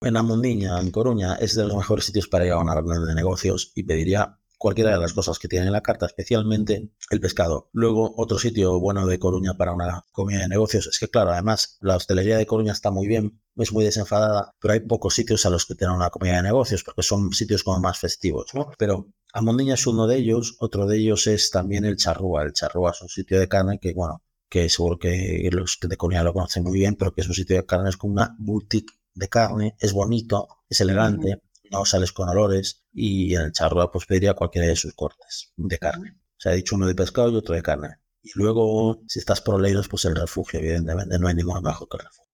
En 0.03 0.15
la 0.15 0.79
en 0.79 0.91
Coruña, 0.91 1.35
es 1.35 1.55
de 1.55 1.65
los 1.65 1.77
mejores 1.77 2.05
sitios 2.05 2.27
para 2.27 2.45
ir 2.45 2.51
a 2.51 2.59
una 2.59 2.75
reunión 2.75 3.05
de 3.05 3.15
negocios 3.15 3.71
y 3.73 3.83
pediría 3.83 4.37
cualquiera 4.57 4.91
de 4.91 4.97
las 4.97 5.13
cosas 5.13 5.39
que 5.39 5.47
tiene 5.47 5.67
en 5.67 5.71
la 5.71 5.81
carta, 5.81 6.05
especialmente 6.05 6.89
el 7.09 7.21
pescado. 7.21 7.69
Luego, 7.71 8.13
otro 8.17 8.37
sitio 8.37 8.79
bueno 8.81 9.07
de 9.07 9.17
Coruña 9.17 9.53
para 9.55 9.71
una 9.73 10.03
comida 10.11 10.39
de 10.39 10.49
negocios 10.49 10.87
es 10.87 10.99
que, 10.99 11.09
claro, 11.09 11.31
además, 11.31 11.77
la 11.79 11.95
hostelería 11.95 12.37
de 12.37 12.45
Coruña 12.45 12.73
está 12.73 12.91
muy 12.91 13.07
bien, 13.07 13.41
es 13.55 13.71
muy 13.71 13.85
desenfadada, 13.85 14.53
pero 14.59 14.73
hay 14.73 14.81
pocos 14.81 15.13
sitios 15.15 15.45
a 15.45 15.49
los 15.49 15.65
que 15.65 15.75
tienen 15.75 15.95
una 15.95 16.09
comida 16.09 16.35
de 16.35 16.43
negocios 16.43 16.83
porque 16.83 17.03
son 17.03 17.31
sitios 17.31 17.63
como 17.63 17.79
más 17.79 17.99
festivos. 17.99 18.51
Pero 18.77 19.07
Amondiña 19.33 19.75
es 19.75 19.87
uno 19.87 20.05
de 20.05 20.17
ellos, 20.17 20.57
otro 20.59 20.85
de 20.85 20.97
ellos 20.97 21.27
es 21.27 21.49
también 21.49 21.85
el 21.85 21.95
Charrúa. 21.95 22.43
El 22.43 22.53
Charrúa 22.53 22.91
es 22.91 23.01
un 23.01 23.09
sitio 23.09 23.39
de 23.39 23.47
carne 23.47 23.79
que, 23.81 23.93
bueno, 23.93 24.21
que 24.49 24.69
seguro 24.69 24.99
que 24.99 25.49
los 25.51 25.77
de 25.81 25.97
Coruña 25.97 26.23
lo 26.23 26.33
conocen 26.33 26.63
muy 26.63 26.77
bien, 26.77 26.95
pero 26.95 27.13
que 27.13 27.21
es 27.21 27.27
un 27.27 27.35
sitio 27.35 27.55
de 27.55 27.65
carne, 27.65 27.89
es 27.89 27.97
como 27.97 28.13
una 28.13 28.35
boutique 28.37 28.93
de 29.13 29.29
carne, 29.29 29.75
es 29.79 29.93
bonito, 29.93 30.47
es 30.69 30.81
elegante, 30.81 31.41
no 31.71 31.85
sales 31.85 32.11
con 32.11 32.29
olores 32.29 32.85
y 32.93 33.35
en 33.35 33.41
el 33.41 33.51
charrúa 33.51 33.91
pues 33.91 34.05
pediría 34.05 34.33
cualquiera 34.33 34.67
de 34.67 34.75
sus 34.75 34.93
cortes 34.93 35.53
de 35.55 35.77
carne. 35.79 36.17
O 36.17 36.39
sea, 36.43 36.53
he 36.53 36.57
dicho 36.57 36.75
uno 36.75 36.87
de 36.87 36.95
pescado 36.95 37.31
y 37.31 37.35
otro 37.35 37.55
de 37.55 37.63
carne. 37.63 37.97
Y 38.21 38.31
luego, 38.35 39.01
si 39.07 39.19
estás 39.19 39.41
por 39.41 39.59
Leiros, 39.59 39.89
pues 39.89 40.05
el 40.05 40.15
refugio, 40.15 40.59
evidentemente, 40.59 41.19
no 41.19 41.27
hay 41.27 41.35
ninguno 41.35 41.61
mejor 41.61 41.89
que 41.89 41.97
el 41.97 42.03
refugio. 42.03 42.31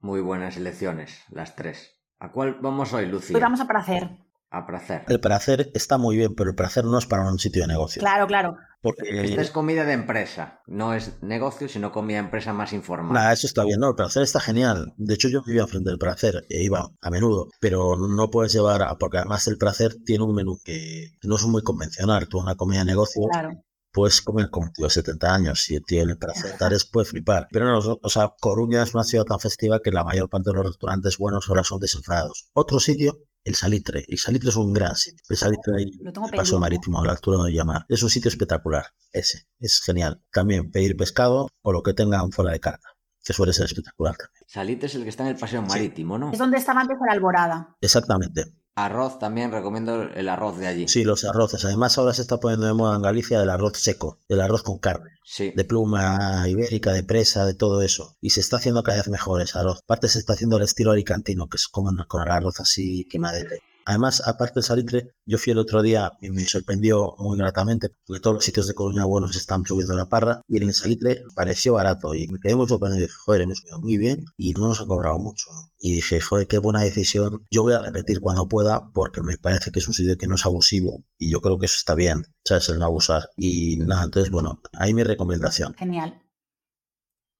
Muy 0.00 0.20
buenas 0.20 0.56
elecciones, 0.56 1.18
las 1.30 1.56
tres. 1.56 1.98
¿A 2.18 2.32
cuál 2.32 2.58
vamos 2.60 2.92
hoy, 2.92 3.06
Lucía? 3.06 3.36
Hoy 3.36 3.42
vamos 3.42 3.60
a 3.60 3.66
placer. 3.66 4.10
A 4.52 4.66
placer. 4.66 5.04
El 5.06 5.20
placer 5.20 5.70
está 5.74 5.96
muy 5.96 6.16
bien, 6.16 6.34
pero 6.34 6.50
el 6.50 6.56
placer 6.56 6.84
no 6.84 6.98
es 6.98 7.06
para 7.06 7.22
un 7.30 7.38
sitio 7.38 7.62
de 7.62 7.68
negocio. 7.68 8.00
Claro, 8.00 8.26
claro. 8.26 8.56
Porque 8.82 9.24
Esta 9.24 9.42
es 9.42 9.50
comida 9.50 9.84
de 9.84 9.92
empresa. 9.92 10.60
No 10.66 10.94
es 10.94 11.22
negocio, 11.22 11.68
sino 11.68 11.92
comida 11.92 12.16
de 12.18 12.24
empresa 12.24 12.52
más 12.52 12.72
informal. 12.72 13.12
Nada, 13.12 13.32
eso 13.32 13.46
está 13.46 13.62
bien, 13.62 13.78
no, 13.78 13.90
el 13.90 13.94
placer 13.94 14.22
está 14.22 14.40
genial. 14.40 14.92
De 14.96 15.14
hecho, 15.14 15.28
yo 15.28 15.42
vivía 15.44 15.62
enfrente 15.62 15.90
del 15.90 15.98
placer 15.98 16.46
e 16.48 16.64
iba 16.64 16.88
a 17.00 17.10
menudo, 17.10 17.48
pero 17.60 17.96
no 17.96 18.30
puedes 18.30 18.52
llevar, 18.52 18.82
a, 18.82 18.96
porque 18.96 19.18
además 19.18 19.46
el 19.46 19.58
placer 19.58 19.94
tiene 20.04 20.24
un 20.24 20.34
menú 20.34 20.58
que 20.64 21.12
no 21.22 21.36
es 21.36 21.44
muy 21.44 21.62
convencional. 21.62 22.26
Tú 22.26 22.38
una 22.40 22.56
comida 22.56 22.80
de 22.80 22.86
negocio 22.86 23.22
Claro. 23.30 23.50
puedes 23.92 24.20
comer 24.22 24.50
como 24.50 24.72
tío 24.72 24.86
de 24.86 24.90
70 24.90 25.32
años 25.34 25.70
y 25.70 25.76
el 25.76 25.84
tío 25.84 26.02
el 26.02 26.16
placer 26.18 26.56
tares 26.58 26.86
puede 26.86 27.04
flipar. 27.06 27.46
Pero 27.52 27.66
no, 27.66 27.98
o 28.02 28.08
sea, 28.08 28.32
Coruña 28.40 28.82
es 28.82 28.94
una 28.94 29.04
ciudad 29.04 29.24
tan 29.26 29.38
festiva 29.38 29.80
que 29.80 29.92
la 29.92 30.02
mayor 30.02 30.28
parte 30.28 30.50
de 30.50 30.56
los 30.56 30.66
restaurantes 30.66 31.18
buenos 31.18 31.48
ahora 31.48 31.62
son 31.62 31.78
desenfadados. 31.78 32.48
Otro 32.54 32.80
sitio 32.80 33.18
el 33.44 33.54
Salitre. 33.54 34.04
El 34.08 34.18
Salitre 34.18 34.50
es 34.50 34.56
un 34.56 34.72
gran 34.72 34.96
sitio. 34.96 35.22
El 35.28 35.36
Salitre 35.36 35.76
ahí, 35.76 35.90
el 36.04 36.12
paso 36.12 36.30
pendiente. 36.30 36.58
marítimo, 36.58 37.00
a 37.00 37.06
la 37.06 37.12
altura 37.12 37.44
de 37.44 37.52
llamar. 37.52 37.84
Es 37.88 38.02
un 38.02 38.10
sitio 38.10 38.28
espectacular. 38.28 38.86
Ese. 39.12 39.48
Es 39.58 39.80
genial. 39.80 40.22
También 40.32 40.70
pedir 40.70 40.96
pescado 40.96 41.48
o 41.62 41.72
lo 41.72 41.82
que 41.82 41.94
tengan 41.94 42.32
fuera 42.32 42.52
de 42.52 42.60
carta. 42.60 42.88
Que 43.22 43.32
suele 43.32 43.52
ser 43.52 43.66
espectacular 43.66 44.16
también. 44.16 44.44
Salite 44.46 44.86
es 44.86 44.94
el 44.94 45.02
que 45.02 45.10
está 45.10 45.24
en 45.24 45.30
el 45.30 45.36
paseo 45.36 45.62
marítimo, 45.62 46.18
¿no? 46.18 46.32
Es 46.32 46.38
donde 46.38 46.56
estaba 46.56 46.80
antes 46.80 46.96
la 47.06 47.12
alborada. 47.12 47.76
Exactamente. 47.80 48.54
Arroz 48.84 49.18
también 49.18 49.52
recomiendo 49.52 50.02
el 50.02 50.28
arroz 50.28 50.58
de 50.58 50.66
allí. 50.66 50.88
Sí, 50.88 51.04
los 51.04 51.24
arroces. 51.24 51.64
Además, 51.64 51.96
ahora 51.98 52.14
se 52.14 52.22
está 52.22 52.38
poniendo 52.38 52.66
de 52.66 52.74
moda 52.74 52.96
en 52.96 53.02
Galicia 53.02 53.42
el 53.42 53.50
arroz 53.50 53.78
seco, 53.78 54.18
el 54.28 54.40
arroz 54.40 54.62
con 54.62 54.78
carne. 54.78 55.10
Sí. 55.22 55.52
de 55.54 55.64
pluma 55.64 56.48
ibérica, 56.48 56.92
de 56.92 57.04
presa, 57.04 57.44
de 57.46 57.54
todo 57.54 57.82
eso. 57.82 58.16
Y 58.20 58.30
se 58.30 58.40
está 58.40 58.56
haciendo 58.56 58.82
cada 58.82 58.98
vez 58.98 59.08
mejor 59.08 59.40
ese 59.40 59.58
arroz. 59.58 59.78
Aparte 59.84 60.08
se 60.08 60.18
está 60.18 60.32
haciendo 60.32 60.56
el 60.56 60.64
estilo 60.64 60.90
alicantino, 60.90 61.48
que 61.48 61.56
es 61.56 61.68
como 61.68 61.92
con 62.08 62.22
el 62.22 62.30
arroz 62.30 62.58
así 62.58 63.06
quemadete. 63.08 63.62
Además, 63.90 64.22
aparte 64.24 64.54
del 64.54 64.62
salitre, 64.62 65.16
yo 65.26 65.36
fui 65.36 65.50
el 65.50 65.58
otro 65.58 65.82
día 65.82 66.12
y 66.20 66.30
me 66.30 66.44
sorprendió 66.44 67.16
muy 67.18 67.36
gratamente, 67.36 67.88
porque 68.06 68.20
todos 68.20 68.34
los 68.34 68.44
sitios 68.44 68.68
de 68.68 68.74
Coruña 68.74 69.04
buenos 69.04 69.34
están 69.34 69.66
subiendo 69.66 69.96
la 69.96 70.08
parra, 70.08 70.42
y 70.46 70.58
en 70.58 70.68
el 70.68 70.74
salitre 70.74 71.24
pareció 71.34 71.72
barato, 71.72 72.14
y 72.14 72.28
me 72.28 72.38
quedé 72.38 72.54
muy 72.54 72.68
sorprendido. 72.68 73.08
Dije, 73.08 73.18
joder, 73.24 73.40
hemos 73.40 73.60
comido 73.62 73.80
muy 73.80 73.98
bien, 73.98 74.26
y 74.36 74.52
no 74.52 74.68
nos 74.68 74.80
ha 74.80 74.86
cobrado 74.86 75.18
mucho. 75.18 75.46
Y 75.80 75.96
dije, 75.96 76.20
joder, 76.20 76.46
qué 76.46 76.58
buena 76.58 76.82
decisión. 76.82 77.44
Yo 77.50 77.64
voy 77.64 77.72
a 77.72 77.80
repetir 77.80 78.20
cuando 78.20 78.46
pueda, 78.46 78.92
porque 78.92 79.22
me 79.22 79.38
parece 79.38 79.72
que 79.72 79.80
es 79.80 79.88
un 79.88 79.94
sitio 79.94 80.16
que 80.16 80.28
no 80.28 80.36
es 80.36 80.46
abusivo, 80.46 81.02
y 81.18 81.28
yo 81.28 81.40
creo 81.40 81.58
que 81.58 81.66
eso 81.66 81.74
está 81.76 81.96
bien, 81.96 82.22
¿sabes? 82.44 82.68
El 82.68 82.78
no 82.78 82.84
abusar. 82.84 83.30
Y 83.36 83.76
nada, 83.78 84.04
entonces, 84.04 84.30
bueno, 84.30 84.62
ahí 84.74 84.94
mi 84.94 85.02
recomendación. 85.02 85.74
Genial. 85.74 86.22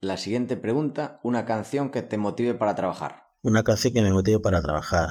La 0.01 0.17
siguiente 0.17 0.57
pregunta, 0.57 1.21
una 1.23 1.45
canción 1.45 1.93
que 1.93 2.03
te 2.03 2.19
motive 2.19 2.55
para 2.55 2.75
trabajar. 2.75 3.29
Una 3.41 3.63
canción 3.63 3.95
que 3.95 4.03
me 4.03 4.13
motive 4.13 4.41
para 4.41 4.61
trabajar. 4.61 5.11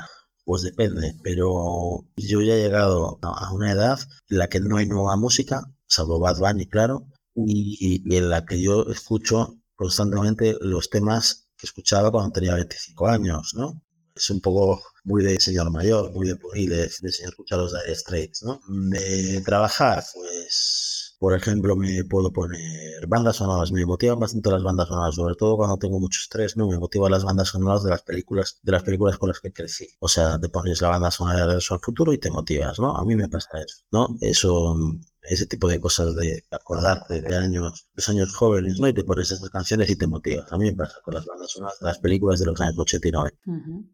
Pues 0.49 0.63
depende, 0.63 1.15
pero 1.21 2.07
yo 2.17 2.41
ya 2.41 2.55
he 2.55 2.63
llegado 2.63 3.19
a 3.21 3.53
una 3.53 3.71
edad 3.71 3.99
en 4.29 4.39
la 4.39 4.47
que 4.47 4.59
no 4.59 4.77
hay 4.77 4.87
nueva 4.87 5.15
música, 5.15 5.61
salvo 5.85 6.19
Bad 6.19 6.39
Bunny, 6.39 6.65
claro, 6.65 7.05
y, 7.35 8.01
en 8.17 8.29
la 8.31 8.43
que 8.47 8.59
yo 8.59 8.81
escucho 8.89 9.59
constantemente 9.75 10.57
los 10.59 10.89
temas 10.89 11.49
que 11.55 11.67
escuchaba 11.67 12.09
cuando 12.09 12.31
tenía 12.31 12.55
25 12.55 13.07
años, 13.07 13.53
¿no? 13.53 13.83
Es 14.15 14.27
un 14.31 14.41
poco 14.41 14.81
muy 15.03 15.23
de 15.23 15.39
señor 15.39 15.69
mayor, 15.69 16.11
muy 16.13 16.27
de 16.27 16.33
de, 16.33 16.91
de 16.99 17.11
señor 17.11 17.29
escuchar 17.29 17.59
los 17.59 17.71
Dire 17.71 17.95
Straits, 17.95 18.41
¿no? 18.41 18.59
De 18.67 19.43
trabajar, 19.45 20.03
pues, 20.15 20.98
por 21.19 21.35
ejemplo, 21.35 21.75
me 21.75 22.05
puedo 22.05 22.31
poner 22.31 23.05
bandas 23.07 23.35
sonoras, 23.35 23.73
me 23.73 23.85
motivan 23.85 24.19
bastante 24.19 24.49
las 24.51 24.63
bandas 24.63 24.87
sonoras, 24.87 25.15
sobre 25.15 25.35
todo 25.35 25.57
cuando 25.57 25.77
tengo 25.77 25.99
mucho 25.99 26.19
estrés, 26.21 26.55
¿no? 26.55 26.67
Me 26.67 26.79
motivan 26.79 27.11
las 27.11 27.25
bandas 27.25 27.49
sonoras 27.49 27.83
de 27.83 27.89
las 27.89 28.03
películas, 28.03 28.59
de 28.63 28.71
las 28.71 28.83
películas 28.83 29.17
con 29.17 29.27
las 29.27 29.41
que 29.41 29.51
crecí. 29.51 29.87
O 29.99 30.07
sea, 30.07 30.39
te 30.39 30.47
pones 30.47 30.81
la 30.81 30.87
banda 30.87 31.11
sonora 31.11 31.39
de 31.39 31.45
Regreso 31.45 31.73
al 31.73 31.81
Futuro 31.81 32.13
y 32.13 32.19
te 32.19 32.31
motivas, 32.31 32.79
¿no? 32.79 32.95
A 32.95 33.03
mí 33.03 33.17
me 33.17 33.27
pasa 33.27 33.49
eso, 33.59 33.83
¿no? 33.91 34.15
Eso, 34.21 34.77
ese 35.23 35.45
tipo 35.45 35.67
de 35.67 35.81
cosas 35.81 36.15
de 36.15 36.45
acordarte 36.51 37.21
de 37.21 37.35
años, 37.35 37.89
los 37.93 38.09
años 38.09 38.33
jóvenes, 38.33 38.79
¿no? 38.79 38.87
Y 38.87 38.93
te 38.93 39.03
pones 39.03 39.29
esas 39.29 39.49
canciones 39.49 39.89
y 39.89 39.97
te 39.97 40.07
motivas. 40.07 40.49
A 40.53 40.57
mí 40.57 40.71
me 40.71 40.77
pasa 40.77 41.01
con 41.03 41.15
las 41.15 41.25
bandas 41.25 41.51
sonoras 41.51 41.77
de 41.81 41.85
las 41.85 41.99
películas 41.99 42.39
de 42.39 42.45
los 42.45 42.61
años 42.61 42.79
89. 42.79 43.37
Ujú. 43.45 43.89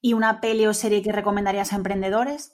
¿Y 0.00 0.12
una 0.12 0.40
peli 0.40 0.66
o 0.66 0.74
serie 0.74 1.02
que 1.02 1.10
recomendarías 1.10 1.72
a 1.72 1.76
emprendedores? 1.76 2.52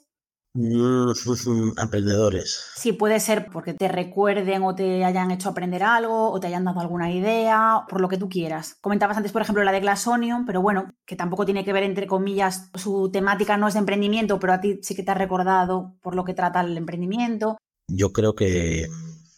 Mm, 0.53 1.11
emprendedores. 1.81 2.59
Sí, 2.75 2.91
puede 2.91 3.19
ser 3.19 3.47
porque 3.51 3.73
te 3.73 3.87
recuerden 3.87 4.63
o 4.63 4.75
te 4.75 5.05
hayan 5.05 5.31
hecho 5.31 5.49
aprender 5.49 5.83
algo 5.83 6.31
o 6.31 6.39
te 6.39 6.47
hayan 6.47 6.65
dado 6.65 6.81
alguna 6.81 7.11
idea, 7.11 7.85
por 7.89 8.01
lo 8.01 8.09
que 8.09 8.17
tú 8.17 8.27
quieras. 8.27 8.75
Comentabas 8.81 9.17
antes, 9.17 9.31
por 9.31 9.41
ejemplo, 9.41 9.63
la 9.63 9.71
de 9.71 9.79
Glass 9.79 10.07
Onion, 10.07 10.45
pero 10.45 10.61
bueno, 10.61 10.89
que 11.05 11.15
tampoco 11.15 11.45
tiene 11.45 11.63
que 11.63 11.73
ver, 11.73 11.83
entre 11.83 12.07
comillas, 12.07 12.69
su 12.75 13.09
temática 13.11 13.57
no 13.57 13.67
es 13.67 13.73
de 13.75 13.79
emprendimiento, 13.79 14.39
pero 14.39 14.53
a 14.53 14.61
ti 14.61 14.79
sí 14.81 14.95
que 14.95 15.03
te 15.03 15.11
ha 15.11 15.15
recordado 15.15 15.95
por 16.01 16.15
lo 16.15 16.25
que 16.25 16.33
trata 16.33 16.61
el 16.61 16.77
emprendimiento. 16.77 17.57
Yo 17.87 18.11
creo 18.11 18.35
que 18.35 18.87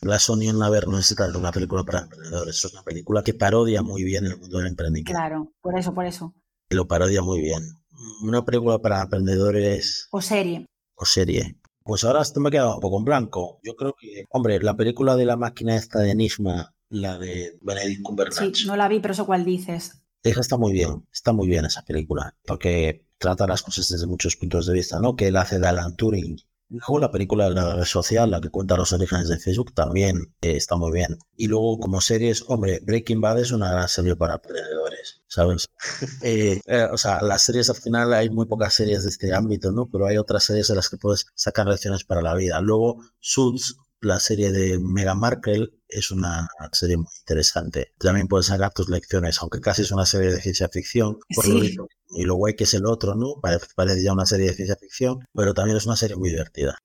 Glass 0.02 0.30
Onion, 0.30 0.62
a 0.64 0.70
ver, 0.70 0.88
no 0.88 0.98
es 0.98 1.16
una 1.36 1.52
película 1.52 1.84
para 1.84 2.02
emprendedores, 2.02 2.56
es 2.56 2.74
una 2.74 2.84
película 2.84 3.24
que 3.24 3.34
parodia 3.34 3.84
muy 3.84 4.04
bien 4.04 4.26
el 4.26 4.38
mundo 4.38 4.58
del 4.58 4.68
emprendimiento. 4.68 5.12
Claro, 5.12 5.54
por 5.62 5.78
eso, 5.78 5.94
por 5.94 6.06
eso. 6.06 6.34
Lo 6.70 6.88
parodia 6.88 7.22
muy 7.22 7.40
bien 7.42 7.84
una 8.22 8.44
película 8.44 8.80
para 8.80 9.02
emprendedores. 9.02 10.08
O 10.12 10.22
serie. 10.22 10.66
O 10.96 11.06
serie. 11.06 11.58
Pues 11.84 12.04
ahora 12.04 12.22
esto 12.22 12.40
me 12.40 12.48
ha 12.48 12.52
quedado 12.52 12.76
un 12.76 12.82
poco 12.82 12.98
en 13.00 13.06
blanco. 13.06 13.60
Yo 13.64 13.76
creo 13.76 13.96
que, 14.00 14.26
hombre, 14.30 14.60
la 14.62 14.76
película 14.76 15.16
de 15.16 15.26
la 15.26 15.36
máquina 15.36 15.76
esta 15.76 16.00
de 16.00 16.12
Enigma, 16.12 16.74
la 16.90 17.18
de 17.18 17.58
Benedict 17.62 18.04
Cumberbatch. 18.04 18.56
Sí, 18.56 18.68
no 18.68 18.76
la 18.76 18.88
vi, 18.88 19.00
pero 19.00 19.14
eso 19.14 19.26
cuál 19.26 19.44
dices. 19.44 20.02
Esa 20.24 20.40
está 20.40 20.58
muy 20.58 20.72
bien, 20.72 21.06
está 21.12 21.34
muy 21.34 21.48
bien 21.50 21.66
esa 21.66 21.84
película, 21.84 22.38
porque 22.46 23.06
trata 23.18 23.46
las 23.46 23.62
cosas 23.62 23.90
desde 23.90 24.08
muchos 24.08 24.38
puntos 24.38 24.66
de 24.68 24.74
vista, 24.74 25.00
¿no? 25.00 25.18
Que 25.18 25.28
él 25.28 25.36
hace 25.36 25.60
de 25.60 25.68
Alan 25.68 25.98
Turing. 25.98 26.38
Luego 26.70 27.00
la 27.00 27.12
película 27.12 27.50
de 27.50 27.56
la 27.56 27.76
red 27.76 27.84
social, 27.84 28.32
la 28.32 28.42
que 28.42 28.50
cuenta 28.50 28.78
los 28.78 28.94
orígenes 28.94 29.28
de 29.28 29.38
Facebook, 29.38 29.74
también 29.74 30.34
eh, 30.42 30.56
está 30.56 30.76
muy 30.76 30.92
bien. 30.92 31.18
Y 31.36 31.48
luego 31.48 31.80
como 31.80 32.02
series, 32.02 32.44
hombre, 32.48 32.80
Breaking 32.84 33.22
Bad 33.22 33.40
es 33.40 33.52
una 33.52 33.72
gran 33.72 33.88
serie 33.88 34.16
para 34.16 34.36
emprendedores. 34.36 35.24
¿sabes? 35.34 35.68
Eh, 36.22 36.62
eh, 36.68 36.88
o 36.92 36.98
sea, 36.98 37.22
las 37.22 37.44
series 37.44 37.70
al 37.70 37.76
final 37.76 38.14
hay 38.14 38.30
muy 38.30 38.46
pocas 38.46 38.74
series 38.74 39.04
de 39.04 39.10
este 39.10 39.34
ámbito, 39.34 39.72
¿no? 39.72 39.90
Pero 39.92 40.06
hay 40.06 40.18
otras 40.18 40.44
series 40.46 40.68
de 40.68 40.76
las 40.76 40.90
que 40.90 40.98
puedes 40.98 41.26
sacar 41.36 41.68
lecciones 41.68 42.06
para 42.06 42.22
la 42.22 42.34
vida. 42.34 42.62
Luego, 42.62 43.04
Suits, 43.20 43.76
la 44.04 44.20
serie 44.20 44.52
de 44.52 44.80
Meghan 44.80 45.20
Markle, 45.20 45.70
es 45.88 46.12
una 46.12 46.48
serie 46.72 46.98
muy 46.98 47.08
interesante. 47.22 47.94
También 47.98 48.28
puedes 48.28 48.48
sacar 48.48 48.74
tus 48.74 48.90
lecciones, 48.90 49.40
aunque 49.42 49.62
casi 49.62 49.84
es 49.84 49.92
una 49.92 50.06
serie 50.06 50.32
de 50.32 50.42
ciencia 50.42 50.70
ficción, 50.70 51.18
por 51.34 51.48
lo 51.48 51.60
visto. 51.60 51.88
Y 52.16 52.26
lo 52.26 52.36
guay 52.36 52.56
que 52.56 52.66
es 52.66 52.74
el 52.74 52.86
otro, 52.86 53.16
¿no? 53.16 53.36
Parece, 53.42 54.04
ya 54.04 54.14
una 54.14 54.26
serie 54.26 54.48
de 54.48 54.54
ciencia 54.54 54.76
ficción, 54.76 55.20
pero 55.34 55.54
también 55.54 55.78
es 55.78 55.86
una 55.86 55.96
serie 55.96 56.16
muy 56.16 56.30
divertida. 56.30 56.78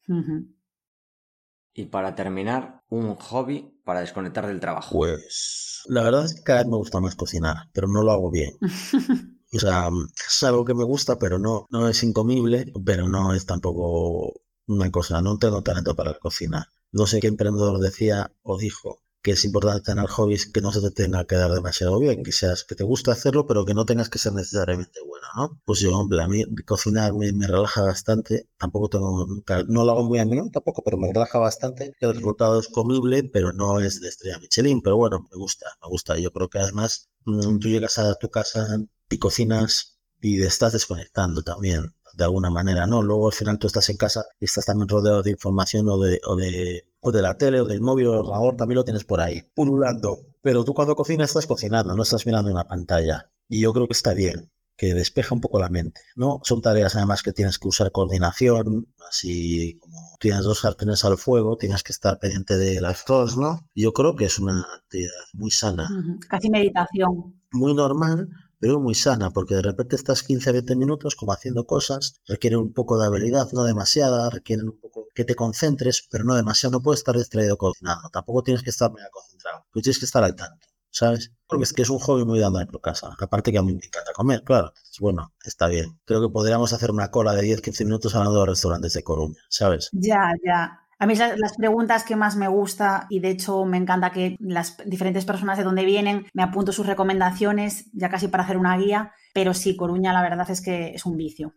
Y 1.74 1.86
para 1.86 2.14
terminar, 2.14 2.82
un 2.88 3.14
hobby 3.16 3.80
para 3.84 4.00
desconectar 4.00 4.46
del 4.46 4.60
trabajo. 4.60 4.96
Pues 4.96 5.82
la 5.86 6.02
verdad 6.02 6.24
es 6.24 6.34
que 6.34 6.42
cada 6.42 6.60
vez 6.60 6.68
me 6.68 6.76
gusta 6.76 7.00
más 7.00 7.14
cocinar, 7.14 7.68
pero 7.72 7.88
no 7.88 8.02
lo 8.02 8.12
hago 8.12 8.30
bien. 8.30 8.52
O 9.50 9.58
sea, 9.58 9.88
es 10.28 10.42
algo 10.42 10.62
que 10.62 10.74
me 10.74 10.84
gusta, 10.84 11.18
pero 11.18 11.38
no, 11.38 11.66
no 11.70 11.88
es 11.88 12.02
incomible, 12.02 12.70
pero 12.84 13.08
no 13.08 13.32
es 13.32 13.46
tampoco 13.46 14.34
una 14.66 14.90
cosa, 14.90 15.22
no 15.22 15.38
tengo 15.38 15.62
talento 15.62 15.96
para 15.96 16.18
cocinar. 16.18 16.66
No 16.92 17.06
sé 17.06 17.20
qué 17.20 17.26
emprendedor 17.28 17.78
decía 17.80 18.32
o 18.42 18.58
dijo 18.58 19.02
que 19.22 19.32
es 19.32 19.44
importante 19.44 19.82
tener 19.82 20.06
hobbies 20.06 20.50
que 20.50 20.60
no 20.60 20.72
se 20.72 20.80
te 20.80 20.90
tenga 20.90 21.24
que 21.26 21.34
dar 21.36 21.50
demasiado 21.50 21.98
bien, 21.98 22.22
que 22.22 22.32
seas 22.32 22.64
que 22.64 22.74
te 22.74 22.84
gusta 22.84 23.12
hacerlo, 23.12 23.46
pero 23.46 23.64
que 23.64 23.74
no 23.74 23.84
tengas 23.84 24.08
que 24.08 24.18
ser 24.18 24.32
necesariamente 24.32 25.00
bueno, 25.06 25.26
¿no? 25.36 25.60
Pues 25.64 25.80
yo, 25.80 25.96
hombre, 25.96 26.22
a 26.22 26.28
mí 26.28 26.44
cocinar 26.64 27.12
me, 27.14 27.46
relaja 27.46 27.82
bastante, 27.82 28.48
tampoco 28.56 28.88
tengo, 28.88 29.26
no 29.68 29.84
lo 29.84 29.92
hago 29.92 30.04
muy 30.04 30.18
a 30.18 30.24
menudo 30.24 30.50
tampoco, 30.52 30.82
pero 30.84 30.96
me 30.98 31.12
relaja 31.12 31.38
bastante, 31.38 31.94
el 32.00 32.14
resultado 32.14 32.60
es 32.60 32.68
comible, 32.68 33.24
pero 33.24 33.52
no 33.52 33.80
es 33.80 34.00
de 34.00 34.08
estrella 34.08 34.38
Michelin, 34.38 34.80
pero 34.82 34.96
bueno, 34.96 35.26
me 35.30 35.36
gusta, 35.36 35.66
me 35.82 35.88
gusta, 35.88 36.16
yo 36.18 36.32
creo 36.32 36.48
que 36.48 36.58
además 36.60 37.10
mm, 37.24 37.58
tú 37.58 37.68
llegas 37.68 37.98
a 37.98 38.14
tu 38.14 38.30
casa 38.30 38.78
y 39.10 39.18
cocinas 39.18 39.98
y 40.20 40.42
estás 40.42 40.72
desconectando 40.72 41.42
también 41.42 41.94
de 42.18 42.24
alguna 42.24 42.50
manera, 42.50 42.86
¿no? 42.86 43.00
Luego 43.00 43.28
al 43.28 43.32
final 43.32 43.58
tú 43.60 43.68
estás 43.68 43.88
en 43.90 43.96
casa 43.96 44.26
y 44.40 44.46
estás 44.46 44.66
también 44.66 44.88
rodeado 44.88 45.22
de 45.22 45.30
información 45.30 45.88
o 45.88 45.98
de, 45.98 46.20
o 46.26 46.34
de, 46.34 46.84
o 46.98 47.12
de 47.12 47.22
la 47.22 47.38
tele 47.38 47.60
o 47.60 47.64
del 47.64 47.80
móvil 47.80 48.08
o 48.08 48.10
del 48.10 48.20
ordenador, 48.22 48.56
también 48.56 48.76
lo 48.76 48.84
tienes 48.84 49.04
por 49.04 49.20
ahí, 49.20 49.44
pululando. 49.54 50.18
Pero 50.42 50.64
tú 50.64 50.74
cuando 50.74 50.96
cocinas 50.96 51.30
estás 51.30 51.46
cocinando, 51.46 51.94
no 51.94 52.02
estás 52.02 52.26
mirando 52.26 52.50
una 52.50 52.66
pantalla. 52.66 53.30
Y 53.48 53.60
yo 53.60 53.72
creo 53.72 53.86
que 53.86 53.92
está 53.92 54.14
bien, 54.14 54.50
que 54.76 54.94
despeja 54.94 55.32
un 55.32 55.40
poco 55.40 55.60
la 55.60 55.68
mente, 55.68 56.00
¿no? 56.16 56.40
Son 56.42 56.60
tareas 56.60 56.96
además 56.96 57.22
que 57.22 57.32
tienes 57.32 57.56
que 57.60 57.68
usar 57.68 57.92
coordinación, 57.92 58.88
así 59.08 59.78
como 59.78 60.16
tienes 60.18 60.42
dos 60.42 60.58
sartenes 60.58 61.04
al 61.04 61.18
fuego, 61.18 61.56
tienes 61.56 61.84
que 61.84 61.92
estar 61.92 62.18
pendiente 62.18 62.58
de 62.58 62.80
las 62.80 63.04
dos, 63.06 63.36
¿no? 63.36 63.64
Yo 63.76 63.92
creo 63.92 64.16
que 64.16 64.24
es 64.24 64.40
una 64.40 64.66
actividad 64.76 65.12
muy 65.34 65.52
sana. 65.52 65.88
Casi 66.28 66.50
meditación. 66.50 67.40
Muy 67.52 67.74
normal, 67.74 68.28
pero 68.58 68.80
muy 68.80 68.94
sana, 68.94 69.30
porque 69.30 69.54
de 69.54 69.62
repente 69.62 69.96
estás 69.96 70.22
15 70.22 70.50
a 70.50 70.52
20 70.52 70.76
minutos 70.76 71.14
como 71.14 71.32
haciendo 71.32 71.66
cosas, 71.66 72.20
requieren 72.26 72.58
un 72.60 72.72
poco 72.72 72.98
de 72.98 73.06
habilidad, 73.06 73.48
no 73.52 73.64
demasiada, 73.64 74.30
requieren 74.30 74.68
un 74.68 74.80
poco 74.80 75.06
que 75.14 75.24
te 75.24 75.34
concentres, 75.34 76.06
pero 76.10 76.24
no 76.24 76.34
demasiado, 76.34 76.72
no 76.72 76.82
puedes 76.82 77.00
estar 77.00 77.16
distraído 77.16 77.56
cocinando, 77.56 78.08
tampoco 78.10 78.42
tienes 78.42 78.62
que 78.62 78.70
estar 78.70 78.92
mega 78.92 79.08
concentrado, 79.10 79.66
tú 79.70 79.80
tienes 79.80 79.98
que 79.98 80.06
estar 80.06 80.24
al 80.24 80.34
tanto, 80.34 80.66
¿sabes? 80.90 81.32
Porque 81.46 81.64
es 81.64 81.72
que 81.72 81.82
es 81.82 81.90
un 81.90 81.98
hobby 81.98 82.24
muy 82.24 82.40
dando 82.40 82.60
en 82.60 82.68
tu 82.68 82.80
casa, 82.80 83.16
aparte 83.18 83.52
que 83.52 83.58
a 83.58 83.62
mí 83.62 83.72
me 83.72 83.86
encanta 83.86 84.12
comer, 84.12 84.42
claro, 84.42 84.72
bueno, 85.00 85.32
está 85.44 85.68
bien. 85.68 85.98
Creo 86.04 86.20
que 86.20 86.32
podríamos 86.32 86.72
hacer 86.72 86.90
una 86.90 87.10
cola 87.10 87.32
de 87.34 87.42
10-15 87.42 87.84
minutos 87.84 88.14
hablando 88.14 88.40
de 88.40 88.46
restaurantes 88.46 88.92
de 88.92 89.02
Coruña, 89.02 89.40
¿sabes? 89.48 89.88
Ya, 89.92 90.32
ya. 90.44 90.87
A 91.00 91.06
mí 91.06 91.14
las 91.14 91.56
preguntas 91.56 92.02
que 92.02 92.16
más 92.16 92.34
me 92.36 92.48
gusta 92.48 93.06
y 93.08 93.20
de 93.20 93.30
hecho 93.30 93.64
me 93.64 93.76
encanta 93.76 94.10
que 94.10 94.36
las 94.40 94.76
diferentes 94.84 95.24
personas 95.24 95.56
de 95.56 95.64
donde 95.64 95.84
vienen 95.84 96.26
me 96.32 96.42
apunto 96.42 96.72
sus 96.72 96.86
recomendaciones 96.86 97.86
ya 97.92 98.08
casi 98.08 98.26
para 98.26 98.42
hacer 98.42 98.56
una 98.56 98.76
guía, 98.76 99.12
pero 99.32 99.54
sí, 99.54 99.76
Coruña 99.76 100.12
la 100.12 100.22
verdad 100.22 100.50
es 100.50 100.60
que 100.60 100.88
es 100.94 101.06
un 101.06 101.16
vicio. 101.16 101.54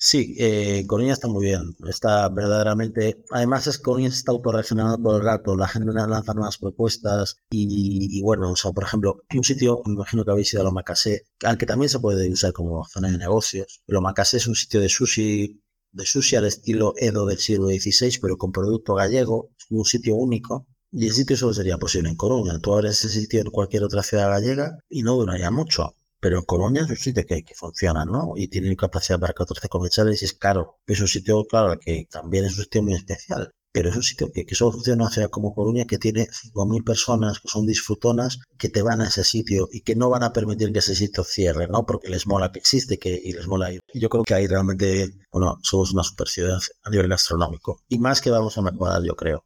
Sí, 0.00 0.36
eh, 0.38 0.84
Coruña 0.86 1.12
está 1.12 1.26
muy 1.26 1.46
bien, 1.46 1.74
está 1.88 2.28
verdaderamente, 2.28 3.24
además 3.32 3.66
es 3.66 3.80
Coruña 3.80 4.06
está 4.06 4.30
autorreaccionando 4.30 4.96
por 5.02 5.16
el 5.16 5.26
rato, 5.26 5.56
la 5.56 5.66
gente 5.66 5.92
lanza 5.92 6.34
nuevas 6.34 6.56
propuestas 6.56 7.38
y, 7.50 8.22
bueno, 8.22 8.52
o 8.52 8.54
sea, 8.54 8.70
por 8.70 8.84
ejemplo, 8.84 9.24
un 9.34 9.42
sitio, 9.42 9.82
me 9.86 9.94
imagino 9.94 10.24
que 10.24 10.30
habéis 10.30 10.52
ido 10.52 10.62
a 10.62 10.66
Lomacasé, 10.66 11.26
al 11.42 11.58
que 11.58 11.66
también 11.66 11.88
se 11.88 11.98
puede 11.98 12.30
usar 12.30 12.52
como 12.52 12.84
zona 12.84 13.10
de 13.10 13.18
negocios, 13.18 13.82
Lomacasé 13.88 14.36
es 14.36 14.46
un 14.46 14.54
sitio 14.54 14.80
de 14.80 14.88
sushi 14.88 15.60
de 15.92 16.06
sushi 16.06 16.36
al 16.36 16.46
estilo 16.46 16.94
Edo 16.96 17.26
del 17.26 17.38
siglo 17.38 17.68
XVI, 17.68 18.18
pero 18.20 18.36
con 18.36 18.52
producto 18.52 18.94
gallego, 18.94 19.50
un 19.70 19.84
sitio 19.84 20.14
único. 20.16 20.66
Y 20.90 21.06
el 21.06 21.12
sitio 21.12 21.36
solo 21.36 21.52
sería 21.52 21.78
posible 21.78 22.08
en 22.08 22.16
Coruña. 22.16 22.58
Tú 22.60 22.72
abres 22.72 23.04
ese 23.04 23.20
sitio 23.20 23.40
en 23.40 23.50
cualquier 23.50 23.84
otra 23.84 24.02
ciudad 24.02 24.30
gallega 24.30 24.78
y 24.88 25.02
no 25.02 25.16
duraría 25.16 25.50
mucho. 25.50 25.94
Pero 26.20 26.38
en 26.38 26.44
Coruña 26.44 26.82
es 26.82 26.90
un 26.90 26.96
sitio 26.96 27.24
que, 27.26 27.42
que 27.42 27.54
funciona, 27.54 28.04
¿no? 28.04 28.32
Y 28.36 28.48
tiene 28.48 28.74
capacidad 28.76 29.20
para 29.20 29.34
14 29.34 29.68
comerciales 29.68 30.22
y 30.22 30.24
es 30.24 30.32
caro. 30.32 30.78
Es 30.86 31.00
un 31.00 31.08
sitio, 31.08 31.44
claro, 31.44 31.78
que 31.78 32.08
también 32.10 32.46
es 32.46 32.56
un 32.56 32.64
sitio 32.64 32.82
muy 32.82 32.94
especial 32.94 33.52
pero 33.72 33.90
es 33.90 33.96
un 33.96 34.02
sitio 34.02 34.30
que, 34.32 34.44
que 34.44 34.54
solo 34.54 34.72
funciona 34.72 35.08
como 35.30 35.54
Coruña, 35.54 35.84
que 35.84 35.98
tiene 35.98 36.26
5.000 36.26 36.84
personas 36.84 37.40
que 37.40 37.48
son 37.48 37.66
disfrutonas, 37.66 38.38
que 38.58 38.68
te 38.68 38.82
van 38.82 39.00
a 39.00 39.08
ese 39.08 39.24
sitio 39.24 39.68
y 39.70 39.82
que 39.82 39.94
no 39.94 40.10
van 40.10 40.22
a 40.22 40.32
permitir 40.32 40.72
que 40.72 40.78
ese 40.78 40.94
sitio 40.94 41.24
cierre, 41.24 41.68
¿no? 41.68 41.84
Porque 41.84 42.08
les 42.08 42.26
mola 42.26 42.50
que 42.52 42.58
existe 42.58 42.98
que, 42.98 43.20
y 43.22 43.32
les 43.32 43.46
mola 43.46 43.72
ir. 43.72 43.80
Yo 43.94 44.08
creo 44.08 44.24
que 44.24 44.34
ahí 44.34 44.46
realmente, 44.46 45.10
bueno, 45.30 45.58
somos 45.62 45.92
una 45.92 46.02
super 46.02 46.28
ciudad 46.28 46.58
a 46.82 46.90
nivel 46.90 47.08
gastronómico. 47.08 47.80
Y 47.88 47.98
más 47.98 48.20
que 48.20 48.30
vamos 48.30 48.56
a 48.58 48.62
mejorar, 48.62 49.02
yo 49.04 49.14
creo. 49.14 49.44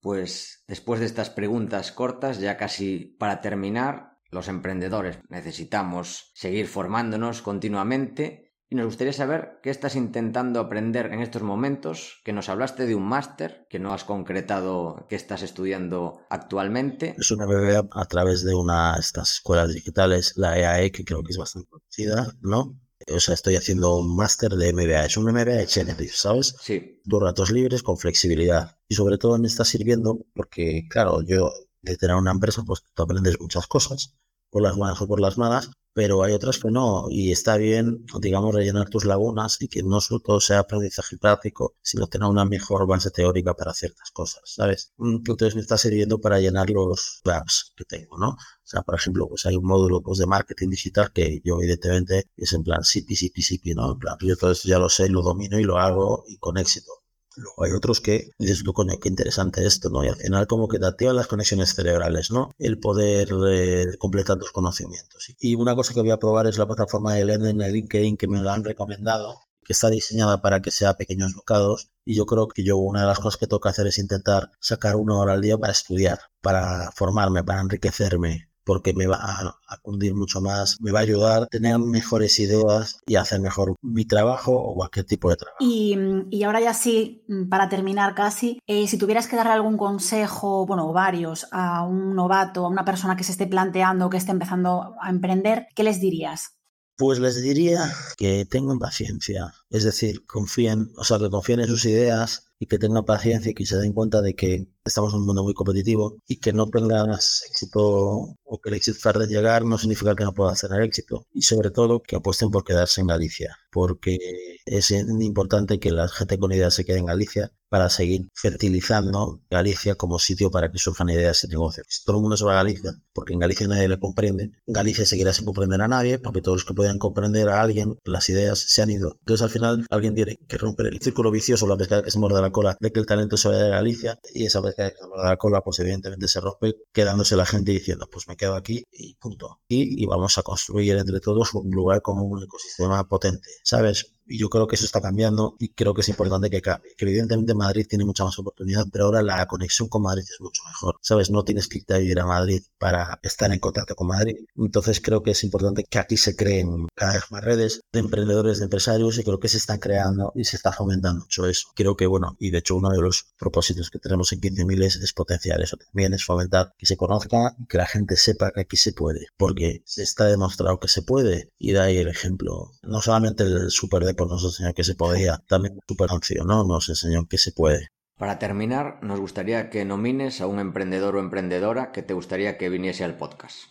Pues 0.00 0.64
después 0.66 1.00
de 1.00 1.06
estas 1.06 1.30
preguntas 1.30 1.92
cortas, 1.92 2.40
ya 2.40 2.56
casi 2.56 3.16
para 3.18 3.40
terminar, 3.40 4.18
los 4.30 4.48
emprendedores 4.48 5.18
necesitamos 5.28 6.32
seguir 6.34 6.66
formándonos 6.66 7.42
continuamente 7.42 8.51
y 8.72 8.74
nos 8.74 8.86
gustaría 8.86 9.12
saber 9.12 9.60
qué 9.62 9.68
estás 9.68 9.96
intentando 9.96 10.58
aprender 10.58 11.12
en 11.12 11.20
estos 11.20 11.42
momentos, 11.42 12.22
que 12.24 12.32
nos 12.32 12.48
hablaste 12.48 12.86
de 12.86 12.94
un 12.94 13.02
máster, 13.02 13.66
que 13.68 13.78
no 13.78 13.92
has 13.92 14.04
concretado 14.04 15.04
qué 15.10 15.16
estás 15.16 15.42
estudiando 15.42 16.22
actualmente. 16.30 17.14
Es 17.18 17.30
una 17.32 17.44
MBA 17.44 17.90
a 17.92 18.04
través 18.06 18.42
de 18.44 18.54
una 18.54 18.96
estas 18.98 19.32
escuelas 19.32 19.74
digitales, 19.74 20.32
la 20.36 20.58
EAE, 20.58 20.86
e, 20.86 20.90
que 20.90 21.04
creo 21.04 21.22
que 21.22 21.32
es 21.32 21.36
bastante 21.36 21.68
conocida, 21.68 22.32
¿no? 22.40 22.80
O 23.14 23.20
sea, 23.20 23.34
estoy 23.34 23.56
haciendo 23.56 23.98
un 23.98 24.16
máster 24.16 24.52
de 24.52 24.72
MBA. 24.72 25.04
Es 25.04 25.18
un 25.18 25.30
MBA 25.30 25.44
de 25.44 25.66
Genesis, 25.66 26.16
¿sabes? 26.16 26.56
Sí. 26.58 26.98
Dos 27.04 27.22
ratos 27.22 27.50
libres 27.50 27.82
con 27.82 27.98
flexibilidad. 27.98 28.78
Y 28.88 28.94
sobre 28.94 29.18
todo 29.18 29.36
me 29.36 29.48
está 29.48 29.66
sirviendo 29.66 30.24
porque, 30.32 30.86
claro, 30.88 31.20
yo 31.20 31.52
de 31.82 31.98
tener 31.98 32.16
una 32.16 32.30
empresa, 32.30 32.62
pues 32.66 32.82
tú 32.94 33.02
aprendes 33.02 33.38
muchas 33.38 33.66
cosas, 33.66 34.16
por 34.52 34.62
las 34.62 34.76
buenas 34.76 35.00
o 35.00 35.08
por 35.08 35.18
las 35.18 35.38
malas, 35.38 35.70
pero 35.94 36.22
hay 36.22 36.32
otras 36.32 36.58
que 36.58 36.70
no, 36.70 37.06
y 37.10 37.32
está 37.32 37.56
bien, 37.56 38.04
digamos, 38.20 38.54
rellenar 38.54 38.88
tus 38.90 39.04
lagunas 39.06 39.56
y 39.60 39.68
que 39.68 39.82
no 39.82 40.00
solo 40.00 40.20
todo 40.20 40.40
sea 40.40 40.60
aprendizaje 40.60 41.16
práctico, 41.18 41.74
sino 41.82 42.06
tener 42.06 42.28
una 42.28 42.44
mejor 42.44 42.86
base 42.86 43.10
teórica 43.10 43.54
para 43.54 43.72
ciertas 43.74 44.10
cosas, 44.10 44.42
¿sabes? 44.44 44.92
Mm, 44.98 45.16
entonces 45.16 45.54
me 45.54 45.62
está 45.62 45.78
sirviendo 45.78 46.20
para 46.20 46.38
llenar 46.38 46.70
los 46.70 47.20
gaps 47.24 47.72
que 47.76 47.84
tengo, 47.84 48.18
¿no? 48.18 48.30
O 48.30 48.36
sea, 48.62 48.82
por 48.82 48.94
ejemplo, 48.94 49.26
pues 49.28 49.46
hay 49.46 49.56
un 49.56 49.64
módulo 49.64 50.02
pues, 50.02 50.18
de 50.18 50.26
marketing 50.26 50.68
digital 50.70 51.12
que 51.12 51.40
yo 51.44 51.58
evidentemente 51.58 52.30
es 52.36 52.52
en 52.52 52.62
plan 52.62 52.84
sipi, 52.84 53.16
sipi, 53.16 53.42
sipi, 53.42 53.74
¿no? 53.74 53.92
En 53.92 53.98
plan, 53.98 54.16
yo 54.20 54.36
todo 54.36 54.52
eso 54.52 54.68
ya 54.68 54.78
lo 54.78 54.88
sé, 54.88 55.08
lo 55.08 55.22
domino 55.22 55.58
y 55.58 55.64
lo 55.64 55.78
hago 55.78 56.24
y 56.26 56.36
con 56.38 56.58
éxito 56.58 57.01
Luego 57.36 57.64
hay 57.64 57.72
otros 57.72 58.00
que 58.00 58.30
dices 58.38 58.62
tú, 58.64 58.72
coño, 58.72 58.98
qué 59.00 59.08
interesante 59.08 59.64
esto, 59.66 59.90
¿no? 59.90 60.04
Y 60.04 60.08
al 60.08 60.16
final 60.16 60.46
como 60.46 60.68
que 60.68 60.78
te 60.78 60.86
activan 60.86 61.16
las 61.16 61.26
conexiones 61.26 61.74
cerebrales, 61.74 62.30
¿no? 62.30 62.54
El 62.58 62.78
poder 62.78 63.28
eh, 63.48 63.96
completar 63.98 64.38
tus 64.38 64.52
conocimientos. 64.52 65.34
Y 65.40 65.54
una 65.54 65.74
cosa 65.74 65.94
que 65.94 66.00
voy 66.00 66.10
a 66.10 66.18
probar 66.18 66.46
es 66.46 66.58
la 66.58 66.66
plataforma 66.66 67.14
de 67.14 67.24
Learning 67.24 67.60
en 67.62 67.72
LinkedIn 67.72 68.16
que 68.16 68.28
me 68.28 68.40
lo 68.40 68.50
han 68.50 68.64
recomendado, 68.64 69.40
que 69.64 69.72
está 69.72 69.88
diseñada 69.90 70.42
para 70.42 70.60
que 70.60 70.70
sea 70.70 70.94
pequeños 70.94 71.34
bocados. 71.34 71.90
Y 72.04 72.14
yo 72.14 72.26
creo 72.26 72.48
que 72.48 72.64
yo 72.64 72.76
una 72.76 73.02
de 73.02 73.06
las 73.06 73.18
cosas 73.18 73.38
que 73.38 73.46
tengo 73.46 73.60
que 73.60 73.68
hacer 73.70 73.86
es 73.86 73.98
intentar 73.98 74.50
sacar 74.60 74.96
una 74.96 75.16
hora 75.16 75.34
al 75.34 75.40
día 75.40 75.56
para 75.58 75.72
estudiar, 75.72 76.18
para 76.40 76.90
formarme, 76.92 77.44
para 77.44 77.60
enriquecerme, 77.60 78.51
porque 78.64 78.92
me 78.94 79.06
va 79.06 79.18
a, 79.20 79.78
cundir 79.82 80.14
mucho 80.14 80.40
más, 80.40 80.80
me 80.80 80.92
va 80.92 81.00
a 81.00 81.02
ayudar 81.02 81.42
a 81.44 81.46
tener 81.46 81.78
mejores 81.78 82.38
ideas 82.38 83.00
y 83.06 83.16
hacer 83.16 83.40
mejor 83.40 83.74
mi 83.82 84.04
trabajo 84.04 84.52
o 84.52 84.74
cualquier 84.74 85.06
tipo 85.06 85.30
de 85.30 85.36
trabajo. 85.36 85.58
Y, 85.60 86.42
ahora 86.44 86.60
ya 86.60 86.74
sí, 86.74 87.24
para 87.48 87.68
terminar 87.68 88.14
casi, 88.14 88.58
eh, 88.66 88.86
si 88.86 88.98
tuvieras 88.98 89.26
que 89.26 89.36
darle 89.36 89.52
algún 89.52 89.76
consejo, 89.76 90.66
bueno, 90.66 90.92
varios, 90.92 91.46
a 91.52 91.84
un 91.84 92.14
novato, 92.14 92.66
a 92.66 92.68
una 92.68 92.84
persona 92.84 93.16
que 93.16 93.24
se 93.24 93.32
esté 93.32 93.46
planteando, 93.46 94.10
que 94.10 94.16
esté 94.16 94.32
empezando 94.32 94.94
a 95.00 95.10
emprender, 95.10 95.66
¿qué 95.74 95.82
les 95.82 96.00
dirías? 96.00 96.58
Pues 96.96 97.18
les 97.18 97.40
diría 97.42 97.80
que 98.16 98.44
tengan 98.44 98.78
paciencia, 98.78 99.52
es 99.70 99.84
decir, 99.84 100.24
confíen, 100.26 100.92
o 100.96 101.04
sea, 101.04 101.18
que 101.18 101.30
confíen 101.30 101.60
en 101.60 101.66
sus 101.66 101.84
ideas 101.86 102.46
y 102.58 102.66
que 102.66 102.78
tengan 102.78 103.04
paciencia 103.04 103.50
y 103.50 103.54
que 103.54 103.66
se 103.66 103.78
den 103.78 103.92
cuenta 103.92 104.20
de 104.20 104.34
que 104.34 104.68
estamos 104.84 105.12
en 105.12 105.20
un 105.20 105.26
mundo 105.26 105.42
muy 105.42 105.54
competitivo 105.54 106.18
y 106.26 106.38
que 106.38 106.52
no 106.52 106.66
tengas 106.68 107.44
éxito 107.48 108.36
o 108.44 108.60
que 108.60 108.70
el 108.70 108.76
éxito 108.76 108.98
tarde 109.02 109.24
en 109.24 109.30
llegar 109.30 109.64
no 109.64 109.78
significa 109.78 110.14
que 110.14 110.24
no 110.24 110.34
puedas 110.34 110.60
tener 110.60 110.82
éxito. 110.82 111.26
Y 111.32 111.42
sobre 111.42 111.70
todo 111.70 112.02
que 112.02 112.16
apuesten 112.16 112.50
por 112.50 112.64
quedarse 112.64 113.00
en 113.00 113.06
Galicia, 113.06 113.56
porque 113.70 114.18
es 114.64 114.90
importante 114.90 115.78
que 115.78 115.90
la 115.90 116.08
gente 116.08 116.38
con 116.38 116.52
ideas 116.52 116.74
se 116.74 116.84
quede 116.84 116.98
en 116.98 117.06
Galicia 117.06 117.52
para 117.68 117.88
seguir 117.88 118.28
fertilizando 118.34 119.40
Galicia 119.50 119.94
como 119.94 120.18
sitio 120.18 120.50
para 120.50 120.70
que 120.70 120.76
surjan 120.76 121.08
ideas 121.08 121.42
y 121.44 121.48
negocios. 121.48 121.86
Si 121.88 122.04
todo 122.04 122.16
el 122.16 122.22
mundo 122.22 122.36
se 122.36 122.44
va 122.44 122.52
a 122.52 122.56
Galicia, 122.56 122.92
porque 123.14 123.32
en 123.32 123.38
Galicia 123.38 123.66
nadie 123.66 123.88
le 123.88 123.98
comprende, 123.98 124.50
Galicia 124.66 125.06
seguirá 125.06 125.32
sin 125.32 125.46
comprender 125.46 125.80
a 125.80 125.88
nadie, 125.88 126.18
porque 126.18 126.42
todos 126.42 126.58
los 126.58 126.64
que 126.66 126.74
puedan 126.74 126.98
comprender 126.98 127.48
a 127.48 127.62
alguien, 127.62 127.96
las 128.04 128.28
ideas 128.28 128.58
se 128.58 128.82
han 128.82 128.90
ido. 128.90 129.16
Entonces 129.20 129.42
al 129.42 129.48
final 129.48 129.86
alguien 129.88 130.14
tiene 130.14 130.36
que 130.46 130.58
romper 130.58 130.88
el 130.88 131.00
círculo 131.00 131.30
vicioso, 131.30 131.66
la 131.66 131.78
pesca 131.78 132.02
que 132.02 132.10
se 132.10 132.18
muerde 132.18 132.42
la 132.42 132.50
cola, 132.50 132.76
de 132.78 132.92
que 132.92 133.00
el 133.00 133.06
talento 133.06 133.38
se 133.38 133.48
vaya 133.48 133.64
de 133.64 133.70
Galicia, 133.70 134.18
y 134.34 134.44
esa 134.44 134.60
se 134.76 135.06
muerde 135.08 135.28
la 135.28 135.36
cola, 135.36 135.60
pues 135.62 135.78
evidentemente 135.80 136.28
se 136.28 136.40
rompe, 136.40 136.74
quedándose 136.92 137.36
la 137.36 137.46
gente 137.46 137.72
diciendo, 137.72 138.08
pues 138.10 138.28
me 138.28 138.36
quedo 138.36 138.54
aquí 138.54 138.84
y 138.90 139.14
punto. 139.14 139.60
Y, 139.68 140.02
y 140.02 140.06
vamos 140.06 140.38
a 140.38 140.42
construir 140.42 140.96
entre 140.96 141.20
todos 141.20 141.54
un 141.54 141.70
lugar 141.70 142.02
como 142.02 142.24
un 142.24 142.42
ecosistema 142.42 143.08
potente, 143.08 143.48
¿sabes? 143.64 144.12
Y 144.26 144.38
yo 144.38 144.48
creo 144.48 144.66
que 144.66 144.76
eso 144.76 144.84
está 144.84 145.00
cambiando 145.00 145.56
y 145.58 145.70
creo 145.70 145.94
que 145.94 146.02
es 146.02 146.08
importante 146.08 146.50
que 146.50 146.62
cambie. 146.62 146.94
Que 146.96 147.04
evidentemente 147.04 147.54
Madrid 147.54 147.86
tiene 147.88 148.04
mucha 148.04 148.24
más 148.24 148.38
oportunidad, 148.38 148.86
pero 148.92 149.06
ahora 149.06 149.22
la 149.22 149.46
conexión 149.46 149.88
con 149.88 150.02
Madrid 150.02 150.24
es 150.28 150.40
mucho 150.40 150.62
mejor. 150.66 150.96
¿Sabes? 151.00 151.30
No 151.30 151.44
tienes 151.44 151.68
que 151.68 151.82
ir 152.00 152.20
a 152.20 152.26
Madrid 152.26 152.62
para 152.78 153.18
estar 153.22 153.52
en 153.52 153.58
contacto 153.58 153.94
con 153.94 154.08
Madrid. 154.08 154.36
Entonces 154.56 155.00
creo 155.00 155.22
que 155.22 155.32
es 155.32 155.44
importante 155.44 155.84
que 155.88 155.98
aquí 155.98 156.16
se 156.16 156.36
creen 156.36 156.86
cada 156.94 157.14
vez 157.14 157.24
más 157.30 157.44
redes 157.44 157.80
de 157.92 158.00
emprendedores, 158.00 158.58
de 158.58 158.64
empresarios 158.64 159.18
y 159.18 159.24
creo 159.24 159.40
que 159.40 159.48
se 159.48 159.58
están 159.58 159.78
creando 159.78 160.32
y 160.34 160.44
se 160.44 160.56
está 160.56 160.72
fomentando 160.72 161.20
mucho 161.20 161.46
eso. 161.46 161.68
Creo 161.74 161.96
que, 161.96 162.06
bueno, 162.06 162.36
y 162.38 162.50
de 162.50 162.58
hecho 162.58 162.76
uno 162.76 162.90
de 162.90 163.00
los 163.00 163.26
propósitos 163.38 163.90
que 163.90 163.98
tenemos 163.98 164.32
en 164.32 164.40
15.000 164.40 164.82
es, 164.84 164.96
es 164.96 165.12
potenciar 165.12 165.60
eso 165.60 165.76
también, 165.76 166.14
es 166.14 166.24
fomentar 166.24 166.72
que 166.78 166.86
se 166.86 166.96
conozca 166.96 167.54
y 167.58 167.66
que 167.66 167.78
la 167.78 167.86
gente 167.86 168.16
sepa 168.16 168.50
que 168.52 168.62
aquí 168.62 168.76
se 168.76 168.92
puede, 168.92 169.26
porque 169.36 169.82
se 169.84 170.02
está 170.02 170.26
demostrado 170.26 170.78
que 170.78 170.88
se 170.88 171.02
puede 171.02 171.50
y 171.58 171.72
de 171.72 171.80
ahí 171.80 171.96
el 171.98 172.08
ejemplo. 172.08 172.72
No 172.82 173.00
solamente 173.00 173.44
el 173.44 173.70
super 173.70 174.04
nos 174.16 174.44
enseñó 174.44 174.72
que 174.74 174.84
se 174.84 174.94
podía, 174.94 175.42
también 175.48 175.78
Super 175.86 176.08
¿no? 176.44 176.64
Nos 176.64 176.88
enseñó 176.88 177.26
que 177.26 177.38
se 177.38 177.52
puede. 177.52 177.88
Para 178.18 178.38
terminar, 178.38 178.98
nos 179.02 179.20
gustaría 179.20 179.70
que 179.70 179.84
nomines 179.84 180.40
a 180.40 180.46
un 180.46 180.58
emprendedor 180.58 181.16
o 181.16 181.20
emprendedora 181.20 181.92
que 181.92 182.02
te 182.02 182.14
gustaría 182.14 182.56
que 182.56 182.68
viniese 182.68 183.04
al 183.04 183.16
podcast. 183.16 183.64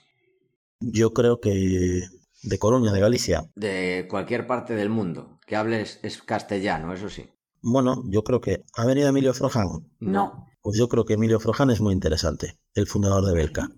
Yo 0.80 1.14
creo 1.14 1.39
que 1.39 2.02
de 2.44 2.60
Colonia, 2.60 2.92
de 2.92 3.00
Galicia. 3.00 3.50
De 3.56 4.08
cualquier 4.10 4.48
parte 4.48 4.76
del 4.76 4.89
mundo. 4.89 5.39
Que 5.46 5.56
hables 5.56 6.00
es 6.02 6.22
castellano, 6.22 6.94
eso 6.94 7.10
sí. 7.10 7.30
Bueno, 7.62 8.04
yo 8.08 8.24
creo 8.24 8.42
que. 8.42 8.64
¿Ha 8.76 8.86
venido 8.86 9.08
Emilio 9.08 9.34
Frojan? 9.34 9.68
No. 10.00 10.48
Pues 10.62 10.78
yo 10.78 10.89
creo 10.89 11.06
que 11.06 11.14
Emilio 11.14 11.39
Frojan 11.39 11.70
es 11.70 11.80
muy 11.80 11.94
interesante, 11.94 12.58
el 12.74 12.88
fundador 12.88 13.26
de 13.26 13.34
Belka 13.34 13.70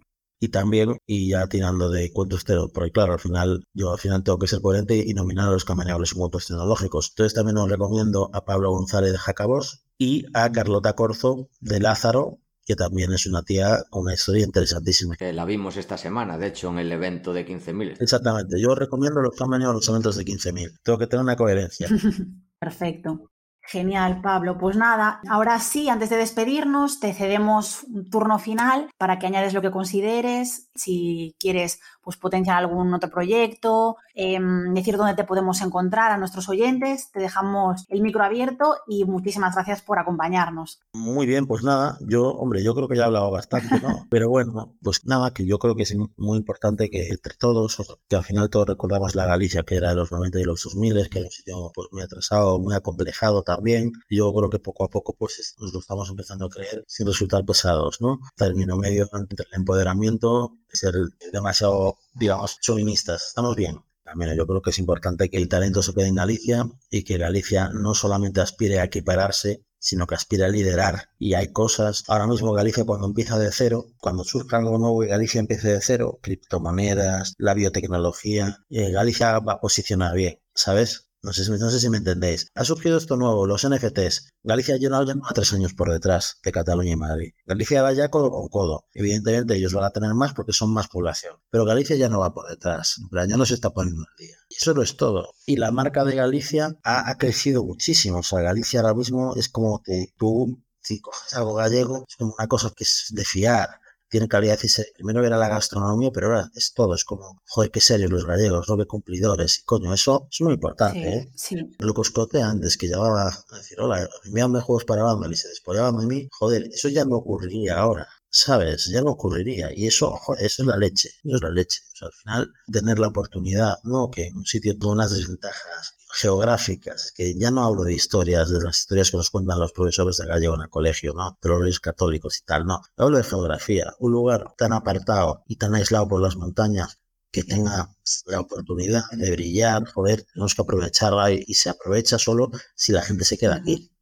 y 0.44 0.50
también, 0.50 0.98
y 1.08 1.30
ya 1.30 1.48
tirando 1.48 1.90
de 1.90 2.12
cuentos 2.12 2.44
tecnológicos, 2.44 2.74
porque 2.74 2.92
claro, 2.92 3.14
al 3.14 3.20
final, 3.20 3.64
yo 3.74 3.94
al 3.94 3.98
final 3.98 4.26
tengo 4.26 4.38
que 4.38 4.48
ser 4.48 4.60
coherente 4.60 4.98
y 4.98 5.14
nominar 5.14 5.48
a 5.48 5.52
los 5.52 5.64
camaneables 5.64 6.12
en 6.12 6.20
cuentos 6.20 6.48
tecnológicos. 6.48 7.12
Entonces 7.12 7.34
también 7.34 7.56
os 7.56 7.70
recomiendo 7.70 8.30
a 8.34 8.44
Pablo 8.44 8.72
González 8.72 9.14
de 9.14 9.18
Jacabos 9.20 9.86
y 9.98 10.26
a 10.34 10.52
Carlota 10.52 10.98
Corzo 10.98 11.48
de 11.62 11.80
Lázaro, 11.80 12.40
que 12.66 12.76
también 12.76 13.14
es 13.14 13.26
una 13.26 13.44
tía 13.44 13.86
con 13.90 14.02
una 14.02 14.16
historia 14.16 14.44
interesantísima. 14.44 15.16
Que 15.16 15.32
la 15.32 15.46
vimos 15.46 15.78
esta 15.78 15.98
semana, 15.98 16.38
de 16.38 16.48
hecho, 16.48 16.68
en 16.72 16.80
el 16.80 16.92
evento 16.92 17.32
de 17.32 17.48
15.000. 17.48 18.02
Exactamente, 18.02 18.60
yo 18.60 18.76
recomiendo 18.76 19.22
los 19.22 19.38
camaneos 19.38 19.72
a 19.72 19.76
los 19.76 19.88
eventos 19.88 20.18
de 20.18 20.26
15.000. 20.26 20.80
Tengo 20.84 21.00
que 21.00 21.08
tener 21.08 21.24
una 21.24 21.38
coherencia. 21.38 21.88
Perfecto. 22.60 23.32
Genial, 23.66 24.22
Pablo. 24.22 24.58
Pues 24.58 24.76
nada, 24.76 25.22
ahora 25.30 25.58
sí, 25.60 25.88
antes 25.88 26.10
de 26.10 26.18
despedirnos, 26.18 27.00
te 27.00 27.14
cedemos 27.14 27.84
un 27.86 28.10
turno 28.10 28.38
final 28.38 28.90
para 28.98 29.20
que 29.20 29.26
añades 29.26 29.54
lo 29.54 29.62
que 29.62 29.72
consideres. 29.72 30.70
Si 30.76 31.36
quieres 31.40 31.80
pues 32.04 32.18
potenciar 32.18 32.58
algún 32.58 32.94
otro 32.94 33.10
proyecto, 33.10 33.98
em, 34.14 34.74
decir 34.74 34.98
dónde 34.98 35.16
te 35.16 35.24
podemos 35.24 35.62
encontrar 35.62 36.12
a 36.12 36.18
nuestros 36.18 36.50
oyentes. 36.50 37.10
Te 37.12 37.20
dejamos 37.20 37.86
el 37.90 38.02
micro 38.02 38.24
abierto 38.24 38.76
y 38.88 39.06
muchísimas 39.06 39.56
gracias 39.56 39.82
por 39.82 40.00
acompañarnos. 40.00 40.80
Muy 40.94 41.26
bien, 41.26 41.48
pues 41.48 41.64
nada, 41.64 41.98
yo, 42.02 42.30
hombre, 42.30 42.64
yo 42.64 42.76
creo 42.76 42.88
que 42.88 42.98
ya 42.98 43.04
he 43.04 43.06
hablado 43.06 43.32
bastante, 43.32 43.80
¿no? 43.80 44.06
Pero 44.10 44.30
bueno, 44.30 44.76
pues 44.82 45.06
nada, 45.06 45.32
que 45.32 45.46
yo 45.46 45.60
creo 45.60 45.76
que 45.76 45.84
es 45.84 45.96
muy 46.18 46.38
importante 46.38 46.90
que 46.90 47.08
entre 47.08 47.36
todos, 47.36 47.82
que 48.08 48.16
al 48.16 48.24
final 48.24 48.50
todos 48.50 48.68
recordamos 48.68 49.16
la 49.16 49.26
Galicia 49.26 49.64
que 49.64 49.76
era 49.76 49.90
de 49.90 49.96
los 49.96 50.12
90 50.12 50.40
y 50.40 50.44
los 50.44 50.64
2000, 50.64 51.10
que 51.10 51.20
era 51.20 51.28
un 51.28 51.32
sitio 51.32 51.72
pues, 51.74 51.88
muy 51.92 52.02
atrasado, 52.02 52.60
muy 52.60 52.76
acomplejado 52.76 53.44
también. 53.44 53.92
Y 54.10 54.18
yo 54.18 54.34
creo 54.34 54.50
que 54.50 54.60
poco 54.60 54.84
a 54.84 54.90
poco 54.90 55.16
pues 55.18 55.56
nos 55.60 55.74
lo 55.74 55.80
estamos 55.80 56.10
empezando 56.10 56.46
a 56.46 56.50
creer 56.50 56.84
sin 56.88 57.08
resultar 57.08 57.46
pesados, 57.46 58.02
¿no? 58.02 58.20
Término 58.36 58.78
medio 58.78 59.10
entre 59.14 59.46
el 59.50 59.60
empoderamiento 59.60 60.58
ser 60.74 60.96
demasiado, 61.32 61.93
digamos, 62.14 62.60
chauvinistas. 62.60 63.28
Estamos 63.28 63.56
bien. 63.56 63.80
También 64.04 64.36
yo 64.36 64.46
creo 64.46 64.62
que 64.62 64.72
es 64.72 64.80
importante 64.80 65.30
que 65.30 65.38
el 65.38 65.48
talento 65.48 65.82
se 65.82 65.94
quede 65.94 66.08
en 66.08 66.16
Galicia 66.16 66.68
y 66.90 67.04
que 67.04 67.18
Galicia 67.18 67.70
no 67.74 67.96
solamente 67.96 68.42
aspire 68.42 68.80
a 68.80 68.86
equipararse, 68.86 69.64
sino 69.80 70.08
que 70.08 70.16
aspire 70.16 70.46
a 70.46 70.50
liderar. 70.50 71.10
Y 71.20 71.34
hay 71.34 71.52
cosas, 71.52 72.04
ahora 72.08 72.28
mismo 72.28 72.54
Galicia 72.54 72.86
cuando 72.86 73.08
empieza 73.08 73.38
de 73.40 73.52
cero, 73.52 73.88
cuando 74.00 74.24
surja 74.24 74.58
algo 74.58 74.78
nuevo 74.78 75.04
y 75.04 75.08
Galicia 75.08 75.40
empiece 75.40 75.74
de 75.74 75.82
cero, 75.82 76.20
criptomonedas, 76.22 77.34
la 77.38 77.54
biotecnología, 77.54 78.60
eh, 78.70 78.92
Galicia 78.92 79.40
va 79.40 79.54
a 79.54 79.60
posicionar 79.60 80.16
bien, 80.16 80.40
¿sabes? 80.54 81.10
No 81.24 81.32
sé, 81.32 81.50
no 81.50 81.70
sé 81.70 81.80
si 81.80 81.90
me 81.90 82.00
entendéis. 82.00 82.52
Ha 82.54 82.66
surgido 82.66 82.98
esto 82.98 83.16
nuevo, 83.16 83.48
los 83.48 83.66
NFTs. 83.66 84.34
Galicia 84.44 84.76
ya 84.76 84.90
no 84.90 84.98
a 84.98 85.34
tres 85.34 85.54
años 85.54 85.74
por 85.74 85.90
detrás 85.90 86.38
de 86.44 86.52
Cataluña 86.52 86.92
y 86.92 86.96
Madrid. 86.98 87.32
Galicia 87.46 87.82
va 87.82 87.94
ya 87.94 88.10
codo 88.10 88.30
con 88.30 88.50
codo. 88.50 88.88
Evidentemente 88.94 89.56
ellos 89.56 89.74
van 89.74 89.86
a 89.86 89.92
tener 89.92 90.14
más 90.16 90.34
porque 90.34 90.52
son 90.52 90.74
más 90.74 90.90
población. 90.90 91.38
Pero 91.50 91.64
Galicia 91.64 91.96
ya 91.96 92.10
no 92.10 92.20
va 92.20 92.34
por 92.34 92.50
detrás. 92.50 93.02
Ya 93.10 93.38
no 93.38 93.46
se 93.46 93.54
está 93.54 93.70
poniendo 93.70 94.02
al 94.02 94.18
día. 94.18 94.36
Eso 94.50 94.74
no 94.74 94.82
es 94.82 94.98
todo. 94.98 95.34
Y 95.46 95.56
la 95.56 95.72
marca 95.72 96.04
de 96.04 96.16
Galicia 96.16 96.78
ha, 96.84 97.18
crecido 97.18 97.64
muchísimo. 97.64 98.20
O 98.20 98.24
sea, 98.24 98.42
Galicia 98.42 98.82
ahora 98.82 98.94
mismo 98.94 99.34
es 99.38 99.48
como 99.48 99.82
que 99.82 100.08
tú 100.18 100.62
si 100.82 101.00
coges 101.00 101.34
algo 101.36 101.54
gallego, 101.54 102.04
es 102.06 102.18
como 102.18 102.36
una 102.38 102.48
cosa 102.48 102.70
que 102.76 102.84
es 102.84 103.08
de 103.12 103.24
fiar 103.24 103.70
tiene 104.14 104.28
calidad 104.28 104.60
y 104.62 104.94
primero 104.94 105.26
era 105.26 105.38
la 105.38 105.50
gastronomía, 105.50 106.12
pero 106.14 106.28
ahora 106.28 106.52
es 106.54 106.72
todo, 106.76 106.94
es 106.94 107.04
como, 107.04 107.42
joder, 107.48 107.72
qué 107.72 107.82
serios 107.82 108.12
los 108.12 108.28
gallegos, 108.28 108.70
no 108.70 108.78
qué 108.78 108.86
cumplidores, 108.86 109.58
y 109.58 109.64
coño, 109.64 109.92
eso 109.92 110.28
es 110.32 110.40
muy 110.42 110.54
importante, 110.54 111.00
¿eh? 111.00 111.32
Sí. 111.36 111.56
Lucas 111.80 112.12
Cote 112.12 112.40
antes 112.40 112.78
que 112.78 112.88
llamaba 112.88 113.30
a 113.30 113.58
decir, 113.58 113.80
hola, 113.82 114.08
envíame 114.24 114.62
juegos 114.62 114.86
para 114.86 115.02
Vandal 115.02 115.34
y 115.34 115.36
se 115.36 115.48
despollaban 115.48 115.98
de 115.98 116.06
mí, 116.06 116.28
joder, 116.32 116.68
eso 116.72 116.90
ya 116.90 117.06
no 117.06 117.16
ocurriría 117.16 117.80
ahora. 117.80 118.08
¿sabes? 118.36 118.88
Ya 118.88 119.02
no 119.02 119.12
ocurriría. 119.12 119.70
Y 119.76 119.86
eso, 119.86 120.10
joder, 120.10 120.44
eso 120.44 120.64
es 120.64 120.68
la 120.68 120.76
leche. 120.76 121.10
Eso 121.24 121.36
es 121.36 121.42
la 121.44 121.52
leche. 121.52 121.82
O 121.94 121.96
sea, 121.96 122.08
al 122.08 122.14
final, 122.14 122.54
tener 122.72 122.98
la 122.98 123.10
oportunidad, 123.10 123.76
no 123.84 124.10
que 124.10 124.26
en 124.26 124.38
un 124.38 124.46
sitio 124.46 124.76
tuvo 124.76 124.94
unas 124.94 125.12
desventajas 125.12 125.94
geográficas, 126.14 127.12
que 127.12 127.36
ya 127.36 127.50
no 127.52 127.66
hablo 127.66 127.84
de 127.84 127.94
historias, 127.94 128.50
de 128.50 128.62
las 128.62 128.80
historias 128.80 129.10
que 129.12 129.18
nos 129.18 129.32
cuentan 129.32 129.60
los 129.60 129.72
profesores 129.72 130.18
de 130.18 130.28
gallego 130.28 130.56
en 130.56 130.62
el 130.62 130.70
colegio, 130.70 131.14
¿no? 131.14 131.38
Reyes 131.42 131.80
católicos 131.80 132.38
y 132.40 132.46
tal, 132.46 132.66
no. 132.66 132.82
Hablo 132.98 133.18
de 133.18 133.24
geografía, 133.24 133.94
un 134.00 134.12
lugar 134.12 134.54
tan 134.58 134.74
apartado 134.74 135.44
y 135.48 135.56
tan 135.56 135.74
aislado 135.76 136.08
por 136.08 136.22
las 136.22 136.36
montañas 136.36 137.00
que 137.32 137.44
tenga 137.44 137.90
la 138.28 138.40
oportunidad 138.42 139.04
de 139.12 139.32
brillar, 139.32 139.86
joder, 139.88 140.24
tenemos 140.34 140.54
que 140.54 140.62
aprovecharla 140.62 141.32
y 141.32 141.54
se 141.56 141.70
aprovecha 141.70 142.20
solo 142.20 142.52
si 142.76 142.92
la 142.92 143.02
gente 143.02 143.26
se 143.26 143.38
queda 143.38 143.56
aquí. 143.56 143.93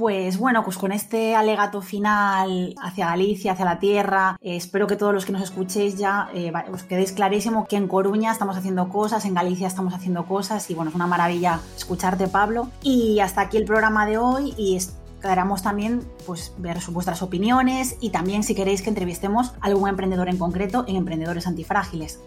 Pues 0.00 0.38
bueno, 0.38 0.64
pues 0.64 0.78
con 0.78 0.92
este 0.92 1.36
alegato 1.36 1.82
final 1.82 2.74
hacia 2.82 3.08
Galicia, 3.08 3.52
hacia 3.52 3.66
la 3.66 3.78
tierra, 3.78 4.38
eh, 4.40 4.56
espero 4.56 4.86
que 4.86 4.96
todos 4.96 5.12
los 5.12 5.26
que 5.26 5.32
nos 5.32 5.42
escuchéis 5.42 5.98
ya 5.98 6.30
eh, 6.32 6.50
os 6.72 6.84
quedéis 6.84 7.12
clarísimo 7.12 7.66
que 7.66 7.76
en 7.76 7.86
Coruña 7.86 8.32
estamos 8.32 8.56
haciendo 8.56 8.88
cosas, 8.88 9.26
en 9.26 9.34
Galicia 9.34 9.66
estamos 9.66 9.92
haciendo 9.92 10.24
cosas 10.24 10.70
y 10.70 10.74
bueno, 10.74 10.88
es 10.88 10.94
una 10.94 11.06
maravilla 11.06 11.60
escucharte 11.76 12.28
Pablo. 12.28 12.70
Y 12.82 13.20
hasta 13.20 13.42
aquí 13.42 13.58
el 13.58 13.66
programa 13.66 14.06
de 14.06 14.16
hoy 14.16 14.54
y 14.56 14.78
queramos 15.20 15.60
también 15.60 16.02
pues, 16.24 16.54
ver 16.56 16.78
vuestras 16.92 17.20
opiniones 17.20 17.98
y 18.00 18.08
también 18.08 18.42
si 18.42 18.54
queréis 18.54 18.80
que 18.80 18.88
entrevistemos 18.88 19.52
a 19.60 19.66
algún 19.66 19.86
emprendedor 19.86 20.30
en 20.30 20.38
concreto 20.38 20.86
en 20.88 20.96
Emprendedores 20.96 21.46
Antifrágiles. 21.46 22.20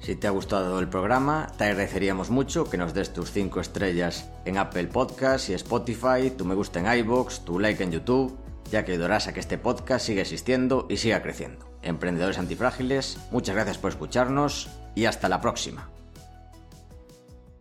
Si 0.00 0.16
te 0.16 0.26
ha 0.26 0.30
gustado 0.30 0.78
el 0.80 0.88
programa, 0.88 1.46
te 1.58 1.64
agradeceríamos 1.64 2.30
mucho 2.30 2.70
que 2.70 2.78
nos 2.78 2.94
des 2.94 3.12
tus 3.12 3.30
5 3.32 3.60
estrellas 3.60 4.30
en 4.46 4.56
Apple 4.56 4.86
Podcast 4.86 5.50
y 5.50 5.54
Spotify, 5.54 6.30
tu 6.36 6.46
me 6.46 6.54
gusta 6.54 6.80
en 6.80 6.98
iBox, 7.00 7.44
tu 7.44 7.58
like 7.58 7.84
en 7.84 7.92
YouTube, 7.92 8.38
ya 8.70 8.84
que 8.84 8.92
ayudarás 8.92 9.26
a 9.26 9.34
que 9.34 9.40
este 9.40 9.58
podcast 9.58 10.06
siga 10.06 10.22
existiendo 10.22 10.86
y 10.88 10.96
siga 10.96 11.22
creciendo. 11.22 11.70
Emprendedores 11.82 12.38
Antifrágiles, 12.38 13.18
muchas 13.30 13.54
gracias 13.54 13.76
por 13.76 13.90
escucharnos 13.90 14.70
y 14.94 15.04
hasta 15.04 15.28
la 15.28 15.42
próxima. 15.42 15.90